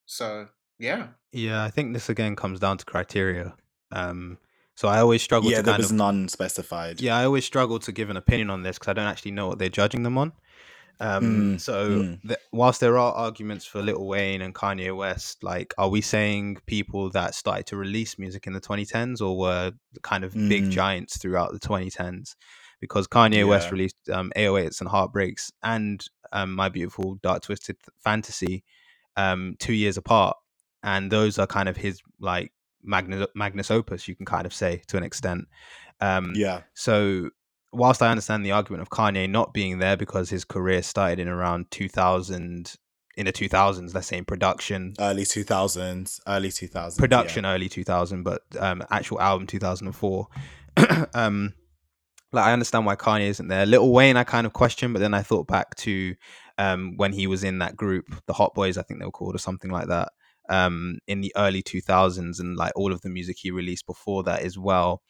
So 0.06 0.48
yeah. 0.78 1.08
Yeah, 1.32 1.64
I 1.64 1.70
think 1.70 1.92
this 1.92 2.08
again 2.08 2.36
comes 2.36 2.60
down 2.60 2.78
to 2.78 2.84
criteria. 2.84 3.54
Um, 3.92 4.38
so 4.74 4.88
I 4.88 5.00
always 5.00 5.22
struggle 5.22 5.50
yeah, 5.50 5.58
to 5.58 5.62
there 5.62 5.72
kind 5.72 5.82
was 5.82 5.90
of 5.90 5.96
none 5.96 6.28
specified. 6.28 7.00
yeah, 7.00 7.16
I 7.16 7.24
always 7.24 7.44
struggle 7.44 7.78
to 7.78 7.92
give 7.92 8.10
an 8.10 8.16
opinion 8.16 8.50
on 8.50 8.62
this 8.62 8.78
because 8.78 8.90
I 8.90 8.92
don't 8.92 9.06
actually 9.06 9.30
know 9.30 9.48
what 9.48 9.58
they're 9.58 9.68
judging 9.70 10.02
them 10.02 10.18
on. 10.18 10.32
Um, 10.98 11.22
Mm, 11.56 11.60
so 11.60 11.88
mm. 12.02 12.22
th- 12.26 12.40
whilst 12.52 12.80
there 12.80 12.96
are 12.98 13.12
arguments 13.12 13.64
for 13.66 13.82
Little 13.82 14.06
Wayne 14.06 14.40
and 14.42 14.54
Kanye 14.54 14.96
West, 14.96 15.42
like, 15.42 15.74
are 15.76 15.88
we 15.88 16.00
saying 16.00 16.58
people 16.66 17.10
that 17.10 17.34
started 17.34 17.66
to 17.66 17.76
release 17.76 18.18
music 18.18 18.46
in 18.46 18.52
the 18.54 18.60
2010s 18.60 19.20
or 19.20 19.36
were 19.38 19.72
kind 20.02 20.24
of 20.24 20.32
big 20.32 20.64
Mm. 20.64 20.70
giants 20.70 21.18
throughout 21.18 21.52
the 21.52 21.58
2010s? 21.60 22.34
Because 22.80 23.06
Kanye 23.08 23.46
West 23.46 23.66
Yeah. 23.66 23.72
released 23.72 24.08
um, 24.10 24.32
808s 24.36 24.80
and 24.80 24.88
Heartbreaks 24.88 25.50
and 25.62 26.04
um, 26.32 26.54
My 26.54 26.68
Beautiful 26.68 27.16
Dark 27.22 27.42
Twisted 27.42 27.76
Fantasy 28.02 28.64
um, 29.16 29.56
two 29.58 29.72
years 29.72 29.96
apart, 29.96 30.36
and 30.82 31.10
those 31.10 31.38
are 31.38 31.46
kind 31.46 31.68
of 31.70 31.76
his 31.76 32.00
like 32.20 32.52
magnus 32.82 33.26
magnus 33.34 33.70
opus, 33.70 34.06
you 34.06 34.14
can 34.14 34.26
kind 34.26 34.46
of 34.46 34.52
say 34.54 34.82
to 34.88 34.96
an 34.98 35.02
extent. 35.02 35.48
Um, 36.00 36.32
Yeah. 36.34 36.62
so, 36.74 37.30
whilst 37.76 38.02
I 38.02 38.10
understand 38.10 38.44
the 38.44 38.52
argument 38.52 38.82
of 38.82 38.90
Kanye 38.90 39.28
not 39.28 39.52
being 39.52 39.78
there 39.78 39.96
because 39.96 40.30
his 40.30 40.44
career 40.44 40.82
started 40.82 41.18
in 41.18 41.28
around 41.28 41.70
2000, 41.70 42.74
in 43.16 43.26
the 43.26 43.32
2000s, 43.32 43.94
let's 43.94 44.06
say 44.06 44.18
in 44.18 44.24
production, 44.24 44.94
Early 44.98 45.24
2000s, 45.24 46.20
early 46.26 46.48
2000s. 46.48 46.98
production 46.98 47.46
early 47.46 47.68
2000, 47.68 48.22
but 48.22 48.42
um, 48.58 48.82
actual 48.90 49.20
album 49.20 49.46
2004. 49.46 50.26
um, 51.14 51.54
like 52.32 52.44
I 52.46 52.52
understand 52.52 52.86
why 52.86 52.96
Kanye 52.96 53.28
isn't 53.28 53.48
there. 53.48 53.66
Little 53.66 53.92
Wayne, 53.92 54.16
I 54.16 54.24
kind 54.24 54.46
of 54.46 54.52
question, 54.52 54.92
but 54.92 54.98
then 54.98 55.14
I 55.14 55.22
thought 55.22 55.46
back 55.46 55.74
to 55.76 56.14
um, 56.58 56.96
when 56.96 57.12
he 57.12 57.26
was 57.26 57.44
in 57.44 57.58
that 57.58 57.76
group, 57.76 58.06
the 58.26 58.32
Hot 58.32 58.54
Boys, 58.54 58.76
I 58.78 58.82
think 58.82 59.00
they 59.00 59.06
were 59.06 59.12
called, 59.12 59.34
or 59.34 59.38
something 59.38 59.70
like 59.70 59.88
that, 59.88 60.10
um, 60.48 60.98
in 61.06 61.20
the 61.20 61.32
early 61.36 61.62
2000s, 61.62 62.40
and 62.40 62.56
like 62.56 62.72
all 62.76 62.92
of 62.92 63.02
the 63.02 63.08
music 63.10 63.36
he 63.38 63.50
released 63.50 63.86
before 63.86 64.22
that 64.24 64.42
as 64.42 64.58
well. 64.58 65.02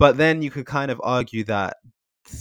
But 0.00 0.16
then 0.16 0.42
you 0.42 0.50
could 0.50 0.66
kind 0.66 0.90
of 0.90 1.00
argue 1.04 1.44
that 1.44 1.76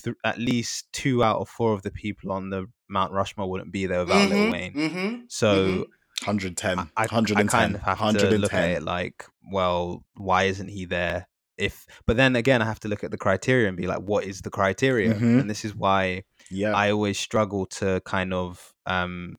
th- 0.03 0.15
at 0.23 0.39
least 0.39 0.91
two 0.93 1.23
out 1.23 1.39
of 1.41 1.49
four 1.49 1.73
of 1.73 1.81
the 1.83 1.91
people 1.91 2.31
on 2.31 2.49
the 2.49 2.65
Mount 2.89 3.11
Rushmore 3.11 3.49
wouldn't 3.49 3.71
be 3.71 3.85
there 3.85 3.99
without 3.99 4.29
Little 4.29 4.51
Wayne. 4.51 4.73
Mm-hmm. 4.73 5.15
So 5.27 5.67
Mhm. 5.67 5.85
110. 6.25 6.79
I, 6.79 6.81
I, 6.97 7.05
110. 7.05 7.37
I 7.37 7.49
kind 7.49 7.75
of 7.75 7.81
have 7.81 7.97
to 7.97 8.03
110. 8.05 8.41
look 8.41 8.53
at 8.53 8.69
it 8.77 8.83
like, 8.83 9.25
well, 9.51 10.03
why 10.15 10.43
isn't 10.43 10.69
he 10.69 10.85
there? 10.85 11.27
If, 11.57 11.85
but 12.07 12.15
then 12.17 12.35
again, 12.37 12.61
I 12.61 12.65
have 12.65 12.79
to 12.81 12.87
look 12.87 13.03
at 13.03 13.11
the 13.11 13.17
criteria 13.17 13.67
and 13.67 13.75
be 13.77 13.87
like, 13.87 13.99
what 13.99 14.23
is 14.23 14.41
the 14.41 14.49
criteria? 14.49 15.13
Mhm. 15.13 15.41
And 15.41 15.49
this 15.49 15.65
is 15.65 15.75
why 15.75 16.23
yeah. 16.49 16.71
I 16.73 16.91
always 16.91 17.19
struggle 17.19 17.65
to 17.81 18.01
kind 18.05 18.33
of 18.33 18.73
um, 18.85 19.35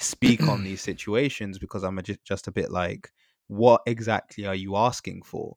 speak 0.00 0.46
on 0.46 0.62
these 0.64 0.80
situations 0.90 1.58
because 1.58 1.82
I'm 1.82 1.98
a, 1.98 2.02
just 2.02 2.46
a 2.46 2.52
bit 2.52 2.70
like, 2.70 3.10
what 3.48 3.80
exactly 3.86 4.44
are 4.46 4.54
you 4.54 4.76
asking 4.76 5.22
for? 5.22 5.56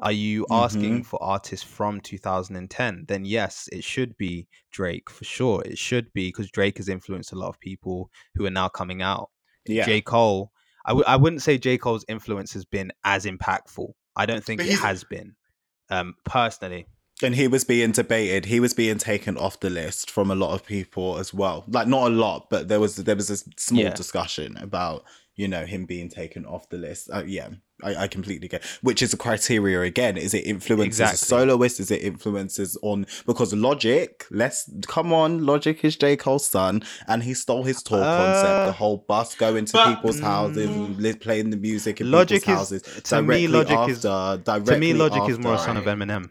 Are 0.00 0.12
you 0.12 0.46
asking 0.50 1.00
Mhm. 1.02 1.06
for 1.06 1.22
artists 1.22 1.64
from 1.64 2.00
2010? 2.00 3.04
Then 3.08 3.24
yes, 3.24 3.68
it 3.72 3.84
should 3.84 4.16
be 4.16 4.46
Drake 4.72 5.08
for 5.10 5.24
sure. 5.24 5.62
It 5.64 5.78
should 5.78 6.12
be 6.12 6.28
because 6.28 6.50
Drake 6.50 6.78
has 6.78 6.88
influenced 6.88 7.32
a 7.32 7.36
lot 7.36 7.48
of 7.48 7.60
people 7.60 8.10
who 8.34 8.44
are 8.46 8.50
now 8.50 8.68
coming 8.68 9.02
out. 9.02 9.30
yeah. 9.66 9.86
J. 9.86 10.02
Cole, 10.02 10.52
I 10.84 10.90
w- 10.90 11.04
I 11.06 11.16
wouldn't 11.16 11.40
say 11.40 11.56
J. 11.56 11.78
Cole's 11.78 12.04
influence 12.08 12.52
has 12.52 12.66
been 12.66 12.92
as 13.04 13.24
impactful. 13.24 13.92
I 14.14 14.26
don't 14.26 14.44
think 14.44 14.60
it 14.60 14.78
has 14.78 15.04
been, 15.04 15.36
um, 15.90 16.14
personally. 16.24 16.86
And 17.22 17.34
he 17.34 17.48
was 17.48 17.64
being 17.64 17.92
debated. 17.92 18.44
He 18.46 18.60
was 18.60 18.74
being 18.74 18.98
taken 18.98 19.38
off 19.38 19.60
the 19.60 19.70
list 19.70 20.10
from 20.10 20.30
a 20.30 20.34
lot 20.34 20.52
of 20.52 20.66
people 20.66 21.16
as 21.18 21.32
well. 21.32 21.64
Like 21.68 21.86
not 21.88 22.08
a 22.10 22.14
lot, 22.14 22.50
but 22.50 22.68
there 22.68 22.80
was 22.80 22.96
there 22.96 23.16
was 23.16 23.30
a 23.30 23.36
small 23.56 23.84
Yeah. 23.84 23.94
discussion 23.94 24.56
about 24.58 25.04
you 25.36 25.48
know 25.48 25.64
him 25.66 25.84
being 25.86 26.08
taken 26.08 26.44
off 26.46 26.68
the 26.68 26.76
list. 26.78 27.10
Uh, 27.12 27.22
yeah, 27.26 27.48
I, 27.82 27.94
I 28.04 28.08
completely 28.08 28.48
get. 28.48 28.64
Which 28.82 29.02
is 29.02 29.12
a 29.12 29.16
criteria 29.16 29.82
again? 29.82 30.16
Is 30.16 30.32
it 30.34 30.46
influences 30.46 31.00
Exactly. 31.00 31.16
soloist? 31.18 31.80
Is 31.80 31.90
it 31.90 32.02
influences 32.02 32.78
on 32.82 33.06
because 33.26 33.52
Logic? 33.52 34.24
Let's 34.30 34.70
come 34.86 35.12
on. 35.12 35.44
Logic 35.44 35.84
is 35.84 35.96
J 35.96 36.16
Cole's 36.16 36.46
son, 36.46 36.82
and 37.08 37.22
he 37.24 37.34
stole 37.34 37.64
his 37.64 37.82
tour 37.82 37.98
concept. 38.00 38.46
Uh, 38.48 38.66
The 38.66 38.72
whole 38.72 39.04
bus 39.08 39.34
going 39.34 39.64
to 39.66 39.72
but- 39.72 39.94
people's 39.96 40.20
houses, 40.20 40.68
Mm. 40.70 41.00
li- 41.00 41.14
playing 41.14 41.50
the 41.50 41.56
music 41.56 42.00
in 42.00 42.10
Logic 42.10 42.42
people's 42.44 42.72
is- 42.72 42.86
houses. 42.86 43.02
to 43.04 43.22
me, 43.22 43.48
Logic 43.48 43.78
is- 43.88 44.04
after, 44.06 44.60
To 44.72 44.78
me, 44.78 44.92
Logic 44.94 45.28
is 45.28 45.38
more 45.38 45.54
a 45.54 45.58
son 45.58 45.76
of 45.76 45.84
Eminem. 45.84 46.30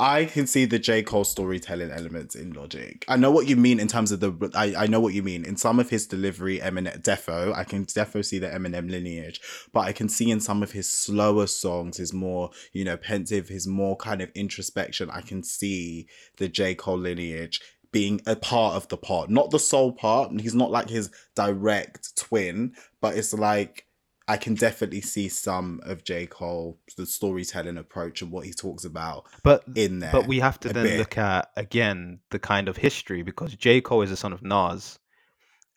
I 0.00 0.26
can 0.26 0.46
see 0.46 0.64
the 0.64 0.78
J. 0.78 1.02
Cole 1.02 1.24
storytelling 1.24 1.90
elements 1.90 2.36
in 2.36 2.52
Logic. 2.52 3.04
I 3.08 3.16
know 3.16 3.32
what 3.32 3.48
you 3.48 3.56
mean 3.56 3.80
in 3.80 3.88
terms 3.88 4.12
of 4.12 4.20
the. 4.20 4.50
I, 4.54 4.84
I 4.84 4.86
know 4.86 5.00
what 5.00 5.12
you 5.12 5.24
mean 5.24 5.44
in 5.44 5.56
some 5.56 5.80
of 5.80 5.90
his 5.90 6.06
delivery. 6.06 6.60
Eminem, 6.60 7.02
defo. 7.02 7.52
I 7.52 7.64
can 7.64 7.84
defo 7.84 8.24
see 8.24 8.38
the 8.38 8.46
Eminem 8.46 8.88
lineage, 8.88 9.40
but 9.72 9.80
I 9.80 9.92
can 9.92 10.08
see 10.08 10.30
in 10.30 10.38
some 10.38 10.62
of 10.62 10.70
his 10.70 10.88
slower 10.88 11.48
songs, 11.48 11.96
his 11.96 12.12
more 12.12 12.50
you 12.72 12.84
know 12.84 12.96
pensive, 12.96 13.48
his 13.48 13.66
more 13.66 13.96
kind 13.96 14.22
of 14.22 14.30
introspection. 14.36 15.10
I 15.10 15.20
can 15.20 15.42
see 15.42 16.06
the 16.36 16.48
J. 16.48 16.76
Cole 16.76 16.98
lineage 16.98 17.60
being 17.90 18.20
a 18.24 18.36
part 18.36 18.76
of 18.76 18.86
the 18.88 18.96
part, 18.96 19.30
not 19.30 19.50
the 19.50 19.58
sole 19.58 19.92
part. 19.92 20.30
He's 20.40 20.54
not 20.54 20.70
like 20.70 20.90
his 20.90 21.10
direct 21.34 22.16
twin, 22.16 22.74
but 23.00 23.16
it's 23.16 23.34
like 23.34 23.87
I 24.28 24.36
can 24.36 24.54
definitely 24.54 25.00
see 25.00 25.28
some 25.28 25.80
of 25.84 26.04
J. 26.04 26.26
Cole, 26.26 26.78
the 26.96 27.06
storytelling 27.06 27.78
approach 27.78 28.20
and 28.20 28.30
what 28.30 28.44
he 28.44 28.52
talks 28.52 28.84
about 28.84 29.24
But 29.42 29.64
in 29.74 30.00
there. 30.00 30.12
but 30.12 30.26
we 30.28 30.40
have 30.40 30.60
to 30.60 30.68
then 30.68 30.86
bit. 30.86 30.98
look 30.98 31.16
at 31.16 31.50
again 31.56 32.20
the 32.30 32.38
kind 32.38 32.68
of 32.68 32.76
history 32.76 33.22
because 33.22 33.54
J 33.54 33.80
Cole 33.80 34.02
is 34.02 34.10
the 34.10 34.16
son 34.16 34.32
of 34.34 34.42
Nas, 34.42 34.98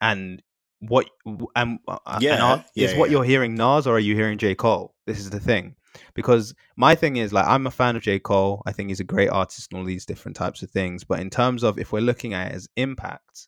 and 0.02 0.44
what 0.80 1.10
w- 1.26 1.48
and, 1.56 1.80
uh, 1.88 1.98
and 2.06 2.24
Yeah, 2.24 2.62
is 2.76 2.92
yeah, 2.92 3.00
what 3.00 3.10
you're 3.10 3.24
hearing 3.24 3.56
Nas 3.56 3.88
or 3.88 3.96
are 3.96 4.00
you 4.00 4.16
hearing 4.16 4.38
J 4.38 4.54
Cole? 4.56 4.94
This 5.08 5.20
is 5.20 5.30
the 5.30 5.40
thing, 5.40 5.76
because 6.14 6.54
my 6.76 6.94
thing 6.96 7.18
is 7.18 7.32
like 7.32 7.46
I'm 7.48 7.68
a 7.68 7.72
fan 7.72 7.96
of 7.96 8.02
J 8.02 8.20
Cole. 8.20 8.64
I 8.66 8.74
think 8.74 8.90
he's 8.90 9.00
a 9.00 9.06
great 9.06 9.30
artist 9.30 9.72
and 9.72 9.80
all 9.80 9.86
these 9.86 10.06
different 10.06 10.36
types 10.36 10.62
of 10.62 10.72
things. 10.72 11.04
But 11.04 11.20
in 11.20 11.30
terms 11.30 11.64
of 11.64 11.80
if 11.80 11.92
we're 11.94 12.02
looking 12.02 12.34
at 12.34 12.52
it 12.52 12.56
as 12.56 12.68
impact 12.76 13.48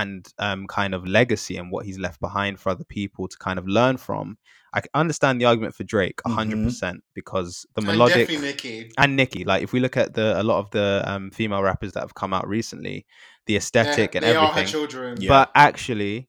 and 0.00 0.20
um 0.46 0.60
kind 0.78 0.92
of 0.94 1.02
legacy 1.18 1.54
and 1.60 1.66
what 1.72 1.86
he's 1.86 1.98
left 2.06 2.18
behind 2.20 2.52
for 2.60 2.68
other 2.70 2.84
people 2.98 3.24
to 3.28 3.36
kind 3.46 3.58
of 3.60 3.66
learn 3.78 3.96
from, 4.06 4.36
I 4.76 4.80
can 4.84 4.90
understand 5.02 5.40
the 5.40 5.46
argument 5.50 5.74
for 5.74 5.84
Drake 5.94 6.18
a 6.26 6.30
hundred 6.38 6.58
Mhm. 6.58 6.64
percent 6.68 6.98
because 7.14 7.52
the 7.76 7.82
melodic 7.88 8.28
definitely 8.28 8.46
Nicki. 8.48 8.90
and 9.02 9.16
Nicki. 9.20 9.42
Like 9.50 9.62
if 9.66 9.72
we 9.74 9.80
look 9.80 9.96
at 9.96 10.14
the 10.18 10.28
a 10.40 10.44
lot 10.50 10.58
of 10.62 10.70
the 10.76 11.02
um, 11.12 11.30
female 11.38 11.62
rappers 11.62 11.92
that 11.94 12.00
have 12.06 12.14
come 12.22 12.32
out 12.38 12.46
recently, 12.58 13.06
the 13.46 13.56
aesthetic 13.56 14.12
They- 14.12 14.18
and 14.18 14.24
they 14.26 14.36
are 14.36 14.46
her 14.46 14.50
everything. 14.52 14.70
children. 14.76 15.10
Yeah. 15.20 15.28
But 15.34 15.50
actually, 15.54 16.28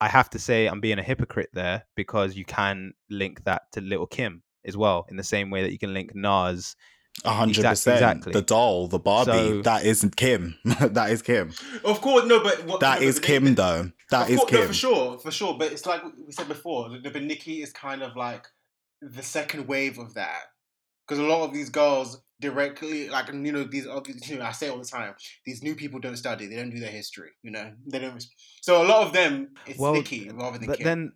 I 0.00 0.08
have 0.08 0.30
to 0.30 0.38
say 0.38 0.58
I'm 0.66 0.80
being 0.80 0.98
a 1.00 1.08
hypocrite 1.12 1.50
there 1.52 1.78
because 1.96 2.36
you 2.40 2.44
can 2.58 2.92
link 3.22 3.34
that 3.44 3.62
to 3.72 3.80
Little 3.80 4.06
Kim 4.06 4.42
as 4.64 4.76
well, 4.76 4.98
in 5.10 5.16
the 5.16 5.24
same 5.34 5.50
way 5.50 5.60
that 5.62 5.72
you 5.72 5.78
can 5.84 5.92
link 5.98 6.14
Nas. 6.14 6.76
A 7.24 7.30
hundred 7.32 7.58
Exact- 7.58 7.72
percent. 7.72 7.96
exactly. 7.96 8.32
The 8.32 8.42
doll, 8.42 8.86
the 8.88 8.98
Barbie, 8.98 9.32
So- 9.32 9.62
that 9.62 9.84
isn't 9.84 10.16
Kim. 10.16 10.56
that 10.80 11.10
is 11.10 11.20
Kim. 11.22 11.52
Of 11.84 12.00
course, 12.00 12.24
no, 12.26 12.42
but 12.42 12.64
what, 12.64 12.80
That 12.80 13.00
no, 13.00 13.06
is 13.06 13.16
but 13.18 13.24
Kim, 13.26 13.44
they- 13.44 13.50
though. 13.52 13.90
That 14.10 14.28
is 14.30 14.30
of 14.30 14.30
is 14.30 14.38
course, 14.40 14.52
no, 14.52 14.58
Kim. 14.58 14.66
for 14.68 14.74
sure, 14.74 15.18
for 15.18 15.30
sure. 15.30 15.58
But 15.58 15.72
it's 15.72 15.86
like 15.86 16.02
we 16.26 16.32
said 16.32 16.48
before. 16.48 16.88
The, 16.88 17.10
but 17.10 17.22
Nicki 17.22 17.62
is 17.62 17.72
kind 17.72 18.02
of 18.02 18.16
like 18.16 18.46
the 19.02 19.22
second 19.22 19.66
wave 19.68 19.98
of 19.98 20.14
that 20.14 20.42
because 21.06 21.18
a 21.18 21.22
lot 21.26 21.44
of 21.44 21.52
these 21.52 21.68
girls 21.70 22.22
directly, 22.40 23.08
like 23.08 23.28
you 23.28 23.52
know, 23.52 23.64
these 23.64 23.84
you 24.28 24.38
know, 24.38 24.44
I 24.44 24.52
say 24.52 24.68
all 24.70 24.78
the 24.78 24.84
time, 24.84 25.14
these 25.44 25.62
new 25.62 25.74
people 25.74 26.00
don't 26.00 26.16
study. 26.16 26.46
They 26.46 26.56
don't 26.56 26.70
do 26.70 26.80
their 26.80 26.90
history. 26.90 27.30
You 27.42 27.50
know, 27.50 27.72
they 27.86 27.98
don't. 27.98 28.24
So 28.62 28.82
a 28.82 28.86
lot 28.86 29.06
of 29.06 29.12
them, 29.12 29.48
it's 29.66 29.78
Well, 29.78 29.92
Nicki 29.92 30.30
rather 30.32 30.58
than 30.58 30.68
But 30.68 30.78
Kim. 30.78 30.84
then, 30.84 31.12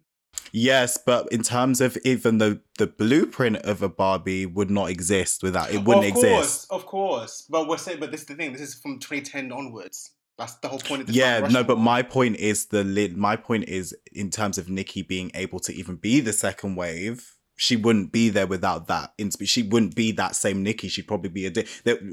Yes, 0.53 0.99
but 0.99 1.31
in 1.33 1.43
terms 1.43 1.81
of 1.81 1.99
even 2.05 2.39
the 2.39 2.61
the 2.79 2.87
blueprint 2.87 3.57
of 3.59 3.83
a 3.83 3.89
Barbie 3.89 4.47
would 4.47 4.71
not 4.71 4.89
exist 4.89 5.43
without 5.43 5.73
it 5.73 5.85
wouldn't 5.85 6.07
of 6.07 6.15
course, 6.15 6.25
exist. 6.25 6.67
of 6.71 6.87
course. 6.87 7.47
But 7.51 7.69
we're 7.69 7.77
saying, 7.77 8.01
but 8.01 8.11
this 8.11 8.21
is 8.21 8.27
the 8.27 8.35
thing. 8.35 8.53
This 8.53 8.61
is 8.61 8.75
from 8.75 8.99
2010 9.01 9.51
onwards. 9.51 10.13
That's 10.39 10.55
the 10.57 10.69
whole 10.69 10.79
point 10.79 11.03
of 11.03 11.07
this. 11.09 11.17
Yeah, 11.17 11.41
no, 11.41 11.63
but 11.63 11.79
my 11.79 12.03
point 12.03 12.37
is 12.37 12.67
the. 12.67 12.85
My 13.17 13.37
point 13.37 13.69
is 13.69 13.97
in 14.13 14.31
terms 14.31 14.59
of 14.59 14.69
Nicki 14.69 15.03
being 15.03 15.31
able 15.35 15.61
to 15.61 15.73
even 15.73 15.97
be 15.97 16.21
the 16.21 16.33
second 16.33 16.77
wave. 16.77 17.35
She 17.57 17.77
wouldn't 17.77 18.11
be 18.11 18.31
there 18.31 18.47
without 18.47 18.89
that. 18.89 19.13
She 19.45 19.63
wouldn't 19.63 19.95
be 19.95 20.11
that 20.13 20.35
same 20.35 20.63
Nicki. 20.63 20.89
She'd 20.89 21.07
probably 21.07 21.31
be 21.31 21.47
a. 21.47 21.51
Di- 21.51 21.67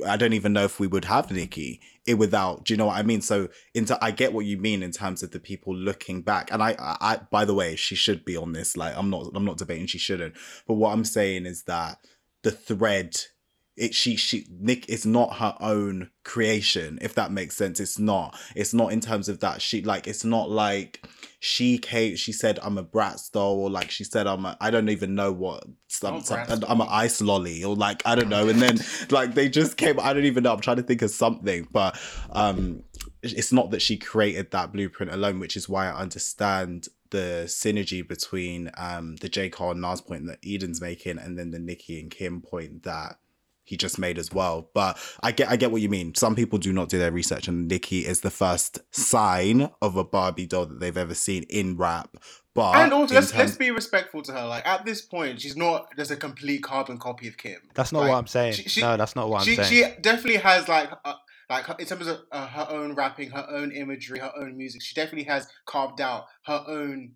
I 0.06 0.16
don't 0.16 0.34
even 0.34 0.54
know 0.54 0.64
if 0.64 0.80
we 0.80 0.88
would 0.88 1.06
have 1.06 1.32
Nicki 1.32 1.82
it 2.06 2.16
without. 2.16 2.66
Do 2.66 2.74
you 2.74 2.78
know 2.78 2.86
what 2.86 2.98
I 2.98 3.04
mean? 3.04 3.22
So 3.22 3.50
into 3.74 3.98
I 4.04 4.12
get 4.12 4.34
what 4.34 4.46
you 4.46 4.58
mean 4.58 4.84
in 4.84 4.92
terms 4.92 5.24
of 5.24 5.32
the 5.32 5.40
people 5.40 5.76
looking 5.76 6.22
back. 6.22 6.52
And 6.52 6.62
I, 6.62 6.76
I, 6.80 6.98
I 7.02 7.20
by 7.32 7.46
the 7.46 7.56
way, 7.56 7.76
she 7.76 7.96
should 7.96 8.24
be 8.24 8.38
on 8.38 8.54
this. 8.54 8.78
Like 8.78 8.96
I'm 8.96 9.10
not. 9.10 9.32
I'm 9.34 9.46
not 9.46 9.58
debating 9.58 9.88
she 9.88 9.98
shouldn't. 9.98 10.36
But 10.68 10.76
what 10.76 10.94
I'm 10.94 11.06
saying 11.06 11.48
is 11.48 11.64
that 11.64 11.98
the 12.44 12.52
thread 12.52 13.18
it 13.82 13.96
she 13.96 14.16
she 14.16 14.46
nick 14.60 14.88
it's 14.88 15.08
not 15.08 15.38
her 15.38 15.56
own 15.60 16.12
creation 16.24 17.00
if 17.02 17.16
that 17.16 17.32
makes 17.32 17.58
sense. 17.58 17.80
It's 17.80 17.98
not. 17.98 18.38
It's 18.56 18.74
not 18.74 18.94
in 18.94 19.00
terms 19.00 19.28
of 19.28 19.40
that. 19.40 19.62
She 19.62 19.82
like 19.82 20.08
it's 20.08 20.24
not 20.24 20.52
like 20.52 21.02
she 21.44 21.80
came 21.80 22.16
she 22.16 22.32
said 22.32 22.60
i'm 22.62 22.78
a 22.78 22.84
bratz 22.84 23.32
doll 23.32 23.62
or 23.62 23.70
like 23.72 23.90
she 23.90 24.04
said 24.04 24.28
i'm 24.28 24.46
a 24.46 24.56
i 24.62 24.70
don't 24.70 24.90
even 24.90 25.16
know 25.16 25.32
what 25.32 25.64
some, 25.88 26.18
Oh, 26.18 26.20
some, 26.20 26.64
i'm 26.68 26.82
an 26.82 26.88
ice 26.88 27.20
lolly 27.20 27.64
or 27.64 27.76
like 27.76 28.04
i 28.06 28.14
don't 28.14 28.30
know. 28.30 28.48
And 28.48 28.62
then 28.62 28.78
like 29.10 29.34
they 29.34 29.50
just 29.50 29.76
came 29.76 30.00
i 30.00 30.14
don't 30.14 30.26
even 30.26 30.44
know. 30.44 30.54
I'm 30.54 30.60
trying 30.60 30.78
to 30.78 30.84
think 30.84 31.02
of 31.02 31.10
something. 31.10 31.68
But 31.72 32.00
um 32.32 32.84
it's 33.24 33.52
not 33.52 33.72
that 33.72 33.82
she 33.82 33.98
created 33.98 34.52
that 34.52 34.72
blueprint 34.72 35.12
alone 35.12 35.40
which 35.40 35.56
is 35.56 35.68
why 35.70 35.88
i 35.88 35.94
understand 35.94 36.88
the 37.10 37.44
synergy 37.46 38.08
between 38.08 38.72
um 38.78 39.16
the 39.18 39.30
J. 39.30 39.50
Cole 39.50 39.72
and 39.72 39.82
Nas 39.82 40.02
point 40.02 40.28
that 40.28 40.40
Eden's 40.46 40.80
making 40.82 41.18
and 41.18 41.38
then 41.38 41.50
the 41.50 41.60
Nicki 41.60 42.00
and 42.00 42.12
Kim 42.12 42.42
point 42.42 42.84
that 42.84 43.18
he 43.72 43.78
just 43.78 43.98
made 43.98 44.20
as 44.20 44.32
well. 44.32 44.70
But 44.76 45.00
I 45.24 45.32
get 45.32 45.50
I 45.50 45.56
get 45.56 45.72
what 45.72 45.82
you 45.82 45.90
mean. 45.90 46.14
Some 46.14 46.36
people 46.36 46.60
do 46.60 46.72
not 46.72 46.90
do 46.90 47.00
their 47.00 47.12
research 47.12 47.48
and 47.48 47.68
Nicki 47.68 48.06
is 48.06 48.22
the 48.22 48.30
first 48.30 48.80
sign 48.94 49.72
of 49.82 49.96
a 49.96 50.04
Barbie 50.04 50.46
doll 50.46 50.68
that 50.68 50.80
they've 50.80 50.96
ever 50.98 51.16
seen 51.16 51.44
in 51.50 51.78
rap. 51.78 52.10
But 52.54 52.76
and 52.76 52.92
also, 52.92 53.16
let's, 53.16 53.32
terms- 53.32 53.40
let's 53.40 53.56
be 53.58 53.72
respectful 53.72 54.22
to 54.24 54.34
her. 54.34 54.46
Like 54.46 54.68
at 54.68 54.84
this 54.86 55.02
point, 55.02 55.40
she's 55.42 55.56
not 55.56 55.88
just 55.98 56.12
a 56.12 56.18
complete 56.18 56.62
carbon 56.64 56.98
copy 56.98 57.28
of 57.30 57.38
Kim. 57.38 57.58
that's 57.74 57.92
not 57.94 58.02
Like, 58.02 58.10
what 58.10 58.18
I'm 58.18 58.28
saying. 58.28 58.54
she- 58.54 58.70
she- 58.70 58.82
no, 58.82 58.98
that's 58.98 59.16
not 59.16 59.30
what 59.30 59.40
I'm 59.40 59.46
she, 59.48 59.56
saying. 59.56 59.70
she 59.96 60.02
definitely 60.02 60.38
has 60.42 60.68
like 60.68 60.90
uh, 61.06 61.14
like 61.50 61.66
in 61.80 61.86
terms 61.86 62.08
of 62.08 62.20
uh, 62.32 62.48
her 62.48 62.68
own 62.70 62.94
rapping, 62.96 63.30
her 63.32 63.48
own 63.50 63.72
imagery, 63.72 64.20
her 64.20 64.34
own 64.38 64.58
music. 64.58 64.82
She 64.82 64.94
definitely 64.96 65.24
has 65.32 65.48
carved 65.66 66.02
out 66.02 66.26
her 66.46 66.62
own 66.68 67.14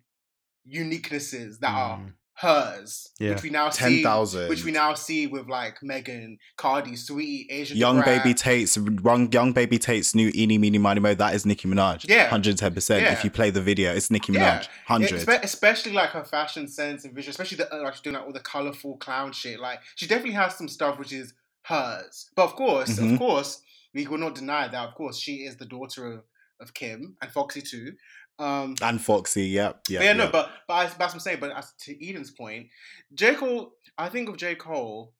uniquenesses 0.66 1.58
that 1.60 1.70
are 1.72 1.98
Mm. 1.98 2.12
Hers, 2.38 3.08
Yeah. 3.18 3.30
which 3.30 3.42
we 3.44 3.48
now 3.50 3.70
ten 3.70 3.88
see, 3.90 4.02
thousand. 4.02 4.50
which 4.50 4.62
we 4.62 4.70
now 4.70 4.92
see 4.92 5.26
with 5.26 5.48
like 5.48 5.82
Megan, 5.82 6.38
Cardi, 6.56 6.90
Saweetie, 6.92 7.46
Asian 7.48 7.78
Young 7.78 8.02
Brat. 8.02 8.22
baby 8.22 8.34
Tate's 8.34 8.76
young 8.76 9.32
young 9.32 9.52
baby 9.52 9.78
Tate's 9.78 10.14
new 10.14 10.30
eeny 10.34 10.58
meeny 10.58 10.76
miny 10.76 11.00
mo. 11.00 11.14
That 11.14 11.34
is 11.34 11.46
Nicki 11.46 11.66
Minaj. 11.66 12.06
Yeah. 12.08 12.28
hundred 12.28 12.58
ten 12.58 12.74
percent. 12.74 13.02
Yeah. 13.04 13.12
If 13.14 13.24
you 13.24 13.30
play 13.30 13.48
the 13.48 13.62
video, 13.62 13.94
it's 13.94 14.10
Nicki 14.10 14.34
Yeah. 14.34 14.58
Minaj. 14.60 14.68
Hundred. 14.86 15.10
Espe- 15.12 15.42
especially 15.44 15.92
like 15.92 16.10
her 16.10 16.24
fashion 16.24 16.68
sense 16.68 17.04
and 17.06 17.14
vision, 17.14 17.30
especially 17.30 17.56
the 17.56 17.74
uh, 17.74 17.82
like 17.82 17.94
she's 17.94 18.02
doing 18.02 18.16
like 18.16 18.26
all 18.26 18.32
the 18.34 18.40
colorful 18.40 18.98
clown 18.98 19.32
shit. 19.32 19.58
Like 19.58 19.80
she 19.94 20.06
definitely 20.06 20.34
has 20.34 20.56
some 20.56 20.68
stuff 20.68 20.98
which 20.98 21.14
is 21.14 21.32
hers. 21.62 22.28
But 22.36 22.44
of 22.44 22.54
course, 22.56 22.98
Mhm. 22.98 23.14
of 23.14 23.18
course, 23.18 23.62
we 23.94 24.06
will 24.06 24.18
not 24.18 24.34
deny 24.34 24.68
that. 24.68 24.88
Of 24.88 24.94
course, 24.94 25.18
she 25.18 25.36
is 25.46 25.56
the 25.56 25.64
daughter 25.66 26.12
of 26.12 26.24
of 26.58 26.72
Kim 26.72 27.16
and 27.20 27.30
Foxy 27.30 27.60
too. 27.60 27.92
Um, 28.38 28.74
and 28.82 29.00
Foxy. 29.00 29.44
Yep. 29.44 29.80
but 29.84 29.90
Yeah. 29.90 30.02
yeah, 30.02 30.12
no, 30.12 30.28
but 30.30 30.50
but 30.68 30.74
I, 30.74 30.84
that's 30.86 30.98
what 30.98 31.14
I'm 31.14 31.20
saying. 31.20 31.38
But 31.40 31.56
as 31.56 31.72
to 31.84 32.06
Eden's 32.08 32.30
point, 32.30 32.68
J 33.14 33.34
Cole, 33.34 33.72
I 33.96 34.08
think 34.08 34.28
of 34.28 34.36
J 34.36 34.54
Cole. 34.54 35.12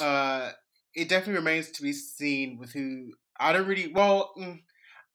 Uh, 0.00 0.50
it 0.94 1.08
definitely 1.08 1.34
remains 1.34 1.70
to 1.72 1.82
be 1.82 1.92
seen 1.92 2.58
with 2.58 2.72
who 2.72 3.12
I 3.38 3.52
don't 3.52 3.66
really. 3.66 3.92
Well, 3.92 4.32
mm, 4.38 4.60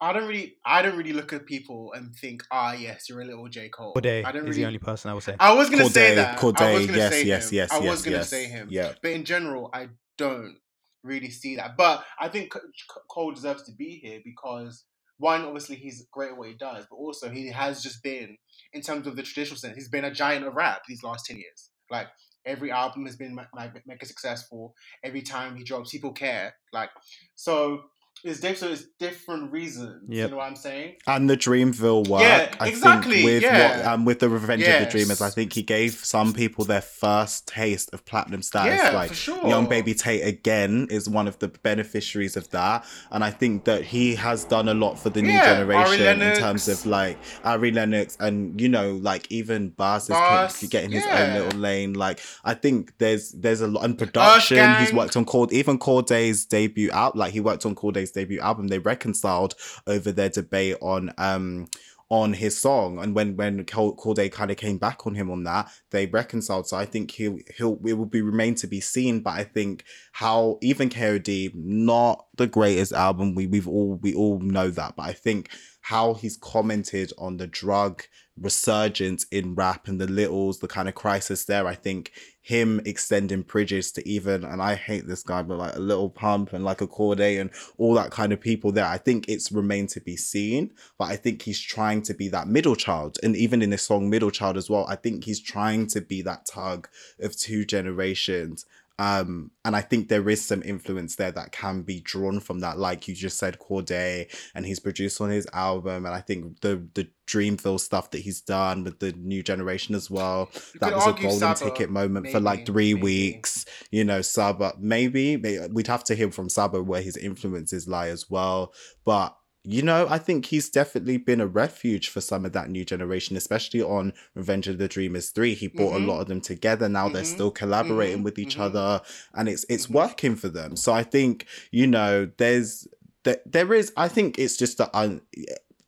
I 0.02 0.12
don't 0.12 0.28
really. 0.28 0.56
I 0.66 0.82
don't 0.82 0.98
really 0.98 1.14
look 1.14 1.32
at 1.32 1.46
people 1.46 1.94
and 1.94 2.14
think, 2.16 2.44
ah, 2.52 2.74
yes, 2.74 3.08
you're 3.08 3.22
a 3.22 3.26
little 3.26 3.48
J 3.48 3.70
Cole. 3.70 3.94
Cordae 3.96 4.26
I 4.26 4.32
don't 4.32 4.44
is 4.44 4.50
really. 4.50 4.62
the 4.62 4.68
only 4.68 4.80
person 4.80 5.12
I 5.12 5.14
would 5.14 5.24
say. 5.24 5.36
I 5.40 5.54
was 5.54 5.70
gonna 5.70 5.86
say 5.90 6.12
Cordae, 6.12 6.16
that. 6.16 6.44
I 6.44 6.44
was 6.44 6.54
Cordae, 6.54 6.88
gonna 6.88 6.98
yes, 6.98 7.12
say 7.12 7.24
yes, 7.24 7.50
him. 7.50 7.56
yes, 7.56 7.72
I 7.72 7.78
was 7.80 7.86
yes, 7.86 8.02
gonna 8.04 8.18
yes. 8.18 8.30
say 8.30 8.46
him. 8.46 8.68
Yeah. 8.72 8.94
But 9.02 9.12
in 9.12 9.24
general, 9.24 9.70
I 9.74 9.90
don't 10.18 10.58
really 11.04 11.30
see 11.30 11.56
that. 11.58 11.78
But 11.78 12.04
I 12.20 12.28
think 12.30 12.54
C- 12.54 12.60
C- 12.76 13.00
Cole 13.10 13.32
deserves 13.32 13.64
to 13.64 13.72
be 13.72 14.00
here 14.04 14.20
because 14.26 14.84
one, 15.18 15.46
obviously, 15.46 15.76
he's 15.76 16.06
great 16.12 16.32
at 16.32 16.38
what 16.38 16.50
he 16.50 16.56
does, 16.56 16.86
but 16.90 16.98
also 16.98 17.30
he 17.30 17.50
has 17.50 17.82
just 17.82 18.04
been, 18.04 18.38
in 18.74 18.82
terms 18.82 19.08
of 19.08 19.16
the 19.16 19.24
traditional 19.24 19.58
sense, 19.58 19.76
he's 19.76 19.90
been 19.90 20.06
a 20.06 20.14
giant 20.14 20.46
of 20.46 20.54
rap 20.56 20.82
these 20.88 21.04
last 21.04 21.26
ten 21.26 21.38
years. 21.38 21.72
Like 21.90 22.08
every 22.46 22.72
album 22.72 23.06
has 23.06 23.16
been 23.16 23.36
like 23.36 23.74
mega 23.88 24.06
successful. 24.06 24.74
Every 25.04 25.22
time 25.22 25.56
he 25.56 25.64
drops, 25.64 25.92
people 25.92 26.14
care. 26.14 26.56
Like 26.74 26.90
so. 27.36 27.84
It's 28.26 28.40
different. 28.40 28.58
So 28.58 28.72
it's 28.72 28.86
different 28.98 29.52
reasons. 29.52 30.04
Yep. 30.10 30.18
You 30.18 30.32
know 30.32 30.38
what 30.38 30.48
I'm 30.48 30.56
saying? 30.56 30.96
and 31.06 31.30
the 31.30 31.38
Dreamville 31.38 32.08
work. 32.08 32.22
Yeah, 32.22 32.54
I 32.60 32.70
exactly, 32.70 33.18
think 33.18 33.26
with 33.26 33.44
yeah. 33.44 33.78
what 33.78 33.86
um, 33.86 34.06
with 34.06 34.20
the 34.20 34.30
Revenge 34.30 34.64
of 34.64 34.80
the 34.80 34.90
Dreamers, 34.90 35.22
I 35.22 35.30
think 35.30 35.54
he 35.54 35.62
gave 35.62 35.94
some 35.94 36.34
people 36.34 36.66
their 36.66 36.82
first 36.82 37.48
taste 37.48 37.94
of 37.94 38.04
platinum 38.06 38.42
status. 38.42 38.82
Yeah, 38.82 38.92
like 38.92 39.10
for 39.10 39.16
sure. 39.16 39.48
Young 39.48 39.68
Baby 39.68 39.94
Tate 39.94 40.26
again 40.26 40.88
is 40.90 41.08
one 41.08 41.28
of 41.28 41.38
the 41.38 41.50
beneficiaries 41.50 42.36
of 42.36 42.50
that, 42.50 42.84
and 43.12 43.24
I 43.24 43.30
think 43.30 43.66
that 43.66 43.84
he 43.84 44.16
has 44.16 44.44
done 44.44 44.70
a 44.70 44.74
lot 44.74 44.98
for 44.98 45.12
the 45.12 45.22
new 45.22 45.30
Yeah, 45.30 45.60
Ari 45.60 45.98
generation 45.98 46.22
in 46.24 46.38
terms 46.38 46.68
of 46.68 46.84
like 46.88 47.18
Ari 47.44 47.72
Lennox 47.72 48.18
and 48.20 48.60
you 48.60 48.70
know 48.70 48.94
like 48.96 49.32
even 49.32 49.70
Bars 49.70 50.04
is 50.04 50.10
Bas, 50.10 50.66
ke- 50.66 50.70
getting 50.72 50.92
his 50.92 51.06
own 51.06 51.34
little 51.34 51.60
lane. 51.60 51.94
Like 51.94 52.20
I 52.44 52.56
think 52.56 52.98
there's 52.98 53.32
there's 53.34 53.62
a 53.62 53.68
lot 53.68 53.86
in 53.86 53.96
production. 53.96 54.76
He's 54.78 54.94
worked 54.94 55.16
on 55.16 55.26
Cord 55.26 55.54
even 55.54 55.78
Cordae's 55.78 56.46
debut 56.46 56.90
out. 56.92 57.16
Like 57.16 57.32
he 57.32 57.40
worked 57.40 57.66
on 57.68 57.76
Cordae's 57.76 58.15
debut 58.16 58.40
album. 58.40 58.68
They 58.68 58.80
reconciled 58.80 59.56
over 59.86 60.12
their 60.12 60.30
debate 60.30 60.78
on 60.82 61.14
um 61.18 61.68
on 62.10 62.34
his 62.34 62.60
song. 62.60 63.00
And 63.00 63.16
when 63.16 63.36
when 63.36 63.66
Cor- 63.66 63.96
Cordae 63.96 64.32
kind 64.32 64.52
of 64.52 64.58
came 64.58 64.78
back 64.78 65.08
on 65.08 65.16
him 65.16 65.32
on 65.32 65.44
that 65.44 65.72
they 65.90 66.06
reconciled. 66.06 66.68
So 66.68 66.78
I 66.78 66.86
think 66.86 67.12
he'll 67.12 67.40
he'll 67.58 67.80
it 67.86 67.94
will 67.94 68.06
be 68.06 68.22
remain 68.22 68.56
to 68.56 68.68
be 68.68 68.80
seen. 68.80 69.22
But 69.22 69.32
I 69.32 69.44
think 69.44 69.84
how 70.14 70.58
even 70.62 70.90
KOD 70.90 71.56
not 71.56 72.28
the 72.36 72.48
greatest 72.48 72.94
album 72.94 73.36
we 73.36 73.48
we've 73.48 73.68
all 73.68 73.96
we 73.96 74.14
all 74.14 74.40
know 74.40 74.70
that. 74.70 74.96
But 74.96 75.04
I 75.04 75.14
think 75.14 75.50
how 75.82 76.14
he's 76.14 76.38
commented 76.38 77.12
on 77.18 77.38
the 77.38 77.48
drug 77.48 78.04
resurgence 78.40 79.26
in 79.32 79.56
rap 79.56 79.88
and 79.88 80.00
the 80.00 80.08
littles 80.08 80.60
the 80.60 80.68
kind 80.68 80.90
of 80.90 80.96
crisis 80.96 81.46
there 81.46 81.68
I 81.68 81.76
think 81.76 82.12
him 82.42 82.82
extending 82.86 83.42
bridges 83.42 83.92
to 83.94 84.08
even 84.08 84.44
and 84.44 84.62
I 84.62 84.76
hate 84.76 85.08
this 85.08 85.24
guy 85.24 85.42
but 85.42 85.58
like 85.58 85.76
a 85.76 85.80
little 85.80 86.10
pump 86.10 86.54
and 86.54 86.64
like 86.64 86.82
a 86.82 86.88
Cordae 86.88 87.40
and 87.40 87.50
all 87.78 87.94
that 87.96 88.12
kind 88.12 88.34
of 88.34 88.42
people 88.42 88.72
there 88.72 88.86
I 88.86 88.98
think 88.98 89.30
it's 89.30 89.52
remained 89.52 89.90
to 89.90 90.02
be 90.02 90.18
seen 90.18 90.72
but 90.98 91.06
I 91.06 91.16
think 91.16 91.42
he's 91.42 91.60
trying 91.60 92.02
to 92.04 92.14
be 92.14 92.28
that 92.30 92.48
middle 92.48 92.76
child. 92.76 93.18
And 93.24 93.36
even 93.36 93.62
in 93.62 93.70
this 93.70 93.84
song, 93.84 94.10
Middle 94.10 94.32
Child 94.32 94.58
as 94.58 94.70
well, 94.70 94.86
I 94.88 94.96
think 94.96 95.24
he's 95.24 95.42
trying 95.42 95.88
to 95.88 96.02
be 96.02 96.22
that 96.22 96.46
tug 96.46 96.88
of 97.20 97.36
two 97.36 97.66
generations. 97.66 98.66
Um, 98.98 99.52
and 99.66 99.76
I 99.76 99.82
think 99.82 100.08
there 100.08 100.30
is 100.30 100.46
some 100.46 100.64
influence 100.64 101.16
there 101.16 101.32
that 101.32 101.52
can 101.52 101.82
be 101.82 102.00
drawn 102.00 102.40
from 102.40 102.60
that, 102.60 102.78
like 102.78 103.08
you 103.08 103.16
just 103.16 103.38
said, 103.38 103.60
Cordae, 103.60 104.34
and 104.54 104.66
he's 104.66 104.80
produced 104.80 105.20
on 105.20 105.30
his 105.30 105.48
album. 105.52 106.06
And 106.06 106.16
I 106.16 106.22
think 106.22 106.62
the 106.62 106.88
the 106.94 107.10
Dreamville 107.28 107.80
stuff 107.80 108.12
that 108.12 108.20
he's 108.20 108.42
done 108.42 108.84
with 108.84 109.00
the 109.00 109.12
new 109.14 109.44
generation 109.44 109.96
as 109.96 110.10
well. 110.10 110.50
You 110.74 110.80
that 110.80 110.94
was 110.94 111.08
a 111.08 111.14
golden 111.14 111.32
Saba, 111.32 111.60
ticket 111.60 111.90
moment 111.90 112.30
for 112.30 112.40
like 112.40 112.66
three 112.66 112.94
maybe. 112.94 113.04
weeks. 113.04 113.66
You 113.92 114.04
know, 114.04 114.22
Saba, 114.22 114.74
maybe, 114.80 115.36
may- 115.36 115.68
we'd 115.68 115.88
have 115.88 116.04
to 116.06 116.16
hear 116.16 116.32
from 116.32 116.50
Saba 116.50 116.82
where 116.82 117.02
his 117.02 117.18
influences 117.18 117.88
lie 117.88 118.08
as 118.10 118.30
well. 118.30 118.74
But 119.04 119.36
you 119.66 119.82
know, 119.82 120.08
I 120.10 120.18
think 120.18 120.46
he's 120.46 120.70
definitely 120.70 121.18
been 121.18 121.42
a 121.42 121.48
refuge 121.48 122.10
for 122.10 122.22
some 122.22 122.46
of 122.46 122.54
that 122.54 122.70
new 122.70 122.86
generation, 122.86 123.36
especially 123.36 123.82
on 123.82 124.14
Revenge 124.36 124.68
of 124.68 124.78
the 124.78 124.88
Dreamers 124.88 125.30
3. 125.32 125.54
He 125.56 125.68
brought 125.68 125.94
Mhm. 125.94 126.04
a 126.04 126.08
lot 126.08 126.22
of 126.22 126.28
them 126.28 126.42
together. 126.42 126.88
Now 126.88 127.10
they're 127.10 127.24
Mhm. 127.24 127.26
still 127.26 127.52
collaborating 127.52 128.20
Mhm. 128.20 128.24
with 128.24 128.40
each 128.40 128.56
Mhm. 128.58 128.62
other 128.62 129.02
and 129.34 129.50
it's 129.50 129.66
it's 129.70 129.88
Mhm. 129.88 129.94
working 129.96 130.36
for 130.36 130.50
them. 130.50 130.76
So 130.76 130.94
I 130.94 131.04
think, 131.04 131.46
you 131.72 131.88
know, 131.88 132.30
there's 132.38 132.88
there, 133.24 133.40
there 133.46 133.74
is 133.74 133.92
I 133.98 134.08
think 134.08 134.38
it's 134.38 134.56
just 134.56 134.78
that 134.78 134.92
un, 134.94 135.22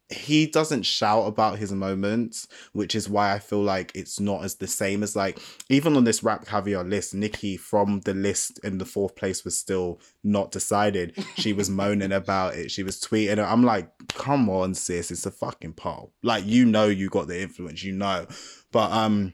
he 0.09 0.47
doesn't 0.47 0.84
shout 0.84 1.27
about 1.27 1.57
his 1.59 1.71
moments, 1.73 2.47
which 2.71 2.95
is 2.95 3.09
why 3.09 3.34
I 3.34 3.39
feel 3.39 3.61
like 3.61 3.91
it's 3.93 4.19
not 4.19 4.45
as 4.45 4.55
the 4.55 4.67
same 4.67 5.03
as 5.03 5.15
like 5.17 5.38
even 5.69 5.97
on 5.97 6.05
this 6.05 6.23
rap 6.23 6.45
caviar 6.45 6.84
list, 6.85 7.13
Nicki 7.13 7.57
from 7.57 7.99
the 8.01 8.13
list 8.13 8.57
in 8.63 8.77
the 8.77 8.85
fourth 8.85 9.15
place 9.15 9.43
was 9.43 9.57
still 9.57 9.99
not 10.23 10.51
decided. 10.51 11.13
She 11.35 11.51
was 11.51 11.69
moaning 11.81 12.13
about 12.13 12.55
it. 12.55 12.71
She 12.71 12.84
was 12.84 13.01
tweeting. 13.01 13.38
I'm 13.45 13.63
like, 13.63 13.91
come 14.09 14.49
on, 14.49 14.75
sis, 14.75 15.11
it's 15.11 15.25
a 15.25 15.31
fucking 15.31 15.73
poll. 15.73 16.13
Like 16.23 16.45
you 16.45 16.65
know, 16.65 16.88
you 16.88 17.09
got 17.09 17.27
the 17.27 17.41
influence, 17.41 17.84
you 17.84 17.91
know. 17.93 18.27
But 18.71 18.91
um, 18.91 19.34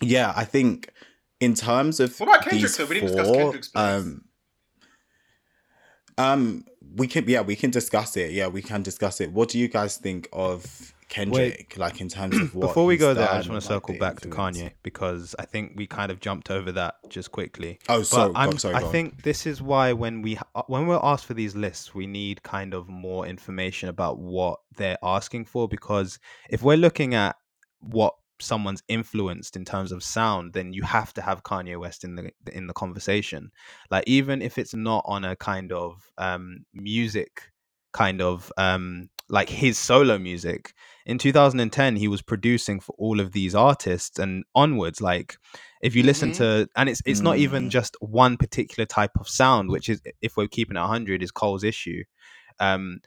yeah, 0.00 0.32
I 0.34 0.44
think 0.44 0.90
in 1.40 1.54
terms 1.54 2.00
of 2.00 2.18
What 2.20 2.28
about 2.28 2.42
Kendrick, 2.44 2.62
these 2.62 2.76
though? 2.78 2.86
We 2.86 2.94
didn't 3.00 3.08
discuss 3.16 3.36
Kendrick's 3.36 3.68
place. 3.68 3.84
um, 3.84 4.24
um, 6.18 6.64
we 6.96 7.06
can 7.06 7.28
yeah, 7.28 7.40
we 7.40 7.56
can 7.56 7.70
discuss 7.70 8.16
it. 8.16 8.32
Yeah, 8.32 8.48
we 8.48 8.62
can 8.62 8.82
discuss 8.82 9.20
it. 9.20 9.32
What 9.32 9.48
do 9.48 9.58
you 9.58 9.68
guys 9.68 9.96
think 9.96 10.28
of 10.32 10.94
Kendrick? 11.08 11.76
like 11.76 12.00
in 12.00 12.08
terms 12.08 12.36
of 12.40 12.54
what 12.54 12.68
Before 12.68 12.86
we 12.86 12.96
go 12.96 13.14
there, 13.14 13.30
I 13.30 13.38
just 13.38 13.48
want 13.48 13.60
to 13.60 13.66
circle 13.66 13.94
the 13.94 14.00
back 14.00 14.20
to? 14.20 14.28
Kanye 14.28 14.72
because 14.82 15.34
I 15.38 15.44
think 15.44 15.72
we 15.76 15.86
kind 15.86 16.12
of 16.12 16.20
jumped 16.20 16.50
over 16.50 16.72
that 16.72 16.96
just 17.08 17.32
quickly. 17.32 17.78
Oh, 17.88 18.02
sorry, 18.02 18.32
I'm, 18.34 18.58
sorry. 18.58 18.76
I 18.76 18.82
think 18.82 19.22
this 19.22 19.46
is 19.46 19.60
why 19.60 19.92
when 19.92 20.22
we 20.22 20.38
when 20.66 20.86
we're 20.86 21.00
asked 21.02 21.26
for 21.26 21.34
these 21.34 21.56
lists, 21.56 21.94
we 21.94 22.06
need 22.06 22.42
kind 22.42 22.74
of 22.74 22.88
more 22.88 23.26
information 23.26 23.88
about 23.88 24.18
what 24.18 24.60
they're 24.76 24.98
asking 25.02 25.46
for. 25.46 25.68
Because 25.68 26.18
if 26.48 26.62
we're 26.62 26.76
looking 26.76 27.14
at 27.14 27.36
what 27.80 28.14
someone's 28.40 28.82
influenced 28.88 29.56
in 29.56 29.64
terms 29.64 29.92
of 29.92 30.02
sound, 30.02 30.52
then 30.54 30.72
you 30.72 30.82
have 30.82 31.12
to 31.14 31.22
have 31.22 31.42
Kanye 31.44 31.78
West 31.78 32.04
in 32.04 32.16
the 32.16 32.30
in 32.52 32.66
the 32.66 32.74
conversation. 32.74 33.50
Like 33.90 34.04
even 34.06 34.42
if 34.42 34.58
it's 34.58 34.74
not 34.74 35.04
on 35.06 35.24
a 35.24 35.36
kind 35.36 35.72
of 35.72 36.10
um, 36.18 36.64
music 36.72 37.42
kind 37.92 38.20
of 38.20 38.52
um, 38.58 39.08
like 39.28 39.48
his 39.48 39.78
solo 39.78 40.18
music. 40.18 40.72
In 41.06 41.16
2010, 41.16 41.96
he 41.96 42.08
was 42.08 42.22
producing 42.22 42.80
for 42.80 42.94
all 42.98 43.20
of 43.20 43.32
these 43.32 43.54
artists 43.54 44.18
and 44.18 44.44
onwards. 44.54 45.00
Like 45.00 45.36
if 45.80 45.94
you 45.94 46.02
listen 46.02 46.30
Mhm. 46.30 46.36
to 46.38 46.68
and 46.76 46.88
it's 46.88 47.00
it's 47.06 47.22
not 47.22 47.38
even 47.38 47.66
Mm. 47.66 47.70
just 47.70 47.96
one 48.00 48.36
particular 48.36 48.84
type 48.86 49.12
of 49.20 49.28
sound 49.28 49.70
which 49.70 49.88
is 49.88 50.00
if 50.22 50.36
we're 50.36 50.48
keeping 50.48 50.76
it 50.76 50.80
100 50.80 51.22
is 51.22 51.30
cole's 51.30 51.62
issue 51.62 52.02
um 52.60 53.00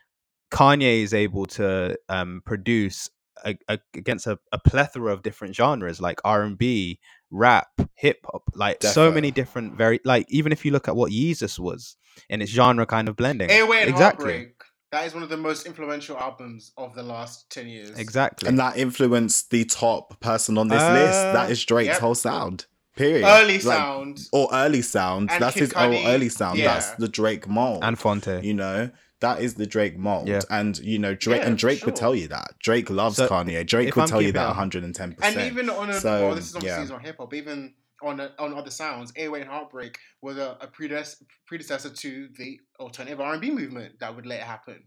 kanye 0.52 1.02
is 1.04 1.14
able 1.14 1.46
to 1.46 1.98
um 2.10 2.42
produce 2.46 3.10
a, 3.46 3.58
a, 3.68 3.80
against 3.96 4.28
a, 4.28 4.38
a 4.52 4.60
plethora 4.60 5.12
of 5.14 5.22
different 5.24 5.56
genres 5.56 6.00
like 6.02 6.20
r&b 6.26 7.00
rap 7.30 7.68
hip 7.96 8.26
hop 8.26 8.44
like 8.56 8.82
so 8.82 9.12
many 9.12 9.32
different 9.32 9.76
very 9.78 10.00
like 10.06 10.26
even 10.30 10.52
if 10.52 10.64
you 10.66 10.72
look 10.72 10.88
at 10.88 10.96
what 10.96 11.12
yeezus 11.12 11.60
was 11.60 11.98
in 12.30 12.42
its 12.42 12.52
genre 12.52 12.86
kind 12.86 13.10
of 13.10 13.16
blending 13.16 13.50
Airway 13.52 13.82
and 13.82 13.90
exactly 13.90 14.32
Heartbreak. 14.34 14.54
That 14.92 15.06
is 15.06 15.14
one 15.14 15.22
of 15.22 15.28
the 15.30 15.36
most 15.36 15.66
influential 15.66 16.18
albums 16.18 16.72
of 16.78 16.96
the 16.96 17.04
last 17.04 17.50
10 17.50 17.68
years. 17.68 18.00
exactly 18.00 18.48
and 18.48 18.58
that 18.60 18.78
influenced 18.78 19.50
the 19.52 19.66
top 19.66 20.18
person 20.22 20.58
on 20.58 20.70
this 20.70 20.82
list. 20.82 21.20
Uh, 21.20 21.34
That 21.34 21.52
is 21.52 21.64
Drake's 21.66 21.88
yep. 21.88 22.00
whole 22.00 22.16
sound. 22.16 22.66
Period. 22.96 23.26
Early 23.28 23.56
Like, 23.56 23.62
sound. 23.78 24.20
or 24.32 24.48
early 24.54 24.82
sound. 24.82 25.30
And 25.30 25.44
That's 25.44 25.54
Kid 25.56 25.60
his 25.60 25.74
Cudi, 25.74 26.06
early 26.08 26.30
sound. 26.30 26.60
That's 26.60 26.92
the 26.92 27.08
Drake 27.10 27.48
mold. 27.48 27.84
and 27.84 28.00
fonte 28.00 28.42
you 28.44 28.54
know 28.54 28.90
that 29.20 29.42
is 29.42 29.56
the 29.56 29.66
Drake 29.66 29.98
mold, 29.98 30.28
Yeah. 30.28 30.42
and 30.50 30.78
you 30.80 31.00
know 31.00 31.16
Drake 31.16 31.42
Yeah, 31.42 31.48
and 31.48 31.56
for 31.58 31.62
Drake 31.62 31.86
would 31.86 31.96
tell 31.96 32.16
you 32.16 32.28
that. 32.30 32.56
Drake 32.60 32.90
loves 32.90 33.16
So, 33.18 33.28
Kanye. 33.28 33.66
Drake 33.66 33.96
would 33.96 34.04
I'm 34.04 34.08
tell 34.10 34.22
you 34.22 34.32
that 34.34 34.44
it- 34.44 34.48
110. 34.48 35.04
And 35.10 35.18
percent 35.18 35.40
even 35.52 35.70
on 35.70 35.90
a, 35.90 36.00
So, 36.00 36.28
well, 36.28 36.36
this 36.36 36.46
is 36.50 36.56
obviously 36.56 36.86
yeah. 36.88 36.94
on 36.94 37.00
hip 37.02 37.18
hop, 37.20 37.34
even 37.34 37.74
on 38.04 38.20
a, 38.20 38.32
on 38.38 38.54
other 38.54 38.70
sounds, 38.70 39.12
Airway 39.16 39.42
and 39.42 39.50
Heartbreak 39.50 39.98
was 40.22 40.38
a, 40.38 40.58
a 40.62 40.68
predes- 40.68 41.24
predecessor 41.48 41.90
to 41.90 42.30
the 42.38 42.60
alternative 42.80 43.20
R&B 43.20 43.50
movement 43.52 44.00
that 44.00 44.16
would 44.16 44.26
let 44.28 44.40
it 44.42 44.46
happen. 44.46 44.84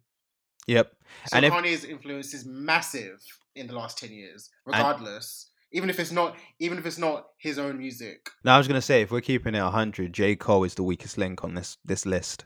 yep 0.67 0.93
So 1.27 1.37
And 1.37 1.45
if- 1.47 1.53
Kanye's 1.53 1.85
influence 1.85 2.33
is 2.35 2.45
massive 2.47 3.21
in 3.57 3.67
the 3.67 3.73
last 3.75 3.99
10 3.99 4.13
years, 4.13 4.49
And- 4.67 4.77
regardless. 4.77 5.51
even 5.73 5.91
if 5.91 5.99
it's 5.99 6.13
not 6.13 6.37
even 6.61 6.79
if 6.79 6.87
it's 6.87 6.99
not 6.99 7.29
his 7.39 7.59
own 7.59 7.79
music. 7.79 8.29
now 8.45 8.55
i 8.55 8.59
was 8.59 8.67
gonna 8.69 8.83
say 8.83 9.03
if 9.03 9.11
we're 9.13 9.21
keeping 9.21 9.55
it 9.55 9.63
100 9.63 10.13
j 10.13 10.35
cole 10.37 10.65
is 10.65 10.75
the 10.75 10.83
weakest 10.83 11.17
link 11.19 11.43
on 11.45 11.55
this 11.55 11.77
this 11.85 12.05
list 12.07 12.45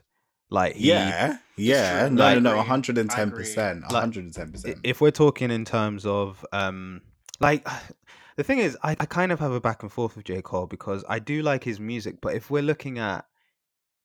like 0.49 0.75
he, 0.75 0.89
yeah, 0.89 1.37
yeah, 1.57 2.07
no, 2.11 2.23
I 2.25 2.33
no, 2.35 2.39
no, 2.39 2.57
one 2.57 2.65
hundred 2.65 2.97
and 2.97 3.09
ten 3.09 3.31
percent, 3.31 3.83
one 3.83 3.93
hundred 3.93 4.25
and 4.25 4.33
ten 4.33 4.51
percent. 4.51 4.77
if 4.83 5.01
we're 5.01 5.11
talking 5.11 5.51
in 5.51 5.65
terms 5.65 6.05
of 6.05 6.45
um 6.51 7.01
like 7.39 7.67
the 8.37 8.43
thing 8.43 8.59
is 8.59 8.77
I, 8.83 8.91
I 8.99 9.05
kind 9.05 9.31
of 9.31 9.39
have 9.39 9.51
a 9.51 9.61
back 9.61 9.83
and 9.83 9.91
forth 9.91 10.15
with 10.15 10.25
j. 10.25 10.41
Cole 10.41 10.67
because 10.67 11.03
i 11.09 11.19
do 11.19 11.41
like 11.41 11.63
his 11.63 11.79
music 11.79 12.17
but 12.21 12.35
if 12.35 12.49
we're 12.49 12.63
looking 12.63 12.99
at 12.99 13.25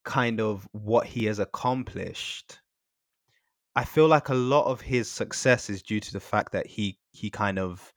kind 0.04 0.40
of 0.40 0.68
what 0.72 1.06
he 1.06 1.26
has 1.26 1.38
accomplished 1.38 2.60
i 3.76 3.84
feel 3.84 4.06
like 4.06 4.28
a 4.28 4.34
lot 4.34 4.64
of 4.66 4.80
his 4.80 5.10
success 5.10 5.68
is 5.68 5.82
due 5.82 6.00
to 6.00 6.12
the 6.12 6.20
fact 6.20 6.52
that 6.52 6.66
he 6.66 6.98
he 7.10 7.28
kind 7.28 7.58
of 7.58 7.92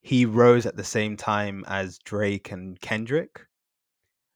he 0.00 0.24
rose 0.24 0.66
at 0.66 0.76
the 0.76 0.84
same 0.84 1.16
time 1.16 1.64
as 1.68 1.98
drake 1.98 2.50
and 2.50 2.80
kendrick 2.80 3.46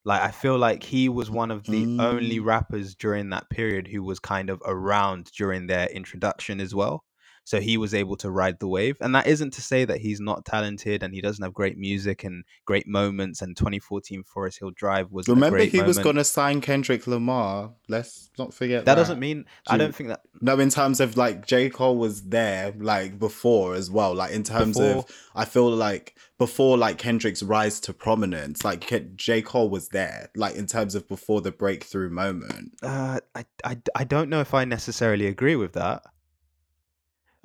like 0.05 0.21
i 0.23 0.31
feel 0.31 0.59
like 0.59 0.83
he 0.83 1.09
was 1.09 1.31
one 1.31 1.51
of 1.51 1.69
the 1.71 1.89
only 1.99 2.39
Mm. 2.39 2.45
rappers 2.45 2.95
during 2.95 3.31
that 3.31 3.49
period 3.51 3.89
who 3.89 4.03
was 4.03 4.19
kind 4.19 4.51
of 4.51 4.61
around 4.67 5.31
during 5.37 5.67
their 5.67 5.87
introduction 5.89 6.61
as 6.61 6.75
well 6.75 7.05
so 7.45 7.61
he 7.61 7.77
was 7.77 7.93
able 7.95 8.17
to 8.17 8.31
ride 8.31 8.59
the 8.61 8.69
wave. 8.69 8.97
And 9.01 9.15
that 9.15 9.27
isn't 9.27 9.53
to 9.55 9.63
say 9.63 9.85
that 9.85 9.99
he's 10.01 10.21
not 10.21 10.45
talented 10.45 11.03
and 11.03 11.13
he 11.13 11.21
doesn't 11.21 11.43
have 11.43 11.53
great 11.53 11.77
music 11.77 12.23
and 12.25 12.45
great 12.67 12.87
moments. 12.87 13.43
And 13.43 13.57
2014 13.57 14.23
Forest 14.23 14.61
Hill 14.61 14.71
Drive 14.71 15.11
was 15.11 15.29
a 15.29 15.33
Remember, 15.35 15.59
he 15.59 15.83
was 15.83 15.99
going 15.99 16.17
to 16.17 16.25
sign 16.25 16.61
Kendrick 16.61 17.07
Lamar. 17.07 17.73
Let's 17.89 18.31
not 18.39 18.55
forget 18.55 18.85
That 18.85 18.95
that. 18.95 19.01
doesn't 19.01 19.19
mean 19.19 19.45
I 19.69 19.77
Do- 19.77 19.85
don't 19.85 19.95
think 19.95 20.09
that 20.11 20.21
No, 20.41 20.59
in 20.61 20.71
terms 20.71 21.01
of 21.01 21.17
like 21.17 21.47
J. 21.47 21.69
Cole 21.69 21.97
was 21.97 22.23
there 22.23 22.73
like 22.79 23.19
before 23.19 23.75
as 23.75 23.91
well. 23.91 24.15
Like 24.15 24.33
in 24.33 24.45
terms 24.45 24.77
Before- 24.79 24.99
of, 25.01 25.07
I 25.35 25.45
feel 25.45 25.71
like 25.71 26.17
before 26.39 26.77
like 26.79 26.99
Kendrick's 26.99 27.43
rise 27.43 27.81
to 27.81 27.93
prominence, 27.93 28.65
like 28.65 28.81
Ke- 28.87 29.15
J. 29.17 29.43
Cole 29.43 29.69
was 29.69 29.89
there. 29.89 30.31
Like 30.37 30.55
in 30.55 30.67
terms 30.67 30.95
of 30.95 31.09
before 31.09 31.41
the 31.41 31.53
breakthrough 31.53 32.11
moment. 32.11 32.73
Uh, 32.83 33.21
I, 33.35 33.45
I, 33.65 33.77
I 33.95 34.05
don't 34.05 34.29
know 34.31 34.41
if 34.41 34.55
I 34.55 34.65
necessarily 34.65 35.27
agree 35.27 35.57
with 35.57 35.73
that. 35.75 36.03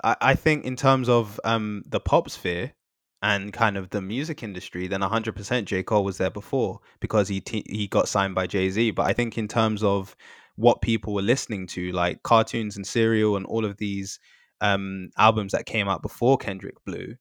I, 0.02 0.16
I 0.20 0.34
think 0.34 0.64
in 0.64 0.76
terms 0.76 1.08
of 1.08 1.40
um 1.44 1.82
the 1.86 2.00
pop 2.00 2.30
sphere 2.30 2.72
and 3.22 3.52
kind 3.52 3.76
of 3.76 3.90
the 3.90 4.00
music 4.00 4.42
industry, 4.44 4.86
then 4.86 5.00
100% 5.00 5.64
J 5.64 5.82
Cole 5.82 6.04
was 6.04 6.18
there 6.18 6.30
before 6.30 6.78
because 7.00 7.26
he 7.26 7.40
t- 7.40 7.66
he 7.68 7.88
got 7.88 8.08
signed 8.08 8.34
by 8.34 8.46
Jay 8.46 8.70
Z. 8.70 8.92
But 8.92 9.06
I 9.06 9.12
think 9.12 9.36
in 9.36 9.48
terms 9.48 9.82
of 9.82 10.14
what 10.54 10.82
people 10.82 11.14
were 11.14 11.22
listening 11.22 11.66
to, 11.68 11.90
like 11.92 12.22
cartoons 12.22 12.76
and 12.76 12.86
Cereal 12.86 13.36
and 13.36 13.46
all 13.46 13.64
of 13.64 13.76
these 13.78 14.20
um 14.60 15.10
albums 15.18 15.52
that 15.52 15.66
came 15.66 15.88
out 15.88 16.02
before 16.02 16.36
Kendrick 16.38 16.76
blew, 16.84 17.16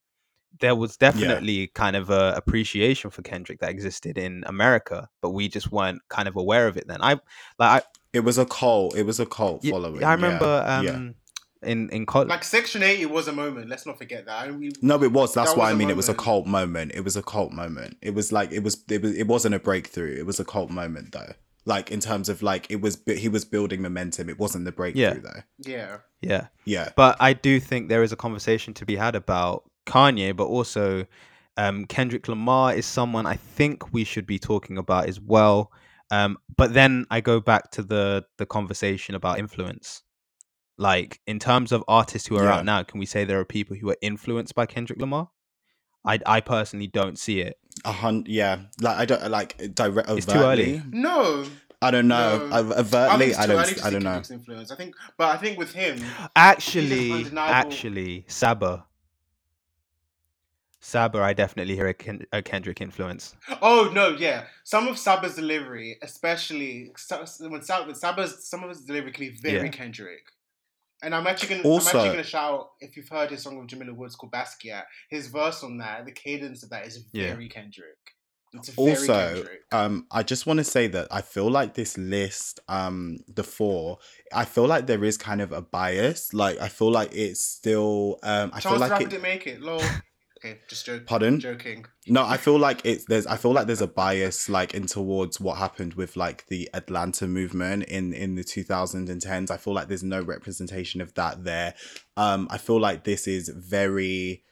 there 0.60 0.76
was 0.76 0.98
definitely 0.98 1.68
kind 1.68 1.96
of 1.96 2.10
a 2.10 2.34
appreciation 2.36 3.10
for 3.10 3.22
Kendrick 3.22 3.60
that 3.60 3.70
existed 3.70 4.18
in 4.18 4.44
America, 4.48 5.08
but 5.22 5.32
we 5.32 5.48
just 5.48 5.72
weren't 5.72 6.02
kind 6.10 6.28
of 6.28 6.36
aware 6.36 6.68
of 6.68 6.78
it 6.78 6.88
then. 6.88 7.02
I 7.02 7.14
like 7.14 7.22
I, 7.60 7.82
It 8.14 8.22
was 8.22 8.38
a 8.38 8.46
cult. 8.46 8.96
It 8.96 9.04
was 9.04 9.20
a 9.20 9.26
cult 9.26 9.64
following. 9.66 10.04
I 10.04 10.12
remember 10.14 10.64
yeah, 10.66 10.80
um 10.80 10.86
yeah. 10.86 11.12
In 11.68 11.90
in 11.90 12.06
college. 12.06 12.30
Like 12.30 12.44
Section 12.44 12.82
80 12.84 13.06
was 13.08 13.28
a 13.28 13.34
moment. 13.34 13.70
Let's 13.70 13.86
not 13.86 13.98
forget 13.98 14.26
that. 14.26 14.48
And 14.48 14.60
we, 14.60 14.72
No, 14.82 15.02
it 15.04 15.12
was. 15.12 15.34
That's 15.34 15.52
That 15.52 15.58
why 15.58 15.66
was 15.66 15.72
I 15.72 15.76
a 15.76 15.78
mean 15.78 15.90
it 15.90 15.96
was 15.98 16.10
a 16.10 16.14
cult 16.16 16.48
moment. 16.48 16.92
It 16.96 17.02
was 17.04 17.16
a 17.16 17.24
cult 17.24 17.52
moment. 17.52 17.98
It 18.02 18.14
was 18.16 18.32
like 18.32 18.52
it 18.52 18.64
was 18.64 18.84
it 18.90 19.02
was 19.02 19.16
it 19.16 19.28
wasn't 19.28 19.56
a 19.56 19.60
breakthrough. 19.60 20.16
It 20.18 20.26
was 20.26 20.40
a 20.40 20.46
cult 20.46 20.70
moment 20.70 21.12
though. 21.12 21.34
Like 21.66 21.92
in 21.92 22.00
terms 22.00 22.30
of 22.30 22.42
like 22.42 22.66
it 22.72 22.80
was 22.82 23.00
he 23.06 23.30
was 23.30 23.44
building 23.46 23.82
momentum. 23.82 24.30
It 24.30 24.40
wasn't 24.40 24.66
the 24.66 24.72
breakthrough 24.72 25.02
Yeah. 25.04 25.14
though. 25.16 25.42
yeah. 25.66 25.98
yeah, 26.22 26.48
Yeah. 26.66 26.90
but 26.96 27.18
I 27.20 27.34
do 27.34 27.60
think 27.60 27.90
there 27.90 28.04
is 28.04 28.12
a 28.14 28.16
conversation 28.16 28.74
to 28.76 28.86
be 28.86 28.96
had 28.96 29.16
about 29.16 29.70
Kanye, 29.86 30.36
but 30.36 30.46
also 30.48 31.06
um, 31.58 31.86
Kendrick 31.86 32.28
Lamar 32.28 32.74
is 32.74 32.86
someone 32.86 33.26
I 33.26 33.36
think 33.36 33.92
we 33.94 34.04
should 34.06 34.26
be 34.26 34.40
talking 34.40 34.78
about 34.78 35.08
as 35.10 35.20
well. 35.20 35.72
Um, 36.10 36.38
but 36.56 36.74
then 36.74 37.06
I 37.12 37.20
go 37.20 37.42
back 37.42 37.72
to 37.72 37.84
the 37.84 38.24
the 38.38 38.46
conversation 38.46 39.14
about 39.16 39.40
influence. 39.40 40.04
Like 40.78 41.22
in 41.26 41.40
terms 41.40 41.72
of 41.72 41.84
artists 41.88 42.28
who 42.28 42.38
are 42.38 42.44
Yeah. 42.44 42.56
out 42.58 42.66
now, 42.66 42.84
can 42.84 43.00
we 43.00 43.06
say 43.06 43.24
there 43.26 43.40
are 43.40 43.46
people 43.46 43.76
who 43.76 43.90
are 43.90 43.98
influenced 44.02 44.54
by 44.56 44.66
Kendrick 44.68 45.00
Lamar? 45.00 45.30
I 46.06 46.20
I 46.26 46.40
personally 46.42 46.88
don't 46.88 47.18
see 47.18 47.42
it. 47.42 47.58
A 47.84 47.92
hun- 47.92 48.26
yeah, 48.28 48.60
like 48.82 48.98
I 48.98 49.06
don't 49.06 49.30
like 49.32 49.58
direct. 49.74 50.10
It's 50.10 50.26
too 50.26 50.38
early. 50.40 50.82
No. 50.92 51.46
I 51.82 51.92
don't 51.92 52.08
know. 52.08 52.48
No. 52.48 52.56
Ov- 52.58 52.94
I 52.96 53.18
think 53.18 53.38
I 53.38 53.46
don't. 53.46 53.58
early 53.60 53.82
I 53.84 53.90
don't 53.92 54.04
know. 54.04 54.22
Influence. 54.32 54.72
I 54.72 54.76
think, 54.76 54.96
but 55.16 55.28
I 55.30 55.38
think 55.38 55.60
with 55.60 55.74
him, 55.74 56.04
Actually, 56.36 57.12
undeniable- 57.12 57.54
actually, 57.54 58.26
Saba. 58.28 58.86
Saba, 60.80 61.20
I 61.22 61.34
definitely 61.34 61.76
hear 61.76 61.88
a, 61.88 61.94
Ken- 61.94 62.26
a 62.32 62.42
Kendrick 62.42 62.82
influence. 62.82 63.36
Oh 63.62 63.92
no, 63.94 64.10
yeah. 64.10 64.46
Some 64.64 64.88
of 64.88 64.98
Saba's 64.98 65.36
delivery, 65.36 65.98
especially 66.02 66.92
when 67.42 67.62
Sab- 67.62 67.86
when 67.88 67.96
Saba's 67.96 68.48
some 68.48 68.64
of 68.64 68.70
his 68.70 68.82
delivery 68.82 69.12
can 69.12 69.26
be 69.30 69.38
very 69.42 69.66
Yeah. 69.66 69.72
Kendrick. 69.72 70.26
And 71.04 71.14
I'm 71.14 71.28
actually 71.28 71.50
gonna 71.50 71.68
Also- 71.68 71.92
I'm 71.92 71.96
actually 71.98 72.10
gonna 72.18 72.24
shout 72.24 72.70
if 72.80 72.98
you've 72.98 73.10
heard 73.10 73.30
his 73.30 73.44
song 73.44 73.58
with 73.60 73.68
Jamila 73.68 73.94
Woods 73.94 74.16
called 74.16 74.32
Basquiat. 74.32 74.84
His 75.10 75.28
verse 75.28 75.64
on 75.64 75.78
that, 75.78 76.06
the 76.06 76.12
cadence 76.12 76.64
of 76.64 76.70
that 76.72 76.88
is 76.88 77.06
Yeah. 77.14 77.28
very 77.34 77.48
Kendrick. 77.50 77.98
It's 78.54 78.70
very 78.70 78.92
also 78.92 79.34
Kendrick. 79.36 79.60
um 79.74 80.08
i 80.10 80.24
just 80.24 80.48
want 80.48 80.58
to 80.60 80.64
say 80.64 80.88
that 80.88 81.10
i 81.12 81.20
feel 81.22 81.52
like 81.52 81.74
this 81.74 81.98
list 81.98 82.62
um 82.70 83.18
the 83.28 83.44
four 83.44 84.00
i 84.34 84.46
feel 84.46 84.66
like 84.66 84.88
there 84.88 85.04
is 85.04 85.18
kind 85.18 85.42
of 85.42 85.52
a 85.52 85.62
bias 85.62 86.34
like 86.34 86.58
i 86.62 86.70
feel 86.70 86.90
like 86.90 87.14
it's 87.14 87.44
still 87.44 88.18
um 88.24 88.50
i 88.54 88.60
Chance 88.62 88.64
feel 88.64 88.80
like 88.90 89.02
it 89.02 89.10
didn't 89.10 89.22
make 89.22 89.48
it. 89.48 89.62
Lol. 89.62 89.82
Okay, 90.38 90.60
just 90.68 90.86
joking. 90.86 91.06
Pardon? 91.06 91.40
Joking. 91.40 91.86
no 92.08 92.24
i 92.24 92.38
feel 92.38 92.58
like 92.60 92.82
it's 92.86 93.06
there's 93.06 93.26
i 93.28 93.36
feel 93.36 93.54
like 93.54 93.66
there's 93.66 93.82
a 93.82 93.88
bias 93.88 94.48
like 94.50 94.74
in 94.74 94.86
towards 94.86 95.40
what 95.40 95.58
happened 95.58 95.96
with 95.96 96.16
like 96.16 96.46
the 96.48 96.70
atlanta 96.74 97.28
movement 97.28 97.84
in 97.86 98.14
in 98.14 98.36
the 98.36 98.44
2010s 98.44 99.50
i 99.52 99.58
feel 99.58 99.74
like 99.74 99.88
there's 99.88 100.04
no 100.04 100.22
representation 100.22 101.02
of 101.02 101.14
that 101.16 101.44
there 101.44 101.74
um 102.18 102.48
i 102.52 102.58
feel 102.58 102.80
like 102.80 103.04
this 103.04 103.28
is 103.28 103.50
very 103.50 104.44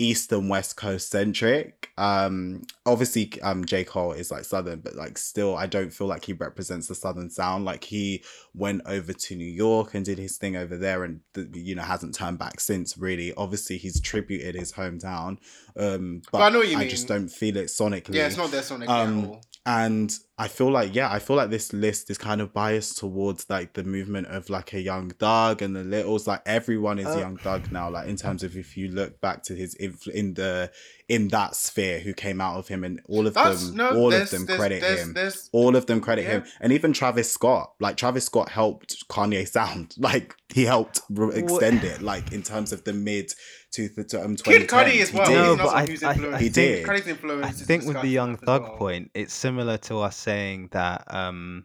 east 0.00 0.30
and 0.32 0.48
west 0.48 0.76
coast 0.76 1.10
centric. 1.10 1.90
Um 1.98 2.62
obviously 2.86 3.32
um 3.42 3.64
j. 3.64 3.82
Cole 3.84 4.12
is 4.12 4.30
like 4.30 4.44
southern 4.44 4.78
but 4.80 4.94
like 4.94 5.18
still 5.18 5.56
i 5.56 5.66
don't 5.66 5.92
feel 5.92 6.06
like 6.06 6.24
he 6.24 6.32
represents 6.32 6.86
the 6.86 6.94
southern 6.94 7.28
sound. 7.30 7.64
Like 7.64 7.84
he 7.84 8.22
went 8.54 8.82
over 8.86 9.12
to 9.12 9.36
new 9.36 9.44
york 9.44 9.94
and 9.94 10.04
did 10.04 10.18
his 10.18 10.36
thing 10.36 10.56
over 10.56 10.76
there 10.76 11.02
and 11.04 11.20
th- 11.34 11.48
you 11.52 11.74
know 11.74 11.82
hasn't 11.82 12.14
turned 12.14 12.38
back 12.38 12.60
since 12.60 12.96
really. 12.96 13.34
Obviously 13.34 13.76
he's 13.76 14.00
tributed 14.00 14.54
his 14.54 14.72
hometown 14.72 15.38
um 15.76 16.22
but, 16.30 16.38
But 16.38 16.42
I 16.42 16.50
know 16.50 16.58
what 16.58 16.68
you 16.68 16.76
I 16.76 16.80
mean. 16.80 16.88
just 16.90 17.08
don't 17.08 17.28
feel 17.28 17.56
it 17.56 17.66
sonically. 17.66 18.14
Yeah, 18.14 18.26
it's 18.28 18.36
not 18.36 18.50
their 18.50 18.62
Sonic 18.62 18.88
Um, 18.88 19.18
at 19.18 19.24
all. 19.28 19.42
And 19.68 20.18
I 20.38 20.48
feel 20.48 20.70
like 20.70 20.94
yeah, 20.94 21.12
I 21.12 21.18
feel 21.18 21.36
like 21.36 21.50
this 21.50 21.74
list 21.74 22.08
is 22.08 22.16
kind 22.16 22.40
of 22.40 22.54
biased 22.54 22.96
towards 22.96 23.50
like 23.50 23.74
the 23.74 23.84
movement 23.84 24.28
of 24.28 24.48
like 24.48 24.72
a 24.72 24.80
young 24.80 25.10
Thug 25.10 25.60
and 25.60 25.76
the 25.76 25.84
littles. 25.84 26.26
Like 26.26 26.40
everyone 26.46 26.98
is 26.98 27.06
Uh, 27.06 27.18
young 27.18 27.36
Thug 27.36 27.70
now. 27.70 27.90
Like 27.90 28.08
in 28.08 28.16
terms 28.24 28.42
of 28.42 28.56
if 28.56 28.78
you 28.78 28.88
look 28.88 29.20
back 29.20 29.42
to 29.42 29.54
his 29.54 29.74
in 29.74 30.32
the 30.32 30.70
in 31.06 31.28
that 31.28 31.54
sphere 31.54 32.00
who 32.00 32.14
came 32.14 32.40
out 32.40 32.56
of 32.56 32.68
him, 32.68 32.82
and 32.82 33.02
all 33.10 33.26
of 33.26 33.34
That's 33.34 33.66
them, 33.66 33.76
no. 33.76 33.90
all 33.90 34.12
of 34.14 34.30
them 34.30 34.46
there's, 34.46 34.58
credit 34.58 34.80
there's, 34.80 35.00
him. 35.02 35.12
There's, 35.12 35.50
all 35.52 35.76
of 35.76 35.84
them 35.84 36.00
credit 36.00 36.24
him, 36.24 36.44
and 36.62 36.72
even 36.72 36.94
Travis 36.94 37.30
Scott. 37.30 37.72
Like 37.78 37.98
Travis 37.98 38.24
Scott 38.24 38.48
helped 38.48 39.06
Kanye 39.10 39.46
sound. 39.56 39.94
Like 39.98 40.34
he 40.54 40.64
helped 40.64 41.02
re- 41.10 41.34
extend 41.34 41.84
it. 41.84 42.00
Like 42.00 42.32
in 42.32 42.42
terms 42.42 42.72
of 42.72 42.84
the 42.84 42.94
mid 42.94 43.34
to 43.72 43.88
the 43.90 44.04
to, 44.04 44.24
um, 44.24 44.36
Kid 44.36 44.68
Cudi 44.68 45.00
as 45.00 45.10
he 45.10 45.16
well. 45.18 45.26
did. 45.26 45.34
No, 45.34 45.56
but 45.56 45.64
not 45.64 45.74
I- 45.74 45.84
someone 45.84 45.88
who's 45.88 46.02
I- 46.34 46.38
He 46.38 46.48
think- 46.48 46.54
did. 46.54 46.86
Cudi's 46.86 47.06
influence. 47.06 47.46
I 47.46 47.50
think 47.50 47.84
with 47.84 48.00
the 48.00 48.08
Young 48.08 48.36
Thug 48.36 48.62
well. 48.62 48.76
point, 48.76 49.10
it's 49.14 49.32
similar 49.34 49.76
to 49.78 49.98
us 50.00 50.16
saying 50.16 50.68
that 50.72 51.04
um 51.12 51.64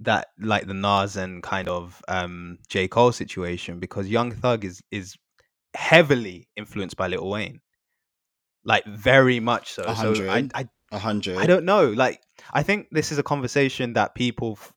that 0.00 0.28
like 0.38 0.66
the 0.66 0.74
Nas 0.74 1.16
and 1.16 1.42
kind 1.42 1.68
of 1.68 2.02
um 2.08 2.58
J 2.68 2.88
Cole 2.88 3.12
situation 3.12 3.78
because 3.78 4.08
Young 4.08 4.32
Thug 4.32 4.64
is 4.64 4.82
is 4.90 5.16
heavily 5.74 6.48
influenced 6.56 6.96
by 6.96 7.06
Lil 7.06 7.28
Wayne, 7.28 7.60
like 8.64 8.84
very 8.86 9.40
much 9.40 9.72
so. 9.72 9.82
A 9.84 9.86
So 9.86 9.90
I, 9.92 9.94
hundred. 9.94 10.52
I 10.54 10.68
A 10.92 10.98
hundred. 10.98 11.38
I 11.38 11.46
don't 11.46 11.64
know. 11.64 11.90
Like 11.90 12.20
I 12.52 12.62
think 12.62 12.88
this 12.90 13.12
is 13.12 13.18
a 13.18 13.22
conversation 13.22 13.92
that 13.94 14.14
people 14.14 14.58
f- 14.60 14.72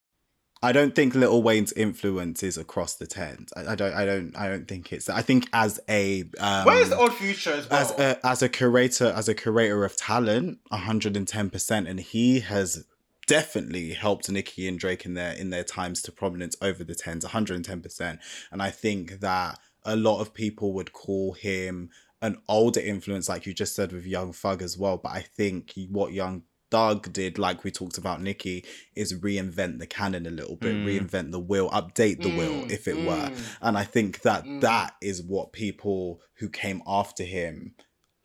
I 0.63 0.71
don't 0.71 0.95
think 0.95 1.13
Little 1.13 1.43
Wayne's 1.43 1.71
influence 1.73 2.41
is 2.41 2.57
across 2.57 2.95
the 2.95 3.05
tent. 3.05 3.51
I, 3.55 3.73
I 3.73 3.75
don't. 3.75 3.93
I 3.93 4.05
don't. 4.05 4.35
I 4.35 4.47
don't 4.47 4.67
think 4.67 4.91
it's. 4.91 5.09
I 5.09 5.21
think 5.21 5.47
as 5.53 5.79
a 5.87 6.23
um, 6.39 6.65
Where's 6.65 6.91
Odd 6.91 7.13
Future 7.13 7.53
as 7.53 7.69
well? 7.69 7.79
as 7.79 7.91
a 7.91 8.25
as 8.25 8.41
a 8.41 8.49
curator 8.49 9.13
as 9.15 9.29
a 9.29 9.35
curator 9.35 9.85
of 9.85 9.95
talent, 9.95 10.59
hundred 10.71 11.15
and 11.15 11.27
ten 11.27 11.49
percent, 11.49 11.87
and 11.87 11.99
he 11.99 12.39
has 12.39 12.85
definitely 13.27 13.93
helped 13.93 14.29
Nicki 14.29 14.67
and 14.67 14.79
Drake 14.79 15.05
in 15.05 15.13
their 15.13 15.33
in 15.33 15.51
their 15.51 15.63
times 15.63 16.01
to 16.03 16.11
prominence 16.11 16.55
over 16.61 16.83
the 16.83 16.95
tens, 16.95 17.23
hundred 17.23 17.55
and 17.55 17.65
ten 17.65 17.81
percent. 17.81 18.19
And 18.51 18.61
I 18.61 18.71
think 18.71 19.19
that 19.19 19.59
a 19.83 19.95
lot 19.95 20.21
of 20.21 20.33
people 20.33 20.73
would 20.73 20.91
call 20.91 21.33
him 21.33 21.91
an 22.21 22.41
older 22.49 22.79
influence, 22.79 23.29
like 23.29 23.45
you 23.45 23.53
just 23.53 23.75
said 23.75 23.91
with 23.91 24.05
Young 24.05 24.33
Thug 24.33 24.63
as 24.63 24.77
well. 24.77 24.97
But 24.97 25.11
I 25.11 25.21
think 25.21 25.73
what 25.91 26.13
Young 26.13 26.43
Thug 26.69 27.11
did, 27.13 27.37
like 27.37 27.63
we 27.63 27.71
talked 27.71 27.97
about 27.97 28.21
Nicki, 28.21 28.65
is 28.95 29.13
reinvent 29.13 29.79
the 29.79 29.87
canon 29.87 30.25
a 30.25 30.31
little 30.31 30.55
bit, 30.55 30.75
Mm. 30.75 30.85
reinvent 30.85 31.31
the 31.31 31.39
wheel, 31.39 31.69
update 31.69 32.21
the 32.21 32.29
Mm, 32.29 32.69
if 32.71 32.87
it 32.87 32.97
were. 32.97 33.29
mm. 33.29 33.37
And 33.61 33.77
I 33.77 33.83
think 33.85 34.21
that 34.21 34.43
Mm. 34.45 34.61
that 34.61 34.95
is 35.01 35.21
what 35.21 35.53
people 35.53 36.21
who 36.39 36.49
came 36.49 36.81
after 36.85 37.23
him 37.23 37.73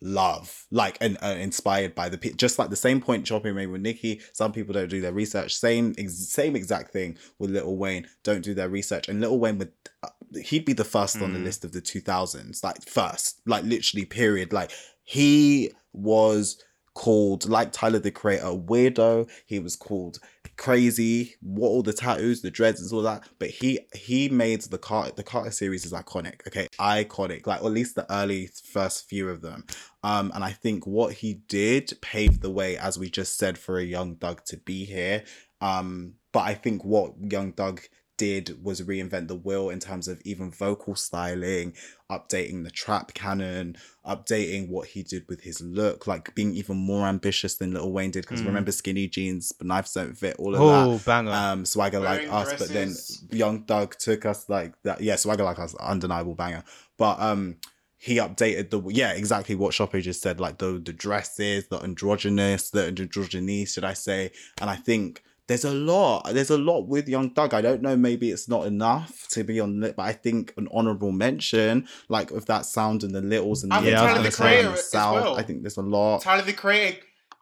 love, 0.04 0.66
like, 0.72 0.98
and 1.00 1.16
uh, 1.22 1.36
inspired 1.38 1.94
by 1.94 2.08
the 2.08 2.18
pe- 2.18 2.32
just 2.32 2.58
like 2.58 2.70
the 2.70 2.74
same 2.76 3.00
point 3.00 3.24
Choppy 3.24 3.52
made 3.52 3.68
with 3.68 3.80
Nicki. 3.82 4.20
Some 4.32 4.52
people 4.52 4.74
don't 4.74 4.88
do 4.90 5.00
their 5.00 5.12
research. 5.12 5.54
Same, 5.54 5.94
ex- 5.96 6.28
same 6.28 6.56
exact 6.56 6.92
thing 6.92 7.16
with 7.38 7.50
Little 7.50 7.76
Wayne. 7.76 8.08
Don't 8.24 8.42
do 8.42 8.52
their 8.54 8.68
research, 8.68 9.08
and 9.08 9.20
Little 9.20 9.38
Wayne 9.38 9.58
would. 9.58 9.72
Uh, 10.02 10.08
he'd 10.44 10.64
be 10.64 10.72
the 10.72 10.82
first 10.84 11.22
on 11.22 11.32
the 11.32 11.38
Mm. 11.38 11.44
list 11.44 11.64
of 11.64 11.70
the 11.70 11.80
2000s, 11.80 12.64
like 12.64 12.82
first, 12.88 13.40
like 13.46 13.62
literally, 13.64 14.04
period. 14.04 14.52
Like 14.52 14.72
he 15.04 15.70
was 15.92 16.56
called, 16.94 17.48
like 17.48 17.72
Tyler 17.72 17.98
the 17.98 18.10
Creator, 18.10 18.44
weirdo. 18.44 19.28
He 19.46 19.58
was 19.58 19.76
called 19.76 20.18
crazy, 20.56 21.34
what 21.40 21.68
all 21.68 21.82
the 21.82 21.92
tattoos, 21.92 22.42
the 22.42 22.50
dreads, 22.50 22.80
and 22.80 22.92
all 22.92 23.02
that. 23.02 23.28
But 23.38 23.50
he 23.50 23.80
he 23.94 24.28
made 24.28 24.62
the 24.62 24.78
Carter 24.78 25.12
the 25.14 25.22
Carter 25.22 25.50
series 25.50 25.84
is 25.84 25.92
iconic. 25.92 26.46
Okay, 26.46 26.68
iconic. 26.78 27.46
Like 27.46 27.60
at 27.62 27.64
least 27.64 27.94
the 27.94 28.10
early 28.12 28.50
first 28.64 29.08
few 29.08 29.28
of 29.28 29.40
them. 29.42 29.64
Um, 30.02 30.32
and 30.34 30.44
I 30.44 30.52
think 30.52 30.86
what 30.86 31.14
he 31.14 31.34
did 31.48 31.92
paved 32.00 32.42
the 32.42 32.50
way, 32.50 32.76
as 32.76 32.98
we 32.98 33.10
just 33.10 33.36
said, 33.38 33.58
for 33.58 33.78
a 33.78 33.84
young 33.84 34.16
Thug 34.16 34.44
to 34.46 34.56
be 34.56 34.84
here. 34.84 35.24
Um, 35.60 36.14
but 36.32 36.40
I 36.40 36.54
think 36.54 36.84
what 36.84 37.12
young 37.20 37.52
Thug 37.52 37.80
did 38.22 38.62
was 38.62 38.82
reinvent 38.82 39.26
the 39.26 39.34
wheel 39.34 39.68
in 39.68 39.80
terms 39.80 40.06
of 40.06 40.20
even 40.24 40.48
vocal 40.50 40.94
styling, 40.94 41.74
updating 42.08 42.62
the 42.62 42.70
trap 42.70 43.14
canon, 43.14 43.76
updating 44.06 44.68
what 44.68 44.86
he 44.88 45.02
did 45.02 45.24
with 45.28 45.40
his 45.42 45.60
look, 45.60 46.06
like 46.06 46.32
being 46.36 46.54
even 46.54 46.76
more 46.76 47.06
ambitious 47.08 47.56
than 47.56 47.72
Lil 47.72 47.90
Wayne 47.90 48.12
did. 48.12 48.22
Because 48.24 48.42
Mm. 48.42 48.46
remember, 48.46 48.70
skinny 48.70 49.08
jeans, 49.08 49.50
but 49.50 49.66
knives 49.66 49.92
don't 49.94 50.16
fit, 50.16 50.36
all 50.38 50.54
of 50.54 50.60
that 50.60 50.86
Oh, 50.86 50.98
banger. 51.04 51.32
um 51.32 51.64
swagger 51.64 51.98
like 51.98 52.18
Wearing 52.20 52.30
us 52.30 52.48
but 52.60 52.68
then 52.68 52.94
young 53.42 53.64
Thug 53.64 53.96
took 53.98 54.24
us 54.32 54.48
like 54.48 54.72
that 54.84 55.00
yeah 55.00 55.16
swagger 55.16 55.44
like 55.44 55.58
us 55.58 55.74
undeniable 55.76 56.34
banger 56.34 56.62
but 56.98 57.20
um 57.20 57.56
he 57.96 58.16
updated 58.16 58.70
the 58.70 58.80
yeah 58.88 59.12
exactly 59.12 59.54
what 59.54 59.72
Shoppe 59.74 60.00
just 60.02 60.22
said 60.22 60.38
like 60.40 60.58
the 60.58 60.70
the 60.88 60.92
dresses 60.92 61.66
the 61.68 61.78
androgynous 61.82 62.70
the 62.70 62.82
androgyny 62.92 63.66
should 63.72 63.84
i 63.84 63.94
say 63.94 64.30
and 64.60 64.68
i 64.68 64.76
think 64.76 65.22
there's 65.48 65.64
a 65.64 65.72
lot 65.72 66.22
there's 66.32 66.50
a 66.50 66.58
lot 66.58 66.82
with 66.82 67.08
young 67.08 67.30
Thug 67.30 67.54
i 67.54 67.60
don't 67.60 67.82
know 67.82 67.96
maybe 67.96 68.30
it's 68.30 68.48
not 68.48 68.66
enough 68.66 69.26
to 69.30 69.44
be 69.44 69.60
on 69.60 69.82
it 69.82 69.96
but 69.96 70.02
i 70.02 70.12
think 70.12 70.54
an 70.56 70.68
honorable 70.72 71.12
mention 71.12 71.86
like 72.08 72.30
with 72.30 72.46
that 72.46 72.64
sound 72.64 73.02
and 73.02 73.14
the 73.14 73.20
littles 73.20 73.62
and 73.62 73.72
I 73.72 73.80
the, 73.80 73.86
think 73.86 73.96
Tyler, 73.96 74.18
the 74.18 74.22
the 74.24 74.30
sound 74.30 74.48
and 74.48 74.54
Creator 74.54 74.68
the 74.68 74.74
as 74.74 74.90
south 74.90 75.24
well. 75.24 75.36
i 75.36 75.42
think 75.42 75.62
there's 75.62 75.76
a 75.76 75.82
lot 75.82 76.20
Tyler 76.22 76.42
the 76.42 76.52
Creator 76.52 77.00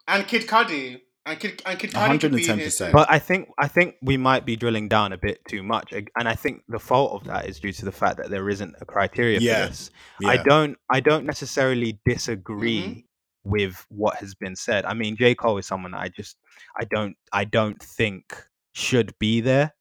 and 0.08 0.26
Kid 0.26 0.46
Cudi 0.46 1.00
and 1.26 1.38
Kid 1.38 1.62
and 1.66 1.78
Kid 1.78 1.92
Cudi 1.92 2.20
could 2.20 2.32
be 2.32 2.48
in 2.48 2.58
110%. 2.58 2.92
But 2.92 3.10
I 3.10 3.18
think 3.18 3.50
I 3.58 3.68
think 3.68 3.96
we 4.02 4.16
might 4.16 4.46
be 4.46 4.56
drilling 4.56 4.88
down 4.88 5.12
a 5.12 5.18
bit 5.18 5.44
too 5.46 5.62
much, 5.62 5.92
and 5.92 6.28
I 6.28 6.34
think 6.34 6.62
the 6.68 6.78
fault 6.78 7.20
of 7.20 7.26
that 7.28 7.46
is 7.46 7.60
due 7.60 7.72
to 7.72 7.84
the 7.84 7.92
fact 7.92 8.16
that 8.16 8.30
there 8.30 8.48
isn't 8.48 8.74
a 8.80 8.84
criteria 8.84 9.38
Yeah. 9.38 9.64
for 9.64 9.68
this. 9.68 9.90
I 10.24 10.38
don't 10.38 10.78
I 10.88 11.00
don't 11.00 11.26
necessarily 11.26 12.00
disagree 12.04 12.82
mm-hmm. 12.82 13.00
With 13.44 13.84
what 13.88 14.16
has 14.16 14.34
been 14.34 14.56
said. 14.56 14.84
I 14.84 14.94
mean, 14.94 15.16
J 15.16 15.34
Cole 15.34 15.58
is 15.58 15.66
someone 15.66 15.94
I 15.94 16.08
just 16.08 16.36
I 16.78 16.84
don't 16.84 17.16
I 17.32 17.44
don't 17.44 17.82
think 17.82 18.36
should 18.72 19.18
be 19.18 19.40
there 19.40 19.74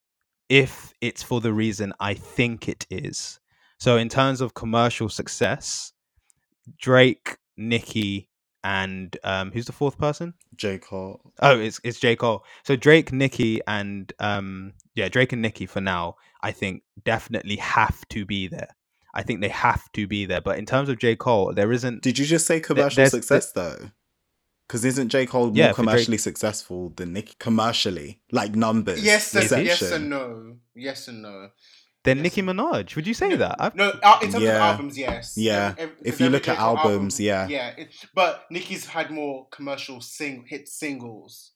if 0.49 0.93
it's 1.01 1.23
for 1.23 1.41
the 1.41 1.53
reason 1.53 1.93
I 1.99 2.13
think 2.13 2.67
it 2.69 2.85
is. 2.89 3.39
So 3.79 3.97
in 3.97 4.09
terms 4.09 4.41
of 4.41 4.53
commercial 4.53 5.09
success, 5.09 5.93
Drake, 6.79 7.37
Nicki, 7.57 8.29
and 8.63 9.15
um, 9.23 9.51
who's 9.51 9.65
the 9.65 9.71
fourth 9.71 9.97
person? 9.97 10.33
j 10.55 10.77
cole 10.77 11.21
Oh, 11.41 11.59
it's 11.59 11.79
it's 11.83 11.99
J 11.99 12.15
Cole. 12.15 12.43
So 12.63 12.75
Drake, 12.75 13.11
Nicki, 13.13 13.61
and 13.67 14.11
um, 14.19 14.73
yeah, 14.95 15.07
Drake 15.07 15.31
and 15.33 15.41
Nicki 15.41 15.65
for 15.65 15.81
now, 15.81 16.15
I 16.41 16.51
think 16.51 16.83
definitely 17.05 17.55
have 17.57 18.05
to 18.09 18.25
be 18.25 18.47
there. 18.47 18.75
I 19.13 19.23
think 19.23 19.41
they 19.41 19.49
have 19.49 19.91
to 19.93 20.07
be 20.07 20.25
there. 20.25 20.41
But 20.41 20.57
in 20.59 20.65
terms 20.65 20.89
of 20.89 20.99
J 20.99 21.15
Cole, 21.15 21.53
there 21.53 21.71
isn't. 21.71 22.01
Did 22.03 22.19
you 22.19 22.25
just 22.25 22.45
say 22.45 22.59
commercial 22.59 22.95
there's- 22.97 23.11
success 23.11 23.51
though? 23.51 23.91
Because 24.67 24.85
isn't 24.85 25.09
J 25.09 25.25
Cole 25.25 25.47
more 25.47 25.55
Yeah, 25.55 25.71
for 25.71 25.81
Drake- 25.81 25.87
commercially 25.89 26.17
successful 26.19 26.93
than 26.95 27.13
Nicki? 27.13 27.33
Commercially, 27.39 28.21
like 28.31 28.55
numbers. 28.55 29.03
yes, 29.03 29.33
and, 29.33 29.49
Maybe. 29.49 29.65
yes 29.65 29.79
perception. 29.79 30.01
and 30.03 30.09
no. 30.11 30.57
Yes 30.75 31.07
and 31.07 31.21
no. 31.23 31.49
Then 32.05 32.17
Yes. 32.17 32.23
Nicki 32.23 32.41
Minaj. 32.43 32.95
Would 32.95 33.07
you 33.07 33.13
say 33.15 33.29
No, 33.29 33.35
that? 33.37 33.55
I've, 33.59 33.75
No, 33.75 33.89
uh, 33.89 34.19
in 34.21 34.31
terms 34.31 34.43
Yeah. 34.43 34.51
of 34.55 34.61
albums, 34.61 34.97
yes. 34.97 35.33
Yeah. 35.35 35.73
Ev- 35.77 35.79
ev- 35.79 35.95
If 36.05 36.21
you 36.21 36.29
look 36.29 36.47
at 36.47 36.53
J. 36.55 36.59
Cole 36.59 36.77
album- 36.77 36.91
albums, 36.93 37.19
yeah. 37.19 37.47
Yeah, 37.49 37.69
it- 37.77 37.89
but 38.13 38.45
Nicki's 38.51 38.85
had 38.85 39.09
more 39.11 39.47
commercial 39.49 39.99
sing 40.01 40.45
hit 40.47 40.69
singles. 40.69 41.51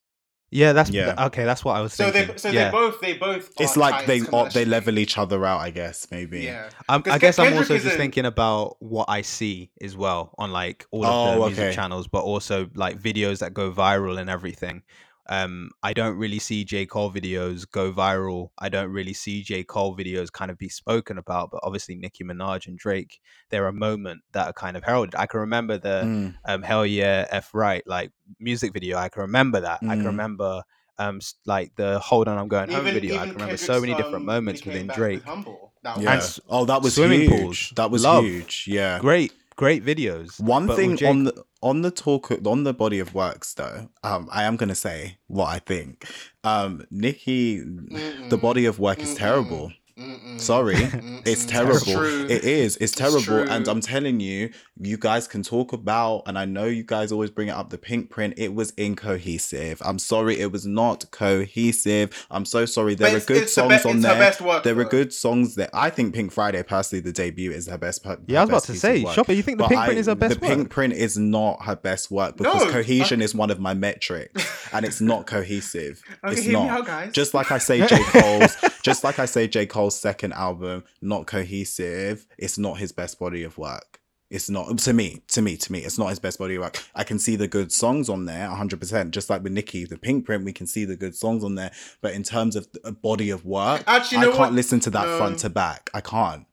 Yeah, 0.54 0.72
that's 0.72 0.88
Yeah. 0.90 1.26
okay. 1.26 1.44
That's 1.44 1.64
what 1.64 1.76
I 1.76 1.80
was 1.80 1.92
So 1.92 2.10
thinking. 2.10 2.32
they 2.34 2.38
so 2.38 2.48
yeah. 2.50 2.66
they 2.66 2.70
both 2.70 3.00
they 3.00 3.14
both 3.14 3.50
It's 3.58 3.76
like 3.76 4.06
they 4.06 4.20
tight 4.20 4.52
they 4.52 4.64
level 4.64 4.98
each 4.98 5.18
other 5.18 5.44
out, 5.44 5.60
I 5.60 5.70
guess. 5.70 6.06
Maybe. 6.10 6.40
Yeah. 6.42 6.70
Um, 6.88 7.02
'Cause 7.02 7.12
I 7.14 7.18
guess 7.18 7.38
I'm 7.38 7.52
also 7.54 7.74
just 7.74 7.86
isn't- 7.86 7.98
thinking 7.98 8.24
about 8.24 8.76
what 8.80 9.06
I 9.08 9.22
see 9.22 9.70
as 9.82 9.96
well 9.96 10.32
on 10.38 10.52
like 10.52 10.86
all 10.92 11.04
of 11.04 11.10
Oh, 11.12 11.32
the 11.42 11.46
music 11.48 11.64
okay. 11.64 11.74
channels, 11.74 12.06
but 12.06 12.22
also 12.22 12.70
like 12.74 12.98
videos 12.98 13.40
that 13.40 13.52
go 13.52 13.72
viral 13.72 14.18
and 14.18 14.30
everything. 14.30 14.82
Um, 15.28 15.70
I 15.82 15.92
don't 15.94 16.16
really 16.16 16.38
see 16.38 16.64
J 16.64 16.84
Cole 16.86 17.10
videos 17.10 17.70
go 17.70 17.92
viral. 17.92 18.50
I 18.58 18.68
don't 18.68 18.90
really 18.90 19.14
see 19.14 19.42
J 19.42 19.64
Cole 19.64 19.96
videos 19.96 20.30
kind 20.30 20.50
of 20.50 20.58
be 20.58 20.68
spoken 20.68 21.16
about. 21.18 21.50
But 21.50 21.60
obviously, 21.62 21.94
Nicki 21.96 22.24
Minaj 22.24 22.66
and 22.66 22.78
Drake, 22.78 23.20
they're 23.50 23.66
a 23.66 23.72
moment 23.72 24.22
that 24.32 24.46
are 24.48 24.52
kind 24.52 24.76
of 24.76 24.84
heralded. 24.84 25.14
I 25.14 25.26
can 25.26 25.40
remember 25.40 25.78
the 25.78 26.02
Mm, 26.04 26.34
um, 26.44 26.62
Hell 26.62 26.84
Yeah 26.86 27.26
F 27.30 27.50
Right 27.54 27.82
like 27.86 28.12
music 28.38 28.72
video. 28.72 28.98
I 28.98 29.08
can 29.08 29.22
remember 29.22 29.60
that. 29.60 29.78
I 29.82 29.94
can 29.94 30.02
Mm. 30.02 30.06
remember 30.06 30.62
um 30.98 31.20
like 31.46 31.74
the 31.76 31.98
Hold 31.98 32.28
On 32.28 32.38
I'm 32.38 32.48
Going 32.48 32.70
Home 32.70 32.84
video. 32.84 33.16
I 33.16 33.24
can 33.26 33.34
remember 33.34 33.56
so 33.56 33.72
Kendrick's, 33.74 33.80
many 33.82 33.94
different 34.02 34.24
moments 34.26 34.64
when 34.64 34.72
he 34.74 34.78
came 34.80 34.86
within 34.88 35.02
Drake. 35.02 35.16
with 35.20 35.24
Humble. 35.24 35.72
That 35.82 36.00
yeah. 36.00 36.14
was 36.16 36.24
s- 36.24 36.40
oh, 36.48 36.64
that 36.66 36.82
was 36.82 36.94
swimming 36.94 37.20
huge. 37.22 37.30
pools. 37.30 37.72
That 37.76 37.90
was 37.90 38.04
Love. 38.04 38.24
huge. 38.24 38.64
Yeah. 38.68 38.98
Great, 39.00 39.32
great 39.56 39.84
videos. 39.84 40.40
One 40.40 40.68
thing 40.68 40.96
J. 40.96 41.06
on 41.06 41.24
the 41.24 41.44
on 41.62 41.82
the 41.82 41.90
talk 41.90 42.30
on 42.46 42.64
the 42.64 42.74
body 42.74 42.98
of 42.98 43.14
works 43.14 43.54
though, 43.54 43.88
um, 44.02 44.28
I 44.32 44.44
am 44.44 44.56
gonna 44.56 44.74
say 44.74 45.18
what 45.28 45.46
I 45.46 45.58
think. 45.58 46.06
Um, 46.42 46.84
Nicki, 46.90 47.58
the 47.60 47.64
Mm-mm. 47.66 48.40
body 48.40 48.66
of 48.66 48.78
work 48.78 49.00
is 49.00 49.14
Mm-mm. 49.14 49.18
terrible. 49.18 49.72
Mm-mm. 49.98 50.40
Sorry, 50.40 50.74
Mm-mm. 50.74 51.20
it's 51.20 51.44
It's 51.44 51.46
terrible. 51.46 51.78
true. 51.80 52.26
It 52.28 52.42
is. 52.44 52.76
It's 52.76 52.92
It's 52.92 52.94
terrible. 52.94 53.48
And. 53.50 53.68
I'm 53.68 53.80
telling 53.80 54.18
you, 54.20 54.50
you 54.80 54.96
guys 54.96 55.28
can 55.28 55.42
talk 55.44 55.72
about, 55.72 56.22
and 56.26 56.36
I 56.38 56.44
know 56.44 56.64
you 56.64 56.82
guys 56.82 57.12
always 57.12 57.30
bring 57.30 57.46
it 57.48 57.52
up 57.52 57.70
the 57.70 57.78
pink 57.78 58.10
print. 58.10 58.34
It 58.36 58.54
was 58.54 58.72
incohesive. 58.76 59.80
I'm 59.84 59.98
sorry, 59.98 60.40
it 60.40 60.50
was 60.52 60.66
not 60.66 61.10
cohesive. 61.12 62.26
I'm 62.30 62.44
so 62.44 62.66
sorry. 62.66 62.94
There 62.94 63.06
But 63.08 63.14
are 63.14 63.16
it's- 63.18 63.26
good 63.26 63.36
it's 63.44 63.54
the 63.54 63.60
songs 63.62 63.82
be- 63.84 63.88
on 63.90 64.00
there. 64.00 64.14
best 64.18 64.40
work, 64.40 64.64
there 64.64 64.78
are 64.78 64.84
good 64.84 65.12
songs 65.12 65.54
that 65.56 65.70
I 65.72 65.90
think 65.90 66.14
Pink 66.14 66.32
Friday, 66.32 66.62
personally, 66.62 67.00
the 67.00 67.12
debut 67.12 67.50
is 67.52 67.68
her 67.68 67.78
best. 67.78 68.02
per- 68.02 68.18
Yeah, 68.26 68.40
I 68.40 68.42
was 68.42 68.50
about 68.50 68.64
to 68.64 68.74
say, 68.74 69.02
work. 69.04 69.14
Shopper, 69.14 69.32
you 69.32 69.42
think 69.42 69.58
the 69.58 69.64
But 69.64 69.68
pink 69.70 69.80
print 69.84 69.96
I- 69.96 70.00
is 70.00 70.06
her 70.06 70.14
best 70.14 70.34
The 70.34 70.46
pink 70.46 70.70
print 70.70 70.94
is 70.94 71.16
not 71.16 71.64
her 71.64 71.76
best 71.76 72.10
work 72.10 72.36
because 72.36 72.64
No, 72.64 72.70
cohesion 72.70 73.20
I- 73.20 73.24
is 73.24 73.34
one 73.34 73.50
of 73.50 73.60
my 73.60 73.74
metrics, 73.74 74.44
and 74.72 74.84
it's 74.84 75.00
not 75.00 75.26
cohesive. 75.26 76.02
Okay, 76.24 76.32
it's 76.36 76.42
hear 76.42 76.58
me 76.58 76.66
not. 76.66 76.80
out, 76.80 76.86
guys. 76.86 77.12
Just 77.12 77.34
like 77.34 77.50
I 77.52 77.58
say, 77.58 77.86
J 77.86 77.98
Cole's, 78.04 78.56
just 78.84 79.02
like 79.02 79.18
I 79.18 79.24
say, 79.24 79.48
J 79.48 79.66
Cole's 79.66 79.98
second 79.98 80.34
album, 80.34 80.84
not 81.00 81.26
cohesive. 81.26 82.26
It's 82.38 82.58
not 82.58 82.78
his 82.78 82.92
best 82.92 83.18
body 83.18 83.42
of 83.42 83.58
work. 83.58 84.00
It's 84.30 84.50
not 84.50 84.78
to 84.78 84.92
me, 84.92 85.22
to 85.28 85.42
me, 85.42 85.56
to 85.56 85.72
me. 85.72 85.80
It's 85.80 85.98
not 85.98 86.08
his 86.08 86.18
best 86.18 86.38
body 86.38 86.56
of 86.56 86.62
work. 86.62 86.82
I 86.94 87.04
can 87.04 87.18
see 87.18 87.36
the 87.36 87.48
good 87.48 87.72
songs 87.72 88.08
on 88.08 88.26
there, 88.26 88.48
hundred 88.48 88.80
percent. 88.80 89.12
Just 89.12 89.30
like 89.30 89.42
with 89.42 89.52
Nicki, 89.52 89.84
the 89.84 89.96
Pink 89.96 90.26
Print, 90.26 90.44
we 90.44 90.52
can 90.52 90.66
see 90.66 90.84
the 90.84 90.96
good 90.96 91.14
songs 91.14 91.42
on 91.44 91.54
there. 91.54 91.72
But 92.00 92.14
in 92.14 92.22
terms 92.22 92.56
of 92.56 92.68
a 92.84 92.92
body 92.92 93.30
of 93.30 93.44
work, 93.44 93.84
Actually, 93.86 94.18
I 94.18 94.24
can't 94.24 94.38
what? 94.38 94.52
listen 94.52 94.80
to 94.80 94.90
that 94.90 95.18
front 95.18 95.38
to 95.40 95.50
back. 95.50 95.90
I 95.94 96.00
can't. 96.00 96.46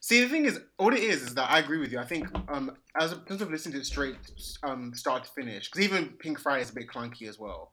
See, 0.00 0.20
the 0.20 0.28
thing 0.28 0.46
is, 0.46 0.58
what 0.78 0.94
it 0.94 1.04
is 1.04 1.22
is 1.22 1.34
that 1.36 1.48
I 1.48 1.60
agree 1.60 1.78
with 1.78 1.92
you. 1.92 2.00
I 2.00 2.04
think 2.04 2.26
um, 2.48 2.76
as 2.98 3.12
a 3.12 3.16
person 3.16 3.46
of 3.46 3.52
listening 3.52 3.74
to 3.74 3.78
it 3.78 3.86
straight, 3.86 4.16
um, 4.64 4.92
start 4.94 5.22
to 5.24 5.30
finish, 5.30 5.70
because 5.70 5.84
even 5.84 6.08
Pink 6.18 6.40
Friday 6.40 6.62
is 6.62 6.70
a 6.70 6.74
bit 6.74 6.88
clunky 6.88 7.28
as 7.28 7.38
well. 7.38 7.70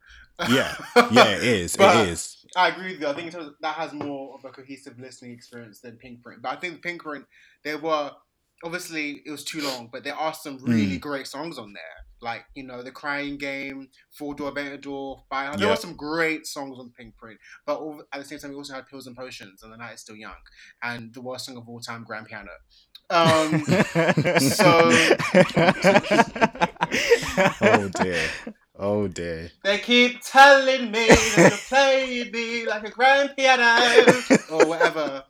Yeah, 0.47 0.75
yeah, 1.11 1.27
it 1.29 1.43
is. 1.43 1.75
It 1.75 1.81
is. 2.09 2.45
I 2.55 2.69
agree 2.69 2.93
with 2.93 3.01
you. 3.01 3.07
I 3.07 3.13
think 3.13 3.33
of, 3.33 3.53
that 3.61 3.75
has 3.75 3.93
more 3.93 4.35
of 4.35 4.45
a 4.45 4.49
cohesive 4.49 4.99
listening 4.99 5.31
experience 5.31 5.81
than 5.81 5.97
Pink 5.97 6.23
Print. 6.23 6.41
But 6.41 6.53
I 6.53 6.55
think 6.55 6.81
Pink 6.81 7.03
Print, 7.03 7.25
there 7.63 7.77
were 7.77 8.11
obviously 8.63 9.21
it 9.25 9.31
was 9.31 9.43
too 9.43 9.61
long, 9.61 9.89
but 9.91 10.03
there 10.03 10.15
are 10.15 10.33
some 10.33 10.57
really 10.63 10.97
Mm. 10.97 11.01
great 11.01 11.27
songs 11.27 11.57
on 11.57 11.73
there. 11.73 11.83
Like 12.21 12.45
you 12.55 12.63
know, 12.65 12.81
the 12.83 12.91
Crying 12.91 13.37
Game, 13.37 13.89
Four 14.17 14.35
Door 14.35 14.53
Aventador, 14.53 15.21
Fire. 15.29 15.55
There 15.55 15.67
Yeah. 15.67 15.73
were 15.73 15.77
some 15.77 15.95
great 15.95 16.45
songs 16.45 16.77
on 16.79 16.91
Pink 16.97 17.15
Print, 17.17 17.39
but 17.65 17.79
all, 17.79 18.03
at 18.11 18.19
the 18.19 18.25
same 18.25 18.39
time, 18.39 18.51
we 18.51 18.57
also 18.57 18.73
had 18.73 18.87
Pills 18.87 19.07
and 19.07 19.15
Potions 19.15 19.63
and 19.63 19.71
The 19.71 19.77
Night 19.77 19.93
Is 19.93 20.01
Still 20.01 20.17
Young, 20.17 20.35
and 20.83 21.13
the 21.13 21.21
worst 21.21 21.45
song 21.45 21.55
of 21.57 21.67
all 21.69 21.79
time, 21.79 22.03
Grand 22.03 22.27
Piano. 22.27 22.51
Um, 23.11 23.63
Oh 27.61 27.89
dear. 28.01 28.27
Oh 28.81 29.09
dear. 29.09 29.51
They 29.61 29.77
keep 29.77 30.21
telling 30.23 30.89
me 30.89 31.07
that 31.07 31.51
you 31.51 31.57
play 31.67 32.29
me 32.31 32.65
like 32.65 32.85
a 32.87 32.89
grand 32.89 33.35
piano 33.35 34.05
or 34.51 34.65
whatever 34.65 35.25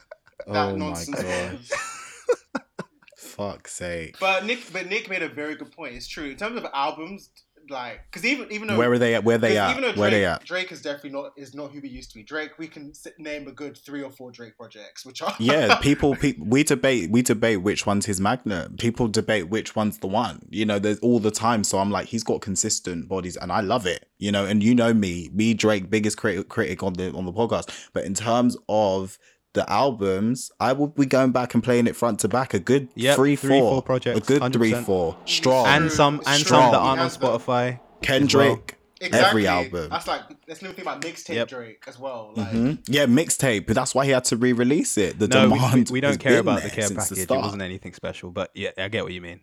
that 0.45 0.69
Oh 0.69 0.75
nonsense 0.75 1.23
was. 1.23 1.71
Fuck's 3.17 3.73
sake. 3.73 4.17
But 4.19 4.45
Nick, 4.45 4.71
but 4.71 4.87
Nick 4.87 5.09
made 5.09 5.23
a 5.23 5.29
very 5.29 5.55
good 5.55 5.71
point. 5.71 5.95
It's 5.95 6.07
true 6.07 6.25
in 6.25 6.37
terms 6.37 6.57
of 6.57 6.67
albums, 6.75 7.31
like 7.69 8.01
because 8.05 8.25
even 8.25 8.51
even 8.51 8.67
though 8.67 8.77
Where 8.77 8.91
are 8.91 8.97
they 8.97 9.15
at? 9.15 9.23
Where 9.23 9.37
they 9.37 9.57
at? 9.57 9.71
even 9.71 9.81
though 9.81 9.89
Drake, 9.89 9.99
Where 9.99 10.09
they 10.11 10.25
at? 10.25 10.43
Drake 10.43 10.71
is 10.71 10.81
definitely 10.81 11.11
not 11.11 11.33
is 11.35 11.53
not 11.53 11.71
who 11.71 11.81
we 11.81 11.89
used 11.89 12.11
to 12.11 12.15
be. 12.15 12.23
Drake, 12.23 12.57
we 12.57 12.67
can 12.67 12.93
name 13.17 13.47
a 13.47 13.51
good 13.51 13.77
three 13.77 14.03
or 14.03 14.11
four 14.11 14.31
Drake 14.31 14.57
projects, 14.57 15.05
which 15.05 15.21
are 15.21 15.33
yeah, 15.39 15.75
people, 15.81 16.15
people, 16.15 16.45
we 16.45 16.63
debate, 16.63 17.09
we 17.09 17.21
debate 17.21 17.61
which 17.61 17.85
one's 17.85 18.05
his 18.05 18.19
magnet. 18.19 18.77
People 18.77 19.07
debate 19.07 19.49
which 19.49 19.75
one's 19.75 19.97
the 19.99 20.07
one. 20.07 20.47
You 20.49 20.65
know, 20.65 20.79
there's 20.79 20.99
all 20.99 21.19
the 21.19 21.31
time. 21.31 21.63
So 21.63 21.79
I'm 21.79 21.91
like, 21.91 22.07
he's 22.07 22.23
got 22.23 22.41
consistent 22.41 23.07
bodies, 23.07 23.37
and 23.37 23.51
I 23.51 23.61
love 23.61 23.85
it. 23.85 24.07
You 24.17 24.31
know, 24.31 24.45
and 24.45 24.63
you 24.63 24.75
know 24.75 24.93
me, 24.93 25.29
me 25.33 25.53
Drake, 25.53 25.89
biggest 25.89 26.17
critic 26.17 26.49
critic 26.49 26.83
on 26.83 26.93
the 26.93 27.11
on 27.13 27.25
the 27.25 27.33
podcast. 27.33 27.89
But 27.93 28.05
in 28.05 28.13
terms 28.13 28.57
of 28.67 29.17
the 29.53 29.69
albums, 29.71 30.51
I 30.59 30.73
will 30.73 30.87
be 30.87 31.05
going 31.05 31.31
back 31.31 31.53
and 31.53 31.63
playing 31.63 31.87
it 31.87 31.95
front 31.95 32.19
to 32.21 32.27
back. 32.27 32.53
A 32.53 32.59
good 32.59 32.89
Yep, 32.95 33.15
three, 33.15 33.35
three, 33.35 33.59
four, 33.59 33.71
four 33.73 33.81
projects, 33.81 34.19
a 34.19 34.21
good 34.21 34.41
100%. 34.41 34.53
three, 34.53 34.73
four, 34.73 35.17
strong. 35.25 35.65
and 35.67 35.91
some 35.91 36.21
and 36.27 36.45
some 36.45 36.71
that 36.71 36.77
aren't 36.77 37.01
on 37.01 37.09
Spotify. 37.09 37.79
Kendrick. 38.01 38.77
exactly. 39.01 39.29
Every 39.29 39.47
album. 39.47 39.89
That's 39.89 40.07
like 40.07 40.21
that's 40.47 40.61
another 40.61 40.75
thing 40.75 40.83
about 40.85 41.01
mixtape 41.01 41.35
Yep. 41.35 41.47
Drake 41.47 41.83
as 41.87 41.97
well. 41.97 42.33
Like 42.35 42.51
Mhm. 42.51 42.79
Yeah, 42.87 43.05
mixtape. 43.05 43.65
But 43.65 43.75
that's 43.75 43.95
why 43.95 44.05
he 44.05 44.11
had 44.11 44.25
to 44.25 44.37
re-release 44.37 44.97
it. 44.97 45.17
The 45.19 45.27
No, 45.27 45.47
we, 45.49 45.55
demand. 45.55 45.89
we, 45.89 45.99
we 45.99 46.05
has 46.05 46.17
don't 46.17 46.21
care 46.21 46.39
about 46.39 46.63
the 46.63 46.69
care 46.69 46.87
since 46.87 47.09
the 47.09 47.15
package. 47.15 47.31
It 47.31 47.41
wasn't 47.41 47.61
anything 47.61 47.93
special, 47.93 48.29
but 48.31 48.51
yeah, 48.53 48.71
I 48.77 48.87
get 48.89 49.03
what 49.03 49.13
you 49.13 49.21
mean. 49.21 49.39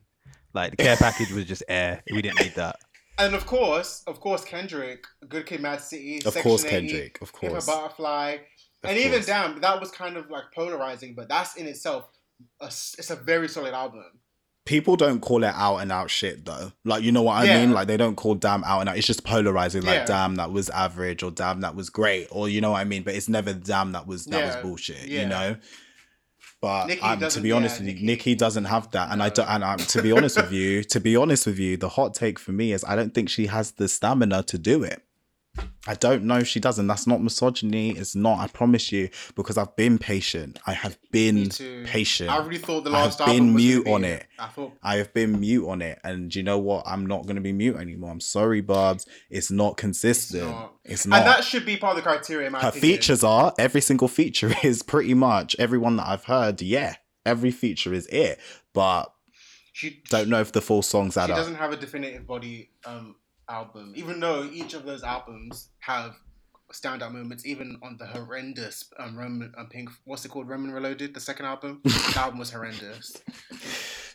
Like 0.54 0.70
the 0.72 0.76
care 0.76 0.96
package 0.96 1.30
was 1.32 1.44
just 1.46 1.62
air. 1.68 2.02
We 2.12 2.22
didn't 2.22 2.40
need 2.40 2.54
that. 2.56 2.76
and 3.18 3.34
of 3.34 3.46
course, 3.46 4.02
of 4.06 4.20
course, 4.20 4.44
Kendrick, 4.44 5.04
Good 5.28 5.46
Kid, 5.46 5.60
Mad 5.60 5.80
City, 5.80 6.16
Of 6.18 6.34
Section 6.34 6.42
course, 6.42 6.64
80, 6.64 6.70
Kendrick. 6.88 7.18
Of 7.22 7.32
Pimp 7.32 7.44
a 7.44 7.54
course. 7.56 7.66
Butterfly, 7.66 8.36
Of 8.84 8.90
and 8.90 8.98
even 8.98 9.22
damn, 9.22 9.60
that 9.60 9.80
was 9.80 9.90
kind 9.90 10.16
of 10.16 10.30
like 10.30 10.44
polarizing, 10.54 11.14
but 11.14 11.28
that's 11.28 11.56
in 11.56 11.66
itself, 11.66 12.08
a 12.60 12.66
it's 12.66 13.10
a 13.10 13.16
very 13.16 13.48
solid 13.48 13.74
album. 13.74 14.04
people 14.66 14.96
don't 14.96 15.20
call 15.20 15.44
it 15.44 15.52
out 15.54 15.76
and 15.78 15.92
out 15.92 16.10
shit 16.10 16.44
though. 16.44 16.72
Like 16.84 17.02
you 17.04 17.12
know 17.12 17.22
what 17.22 17.34
I 17.38 17.44
Yeah. 17.44 17.60
mean? 17.60 17.72
Like 17.72 17.86
they 17.88 17.96
don't 17.96 18.16
call 18.16 18.34
damn 18.34 18.64
out 18.64 18.80
and 18.80 18.88
out. 18.88 18.98
It's 18.98 19.06
just 19.06 19.24
polarizing. 19.24 19.82
Like 19.82 20.00
Yeah. 20.00 20.04
damn 20.06 20.34
that 20.36 20.50
was 20.52 20.68
average 20.70 21.22
or 21.22 21.30
damn 21.30 21.60
that 21.60 21.74
was 21.76 21.88
great 21.88 22.26
or 22.30 22.48
you 22.48 22.60
know 22.60 22.72
what 22.72 22.80
I 22.80 22.84
mean. 22.84 23.02
But 23.04 23.14
it's 23.14 23.28
never 23.28 23.52
damn 23.52 23.92
that 23.92 24.06
was 24.06 24.24
that 24.26 24.38
Yeah. 24.40 24.46
was 24.46 24.56
bullshit. 24.56 25.06
You 25.08 25.26
know. 25.26 25.56
But 26.60 26.90
um, 27.02 27.20
to 27.28 27.40
be 27.40 27.52
honest 27.52 27.76
yeah, 27.80 27.86
with 27.86 27.88
you, 27.88 27.94
Nicki- 27.94 28.06
Nicki 28.06 28.34
doesn't 28.34 28.64
have 28.64 28.90
that, 28.92 29.12
and 29.12 29.22
I 29.22 29.28
don't. 29.28 29.48
And 29.48 29.62
um, 29.62 29.76
to 29.78 30.02
be 30.02 30.10
honest 30.10 30.36
with 30.36 30.50
you, 30.52 30.82
to 30.84 31.00
be 31.00 31.14
honest 31.14 31.46
with 31.46 31.58
you, 31.58 31.76
the 31.76 31.88
hot 31.90 32.14
take 32.14 32.38
for 32.38 32.52
me 32.52 32.72
is 32.72 32.82
I 32.84 32.96
don't 32.96 33.14
think 33.14 33.28
she 33.28 33.46
has 33.46 33.72
the 33.72 33.88
stamina 33.88 34.42
to 34.44 34.58
do 34.58 34.82
it. 34.82 35.02
I 35.88 35.94
don't 35.94 36.24
know 36.24 36.38
if 36.38 36.48
she 36.48 36.58
doesn't. 36.58 36.86
That's 36.88 37.06
not 37.06 37.22
misogyny. 37.22 37.90
It's 37.90 38.16
not. 38.16 38.40
I 38.40 38.48
promise 38.48 38.90
you, 38.90 39.08
because 39.36 39.56
I've 39.56 39.76
been 39.76 39.98
patient. 39.98 40.58
I 40.66 40.72
have 40.72 40.98
been 41.12 41.48
patient. 41.84 42.28
I 42.28 42.38
really 42.38 42.58
thought 42.58 42.82
the 42.82 42.90
last 42.90 43.20
I 43.20 43.26
have 43.26 43.28
last 43.28 43.28
album 43.28 43.46
been 43.46 43.54
mute 43.54 43.88
on 43.88 44.04
it. 44.04 44.26
I 44.38 44.48
thought 44.48 44.72
I 44.82 44.96
have 44.96 45.14
been 45.14 45.38
mute 45.38 45.68
on 45.68 45.82
it, 45.82 46.00
and 46.02 46.34
you 46.34 46.42
know 46.42 46.58
what? 46.58 46.82
I'm 46.86 47.06
not 47.06 47.26
gonna 47.26 47.40
be 47.40 47.52
mute 47.52 47.76
anymore. 47.76 48.10
I'm 48.10 48.20
sorry, 48.20 48.60
Barbs. 48.60 49.06
It's 49.30 49.50
not 49.50 49.76
consistent. 49.76 50.54
It's 50.84 51.06
not. 51.06 51.18
and 51.20 51.26
that 51.28 51.44
should 51.44 51.64
be 51.64 51.76
part 51.76 51.96
of 51.96 52.02
the 52.04 52.08
criteria. 52.08 52.50
Her 52.50 52.56
opinion. 52.56 52.80
features 52.80 53.22
are 53.22 53.54
every 53.58 53.80
single 53.80 54.08
feature 54.08 54.52
is 54.64 54.82
pretty 54.82 55.14
much 55.14 55.54
everyone 55.58 55.96
that 55.98 56.08
I've 56.08 56.24
heard. 56.24 56.60
Yeah, 56.62 56.96
every 57.24 57.52
feature 57.52 57.94
is 57.94 58.06
it, 58.08 58.40
but 58.72 59.12
She 59.72 60.02
don't 60.10 60.28
know 60.28 60.40
if 60.40 60.50
the 60.50 60.60
full 60.60 60.82
songs 60.82 61.16
add 61.16 61.26
She 61.26 61.32
up. 61.32 61.38
doesn't 61.38 61.56
have 61.56 61.72
a 61.72 61.76
definitive 61.76 62.26
body 62.26 62.70
um, 62.84 63.14
album, 63.48 63.92
even 63.96 64.20
though 64.20 64.44
each 64.52 64.74
of 64.74 64.84
those 64.84 65.02
albums 65.02 65.68
have 65.80 66.16
standout 66.72 67.12
moments. 67.12 67.46
Even 67.46 67.78
on 67.82 67.96
the 67.96 68.06
horrendous 68.06 68.92
um, 68.98 69.16
Roman 69.16 69.52
um, 69.56 69.68
Pink, 69.68 69.90
what's 70.04 70.24
it 70.24 70.28
called? 70.30 70.48
Roman 70.48 70.72
Reloaded, 70.72 71.14
the 71.14 71.20
second 71.20 71.46
album. 71.46 71.80
the 71.84 72.14
album 72.16 72.38
was 72.38 72.50
horrendous. 72.50 73.16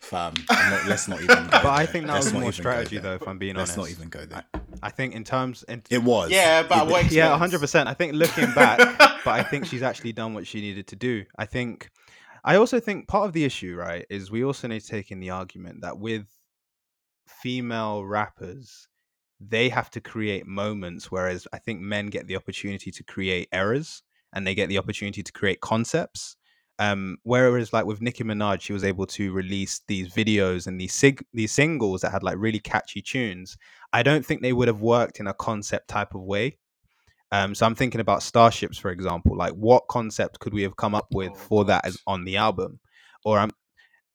Fam, 0.01 0.33
not, 0.49 0.85
let's 0.87 1.07
not 1.07 1.21
even. 1.21 1.45
Go 1.45 1.49
But 1.51 1.65
I 1.67 1.85
think 1.85 2.05
that 2.07 2.15
Let's 2.15 2.25
was 2.33 2.33
more 2.33 2.51
strategy, 2.51 2.97
though. 2.97 3.13
If 3.13 3.25
I'm 3.25 3.37
being 3.37 3.55
honest 3.55 3.77
Let's 3.77 3.89
not 3.89 3.97
even 3.97 4.09
go 4.09 4.25
there. 4.25 4.43
I 4.83 4.89
think 4.89 5.15
in 5.15 5.23
terms, 5.23 5.63
in, 5.69 5.83
It 5.89 6.03
was. 6.03 6.29
Yeah, 6.29 6.63
but 6.63 6.71
It- 6.77 6.81
at 6.81 6.87
what 6.87 6.91
expense? 6.95 7.13
yeah, 7.13 7.37
hundred 7.37 7.61
percent. 7.61 7.87
I 7.87 7.93
think 7.93 8.13
looking 8.13 8.51
back, 8.55 8.77
but 9.23 9.27
I 9.27 9.43
think 9.43 9.65
she's 9.65 9.83
actually 9.83 10.11
done 10.11 10.33
what 10.33 10.45
she 10.45 10.59
needed 10.59 10.87
to 10.87 10.97
do. 10.97 11.23
I 11.37 11.45
think, 11.45 11.89
I 12.43 12.57
also 12.57 12.81
think 12.81 13.07
part 13.07 13.25
of 13.25 13.31
the 13.31 13.45
issue, 13.45 13.75
right, 13.77 14.05
is 14.09 14.29
we 14.29 14.43
also 14.43 14.67
need 14.67 14.81
to 14.81 14.87
take 14.87 15.11
in 15.11 15.21
the 15.21 15.29
argument 15.29 15.79
that 15.81 15.97
with 15.97 16.25
female 17.25 18.03
rappers, 18.03 18.89
they 19.49 19.69
have 19.69 19.89
to 19.91 20.01
create 20.01 20.45
moments, 20.45 21.11
whereas 21.11 21.47
I 21.53 21.57
think 21.59 21.81
men 21.81 22.07
get 22.07 22.27
the 22.27 22.35
opportunity 22.35 22.91
to 22.91 23.03
create 23.03 23.47
errors 23.51 24.03
and 24.33 24.45
they 24.45 24.55
get 24.55 24.69
the 24.69 24.77
opportunity 24.77 25.23
to 25.23 25.31
create 25.31 25.61
concepts. 25.61 26.35
Um, 26.79 27.17
whereas 27.23 27.73
like 27.73 27.85
with 27.85 28.01
Nicki 28.01 28.23
Minaj, 28.23 28.61
she 28.61 28.73
was 28.73 28.83
able 28.83 29.05
to 29.07 29.31
release 29.31 29.81
these 29.87 30.13
videos 30.13 30.67
and 30.67 30.79
these 30.79 30.93
sig- 30.93 31.25
these 31.33 31.51
singles 31.51 32.01
that 32.01 32.11
had 32.11 32.23
like 32.23 32.37
really 32.37 32.59
catchy 32.59 33.01
tunes. 33.01 33.57
I 33.93 34.03
don't 34.03 34.25
think 34.25 34.41
they 34.41 34.53
would 34.53 34.67
have 34.67 34.81
worked 34.81 35.19
in 35.19 35.27
a 35.27 35.33
concept 35.33 35.87
type 35.87 36.15
of 36.15 36.21
way. 36.21 36.57
Um, 37.31 37.55
so 37.55 37.65
I'm 37.65 37.75
thinking 37.75 38.01
about 38.01 38.23
Starships, 38.23 38.77
for 38.77 38.89
example. 38.91 39.37
Like, 39.37 39.53
what 39.53 39.87
concept 39.87 40.39
could 40.39 40.53
we 40.53 40.63
have 40.63 40.75
come 40.75 40.95
up 40.95 41.07
with 41.13 41.31
Oh, 41.31 41.35
for 41.35 41.65
that 41.65 41.85
as 41.85 41.97
on 42.05 42.25
the 42.25 42.37
album? 42.37 42.79
Or 43.23 43.37
I'm, 43.37 43.51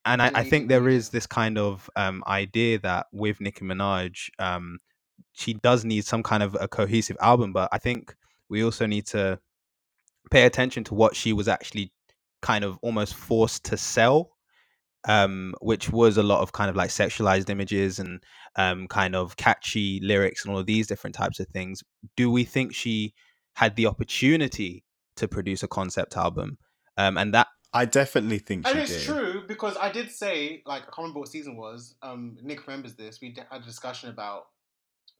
and 0.04 0.20
I, 0.20 0.30
I 0.34 0.44
think 0.44 0.68
there 0.68 0.80
do 0.80 0.88
is 0.88 1.08
this 1.08 1.26
kind 1.26 1.58
of 1.58 1.88
um, 1.96 2.22
idea 2.26 2.78
that 2.80 3.06
with 3.12 3.40
Nicki 3.40 3.64
Minaj, 3.64 4.28
um, 4.38 4.78
she 5.36 5.54
does 5.54 5.84
need 5.84 6.04
some 6.04 6.22
kind 6.22 6.42
of 6.42 6.56
a 6.60 6.66
cohesive 6.68 7.16
album. 7.20 7.52
But 7.52 7.68
I 7.72 7.78
think 7.78 8.14
we 8.48 8.64
also 8.64 8.86
need 8.86 9.06
to 9.08 9.38
pay 10.30 10.44
attention 10.44 10.82
to 10.84 10.94
what 10.94 11.14
she 11.14 11.32
was 11.32 11.46
actually 11.48 11.92
kind 12.42 12.64
of 12.64 12.78
almost 12.82 13.14
forced 13.14 13.64
to 13.64 13.76
sell 13.76 14.32
um, 15.06 15.54
which 15.60 15.90
was 15.90 16.16
a 16.16 16.22
lot 16.22 16.40
of 16.40 16.52
kind 16.52 16.68
of 16.68 16.76
like 16.76 16.90
sexualized 16.90 17.48
images 17.48 17.98
and 17.98 18.22
um, 18.56 18.88
kind 18.88 19.14
of 19.14 19.36
catchy 19.36 20.00
lyrics 20.02 20.44
and 20.44 20.52
all 20.52 20.60
of 20.60 20.66
these 20.66 20.86
different 20.86 21.14
types 21.14 21.38
of 21.38 21.46
things. 21.48 21.82
Do 22.16 22.30
we 22.30 22.44
think 22.44 22.74
she 22.74 23.14
had 23.54 23.76
the 23.76 23.86
opportunity 23.86 24.84
to 25.16 25.28
produce 25.28 25.62
a 25.62 25.68
concept 25.68 26.16
album? 26.16 26.58
Um, 26.96 27.16
and 27.18 27.32
that 27.34 27.46
I 27.72 27.84
definitely 27.84 28.38
think 28.38 28.66
she 28.66 28.72
And 28.72 28.80
it's 28.80 28.92
did. 28.92 29.02
true 29.04 29.44
because 29.46 29.76
I 29.76 29.92
did 29.92 30.10
say, 30.10 30.62
like, 30.66 30.82
I 30.82 30.86
can't 30.86 30.98
remember 30.98 31.20
what 31.20 31.28
season 31.28 31.56
was. 31.56 31.94
Um, 32.02 32.36
Nick 32.42 32.66
remembers 32.66 32.94
this. 32.94 33.20
We 33.20 33.30
d- 33.30 33.42
had 33.50 33.62
a 33.62 33.64
discussion 33.64 34.08
about 34.08 34.46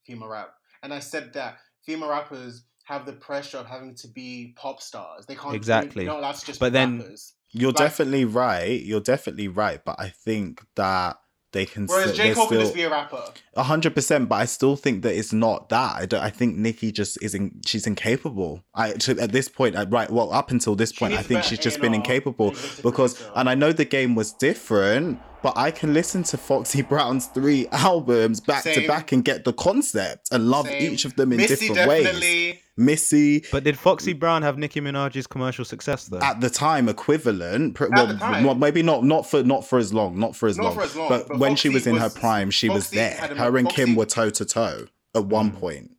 female 0.06 0.28
rap, 0.28 0.50
and 0.82 0.92
I 0.94 1.00
said 1.00 1.32
that 1.34 1.58
female 1.84 2.08
rappers 2.10 2.64
have 2.84 3.04
the 3.04 3.12
pressure 3.12 3.58
of 3.58 3.66
having 3.66 3.94
to 3.96 4.08
be 4.08 4.54
pop 4.56 4.80
stars. 4.80 5.26
They 5.26 5.34
can't 5.34 5.54
Exactly. 5.54 6.04
No, 6.04 6.20
that's 6.20 6.42
just 6.44 6.60
But 6.60 6.72
then- 6.72 6.98
rappers. 7.00 7.32
You're 7.52 7.70
Like- 7.70 7.78
definitely 7.78 8.24
right. 8.24 8.82
You're 8.82 9.00
definitely 9.00 9.48
right. 9.48 9.82
But 9.84 9.96
I 9.98 10.08
think 10.10 10.62
that 10.74 11.16
they 11.52 11.64
can. 11.64 11.86
Whereas 11.86 12.12
still, 12.12 12.26
J 12.26 12.34
Cole 12.34 12.46
still- 12.46 12.60
just 12.60 12.74
be 12.74 12.82
a 12.82 12.90
rapper. 12.90 13.22
A 13.56 13.62
hundred 13.62 13.94
percent, 13.94 14.28
but 14.28 14.34
I 14.36 14.44
still 14.44 14.76
think 14.76 15.02
that 15.04 15.14
it's 15.14 15.32
not 15.32 15.68
that. 15.70 15.96
I 15.96 16.06
don't. 16.06 16.20
I 16.22 16.28
think 16.28 16.56
Nicki 16.56 16.92
just 16.92 17.16
isn't. 17.22 17.66
She's 17.66 17.86
incapable. 17.86 18.62
I 18.74 18.92
to, 18.92 19.18
at 19.18 19.32
this 19.32 19.48
point, 19.48 19.74
I, 19.74 19.84
right? 19.84 20.10
Well, 20.10 20.32
up 20.32 20.50
until 20.50 20.74
this 20.74 20.92
point, 20.92 21.14
I 21.14 21.22
think 21.22 21.44
she's 21.44 21.58
just 21.60 21.80
been 21.80 21.92
A&R 21.94 22.00
incapable 22.00 22.54
because. 22.82 23.22
And 23.34 23.48
I 23.48 23.54
know 23.54 23.72
the 23.72 23.84
game 23.86 24.14
was 24.14 24.32
different, 24.32 25.18
but 25.46 25.56
I 25.56 25.70
can 25.70 25.94
listen 25.94 26.24
to 26.24 26.36
Foxy 26.36 26.82
Brown's 26.82 27.26
three 27.26 27.68
albums 27.70 28.40
back 28.40 28.64
to 28.64 28.84
back 28.88 29.12
and 29.12 29.24
get 29.24 29.44
the 29.44 29.52
concept 29.52 30.28
and 30.32 30.50
love 30.50 30.66
Same. 30.66 30.92
each 30.92 31.04
of 31.04 31.14
them 31.14 31.30
in 31.30 31.36
Missy 31.38 31.68
different 31.68 31.88
ways. 31.88 32.02
definitely. 32.04 32.62
Missy. 32.76 33.44
but 33.52 33.62
did 33.62 33.78
Foxy 33.78 34.12
Brown 34.12 34.42
have 34.42 34.58
Nicki 34.58 34.80
Minaj's 34.80 35.28
commercial 35.28 35.64
success 35.64 36.06
though? 36.06 36.18
At 36.18 36.40
the 36.40 36.50
time, 36.50 36.88
equivalent. 36.88 37.76
pr- 37.76 37.84
At 37.84 37.90
well, 37.92 38.18
time. 38.18 38.42
well, 38.44 38.56
maybe 38.56 38.82
not. 38.82 39.04
Not 39.04 39.24
for 39.30 39.44
not 39.44 39.64
for 39.64 39.78
as 39.78 39.94
long. 39.94 40.18
Not 40.18 40.34
for 40.34 40.48
as, 40.48 40.56
Not 40.58 40.64
long, 40.64 40.74
for 40.74 40.82
as 40.82 40.96
long, 40.96 41.08
But, 41.08 41.28
but 41.28 41.38
when 41.38 41.54
she 41.54 41.68
was 41.68 41.86
in 41.86 41.96
her 41.96 42.10
prime, 42.10 42.50
she 42.50 42.68
was 42.68 42.90
there. 42.90 43.14
Her 43.36 43.56
and 43.56 43.68
Kim 43.68 43.94
were 43.94 44.04
toe 44.06 44.30
to 44.30 44.44
toe 44.44 44.86
at 45.14 45.26
one 45.26 45.52
Mm. 45.52 45.60
point. 45.60 45.90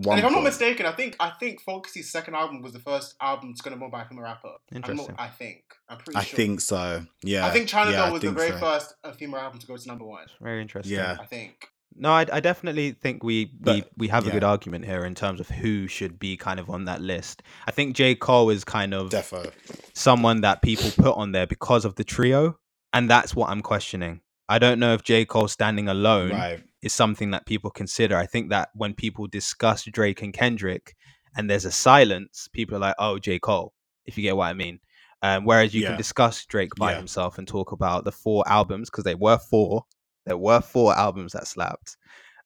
One 0.00 0.16
And 0.16 0.24
if 0.24 0.28
I'm 0.28 0.32
not 0.32 0.44
mistaken, 0.44 0.86
I 0.86 0.92
think 0.92 1.16
I 1.18 1.30
think 1.40 1.60
Foxy's 1.60 2.08
second 2.10 2.34
album 2.36 2.62
was 2.62 2.72
the 2.72 2.78
first 2.78 3.16
album 3.20 3.52
to 3.54 3.62
go 3.62 3.70
number 3.70 3.84
one 3.86 3.90
by 3.90 4.02
a 4.02 4.04
female 4.04 4.22
rapper. 4.24 4.48
I'm 4.72 4.80
not- 4.80 4.90
Interesting. 4.90 5.14
I 5.18 5.26
think. 5.28 5.62
I'm 5.88 5.98
pretty 5.98 6.16
I 6.18 6.22
sure. 6.22 6.36
think 6.36 6.60
so. 6.60 7.04
Yeah. 7.24 7.44
I 7.46 7.50
think 7.50 7.68
Chyna 7.68 7.90
yeah, 7.90 8.04
Doll 8.04 8.12
was 8.12 8.22
the 8.22 8.30
very 8.30 8.50
so. 8.50 8.58
first 8.58 8.94
uh, 9.02 9.12
female 9.12 9.40
album 9.40 9.58
to 9.58 9.66
go 9.66 9.76
to 9.76 9.88
number 9.88 10.04
one. 10.04 10.26
Very 10.40 10.62
interesting. 10.62 10.94
Yeah. 10.96 11.16
I 11.20 11.26
think. 11.26 11.68
No, 11.96 12.12
I, 12.12 12.26
I 12.32 12.38
definitely 12.38 12.92
think 12.92 13.24
we 13.24 13.46
we, 13.46 13.80
But, 13.80 13.90
we 13.96 14.06
have 14.08 14.22
a 14.22 14.28
yeah. 14.28 14.34
good 14.34 14.44
argument 14.44 14.84
here 14.84 15.04
in 15.04 15.16
terms 15.16 15.40
of 15.40 15.48
who 15.48 15.88
should 15.88 16.20
be 16.20 16.36
kind 16.36 16.60
of 16.60 16.70
on 16.70 16.84
that 16.84 17.00
list. 17.00 17.42
I 17.66 17.72
think 17.72 17.96
J 17.96 18.14
Cole 18.14 18.50
is 18.50 18.62
kind 18.62 18.94
of 18.94 19.10
Defo. 19.10 19.50
someone 19.94 20.42
that 20.42 20.62
people 20.62 20.90
put 20.96 21.16
on 21.16 21.32
there 21.32 21.46
because 21.46 21.84
of 21.84 21.96
the 21.96 22.04
trio, 22.04 22.56
and 22.92 23.10
that's 23.10 23.34
what 23.34 23.50
I'm 23.50 23.62
questioning. 23.62 24.20
I 24.48 24.58
don't 24.60 24.78
know 24.78 24.94
if 24.94 25.02
J 25.02 25.24
Cole 25.24 25.48
standing 25.48 25.88
alone 25.88 26.30
Right. 26.30 26.62
Is 26.82 26.92
something 26.92 27.30
that 27.32 27.46
people 27.46 27.70
consider. 27.70 28.16
I 28.16 28.26
think 28.26 28.50
that 28.50 28.70
when 28.74 28.94
people 28.94 29.26
discuss 29.26 29.84
Drake 29.84 30.22
and 30.22 30.32
Kendrick, 30.32 30.94
and 31.36 31.48
there's 31.50 31.64
a 31.64 31.72
silence, 31.72 32.48
people 32.52 32.76
are 32.76 32.80
like, 32.80 32.94
"Oh, 32.98 33.18
J 33.18 33.38
Cole," 33.38 33.72
if 34.06 34.16
you 34.16 34.22
get 34.22 34.36
what 34.36 34.46
I 34.46 34.52
mean. 34.54 34.80
Um, 35.22 35.44
whereas 35.44 35.74
you 35.74 35.82
Yeah. 35.82 35.88
can 35.88 35.96
discuss 35.96 36.44
Drake 36.46 36.74
by 36.76 36.92
Yeah. 36.92 36.98
himself 36.98 37.38
and 37.38 37.48
talk 37.48 37.72
about 37.72 38.04
the 38.04 38.12
four 38.12 38.44
albums 38.46 38.88
because 38.90 39.02
they 39.04 39.16
were 39.16 39.38
four. 39.38 39.84
There 40.26 40.36
were 40.38 40.60
four 40.60 40.94
albums 40.96 41.32
that 41.32 41.46
slapped. 41.48 41.96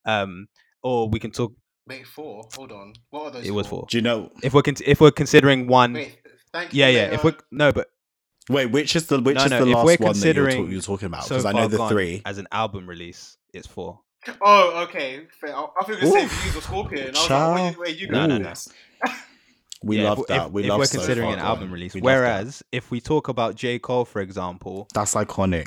Um, 0.05 0.47
or 0.81 1.07
we 1.09 1.19
can 1.19 1.31
talk. 1.31 1.53
Wait, 1.87 2.07
four. 2.07 2.43
Hold 2.55 2.71
on. 2.71 2.93
What 3.11 3.23
are 3.25 3.31
those? 3.31 3.45
It 3.45 3.51
was 3.51 3.67
four. 3.67 3.85
Do 3.89 3.97
you 3.97 4.01
know? 4.01 4.31
If 4.41 4.53
we're 4.53 4.61
con- 4.63 4.75
if 4.85 4.99
we're 5.01 5.11
considering 5.11 5.67
one, 5.67 5.93
Wait, 5.93 6.17
thank 6.51 6.73
you. 6.73 6.79
yeah, 6.81 6.89
yeah. 6.89 7.13
If 7.13 7.23
we're 7.23 7.35
no, 7.51 7.71
but 7.71 7.89
Wait, 8.49 8.65
which 8.67 8.95
is 8.95 9.05
the 9.07 9.19
which 9.21 9.35
No, 9.35 9.43
is 9.45 9.51
no, 9.51 9.59
the 9.59 9.65
last 9.67 9.85
we're 9.85 9.91
one 9.91 9.97
that 9.97 9.99
you're, 9.99 10.13
considering 10.13 10.63
talk, 10.63 10.71
you're 10.71 10.81
talking 10.81 11.05
about? 11.05 11.23
so 11.25 11.35
Because 11.35 11.45
I 11.45 11.51
know 11.53 11.67
the 11.67 11.77
gone 11.77 11.89
three. 11.89 12.21
as 12.25 12.37
an 12.39 12.47
album 12.51 12.87
release, 12.87 13.37
it's 13.53 13.67
four. 13.67 13.99
Oh, 14.41 14.83
okay. 14.83 15.21
Fair. 15.39 15.55
I 15.55 15.65
I 15.79 15.83
think 15.85 16.01
you 16.01 16.07
were 16.07 16.13
going 16.13 16.19
to 16.19 16.25
Oof. 16.25 16.31
say 16.31 16.41
Views 16.43 16.55
or 16.57 16.61
Scorpion. 16.61 17.05
I 17.07 17.09
was 17.11 17.27
Child. 17.27 17.51
like, 17.59 17.77
wait, 17.77 17.87
wait, 17.87 17.99
you 17.99 18.07
No, 18.07 18.13
go 18.21 18.25
no, 18.27 18.33
with 18.35 18.43
no. 18.43 18.49
this. 18.49 18.69
We 19.85 19.97
Yeah, 19.97 20.09
love 20.11 20.19
if, 20.19 20.27
that. 20.27 20.51
We 20.53 20.63
if 20.63 20.69
love 20.69 20.79
we're 20.79 20.85
So 20.85 20.97
considering 20.99 21.27
Far 21.27 21.33
an 21.33 21.39
album 21.41 21.69
release, 21.71 21.93
We 21.93 21.99
whereas 21.99 22.63
if 22.71 22.89
we 22.89 23.01
talk 23.01 23.27
about 23.27 23.55
J 23.55 23.79
Cole, 23.79 24.05
for 24.05 24.21
example, 24.21 24.87
that's 24.93 25.13
iconic. 25.13 25.65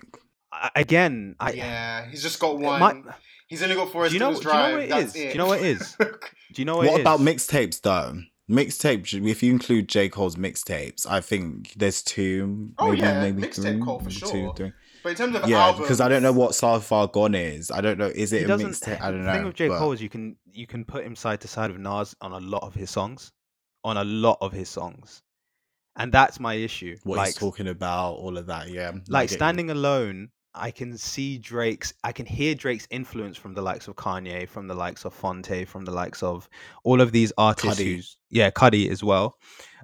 I, 0.50 0.70
again, 0.74 1.36
I 1.38 1.52
yeah, 1.52 2.06
he's 2.08 2.22
just 2.22 2.40
got 2.40 2.58
one. 2.58 2.80
might- 2.80 3.02
He's 3.46 3.62
only 3.62 3.74
got 3.76 3.92
four. 3.92 4.08
Do 4.08 4.14
you 4.14 4.18
know- 4.20 4.30
Hills 4.30 4.40
do 4.40 4.48
you 4.48 4.54
know 4.54 4.72
what 4.72 4.82
it 4.84 4.88
That's 4.88 5.14
is? 5.14 5.16
it. 5.16 5.24
Do 5.26 5.28
you 5.32 5.38
know 5.38 5.46
what 5.46 5.60
it 5.60 5.66
is? 5.66 5.96
do 6.00 6.08
you 6.62 6.64
know 6.64 6.76
what, 6.78 6.86
What 6.86 6.98
it 6.98 7.00
about 7.02 7.20
mixtapes 7.20 7.80
though? 7.82 8.22
Mixtape. 8.50 9.28
If 9.28 9.42
you 9.42 9.52
include 9.52 9.86
J 9.88 10.08
Cole's 10.08 10.36
mixtapes, 10.36 11.06
I 11.06 11.20
think 11.20 11.74
there's 11.76 12.02
two. 12.02 12.70
Oh, 12.78 12.88
maybe, 12.88 13.02
yeah, 13.02 13.20
maybe 13.20 13.42
mixtape 13.42 13.62
three, 13.74 13.80
Cole 13.82 14.00
for 14.00 14.10
sure. 14.10 14.28
Two, 14.30 14.52
three. 14.56 14.72
But 15.06 15.10
in 15.10 15.16
terms 15.18 15.36
of 15.36 15.48
Yeah, 15.48 15.66
albums, 15.66 15.82
because 15.82 16.00
I 16.00 16.08
don't 16.08 16.24
know 16.24 16.32
what 16.32 16.56
So 16.56 16.80
Far 16.80 17.06
Gone 17.06 17.36
is. 17.36 17.70
I 17.70 17.80
don't 17.80 17.96
know. 17.96 18.06
Is 18.06 18.32
it 18.32 18.42
a 18.42 18.48
doesn't. 18.48 18.70
mixtape? 18.72 19.00
I 19.00 19.12
don't 19.12 19.20
know. 19.20 19.26
the 19.26 19.32
thing 19.34 19.44
with 19.46 19.54
J 19.54 19.68
but- 19.68 19.78
Cole 19.78 19.92
is 19.92 20.02
you 20.02 20.08
can 20.08 20.36
you 20.52 20.66
can 20.66 20.84
put 20.84 21.04
him 21.04 21.14
side 21.14 21.40
to 21.42 21.48
side 21.48 21.70
with 21.70 21.80
Nas 21.80 22.16
on 22.20 22.32
a 22.32 22.40
lot 22.40 22.64
of 22.64 22.74
his 22.74 22.90
songs, 22.90 23.30
on 23.84 23.96
a 23.96 24.02
lot 24.02 24.38
of 24.40 24.50
his 24.50 24.68
songs, 24.68 25.22
and 25.94 26.10
that's 26.10 26.40
my 26.40 26.54
issue. 26.54 26.96
what 27.04 27.18
like, 27.18 27.26
he's 27.26 27.36
talking 27.36 27.68
about, 27.68 28.14
all 28.14 28.36
of 28.36 28.46
that. 28.46 28.68
Yeah, 28.68 28.94
like 29.08 29.28
standing 29.30 29.70
alone, 29.70 30.30
I 30.56 30.72
can 30.72 30.98
see 30.98 31.38
Drake's, 31.38 31.94
I 32.02 32.10
can 32.10 32.26
hear 32.26 32.56
Drake's 32.56 32.88
influence 32.90 33.36
from 33.36 33.54
the 33.54 33.62
likes 33.62 33.86
of 33.86 33.94
Kanye, 33.94 34.48
from 34.48 34.66
the 34.66 34.74
likes 34.74 35.04
of 35.04 35.14
Phonte, 35.14 35.66
from 35.68 35.84
the 35.84 35.92
likes 35.92 36.24
of 36.24 36.48
all 36.82 37.00
of 37.00 37.12
these 37.12 37.32
artists. 37.38 37.78
Cudi. 37.80 37.94
Who's, 37.94 38.16
yeah, 38.30 38.50
Cudi 38.50 38.90
as 38.90 39.04
well. 39.04 39.36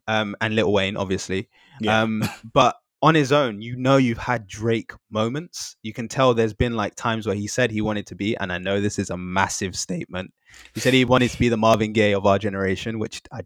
um, 0.09 0.35
and 0.41 0.57
Lil 0.57 0.73
Wayne, 0.73 0.97
obviously. 0.97 1.49
Yeah. 1.81 2.03
Um, 2.03 2.25
but 2.53 2.75
on 3.03 3.15
his 3.17 3.33
own, 3.33 3.61
you 3.61 3.77
know, 3.77 3.97
you've 3.97 4.19
had 4.19 4.47
Drake 4.47 4.93
moments. 5.11 5.77
You 5.83 5.93
can 5.93 6.07
tell 6.09 6.35
there's 6.35 6.55
been 6.55 6.75
like 6.77 6.95
times 6.95 7.27
where 7.27 7.35
he 7.37 7.49
said 7.49 7.71
he 7.71 7.81
wanted 7.81 8.07
to 8.07 8.15
be, 8.15 8.37
and 8.37 8.53
I 8.53 8.59
know 8.59 8.81
this 8.81 8.99
is 8.99 9.11
a 9.11 9.17
massive 9.17 9.75
statement. 9.77 10.33
He 10.75 10.81
said 10.81 10.95
he 10.95 11.05
wanted 11.05 11.31
to 11.33 11.39
be 11.39 11.49
the 11.49 11.57
Marvin 11.57 11.93
Gaye 11.93 12.15
of 12.15 12.27
our 12.27 12.39
generation, 12.39 12.99
which 12.99 13.21
I. 13.33 13.41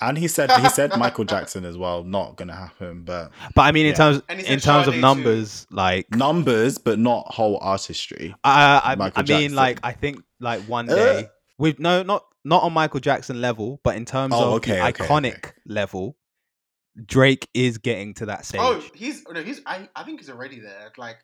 and 0.00 0.16
he 0.16 0.28
said 0.28 0.50
he 0.60 0.68
said 0.68 0.96
Michael 0.96 1.24
Jackson 1.24 1.64
as 1.64 1.76
well. 1.76 2.04
Not 2.04 2.36
gonna 2.36 2.54
happen, 2.54 3.02
but 3.02 3.32
But 3.54 3.62
I 3.62 3.72
mean, 3.72 3.86
in 3.86 3.90
Yeah. 3.92 3.96
terms 3.96 4.22
And 4.28 4.38
he 4.38 4.44
said 4.44 4.52
in 4.54 4.60
terms 4.60 4.86
of 4.86 4.94
Sade 4.94 5.00
too. 5.00 5.00
numbers, 5.00 5.66
like 5.70 6.10
numbers, 6.14 6.78
but 6.78 6.98
not 6.98 7.32
whole 7.34 7.58
artistry. 7.60 8.34
I, 8.44 8.80
I, 8.84 8.92
I 8.92 8.94
Michael 8.94 9.24
mean, 9.24 9.54
like 9.54 9.80
I 9.82 9.92
think 9.92 10.20
like 10.40 10.60
one 10.68 10.88
Uh. 10.88 10.94
day 10.94 11.28
with 11.58 11.78
no, 11.78 12.02
not 12.02 12.24
not 12.44 12.62
on 12.62 12.72
Michael 12.72 13.00
Jackson 13.00 13.40
level, 13.40 13.80
but 13.82 13.96
in 13.96 14.04
terms 14.04 14.34
Oh, 14.34 14.48
of 14.48 14.54
okay, 14.56 14.76
the 14.78 14.84
okay, 14.88 15.04
iconic 15.04 15.38
okay. 15.38 15.50
level, 15.66 16.16
Drake 17.06 17.48
is 17.54 17.78
getting 17.78 18.14
to 18.14 18.26
that 18.26 18.40
oh, 18.40 18.42
stage. 18.42 18.60
Oh, 18.62 18.82
he's 18.94 19.24
no, 19.28 19.42
he's. 19.42 19.60
I, 19.66 19.88
I 19.96 20.04
think 20.04 20.20
he's 20.20 20.30
already 20.30 20.60
there. 20.60 20.92
Like, 20.96 21.16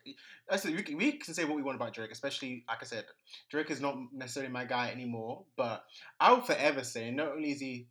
I 0.49 0.57
said, 0.57 0.75
we 0.75 0.83
can, 0.83 0.97
we 0.97 1.13
can 1.13 1.33
say 1.33 1.45
what 1.45 1.55
we 1.55 1.61
want 1.61 1.77
about 1.77 1.93
Drake, 1.93 2.11
especially 2.11 2.65
like 2.67 2.79
I 2.81 2.85
said, 2.85 3.05
Drake 3.49 3.71
is 3.71 3.79
not 3.79 3.95
necessarily 4.13 4.51
my 4.51 4.65
guy 4.65 4.91
anymore. 4.91 5.43
But 5.55 5.83
I 6.19 6.33
will 6.33 6.41
forever 6.41 6.83
say, 6.83 7.09
not 7.11 7.29
only 7.29 7.51
is 7.51 7.61
he, 7.61 7.87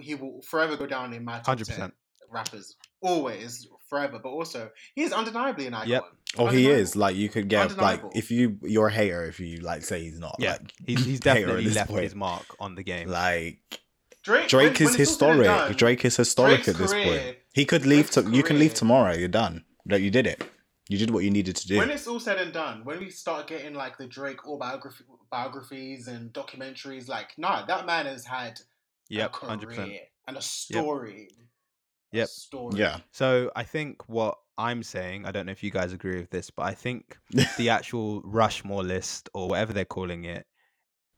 he 0.00 0.14
will 0.14 0.42
forever 0.42 0.76
go 0.76 0.86
down 0.86 1.14
in 1.14 1.24
my 1.24 1.40
100%. 1.40 1.92
rappers, 2.30 2.76
always 3.00 3.68
forever. 3.88 4.18
But 4.22 4.28
also, 4.28 4.70
he 4.94 5.02
is 5.02 5.12
undeniably 5.12 5.66
an 5.66 5.74
icon. 5.74 5.88
Yep. 5.88 6.04
Oh, 6.36 6.46
he 6.48 6.68
is. 6.68 6.94
Like 6.94 7.16
you 7.16 7.30
could 7.30 7.48
get 7.48 7.74
like 7.78 8.02
if 8.14 8.30
you 8.30 8.58
you're 8.62 8.88
a 8.88 8.92
hater 8.92 9.24
if 9.24 9.40
you 9.40 9.58
like 9.58 9.82
say 9.82 10.02
he's 10.02 10.18
not. 10.18 10.36
yeah, 10.38 10.52
like, 10.52 10.74
he's 10.86 11.04
he's 11.06 11.20
definitely 11.20 11.70
left 11.70 11.90
point. 11.90 12.02
his 12.02 12.14
mark 12.14 12.44
on 12.60 12.74
the 12.74 12.82
game. 12.82 13.08
Like 13.08 13.80
Drake, 14.24 14.48
Drake 14.48 14.72
when- 14.80 14.82
is 14.88 14.92
when 14.92 15.00
it's 15.00 15.10
all 15.12 15.18
said 15.18 15.30
and 15.30 15.38
historic. 15.40 15.46
done, 15.68 15.72
Drake 15.76 16.04
is 16.04 16.16
historic 16.16 16.54
Drake's 16.64 16.68
at 16.68 16.76
this 16.76 16.92
career- 16.92 17.04
point. 17.22 17.38
He 17.52 17.64
could 17.64 17.86
leave. 17.86 18.10
To, 18.12 18.22
you 18.30 18.42
can 18.42 18.58
leave 18.58 18.74
tomorrow. 18.74 19.12
You're 19.14 19.28
done. 19.28 19.64
Like 19.88 20.02
you 20.02 20.10
did 20.10 20.26
it. 20.26 20.42
You 20.88 20.98
did 20.98 21.10
what 21.10 21.24
you 21.24 21.30
needed 21.30 21.56
to 21.56 21.66
do. 21.66 21.78
When 21.78 21.90
it's 21.90 22.06
all 22.06 22.20
said 22.20 22.38
and 22.38 22.52
done, 22.52 22.84
when 22.84 22.98
we 22.98 23.08
start 23.10 23.46
getting 23.46 23.74
like 23.74 23.96
the 23.96 24.06
Drake 24.06 24.46
autobiography 24.46 25.04
biographies 25.30 26.08
and 26.08 26.32
documentaries, 26.32 27.08
like 27.08 27.30
nah, 27.38 27.64
that 27.66 27.86
man 27.86 28.06
has 28.06 28.24
had 28.24 28.60
yep, 29.08 29.32
a 29.42 29.46
hundred 29.46 29.68
percent. 29.70 29.88
career 29.88 30.00
and 30.26 30.36
a 30.36 30.42
story. 30.42 31.28
A 32.12 32.16
Yep. 32.18 32.28
story. 32.28 32.78
yeah. 32.78 32.98
So 33.12 33.50
I 33.56 33.64
think 33.64 34.08
what 34.08 34.38
I'm 34.56 34.82
saying, 34.82 35.26
I 35.26 35.32
don't 35.32 35.46
know 35.46 35.52
if 35.52 35.62
you 35.62 35.70
guys 35.70 35.92
agree 35.92 36.18
with 36.18 36.30
this, 36.30 36.50
but 36.50 36.62
I 36.64 36.72
think 36.74 37.16
the 37.58 37.70
actual 37.70 38.20
Rushmore 38.22 38.84
list 38.84 39.28
or 39.34 39.48
whatever 39.48 39.72
they're 39.72 39.84
calling 39.84 40.24
it, 40.24 40.46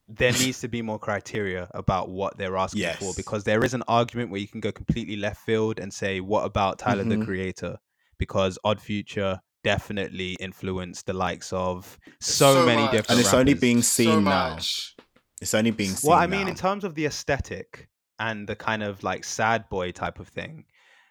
there 0.08 0.32
needs 0.44 0.60
to 0.60 0.68
be 0.68 0.82
more 0.82 0.98
criteria 0.98 1.68
about 1.74 2.08
what 2.08 2.36
they're 2.38 2.56
asking 2.56 2.92
for 2.98 3.12
because 3.16 3.44
there 3.44 3.64
is 3.64 3.74
an 3.74 3.82
argument 3.88 4.30
where 4.30 4.40
you 4.40 4.48
can 4.48 4.60
go 4.60 4.70
completely 4.72 5.16
left 5.16 5.44
field 5.44 5.78
and 5.78 5.92
say, 5.92 6.20
what 6.20 6.44
about 6.44 6.78
Tyler 6.78 7.04
the 7.04 7.16
Mhm. 7.16 7.24
Creator? 7.24 7.76
Because 8.18 8.58
Odd 8.64 8.80
Future 8.80 9.40
definitely 9.64 10.36
influenced 10.40 11.06
the 11.06 11.12
likes 11.12 11.52
of 11.52 11.98
so, 12.20 12.54
So 12.54 12.66
many 12.66 12.82
much. 12.82 12.92
different 12.92 13.10
and 13.10 13.20
it's 13.20 13.34
only 13.34 13.52
rappers. 13.54 13.60
being 13.60 13.82
So 13.82 14.02
seen 14.04 14.24
now. 14.24 14.50
much. 14.54 14.94
It's 15.42 15.54
only 15.54 15.70
being 15.72 15.90
seen. 15.90 16.08
Well, 16.10 16.18
I 16.18 16.26
mean, 16.26 16.44
now. 16.44 16.50
in 16.50 16.54
terms 16.54 16.84
of 16.84 16.94
the 16.94 17.04
aesthetic 17.06 17.88
and 18.18 18.48
the 18.48 18.56
kind 18.56 18.82
of 18.82 19.02
like 19.02 19.24
sad 19.24 19.68
boy 19.68 19.90
type 19.90 20.18
of 20.20 20.28
thing, 20.28 20.64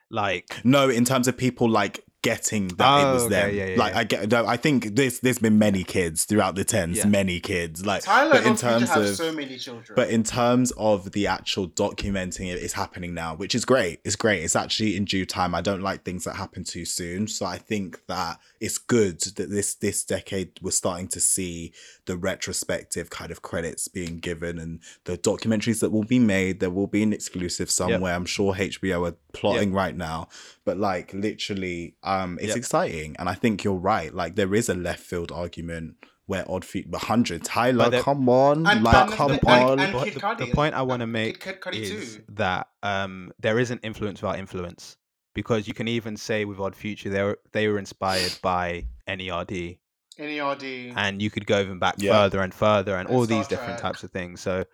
like 0.09 0.61
No, 0.63 0.89
in 0.89 1.03
terms 1.05 1.27
of 1.27 1.38
people 1.38 1.69
like 1.69 1.99
getting 2.26 2.68
that 2.80 2.99
it 3.02 3.06
Oh, 3.06 3.14
was 3.14 3.23
okay, 3.23 3.30
them. 3.35 3.56
yeah, 3.56 3.65
yeah, 3.68 3.77
like 3.77 3.93
yeah. 3.93 3.99
I 3.99 4.03
get. 4.03 4.31
No, 4.31 4.45
I 4.45 4.57
think 4.57 4.95
there's 4.95 5.19
there's 5.19 5.39
been 5.39 5.57
many 5.60 5.84
kids 5.84 6.26
throughout 6.26 6.56
the 6.56 6.64
tens. 6.64 6.97
Yeah. 6.97 7.06
Many 7.07 7.39
kids. 7.39 7.85
Like, 7.85 8.03
Tyler 8.03 8.31
but 8.31 8.38
and 8.39 8.47
in 8.47 8.56
terms 8.57 8.89
have 8.89 9.03
of 9.03 9.15
so 9.15 9.31
many 9.31 9.57
children. 9.57 9.93
But 9.95 10.10
in 10.10 10.23
terms 10.23 10.72
of 10.77 11.11
the 11.11 11.27
actual 11.27 11.68
documenting 11.69 12.47
it, 12.52 12.61
it's 12.61 12.73
happening 12.73 13.14
now, 13.14 13.35
which 13.35 13.56
is 13.56 13.64
great. 13.65 13.99
It's 14.03 14.15
great. 14.15 14.43
It's 14.43 14.56
actually 14.56 14.95
in 14.97 15.06
due 15.06 15.26
time. 15.26 15.56
I 15.56 15.61
don't 15.61 15.81
like 15.81 16.03
things 16.03 16.23
that 16.26 16.35
happen 16.35 16.64
too 16.64 16.85
soon. 16.85 17.27
So 17.27 17.45
I 17.45 17.57
think 17.57 18.06
that 18.07 18.39
it's 18.66 18.78
good 18.78 19.20
that 19.38 19.50
this 19.58 19.70
this 19.86 20.04
decade 20.16 20.50
we're 20.62 20.72
starting 20.84 21.08
to 21.16 21.20
see 21.34 21.72
the 22.06 22.18
retrospective 22.18 23.10
kind 23.10 23.32
of 23.32 23.42
credits 23.50 23.88
being 23.88 24.18
given 24.30 24.54
and 24.64 24.80
the 25.06 25.18
documentaries 25.18 25.80
that 25.82 25.92
will 25.92 26.04
be 26.16 26.20
made. 26.20 26.60
There 26.60 26.70
will 26.78 26.88
be 26.98 27.04
an 27.04 27.14
exclusive 27.14 27.70
somewhere. 27.70 28.14
I'm 28.14 28.26
sure 28.26 28.54
HBO 28.54 29.00
are 29.10 29.16
plotting 29.34 29.72
right 29.74 29.96
now. 29.96 30.28
But 30.68 30.78
like 30.78 31.14
literally, 31.14 31.96
um, 32.04 32.38
it's 32.40 32.50
Yep. 32.50 32.58
exciting. 32.58 33.16
And 33.20 33.28
I 33.30 33.36
think 33.36 33.64
you're 33.64 33.84
right. 33.96 34.12
Like 34.22 34.36
there 34.36 34.54
is 34.56 34.70
a 34.70 34.74
left 34.76 35.04
field 35.12 35.32
argument 35.32 35.96
where 36.28 36.44
odd 36.50 36.66
feet, 36.66 36.90
but 36.90 37.02
hundred 37.04 37.44
Tyler, 37.44 37.92
But 37.92 38.04
come 38.04 38.28
on, 38.30 38.66
And- 38.66 38.84
like 38.84 38.96
and- 38.96 39.12
come 39.14 39.32
and- 39.32 39.44
on. 39.46 39.80
and- 39.80 39.94
But 39.94 40.14
the, 40.40 40.46
the 40.46 40.52
point 40.54 40.74
I 40.74 40.82
want 40.82 41.02
to 41.02 41.08
make 41.08 41.46
is 41.74 42.16
too. 42.16 42.24
that 42.30 42.68
um, 42.82 43.32
there 43.40 43.60
is 43.60 43.70
an 43.70 43.80
influence 43.84 44.22
without 44.24 44.40
influence 44.40 44.98
because 45.36 45.68
you 45.68 45.76
can 45.76 45.88
even 45.88 46.18
say 46.18 46.45
with 46.45 46.60
Odd 46.60 46.76
Future 46.76 47.10
they 47.12 47.22
were 47.22 47.38
they 47.52 47.68
were 47.68 47.78
inspired 47.78 48.34
by 48.41 48.86
NERD 49.07 49.78
NERD. 50.18 50.94
and 50.98 51.22
you 51.22 51.30
could 51.30 51.45
go 51.45 51.60
even 51.62 51.78
back 51.78 51.99
Yeah. 51.99 52.12
further 52.12 52.41
and 52.41 52.53
further 52.53 52.95
and 52.95 53.07
And 53.07 53.16
all 53.16 53.26
these 53.28 53.45
Star 53.45 53.57
different 53.57 53.80
types 53.80 54.03
of 54.03 54.10
things. 54.12 54.41
So 54.41 54.66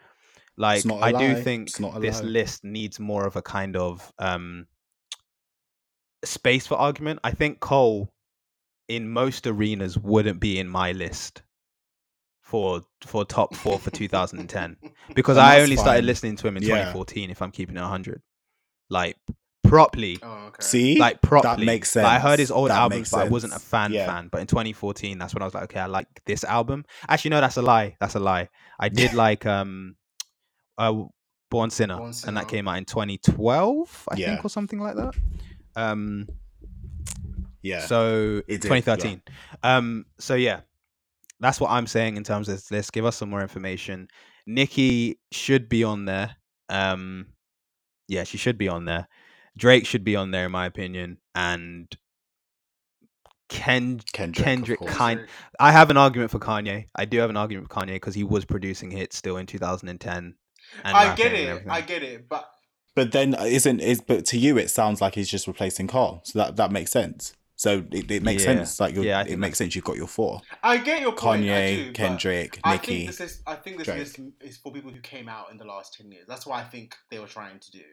like 0.56 0.86
not 0.86 1.00
a 1.00 1.06
I 1.06 1.12
do 1.12 1.36
think 1.36 1.80
not 1.80 2.00
this 2.02 2.22
lie. 2.22 2.30
list 2.30 2.64
needs 2.64 3.00
more 3.00 3.26
of 3.26 3.36
a 3.36 3.42
kind 3.42 3.76
of 3.76 4.14
um, 4.20 4.68
space 6.24 6.68
for 6.68 6.76
argument. 6.76 7.20
I 7.24 7.32
think 7.32 7.60
Cole 7.60 8.14
in 8.88 9.10
most 9.10 9.48
arenas 9.48 9.98
wouldn't 9.98 10.40
be 10.40 10.60
in 10.60 10.68
my 10.68 10.92
list 10.92 11.42
for 12.42 12.82
for 13.06 13.26
top 13.26 13.56
four 13.56 13.80
for 13.80 13.90
2010 14.02 14.78
because 15.16 15.38
I 15.38 15.54
that's 15.54 15.64
only 15.64 15.78
started 15.78 16.06
listening 16.06 16.36
to 16.38 16.48
him 16.48 16.58
in 16.58 16.64
Yeah. 16.64 16.70
2014. 16.70 17.30
If 17.32 17.42
I'm 17.42 17.52
keeping 17.52 17.78
it 17.78 17.82
100, 17.82 18.22
like 18.90 19.18
properly, 19.72 20.20
oh, 20.22 20.46
okay. 20.48 20.64
See, 20.64 20.96
like 20.98 21.22
properly. 21.22 21.56
That 21.58 21.66
makes 21.66 21.92
sense. 21.92 22.04
Like, 22.04 22.18
I 22.18 22.20
heard 22.20 22.40
his 22.40 22.52
old 22.52 22.70
That 22.70 22.78
albums, 22.78 23.00
makes 23.00 23.10
but 23.12 23.18
I 23.22 23.30
wasn't 23.30 23.54
a 23.54 23.60
fan 23.60 23.92
Yeah. 23.94 24.06
fan. 24.06 24.30
But 24.32 24.42
in 24.42 24.48
2014, 24.48 25.18
that's 25.18 25.34
when 25.34 25.42
I 25.42 25.46
was 25.46 25.54
like, 25.54 25.64
okay, 25.64 25.80
I 25.80 25.86
like 25.88 26.08
this 26.26 26.44
album. 26.44 26.86
Actually, 27.08 27.32
no, 27.32 27.42
that's 27.42 27.58
a 27.58 27.62
lie. 27.62 27.96
That's 28.00 28.16
a 28.16 28.20
lie. 28.20 28.50
I 28.80 28.90
did 29.02 29.14
like 29.14 29.46
um, 29.46 29.96
uh, 30.78 31.04
Born 31.50 31.70
Sinner, 31.70 31.98
Born 31.98 32.14
and 32.28 32.38
that 32.38 32.48
came 32.48 32.68
out 32.68 32.78
in 32.78 32.86
2012, 32.86 34.08
I 34.12 34.16
Yeah. 34.18 34.28
think, 34.28 34.46
or 34.46 34.50
something 34.50 34.80
like 34.80 34.96
that. 34.96 35.14
Um, 35.76 36.28
yeah. 37.62 37.86
so 37.86 38.42
It 38.48 38.62
did, 38.62 38.64
yeah. 38.64 38.80
2013. 38.80 39.22
Um, 39.64 40.06
so 40.20 40.36
yeah, 40.36 40.62
that's 41.40 41.60
what 41.60 41.72
I'm 41.72 41.88
saying 41.88 42.18
in 42.18 42.24
terms 42.24 42.50
of 42.50 42.56
this 42.56 42.72
list. 42.72 42.94
Give 42.94 43.06
us 43.06 43.18
some 43.18 43.30
more 43.30 43.42
information. 43.42 44.08
Nicki 44.46 45.20
should 45.32 45.70
be 45.70 45.84
on 45.84 46.06
there. 46.06 46.36
Um, 46.70 47.28
yeah, 48.08 48.24
she 48.24 48.38
should 48.38 48.58
be 48.58 48.68
on 48.68 48.86
there. 48.86 49.08
Drake 49.58 49.86
should 49.86 50.04
be 50.04 50.16
on 50.16 50.32
there, 50.32 50.46
in 50.46 50.52
my 50.52 50.66
opinion, 50.66 51.18
and 51.36 51.88
Ken 53.50 54.00
Kendrick, 54.14 54.46
Kendrick 54.46 54.80
kind- 54.88 55.28
I 55.60 55.72
have 55.74 55.90
an 55.90 55.98
argument 55.98 56.32
for 56.32 56.40
Kanye. 56.40 56.88
I 56.96 57.04
do 57.06 57.18
have 57.20 57.30
an 57.30 57.36
argument 57.38 57.68
for 57.72 57.80
Kanye 57.82 57.96
because 57.96 58.16
he 58.16 58.24
was 58.24 58.46
producing 58.46 58.92
hits 58.92 59.18
still 59.18 59.36
in 59.38 59.46
2010. 59.46 60.36
And 60.86 60.96
I 60.98 61.16
get 61.16 61.34
it. 61.34 61.50
everything. 61.50 61.70
I 61.70 61.82
get 61.82 62.02
it. 62.04 62.30
But 62.30 62.50
But 62.96 63.12
then 63.12 63.36
uh, 63.36 63.44
isn't 63.44 63.82
is 63.82 64.00
but 64.00 64.26
to 64.28 64.38
you 64.38 64.58
it 64.58 64.70
sounds 64.70 65.02
like 65.02 65.16
he's 65.16 65.30
just 65.30 65.48
replacing 65.48 65.88
Carl, 65.88 66.22
So 66.24 66.40
that 66.40 66.56
that 66.56 66.72
makes 66.72 66.92
sense. 66.92 67.34
So 67.58 67.84
it, 67.92 68.10
it 68.10 68.24
makes 68.24 68.44
Yeah. 68.44 68.56
sense. 68.56 68.80
Like 68.80 68.96
you're, 68.96 69.04
Yeah, 69.04 69.24
it 69.28 69.38
makes 69.38 69.58
sense. 69.58 69.76
You've 69.76 69.84
got 69.84 69.98
your 69.98 70.08
four: 70.08 70.42
I 70.64 70.78
get 70.78 71.02
your 71.02 71.12
point. 71.12 71.44
Kanye, 71.44 71.76
do, 71.76 71.86
but 71.88 71.94
Kendrick, 71.96 72.60
I 72.64 72.74
Nicki. 72.74 72.86
think 73.06 73.08
this 73.08 73.20
is. 73.20 73.42
I 73.46 73.56
think 73.56 73.78
this 73.80 73.86
Drake. 73.86 74.00
list 74.00 74.20
is 74.40 74.58
for 74.58 74.72
people 74.72 74.92
who 74.92 75.00
came 75.02 75.28
out 75.28 75.52
in 75.52 75.58
the 75.58 75.66
last 75.66 75.94
ten 75.94 76.10
years. 76.12 76.26
That's 76.28 76.46
what 76.48 76.56
I 76.58 76.64
think 76.64 76.96
they 77.10 77.20
were 77.20 77.28
trying 77.28 77.60
to 77.60 77.72
do. 77.72 77.84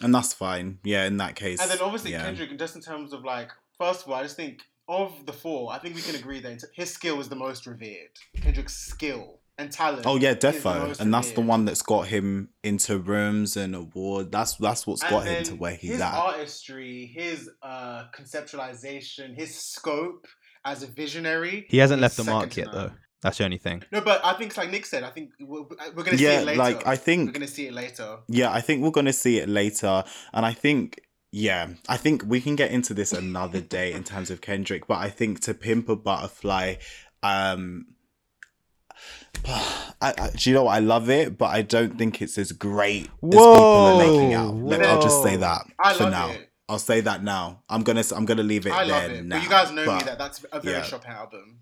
And 0.00 0.14
that's 0.14 0.32
fine. 0.32 0.78
Yeah, 0.84 1.04
in 1.04 1.18
that 1.18 1.36
case. 1.36 1.60
And 1.60 1.70
then 1.70 1.78
obviously 1.80 2.12
yeah. 2.12 2.24
Kendrick, 2.24 2.58
just 2.58 2.76
in 2.76 2.82
terms 2.82 3.12
of 3.12 3.24
like, 3.24 3.50
first 3.78 4.02
of 4.02 4.08
all, 4.08 4.14
I 4.14 4.22
just 4.22 4.36
think 4.36 4.62
of 4.88 5.26
the 5.26 5.32
four, 5.32 5.72
I 5.72 5.78
think 5.78 5.94
we 5.94 6.02
can 6.02 6.14
agree 6.14 6.40
that 6.40 6.62
his 6.74 6.92
skill 6.92 7.20
is 7.20 7.28
the 7.28 7.36
most 7.36 7.66
revered. 7.66 8.10
Kendrick's 8.40 8.74
skill 8.74 9.40
and 9.58 9.70
talent. 9.70 10.06
Oh 10.06 10.16
yeah, 10.16 10.30
is 10.30 10.38
the 10.38 10.48
defo, 10.48 10.88
most 10.88 11.00
and 11.00 11.12
that's 11.12 11.32
the 11.32 11.40
one 11.40 11.64
that's 11.64 11.82
got 11.82 12.08
him 12.08 12.48
into 12.62 12.98
rooms 12.98 13.56
and 13.56 13.74
awards. 13.74 14.30
That's 14.30 14.56
that's 14.56 14.86
what's 14.86 15.02
got 15.02 15.26
him 15.26 15.44
to 15.44 15.50
then 15.50 15.58
where 15.58 15.74
he's 15.74 15.92
his 15.92 16.00
at. 16.00 16.14
artistry, 16.14 17.06
his 17.14 17.50
uh, 17.62 18.04
conceptualization, 18.14 19.36
his 19.36 19.54
scope 19.54 20.26
as 20.64 20.82
a 20.82 20.86
visionary. 20.86 21.66
He 21.68 21.78
hasn't 21.78 22.00
left 22.00 22.16
the 22.16 22.24
mark 22.24 22.56
yet, 22.56 22.72
though. 22.72 22.92
That's 23.22 23.38
the 23.38 23.44
only 23.44 23.58
thing. 23.58 23.84
No, 23.92 24.00
but 24.00 24.20
I 24.24 24.32
think 24.34 24.50
it's 24.50 24.56
like 24.58 24.70
Nick 24.70 24.84
said. 24.84 25.04
I 25.04 25.10
think 25.10 25.30
we're, 25.40 25.62
we're 25.94 26.02
going 26.02 26.16
to 26.16 26.18
see 26.18 26.26
it 26.26 26.44
later. 26.44 26.58
like 26.58 26.86
I 26.86 26.96
think 26.96 27.26
we're 27.28 27.32
going 27.32 27.46
to 27.46 27.52
see 27.52 27.66
it 27.68 27.72
later. 27.72 28.18
Yeah, 28.28 28.50
I 28.52 28.60
think 28.60 28.82
we're 28.82 28.90
going 28.90 29.06
to 29.06 29.12
see 29.12 29.38
it 29.38 29.48
later. 29.48 30.02
And 30.34 30.44
I 30.44 30.52
think, 30.52 31.00
yeah, 31.30 31.68
I 31.88 31.96
think 31.96 32.24
we 32.26 32.40
can 32.40 32.56
get 32.56 32.72
into 32.72 32.94
this 32.94 33.12
another 33.12 33.60
day 33.78 33.92
in 33.92 34.02
terms 34.02 34.30
of 34.30 34.40
Kendrick. 34.40 34.86
But 34.88 34.98
I 34.98 35.08
think 35.08 35.38
to 35.42 35.54
pimp 35.54 35.88
a 35.88 35.94
butterfly, 35.94 36.74
um, 37.22 37.86
I, 39.44 40.14
I, 40.18 40.30
do 40.36 40.50
you 40.50 40.54
know 40.54 40.64
what? 40.64 40.74
I 40.74 40.80
love 40.80 41.08
it, 41.10 41.38
but 41.38 41.46
I 41.46 41.62
don't 41.62 41.96
think 41.98 42.20
it's 42.22 42.38
as 42.38 42.52
great 42.52 43.04
as 43.04 43.10
people 43.22 43.40
are 43.46 43.98
making 43.98 44.34
out. 44.34 44.54
Whoa, 44.54 44.68
Let- 44.68 44.82
I'll 44.84 45.02
just 45.02 45.22
say 45.22 45.36
that 45.36 45.62
I 45.78 45.94
for 45.94 46.04
love 46.04 46.12
now. 46.12 46.30
it. 46.30 46.48
I'll 46.68 46.78
say 46.78 47.00
that 47.02 47.22
now. 47.22 47.62
I'm 47.68 47.82
gonna 47.82 48.02
I'm 48.14 48.24
gonna 48.24 48.42
leave 48.42 48.66
it 48.66 48.72
I 48.72 48.86
there 48.86 49.02
love 49.08 49.10
it. 49.12 49.24
now. 49.26 49.36
But 49.36 49.42
you 49.44 49.48
guys 49.50 49.70
know 49.72 49.84
But- 49.86 49.98
me 49.98 50.04
that 50.06 50.18
that's 50.18 50.44
a 50.52 50.60
very 50.60 50.76
yeah. 50.78 50.82
Chopin 50.82 51.10
album. 51.12 51.58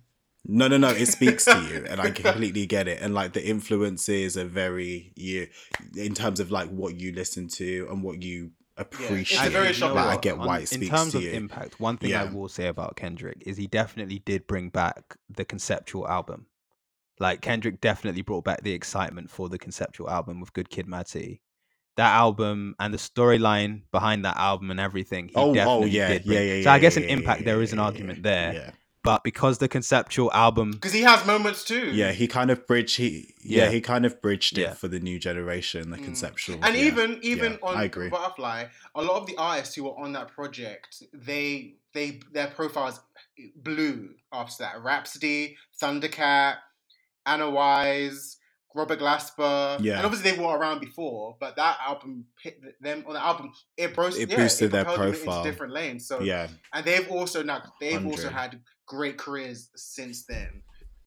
No, 0.47 0.69
no, 0.69 0.79
no. 0.79 0.89
It 0.89 1.07
speaks 1.07 1.45
to 1.45 1.61
you, 1.71 1.85
and 1.89 2.01
I 2.01 2.11
completely 2.23 2.67
get 2.67 2.89
it. 2.89 3.01
And 3.01 3.15
like 3.15 3.33
the 3.35 3.47
influences 3.47 4.37
are 4.37 4.45
very 4.47 5.13
you 5.15 5.49
in 5.97 6.15
terms 6.15 6.41
of 6.41 6.51
like 6.51 6.69
what 6.71 6.99
you 6.99 7.13
listen 7.13 7.49
to 7.49 7.87
and 7.91 8.03
what 8.03 8.23
you 8.23 8.53
appreciate. 8.77 9.53
very 9.53 9.69
You 9.69 9.75
shocking. 9.75 9.97
But 9.97 10.07
I 10.09 10.17
get 10.17 10.39
why 10.39 10.47
On- 10.47 10.63
it 10.63 10.73
in 10.73 10.79
speaks 10.79 10.91
terms 10.91 11.13
to 11.13 11.19
of 11.19 11.25
you. 11.25 11.31
impact, 11.33 11.79
one 11.79 11.99
thing 11.99 12.15
I 12.15 12.25
will 12.25 12.49
say 12.49 12.69
about 12.69 12.97
Kendrick 12.97 13.43
is 13.47 13.57
he 13.57 13.67
definitely 13.67 14.21
did 14.21 14.47
bring 14.47 14.71
back 14.71 15.17
the 15.29 15.45
conceptual 15.45 16.09
album. 16.09 16.47
Like 17.19 17.43
Kendrick 17.43 17.83
definitely 17.83 18.23
brought 18.23 18.45
back 18.45 18.63
the 18.63 18.73
excitement 18.73 19.29
for 19.31 19.51
the 19.51 19.59
conceptual 19.59 20.09
album 20.09 20.41
with 20.41 20.55
Good 20.55 20.71
Kid, 20.71 20.89
Mad 20.89 21.07
City. 21.07 21.43
That 21.97 22.15
album 22.15 22.77
and 22.81 22.95
the 22.95 22.99
storyline 22.99 23.83
behind 23.93 24.25
that 24.25 24.39
album 24.39 24.71
and 24.71 24.81
everything. 24.81 25.29
He 25.29 25.35
oh, 25.35 25.51
oh 25.51 25.55
definitely 25.55 25.91
yeah, 25.91 26.09
did 26.09 26.25
yeah, 26.25 26.27
bring- 26.35 26.49
yeah, 26.49 26.55
yeah. 26.55 26.63
So 26.65 26.71
I 26.71 26.79
guess 26.79 26.97
yeah, 26.97 27.03
an 27.03 27.09
impact 27.11 27.41
yeah, 27.43 27.45
there 27.45 27.61
an 27.61 27.79
yeah, 27.79 27.85
argument 27.85 28.19
yeah, 28.19 28.23
there. 28.23 28.75
Yeah. 29.05 29.13
But 29.13 29.25
because 29.25 29.59
the 29.59 29.69
conceptual 29.69 30.31
album 30.33 30.73
Because 30.73 30.93
he 30.93 31.03
has 31.03 31.25
moments 31.27 31.65
too. 31.65 31.91
Yeah, 31.93 32.13
he 32.13 32.27
kind 32.29 32.51
of 32.51 32.67
bridged. 32.67 32.97
He 32.97 33.35
yeah, 33.43 33.65
Yeah. 33.65 33.71
he 33.71 33.81
kind 33.81 34.05
of 34.05 34.21
bridged 34.21 34.59
Yeah. 34.59 34.73
it 34.73 34.77
for 34.79 34.89
the 34.89 35.01
new 35.01 35.19
generation, 35.19 35.91
the 35.91 35.97
Mm. 35.97 36.05
conceptual. 36.05 36.59
And 36.63 36.77
yeah. 36.77 36.85
even 36.85 37.19
even 37.23 37.53
yeah, 37.53 37.59
on 37.69 37.77
I 37.77 37.85
agree. 37.85 38.09
Butterfly, 38.11 38.67
a 38.95 39.03
lot 39.03 39.17
of 39.21 39.27
the 39.27 39.37
artists 39.37 39.75
who 39.75 39.85
were 39.85 39.99
on 39.99 40.13
that 40.13 40.29
project, 40.29 41.03
they 41.15 41.77
they 41.95 42.21
their 42.33 42.49
profiles 42.49 43.01
blew 43.57 44.15
after 44.33 44.65
that. 44.65 44.83
Rhapsody, 44.83 45.57
Thundercat, 45.83 46.57
Anna 47.27 47.49
Wise, 47.51 48.37
Robert 48.75 49.01
Glasper. 49.01 49.79
Yeah. 49.81 49.97
And 49.97 50.05
obviously 50.07 50.31
they 50.33 50.39
were 50.39 50.57
around 50.57 50.81
before, 50.81 51.37
but 51.41 51.57
that 51.57 51.79
album 51.85 52.27
hit 52.43 52.61
them 52.81 53.05
on 53.07 53.15
the 53.15 53.25
album. 53.25 53.53
It, 53.77 53.95
bros- 53.95 54.17
It 54.19 54.31
yeah, 54.31 54.37
boosted 54.37 54.71
their 54.73 54.85
propelled 54.85 55.15
them 55.15 55.23
profile. 55.23 55.39
into 55.39 55.51
different 55.51 55.73
lanes. 55.73 56.07
So 56.07 56.21
yeah, 56.21 56.49
and 56.73 56.85
they've 56.85 57.09
also 57.11 57.43
now 57.43 57.63
they've 57.81 58.05
also 58.07 58.29
had 58.29 58.61
great 58.97 59.17
careers 59.19 59.71
since 59.77 60.25
then. 60.27 60.63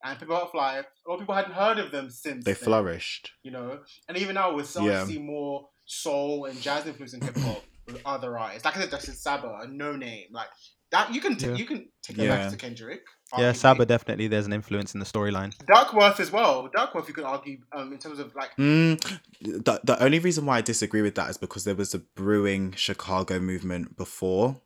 And 0.05 0.19
Butterfly, 0.27 0.73
a 0.81 1.09
lot 1.09 1.15
of 1.15 1.19
people 1.19 1.35
hadn't 1.35 1.53
heard 1.53 1.77
of 1.79 1.91
them 1.91 2.09
since 2.09 2.43
they 2.45 2.53
then 2.53 2.63
flourished. 2.63 3.31
you 3.43 3.51
know. 3.51 3.79
And 4.07 4.17
even 4.17 4.35
now, 4.35 4.53
we're 4.55 4.63
starting 4.65 4.91
Yeah. 4.91 5.01
to 5.01 5.05
see 5.07 5.19
more 5.19 5.69
soul 5.85 6.45
and 6.45 6.59
jazz 6.61 6.85
influence 6.87 7.13
in 7.13 7.21
hip 7.27 7.37
hop 7.37 7.63
with 7.87 8.01
other 8.05 8.37
artists. 8.37 8.65
Like 8.65 8.75
I 8.77 8.81
said, 8.81 8.91
Justin 8.91 9.15
Saba, 9.15 9.47
a 9.63 9.67
Noname, 9.67 10.27
like 10.31 10.47
that. 10.91 11.13
You 11.13 11.21
can 11.21 11.35
t- 11.37 11.47
Yeah. 11.47 11.55
you 11.55 11.65
can 11.65 11.89
take 12.01 12.17
it 12.17 12.23
Yeah. 12.25 12.35
back 12.37 12.51
to 12.51 12.57
Kendrick. 12.57 13.01
Yeah, 13.37 13.51
arguably. 13.51 13.55
Saba 13.55 13.85
definitely 13.85 14.27
there's 14.27 14.45
an 14.45 14.53
influence 14.53 14.93
in 14.93 14.99
the 14.99 15.05
storyline. 15.05 15.51
Duckworth 15.73 16.19
as 16.19 16.31
well. 16.31 16.69
Duckworth, 16.75 17.07
you 17.07 17.13
could 17.13 17.23
argue 17.35 17.57
um, 17.75 17.91
in 17.93 17.97
terms 17.99 18.19
of 18.19 18.33
like 18.35 18.51
Mm, 18.57 19.01
the 19.41 19.79
the 19.83 19.95
only 20.03 20.19
reason 20.19 20.45
why 20.45 20.57
I 20.57 20.61
disagree 20.61 21.01
with 21.01 21.15
that 21.15 21.29
is 21.29 21.37
because 21.37 21.63
there 21.63 21.75
was 21.83 21.93
a 21.93 21.99
brewing 21.99 22.73
Chicago 22.73 23.39
movement 23.39 23.95
before, 23.97 24.61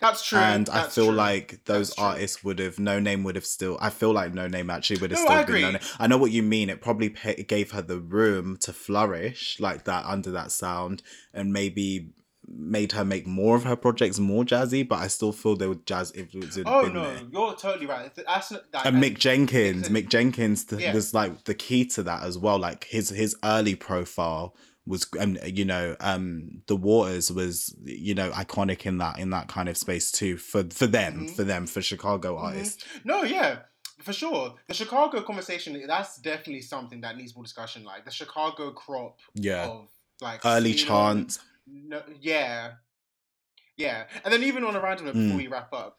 that's 0.00 0.26
true. 0.26 0.38
and 0.38 0.68
I 0.68 0.84
feel 0.88 1.06
true. 1.06 1.14
like 1.14 1.64
those 1.64 1.88
That's 1.90 1.98
artists 1.98 2.44
would 2.44 2.58
have 2.58 2.76
Noname 2.76 3.24
would 3.24 3.36
have 3.36 3.46
still. 3.46 3.78
I 3.80 3.90
feel 3.90 4.12
like 4.12 4.32
Noname 4.32 4.72
actually 4.72 5.00
would 5.00 5.10
have 5.10 5.20
No, 5.20 5.24
still 5.24 5.36
I 5.36 5.44
been 5.44 5.74
Noname. 5.74 5.96
I 5.98 6.06
know 6.06 6.18
what 6.18 6.30
you 6.30 6.42
mean. 6.42 6.68
It 6.70 6.80
probably 6.80 7.10
pa 7.10 7.30
it 7.30 7.48
gave 7.48 7.70
her 7.72 7.82
the 7.82 7.98
room 7.98 8.56
to 8.58 8.72
flourish 8.72 9.58
like 9.60 9.84
that 9.84 10.04
under 10.04 10.30
that 10.32 10.50
sound, 10.52 11.02
and 11.32 11.52
maybe 11.52 12.10
made 12.50 12.92
her 12.92 13.04
make 13.04 13.26
more 13.26 13.56
of 13.56 13.64
her 13.64 13.76
projects 13.76 14.18
more 14.18 14.42
jazzy. 14.44 14.86
But 14.86 15.00
I 15.00 15.06
still 15.08 15.32
feel 15.32 15.54
there 15.56 15.68
were 15.68 15.74
jazz 15.86 16.12
influences. 16.12 16.64
Oh 16.66 16.82
no, 16.82 17.02
there. 17.14 17.22
you're 17.30 17.54
totally 17.54 17.86
right. 17.86 18.10
That's 18.14 18.50
like, 18.52 18.62
and 18.86 18.96
Mick 19.02 19.18
Jenkins, 19.18 19.88
Mick- 19.88 20.04
Mick 20.04 20.08
Jenkins 20.08 20.64
th- 20.64 20.80
Yeah. 20.82 20.94
was 20.94 21.12
like 21.14 21.44
the 21.44 21.54
key 21.54 21.84
to 21.86 22.02
that 22.04 22.22
as 22.22 22.38
well. 22.38 22.58
Like 22.58 22.84
his 22.84 23.10
his 23.10 23.36
early 23.44 23.74
profile 23.74 24.54
was, 24.88 25.06
and 25.18 25.38
you 25.44 25.64
know, 25.64 25.96
um, 26.00 26.62
the 26.66 26.76
Waters 26.76 27.30
was, 27.30 27.76
you 27.84 28.14
know, 28.14 28.30
iconic 28.30 28.86
in 28.86 28.98
that 28.98 29.18
in 29.18 29.30
that 29.30 29.48
kind 29.48 29.68
of 29.68 29.76
space 29.76 30.10
too 30.10 30.36
for 30.36 30.64
for 30.70 30.86
them, 30.86 31.26
Mhm. 31.26 31.30
for 31.36 31.44
them, 31.44 31.66
for 31.66 31.82
Chicago 31.82 32.36
Mhm. 32.36 32.42
artists. 32.42 32.84
No, 33.04 33.22
yeah, 33.22 33.62
for 34.02 34.12
sure. 34.12 34.56
The 34.66 34.74
Chicago 34.74 35.22
conversation, 35.22 35.80
that's 35.86 36.18
definitely 36.18 36.62
something 36.62 37.00
that 37.02 37.16
needs 37.16 37.34
more 37.34 37.44
discussion. 37.44 37.84
Like 37.84 38.04
the 38.04 38.10
Chicago 38.10 38.72
crop 38.72 39.18
Yeah, 39.34 39.68
of 39.68 39.90
like 40.20 40.44
early 40.44 40.74
chance. 40.74 41.38
No, 41.66 42.02
yeah, 42.20 42.74
yeah, 43.76 44.06
and 44.24 44.32
then 44.32 44.42
even 44.42 44.64
on 44.64 44.74
a 44.74 44.80
random 44.80 45.06
note, 45.06 45.14
Mm. 45.14 45.22
before 45.24 45.36
we 45.36 45.46
wrap 45.46 45.72
up, 45.72 45.98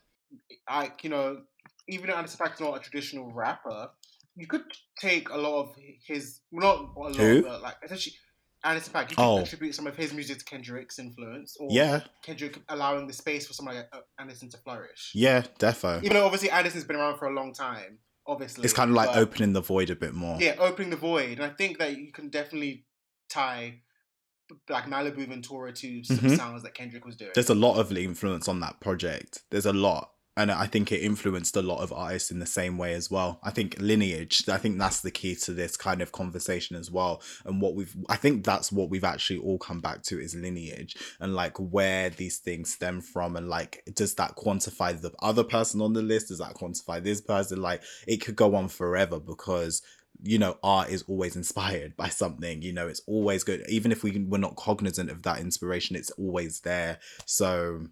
like 0.70 1.03
you 1.03 1.10
know 1.10 1.44
even 1.88 2.07
though 2.07 2.16
Anderson 2.16 2.45
Paak 2.45 2.53
is 2.53 2.60
not 2.60 2.78
a 2.78 2.80
traditional 2.80 3.32
rapper, 3.32 3.90
you 4.36 4.45
could 4.48 4.64
take 4.99 5.30
a 5.30 5.38
lot 5.38 5.61
of 5.64 5.76
his 6.06 6.41
not 6.52 6.76
a 6.95 6.99
lot, 6.99 7.16
Who? 7.18 7.41
but 7.44 7.61
like 7.61 7.78
essentially 7.84 8.16
Anderson 8.64 8.94
Paak. 8.94 9.10
You 9.11 9.15
could 9.15 9.23
Oh. 9.23 9.40
attribute 9.40 9.73
some 9.76 9.88
of 9.88 9.95
his 9.95 10.14
music 10.14 10.40
to 10.40 10.45
Kendrick's 10.45 10.99
influence, 10.99 11.56
or 11.60 11.69
Yeah, 11.72 12.02
Kendrick 12.23 12.60
allowing 12.69 13.07
the 13.07 13.14
space 13.14 13.48
for 13.48 13.53
someone 13.53 13.76
like 13.76 13.88
uh, 13.94 14.02
Anderson 14.19 14.49
to 14.49 14.57
flourish. 14.57 15.11
yeah, 15.14 15.44
defo. 15.60 15.98
Even 16.03 16.18
though 16.18 16.26
obviously 16.26 16.49
Anderson's 16.52 16.84
been 16.84 16.98
around 16.98 17.18
for 17.18 17.27
a 17.27 17.34
long 17.34 17.53
time, 17.53 17.99
obviously 18.27 18.64
It's 18.65 18.73
kind 18.73 18.90
of 18.91 18.95
like 18.95 19.15
opening 19.15 19.53
the 19.53 19.61
void 19.61 19.90
a 19.90 19.95
bit 19.95 20.14
more. 20.14 20.38
yeah, 20.41 20.56
opening 20.60 20.90
the 20.90 20.98
void, 20.98 21.40
and 21.40 21.44
I 21.44 21.49
think 21.49 21.77
that 21.80 21.98
you 21.98 22.11
can 22.11 22.30
definitely 22.30 22.86
tie 23.30 23.81
like 24.68 24.86
Malibu 24.86 25.27
Ventura 25.27 25.72
to 25.72 26.03
some 26.03 26.18
Mhm. 26.18 26.36
sounds 26.36 26.64
that 26.64 26.73
Kendrick 26.73 27.06
was 27.06 27.15
doing. 27.15 27.31
There's 27.36 27.49
a 27.52 27.56
lot 27.56 27.76
of 27.80 27.95
influence 27.95 28.48
on 28.48 28.60
that 28.61 28.80
project. 28.80 29.44
There's 29.52 29.68
a 29.68 29.73
lot. 29.73 30.11
And 30.40 30.53
I 30.53 30.68
think 30.68 30.94
it 30.94 31.02
influenced 31.02 31.57
a 31.57 31.61
lot 31.61 31.82
of 31.82 31.91
artists 31.91 32.32
in 32.32 32.40
the 32.40 32.45
same 32.45 32.78
way 32.78 32.94
as 32.94 33.11
well. 33.11 33.41
I 33.44 33.52
think 33.52 33.76
lineage, 33.78 34.48
I 34.48 34.56
think 34.56 34.80
that's 34.80 35.02
the 35.02 35.11
key 35.11 35.36
to 35.36 35.52
this 35.52 35.76
kind 35.76 36.02
of 36.02 36.14
conversation 36.14 36.78
as 36.78 36.90
well. 36.90 37.22
And 37.44 37.61
what 37.61 37.76
we've, 37.76 37.94
I 38.07 38.16
think 38.16 38.45
that's 38.45 38.72
what 38.72 38.90
we've 38.90 39.03
actually 39.03 39.40
all 39.40 39.60
come 39.60 39.82
back 39.82 40.02
to 40.03 40.18
is 40.18 40.36
lineage 40.36 40.95
and 41.20 41.36
like 41.36 41.57
where 41.57 42.10
these 42.10 42.38
things 42.38 42.74
stem 42.74 43.02
from. 43.02 43.36
And 43.36 43.49
like, 43.49 43.84
does 43.94 44.16
that 44.16 44.38
quantify 44.38 44.98
the 45.02 45.11
other 45.22 45.44
person 45.44 45.82
on 45.82 45.91
the 45.91 46.02
list? 46.02 46.30
Does 46.30 46.40
that 46.40 46.53
quantify 46.53 47.03
this 47.03 47.20
person? 47.20 47.61
Like, 47.61 47.84
it 48.07 48.22
could 48.22 48.38
go 48.38 48.56
on 48.56 48.70
forever 48.70 49.20
because 49.20 49.82
you 50.24 50.38
know 50.38 50.57
art 50.64 50.90
is 50.90 51.03
always 51.03 51.38
inspired 51.38 51.95
by 51.95 52.10
something 52.10 52.61
you 52.61 52.74
know 52.74 52.90
it's 52.90 53.02
always 53.07 53.44
good 53.45 53.64
even 53.70 53.90
if 53.90 54.03
we 54.03 54.20
we're 54.28 54.38
not 54.38 54.57
cognizant 54.57 55.10
of 55.10 55.24
that 55.24 55.40
inspiration 55.40 55.95
it's 55.95 56.11
always 56.11 56.60
there 56.61 56.99
so 57.26 57.86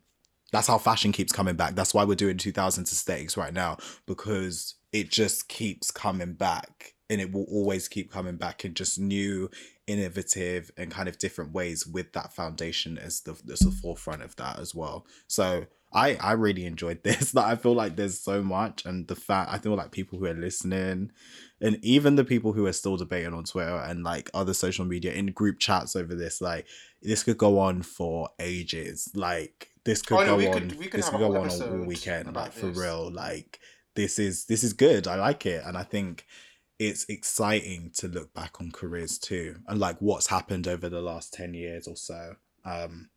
that's 0.51 0.67
how 0.67 0.77
fashion 0.77 1.11
keeps 1.11 1.31
coming 1.31 1.55
back. 1.55 1.75
That's 1.75 1.93
why 1.93 2.03
we're 2.03 2.15
doing 2.15 2.37
2000s 2.37 2.91
aesthetics 2.91 3.37
right 3.37 3.53
now 3.53 3.77
because 4.05 4.75
it 4.91 5.09
just 5.09 5.47
keeps 5.49 5.91
coming 5.91 6.33
back 6.33 6.93
and 7.09 7.21
it 7.21 7.31
will 7.31 7.45
always 7.49 7.87
keep 7.87 8.11
coming 8.11 8.35
back 8.35 8.65
in 8.65 8.73
just 8.73 8.99
new 8.99 9.49
innovative 9.87 10.71
and 10.77 10.91
kind 10.91 11.07
of 11.07 11.17
different 11.17 11.53
ways 11.53 11.87
with 11.87 12.13
that 12.13 12.33
foundation 12.33 12.97
as 12.97 13.21
the, 13.21 13.35
as 13.51 13.59
the 13.59 13.71
forefront 13.71 14.21
of 14.21 14.35
that 14.37 14.59
as 14.59 14.73
well. 14.75 15.05
So 15.27 15.65
i 15.93 16.17
i 16.21 16.33
really 16.33 16.65
enjoyed 16.65 17.01
this. 17.03 17.31
That 17.31 17.45
i 17.45 17.55
feel 17.55 17.73
like 17.73 17.95
there's 17.95 18.19
so 18.19 18.43
much 18.43 18.85
and 18.85 19.07
the 19.07 19.15
fact 19.15 19.53
i 19.53 19.57
feel 19.57 19.73
like 19.75 19.91
people 19.91 20.19
who 20.19 20.25
are 20.25 20.33
listening 20.33 21.11
and 21.59 21.83
even 21.83 22.15
the 22.15 22.23
people 22.23 22.53
who 22.53 22.65
are 22.67 22.73
still 22.73 22.97
debating 22.97 23.33
on 23.33 23.43
Twitter 23.43 23.77
and 23.77 24.03
like 24.03 24.29
other 24.33 24.53
social 24.53 24.85
media 24.85 25.13
in 25.13 25.27
group 25.27 25.57
chats 25.59 25.95
over 25.95 26.13
this, 26.13 26.39
like 26.39 26.67
this 27.01 27.23
could 27.23 27.37
go 27.37 27.59
on 27.59 27.81
for 27.81 28.29
ages. 28.39 29.09
Like 29.15 29.69
this 29.87 30.01
could 30.03 30.17
Oh, 30.19 30.23
no, 30.23 30.25
go 30.27 30.37
we 30.37 30.47
on. 30.47 30.53
could- 30.53 30.79
we 30.79 30.85
could 30.85 30.99
this 30.99 31.05
have 31.09 31.19
could 31.19 31.27
go 31.31 31.35
on 31.41 31.49
all 31.49 31.85
weekend. 31.85 32.35
Like 32.35 32.53
for 32.53 32.67
this. 32.67 32.77
real. 32.77 33.11
Like 33.11 33.59
this 33.95 34.19
is 34.19 34.45
this 34.45 34.63
is 34.63 34.73
good. 34.73 35.07
I 35.07 35.15
like 35.15 35.45
it, 35.47 35.63
and 35.65 35.75
I 35.75 35.83
think 35.83 36.25
it's 36.79 37.05
exciting 37.09 37.89
to 37.97 38.07
look 38.07 38.31
back 38.35 38.61
on 38.61 38.71
careers 38.71 39.17
too, 39.17 39.55
and 39.67 39.79
like 39.79 39.97
what's 39.99 40.27
happened 40.27 40.67
over 40.67 40.89
the 40.89 41.01
last 41.01 41.33
ten 41.33 41.53
years 41.55 41.87
or 41.87 41.95
so. 41.95 42.35
Um, 42.65 43.09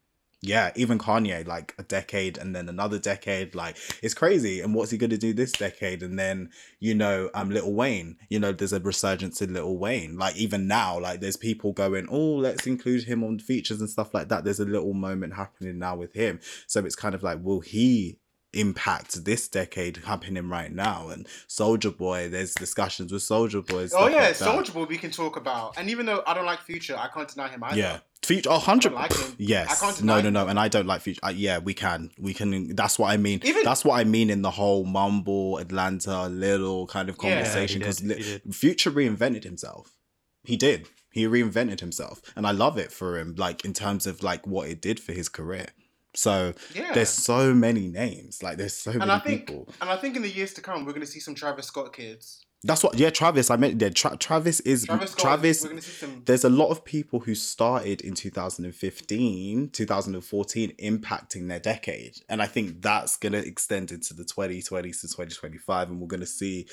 yeah, 0.42 0.70
even 0.74 0.98
Kanye, 0.98 1.46
like 1.46 1.74
a 1.78 1.82
decade 1.82 2.38
and 2.38 2.56
then 2.56 2.68
another 2.68 2.98
decade, 2.98 3.54
like 3.54 3.76
it's 4.02 4.14
crazy. 4.14 4.60
And 4.60 4.74
what's 4.74 4.90
he 4.90 4.96
gonna 4.96 5.18
do 5.18 5.34
this 5.34 5.52
decade? 5.52 6.02
And 6.02 6.18
then 6.18 6.50
you 6.78 6.94
know, 6.94 7.28
um, 7.34 7.50
Lil 7.50 7.72
Wayne, 7.72 8.16
you 8.30 8.40
know, 8.40 8.52
there's 8.52 8.72
a 8.72 8.80
resurgence 8.80 9.42
in 9.42 9.52
Lil 9.52 9.76
Wayne. 9.76 10.16
Like 10.16 10.36
even 10.36 10.66
now, 10.66 10.98
like 10.98 11.20
there's 11.20 11.36
people 11.36 11.72
going, 11.72 12.06
oh, 12.10 12.36
let's 12.36 12.66
include 12.66 13.04
him 13.04 13.22
on 13.22 13.38
features 13.38 13.80
and 13.80 13.90
stuff 13.90 14.14
like 14.14 14.28
that. 14.28 14.44
There's 14.44 14.60
a 14.60 14.64
little 14.64 14.94
moment 14.94 15.34
happening 15.34 15.78
now 15.78 15.96
with 15.96 16.14
him. 16.14 16.40
So 16.66 16.84
it's 16.86 16.96
kind 16.96 17.14
of 17.14 17.22
like, 17.22 17.42
will 17.42 17.60
he 17.60 18.18
impact 18.52 19.24
this 19.24 19.48
decade 19.48 19.98
happening 19.98 20.48
right 20.48 20.72
now? 20.72 21.09
And 21.09 21.27
Soulja 21.48 21.97
Boy, 21.97 22.28
there's 22.28 22.55
discussions 22.55 23.12
with 23.12 23.22
Soulja 23.22 23.66
Boy's 23.66 23.93
oh 23.94 24.09
yeah, 24.09 24.16
like. 24.16 24.35
Soulja 24.36 24.72
Boy 24.72 24.85
we 24.85 24.98
can 24.98 25.10
talk 25.10 25.36
about. 25.36 25.77
And 25.78 25.90
even 25.90 26.06
though 26.06 26.22
I 26.27 26.35
don't 26.35 26.47
like 26.47 26.60
Future, 26.62 26.97
I 26.97 27.09
can't 27.09 27.28
deny 27.28 27.48
him 27.48 27.62
either. 27.64 27.77
Yeah. 27.77 27.98
Future, 28.22 28.51
oh, 28.51 28.55
100 28.56 28.93
like 28.93 29.12
him. 29.16 29.31
I 29.31 29.35
Yes. 29.39 29.81
can't 29.81 30.02
no, 30.02 30.20
no, 30.20 30.28
no. 30.28 30.47
And 30.47 30.59
I 30.60 30.68
don't 30.68 30.86
like 30.86 31.01
Future. 31.01 31.20
Uh, 31.22 31.32
yeah, 31.35 31.59
we 31.59 31.72
can. 31.72 32.10
We 32.18 32.35
can. 32.35 32.74
That's 32.77 32.98
what 32.98 33.10
I 33.10 33.16
mean. 33.16 33.40
Even- 33.44 33.64
that's 33.64 33.85
what 33.85 33.98
I 33.98 34.05
mean 34.05 34.28
in 34.28 34.43
the 34.43 34.51
whole 34.51 34.85
mumble, 34.85 35.56
Atlanta, 35.59 36.28
little 36.28 36.86
kind 36.86 37.09
of 37.09 37.16
conversation. 37.16 37.78
Because 37.78 38.01
he. 38.01 38.40
Future 38.52 38.90
reinvented 38.90 39.44
himself. 39.44 39.97
He 40.44 40.56
did. 40.56 40.89
He 41.10 41.24
reinvented 41.27 41.81
himself. 41.81 42.20
And 42.36 42.47
I 42.47 42.51
love 42.52 42.78
it 42.78 42.93
for 42.93 43.18
him, 43.18 43.35
like 43.36 43.64
in 43.64 43.72
terms 43.72 44.06
of 44.06 44.22
like 44.22 44.47
what 44.47 44.68
it 44.68 44.81
did 44.82 45.01
for 45.01 45.12
his 45.12 45.28
career. 45.28 45.68
So 46.15 46.53
Yeah. 46.74 46.93
there's 46.93 47.09
so 47.11 47.55
many 47.55 47.89
names. 47.89 48.43
Like 48.43 48.57
there's 48.59 48.74
so 48.74 48.91
and 48.91 48.99
many 49.01 49.11
I 49.12 49.19
think 49.20 49.47
people. 49.47 49.69
and 49.81 49.89
I 49.91 49.97
think 49.97 50.16
in 50.16 50.23
the 50.23 50.28
years 50.31 50.53
to 50.55 50.61
come 50.61 50.85
we're 50.85 50.93
gonna 50.93 51.07
see 51.07 51.20
some 51.20 51.35
Travis 51.35 51.66
Scott 51.66 51.93
kids 51.93 52.45
That's 52.62 52.82
what. 52.85 52.99
Yeah, 52.99 53.09
Travis. 53.09 53.49
I 53.51 53.57
meant. 53.57 53.81
Yeah, 53.81 53.89
Tra- 53.89 54.19
Travis 54.19 54.61
is 54.61 54.85
Travis 54.85 55.15
Travis. 55.15 55.61
Scott, 55.61 55.69
we're 55.70 55.74
gonna 55.77 55.82
see 55.82 55.93
some. 55.93 56.23
there's 56.27 56.45
a 56.45 56.51
lot 56.51 56.69
of 56.70 56.85
people 56.85 57.20
who 57.20 57.35
started 57.35 58.03
in 58.03 58.12
2015 58.85 59.70
2014 59.70 60.73
impacting 60.82 61.49
their 61.49 61.59
decade 61.61 62.15
and 62.28 62.43
i 62.43 62.47
think 62.47 62.82
that's 62.82 63.16
going 63.16 63.32
to 63.32 63.39
extend 63.47 63.91
into 63.93 64.12
the 64.15 64.24
2020s 64.24 65.01
to 65.01 65.09
2025 65.09 65.91
and 65.91 66.01
we're 66.01 66.07
going 66.07 66.20
to 66.20 66.27
see 66.27 66.66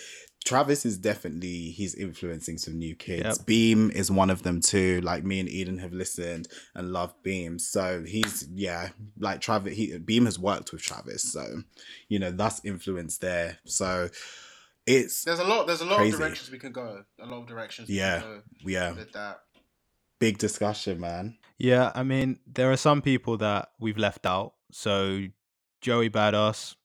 travis 0.45 0.85
is 0.85 0.97
definitely 0.97 1.71
he's 1.71 1.93
influencing 1.95 2.57
some 2.57 2.77
new 2.77 2.95
kids 2.95 3.37
Yep. 3.39 3.45
beam 3.45 3.91
is 3.91 4.09
one 4.09 4.29
of 4.29 4.43
them 4.43 4.61
too 4.61 5.01
like 5.01 5.23
me 5.25 5.39
and 5.41 5.49
eden 5.49 5.77
have 5.79 5.91
listened 5.91 6.47
and 6.73 6.91
love 6.93 7.13
beam 7.21 7.59
so 7.59 8.03
he's 8.07 8.47
yeah 8.53 8.89
like 9.19 9.41
travis 9.41 9.75
he 9.75 9.97
beam 9.97 10.23
has 10.25 10.39
worked 10.39 10.71
with 10.71 10.81
travis 10.81 11.23
so 11.33 11.63
you 12.07 12.17
know 12.19 12.31
that's 12.31 12.63
influence 12.63 13.17
there 13.17 13.57
so 13.65 14.09
it's 14.85 15.25
There's 15.25 15.39
a 15.39 15.43
lot. 15.43 15.67
There's 15.67 15.81
a 15.81 15.85
lot 15.85 15.97
Crazy. 15.97 16.13
of 16.13 16.19
directions 16.19 16.49
we 16.49 16.59
can 16.59 16.71
go. 16.71 17.03
A 17.19 17.25
lot 17.25 17.41
of 17.41 17.47
directions. 17.47 17.89
We 17.89 17.95
Yeah. 17.95 18.21
Can 18.21 18.29
go 18.29 18.41
yeah 18.63 18.91
with 18.93 19.11
that. 19.11 19.41
big 20.17 20.37
discussion 20.37 21.01
man 21.01 21.37
Yeah, 21.57 21.91
I 21.93 22.03
mean, 22.03 22.39
there 22.47 22.71
are 22.71 22.77
some 22.77 23.01
people 23.01 23.35
that 23.39 23.67
we've 23.81 23.97
left 23.97 24.25
out. 24.25 24.53
So 24.71 25.25
Joey 25.81 26.09
Badass, 26.09 26.75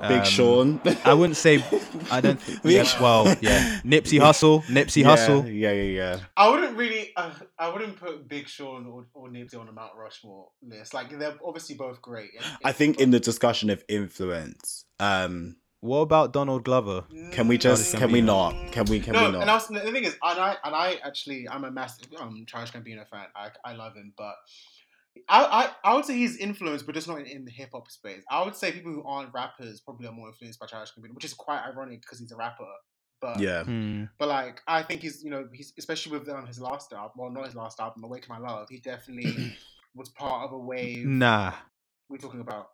big 0.00 0.18
um, 0.18 0.24
sean 0.24 0.80
I 1.04 1.14
wouldn't 1.14 1.36
say. 1.36 1.64
I 2.10 2.20
don't. 2.20 2.40
Think, 2.48 2.62
Big 2.62 2.72
yeah, 2.72 3.02
well, 3.02 3.26
yeah, 3.40 3.80
Nipsey 3.84 4.20
Hussle, 4.20 4.62
Nipsey 4.64 5.02
yeah, 5.02 5.16
Hussle. 5.16 5.44
Yeah, 5.44 5.72
yeah, 5.72 5.82
yeah. 5.82 6.20
I 6.36 6.48
wouldn't 6.50 6.76
really. 6.76 7.12
Uh, 7.16 7.30
I 7.58 7.68
wouldn't 7.68 7.96
put 7.96 8.28
Big 8.28 8.48
Sean 8.48 8.86
or, 8.86 9.06
or 9.14 9.28
Nipsey 9.28 9.58
on 9.58 9.66
the 9.66 9.72
Mount 9.72 9.92
Rushmore 9.96 10.48
list. 10.62 10.94
Like 10.94 11.16
they're 11.18 11.34
obviously 11.44 11.74
both 11.74 12.00
great. 12.00 12.30
I 12.64 12.72
think 12.72 13.00
in 13.00 13.10
the 13.10 13.20
discussion 13.20 13.70
of 13.70 13.84
influence, 13.88 14.84
um, 15.00 15.56
What 15.80 16.00
about 16.00 16.32
Donald 16.32 16.64
Glover? 16.64 17.04
can 17.32 17.48
we 17.48 17.58
just 17.58 17.92
Childish 17.92 18.00
can 18.00 18.12
we 18.12 18.20
not? 18.20 18.54
Can 18.72 18.84
we 18.86 19.00
can 19.00 19.12
no, 19.14 19.20
we 19.20 19.26
and 19.26 19.34
not? 19.38 19.48
also, 19.48 19.74
the 19.74 19.92
thing 19.92 20.04
is, 20.04 20.16
and 20.22 20.40
I 20.40 20.56
and 20.64 20.74
I 20.74 20.98
actually, 21.04 21.48
I'm 21.48 21.64
a 21.64 21.70
massive 21.70 22.08
um 22.18 22.44
Childish 22.46 22.72
Gambino 22.72 23.06
fan. 23.08 23.26
I 23.34 23.50
I 23.64 23.74
love 23.74 23.94
him, 23.94 24.12
but 24.16 24.36
I 25.28 25.70
I, 25.84 25.90
I 25.90 25.94
would 25.94 26.04
say 26.04 26.16
he's 26.16 26.36
influenced, 26.36 26.86
but 26.86 26.94
just 26.94 27.08
not 27.08 27.18
in, 27.20 27.26
in 27.26 27.44
the 27.44 27.50
hip 27.50 27.70
hop 27.72 27.90
space. 27.90 28.22
I 28.30 28.44
would 28.44 28.56
say 28.56 28.72
people 28.72 28.92
who 28.92 29.02
aren't 29.04 29.32
rappers 29.32 29.80
probably 29.80 30.06
are 30.08 30.12
more 30.12 30.28
influenced 30.28 30.58
by 30.60 30.66
Childish 30.66 30.90
Gambino, 30.94 31.14
which 31.14 31.24
is 31.24 31.34
quite 31.34 31.62
ironic 31.64 32.00
because 32.02 32.18
he's 32.18 32.32
a 32.32 32.36
rapper. 32.36 32.64
But 33.20 33.40
yeah, 33.40 33.64
Hmm. 33.64 34.04
but 34.18 34.28
like 34.28 34.60
I 34.68 34.82
think 34.82 35.02
he's 35.02 35.24
you 35.24 35.30
know 35.30 35.48
he's 35.52 35.72
especially 35.78 36.18
with 36.18 36.28
um, 36.28 36.46
his 36.46 36.60
last 36.60 36.92
album, 36.92 37.12
well 37.16 37.30
not 37.30 37.46
his 37.46 37.54
last 37.56 37.80
album, 37.80 38.04
Awaken 38.04 38.28
My 38.28 38.38
Love. 38.38 38.68
He 38.70 38.78
definitely 38.78 39.56
was 39.94 40.08
part 40.10 40.44
of 40.44 40.52
a 40.52 40.58
wave. 40.58 41.04
Nah. 41.06 41.52
We're 42.08 42.18
talking 42.18 42.40
about. 42.40 42.68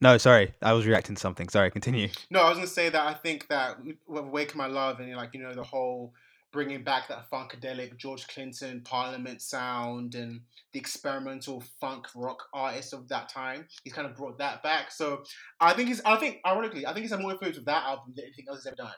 No, 0.00 0.18
sorry. 0.18 0.52
I 0.60 0.72
was 0.74 0.86
reacting 0.86 1.14
to 1.14 1.20
something. 1.20 1.48
Sorry, 1.48 1.70
continue. 1.70 2.08
No, 2.30 2.40
I 2.40 2.48
was 2.48 2.58
gonna 2.58 2.66
say 2.66 2.88
that 2.90 3.00
I 3.06 3.14
think 3.14 3.48
that 3.48 3.78
with 3.84 3.96
Awaken 4.24 4.58
My 4.58 4.66
Love 4.66 5.00
and 5.00 5.14
like 5.16 5.30
you 5.32 5.40
know 5.42 5.54
the 5.54 5.62
whole 5.62 6.12
bringing 6.56 6.82
back 6.82 7.06
that 7.08 7.30
funkadelic 7.30 7.96
George 7.98 8.26
Clinton 8.28 8.80
Parliament 8.82 9.42
sound 9.42 10.14
and 10.14 10.40
the 10.72 10.78
experimental 10.78 11.62
funk 11.80 12.06
rock 12.16 12.38
artists 12.54 12.94
of 12.94 13.06
that 13.08 13.28
time. 13.28 13.66
He's 13.84 13.92
kind 13.92 14.08
of 14.08 14.16
brought 14.16 14.38
that 14.38 14.62
back. 14.62 14.90
So 14.90 15.22
I 15.60 15.74
think 15.74 15.88
he's. 15.88 16.00
I 16.04 16.16
think 16.16 16.38
ironically, 16.46 16.86
I 16.86 16.92
think 16.94 17.02
he's 17.04 17.10
had 17.10 17.20
more 17.20 17.32
influence 17.32 17.56
with 17.58 17.66
that 17.66 17.84
album 17.84 18.14
than 18.16 18.24
anything 18.24 18.46
else 18.48 18.60
he's 18.60 18.68
ever 18.68 18.76
done. 18.76 18.92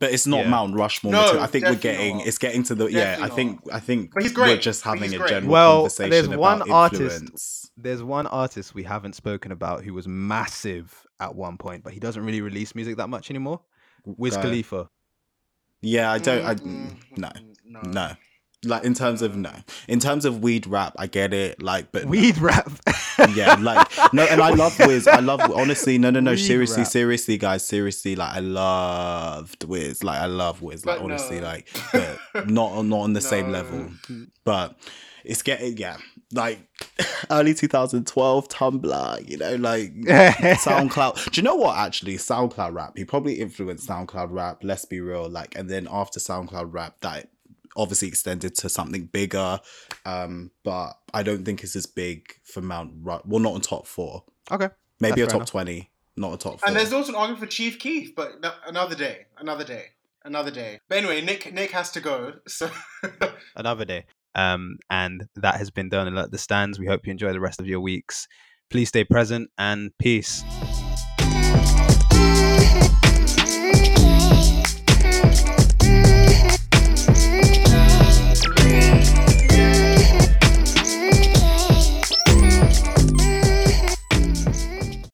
but 0.00 0.12
it's 0.12 0.26
not 0.26 0.40
Yeah. 0.44 0.50
Mount 0.50 0.74
Rushmore. 0.76 1.12
No, 1.12 1.20
material. 1.22 1.42
I 1.44 1.46
think 1.46 1.64
we're 1.64 1.74
getting 1.76 2.16
not. 2.18 2.26
it's 2.26 2.38
getting 2.38 2.62
to 2.64 2.74
the 2.74 2.86
yeah. 2.86 2.98
I 3.00 3.04
Definitely 3.28 3.36
think 3.36 3.60
I 3.72 3.80
think 3.80 4.10
But 4.14 4.22
he's 4.24 4.36
we're 4.36 4.56
just 4.56 4.82
having 4.82 5.02
he's 5.04 5.12
a 5.14 5.18
great. 5.18 5.30
general 5.30 5.52
Well, 5.52 5.76
conversation 5.76 6.10
there's 6.10 6.26
about 6.26 6.38
one 6.40 6.70
artist- 6.72 7.70
There's 7.76 8.02
one 8.02 8.26
artist 8.26 8.74
we 8.74 8.82
haven't 8.82 9.14
spoken 9.14 9.52
about 9.52 9.84
who 9.84 9.94
was 9.94 10.06
massive 10.08 11.06
at 11.20 11.34
one 11.34 11.56
point, 11.56 11.84
but 11.84 11.92
he 11.92 12.00
doesn't 12.00 12.24
really 12.24 12.40
release 12.40 12.74
music 12.74 12.96
that 12.96 13.08
much 13.08 13.30
anymore. 13.30 13.60
Wiz 14.04 14.34
Go. 14.36 14.42
Khalifa. 14.42 14.88
Yeah, 15.80 16.10
I 16.10 16.18
don't. 16.18 16.44
I 16.44 16.54
Mm, 16.54 16.96
no 17.16 17.28
mm, 17.28 17.54
no. 17.66 17.80
no. 17.82 18.12
Like 18.64 18.82
in 18.82 18.92
terms 18.92 19.22
of 19.22 19.36
no, 19.36 19.52
in 19.86 20.00
terms 20.00 20.24
of 20.24 20.42
weed 20.42 20.66
rap, 20.66 20.92
I 20.98 21.06
get 21.06 21.32
it. 21.32 21.62
Like, 21.62 21.92
but 21.92 22.06
Weed 22.06 22.38
rap. 22.38 22.68
yeah, 23.32 23.54
like 23.54 23.86
no, 24.12 24.24
and 24.24 24.40
I 24.42 24.50
love 24.50 24.76
Wiz. 24.80 25.06
I 25.06 25.20
love 25.20 25.40
honestly, 25.54 25.96
no, 25.96 26.10
no, 26.10 26.18
no. 26.18 26.32
Weed 26.32 26.38
Seriously, 26.38 26.82
rap. 26.82 26.90
seriously, 26.90 27.38
guys, 27.38 27.64
seriously. 27.64 28.16
Like, 28.16 28.34
I 28.34 28.40
loved 28.40 29.62
Wiz. 29.62 30.02
Like, 30.02 30.18
I 30.20 30.26
love 30.26 30.60
Wiz. 30.60 30.84
Like, 30.84 30.98
But 30.98 31.04
honestly, 31.04 31.36
no. 31.38 31.46
like, 31.46 31.68
but 31.92 32.50
not 32.50 32.72
on 32.72 32.88
not 32.88 33.00
on 33.02 33.12
the 33.12 33.20
same 33.20 33.52
level. 33.52 33.90
But 34.44 34.76
it's 35.24 35.42
getting 35.42 35.76
yeah, 35.78 35.98
like 36.32 36.60
early 37.30 37.54
2012 37.54 38.48
Tumblr. 38.48 39.28
You 39.28 39.36
know, 39.38 39.54
like 39.56 39.94
SoundCloud. 39.94 41.30
Do 41.30 41.40
you 41.40 41.44
know 41.44 41.54
what? 41.56 41.76
Actually, 41.76 42.16
SoundCloud 42.16 42.74
rap. 42.74 42.92
He 42.96 43.04
probably 43.04 43.34
influenced 43.40 43.88
SoundCloud 43.88 44.28
rap. 44.30 44.58
Let's 44.62 44.84
be 44.84 45.00
real. 45.00 45.28
Like, 45.28 45.56
and 45.56 45.68
then 45.68 45.88
after 45.90 46.20
SoundCloud 46.20 46.72
rap, 46.72 46.96
that 47.00 47.28
obviously 47.76 48.08
extended 48.08 48.54
to 48.56 48.68
something 48.68 49.06
bigger. 49.06 49.60
Um, 50.04 50.50
but 50.64 50.94
I 51.14 51.22
don't 51.22 51.44
think 51.44 51.62
it's 51.62 51.76
as 51.76 51.86
big 51.86 52.26
for 52.44 52.60
Mount. 52.60 52.92
Ru- 53.02 53.20
well, 53.24 53.40
not 53.40 53.54
on 53.54 53.60
top 53.60 53.86
four. 53.86 54.24
okay. 54.50 54.68
Maybe 55.00 55.20
That's 55.20 55.28
a 55.28 55.32
top 55.32 55.36
enough. 55.42 55.50
twenty, 55.50 55.90
not 56.16 56.34
a 56.34 56.36
top 56.38 56.58
four. 56.58 56.66
And 56.68 56.76
there's 56.76 56.92
also 56.92 57.10
an 57.12 57.16
argument 57.16 57.38
for 57.40 57.46
Chief 57.46 57.78
Keef, 57.78 58.16
but 58.16 58.40
no, 58.40 58.50
another 58.66 58.96
day, 58.96 59.26
another 59.38 59.62
day, 59.62 59.84
another 60.24 60.50
day. 60.50 60.80
But 60.88 60.98
anyway, 60.98 61.20
Nick 61.20 61.52
Nick 61.54 61.70
has 61.70 61.92
to 61.92 62.00
go. 62.00 62.34
So 62.48 62.68
Another 63.54 63.84
day. 63.84 64.06
Um, 64.34 64.78
and 64.90 65.26
that 65.36 65.56
has 65.56 65.70
been 65.70 65.88
done 65.88 66.16
at 66.16 66.30
the 66.30 66.38
Stans. 66.38 66.78
We 66.78 66.86
hope 66.86 67.06
you 67.06 67.10
enjoy 67.10 67.32
the 67.32 67.40
rest 67.40 67.60
of 67.60 67.66
your 67.66 67.80
weeks. 67.80 68.28
Please 68.70 68.88
stay 68.88 69.04
present 69.04 69.50
and 69.58 69.90
peace. 69.98 70.44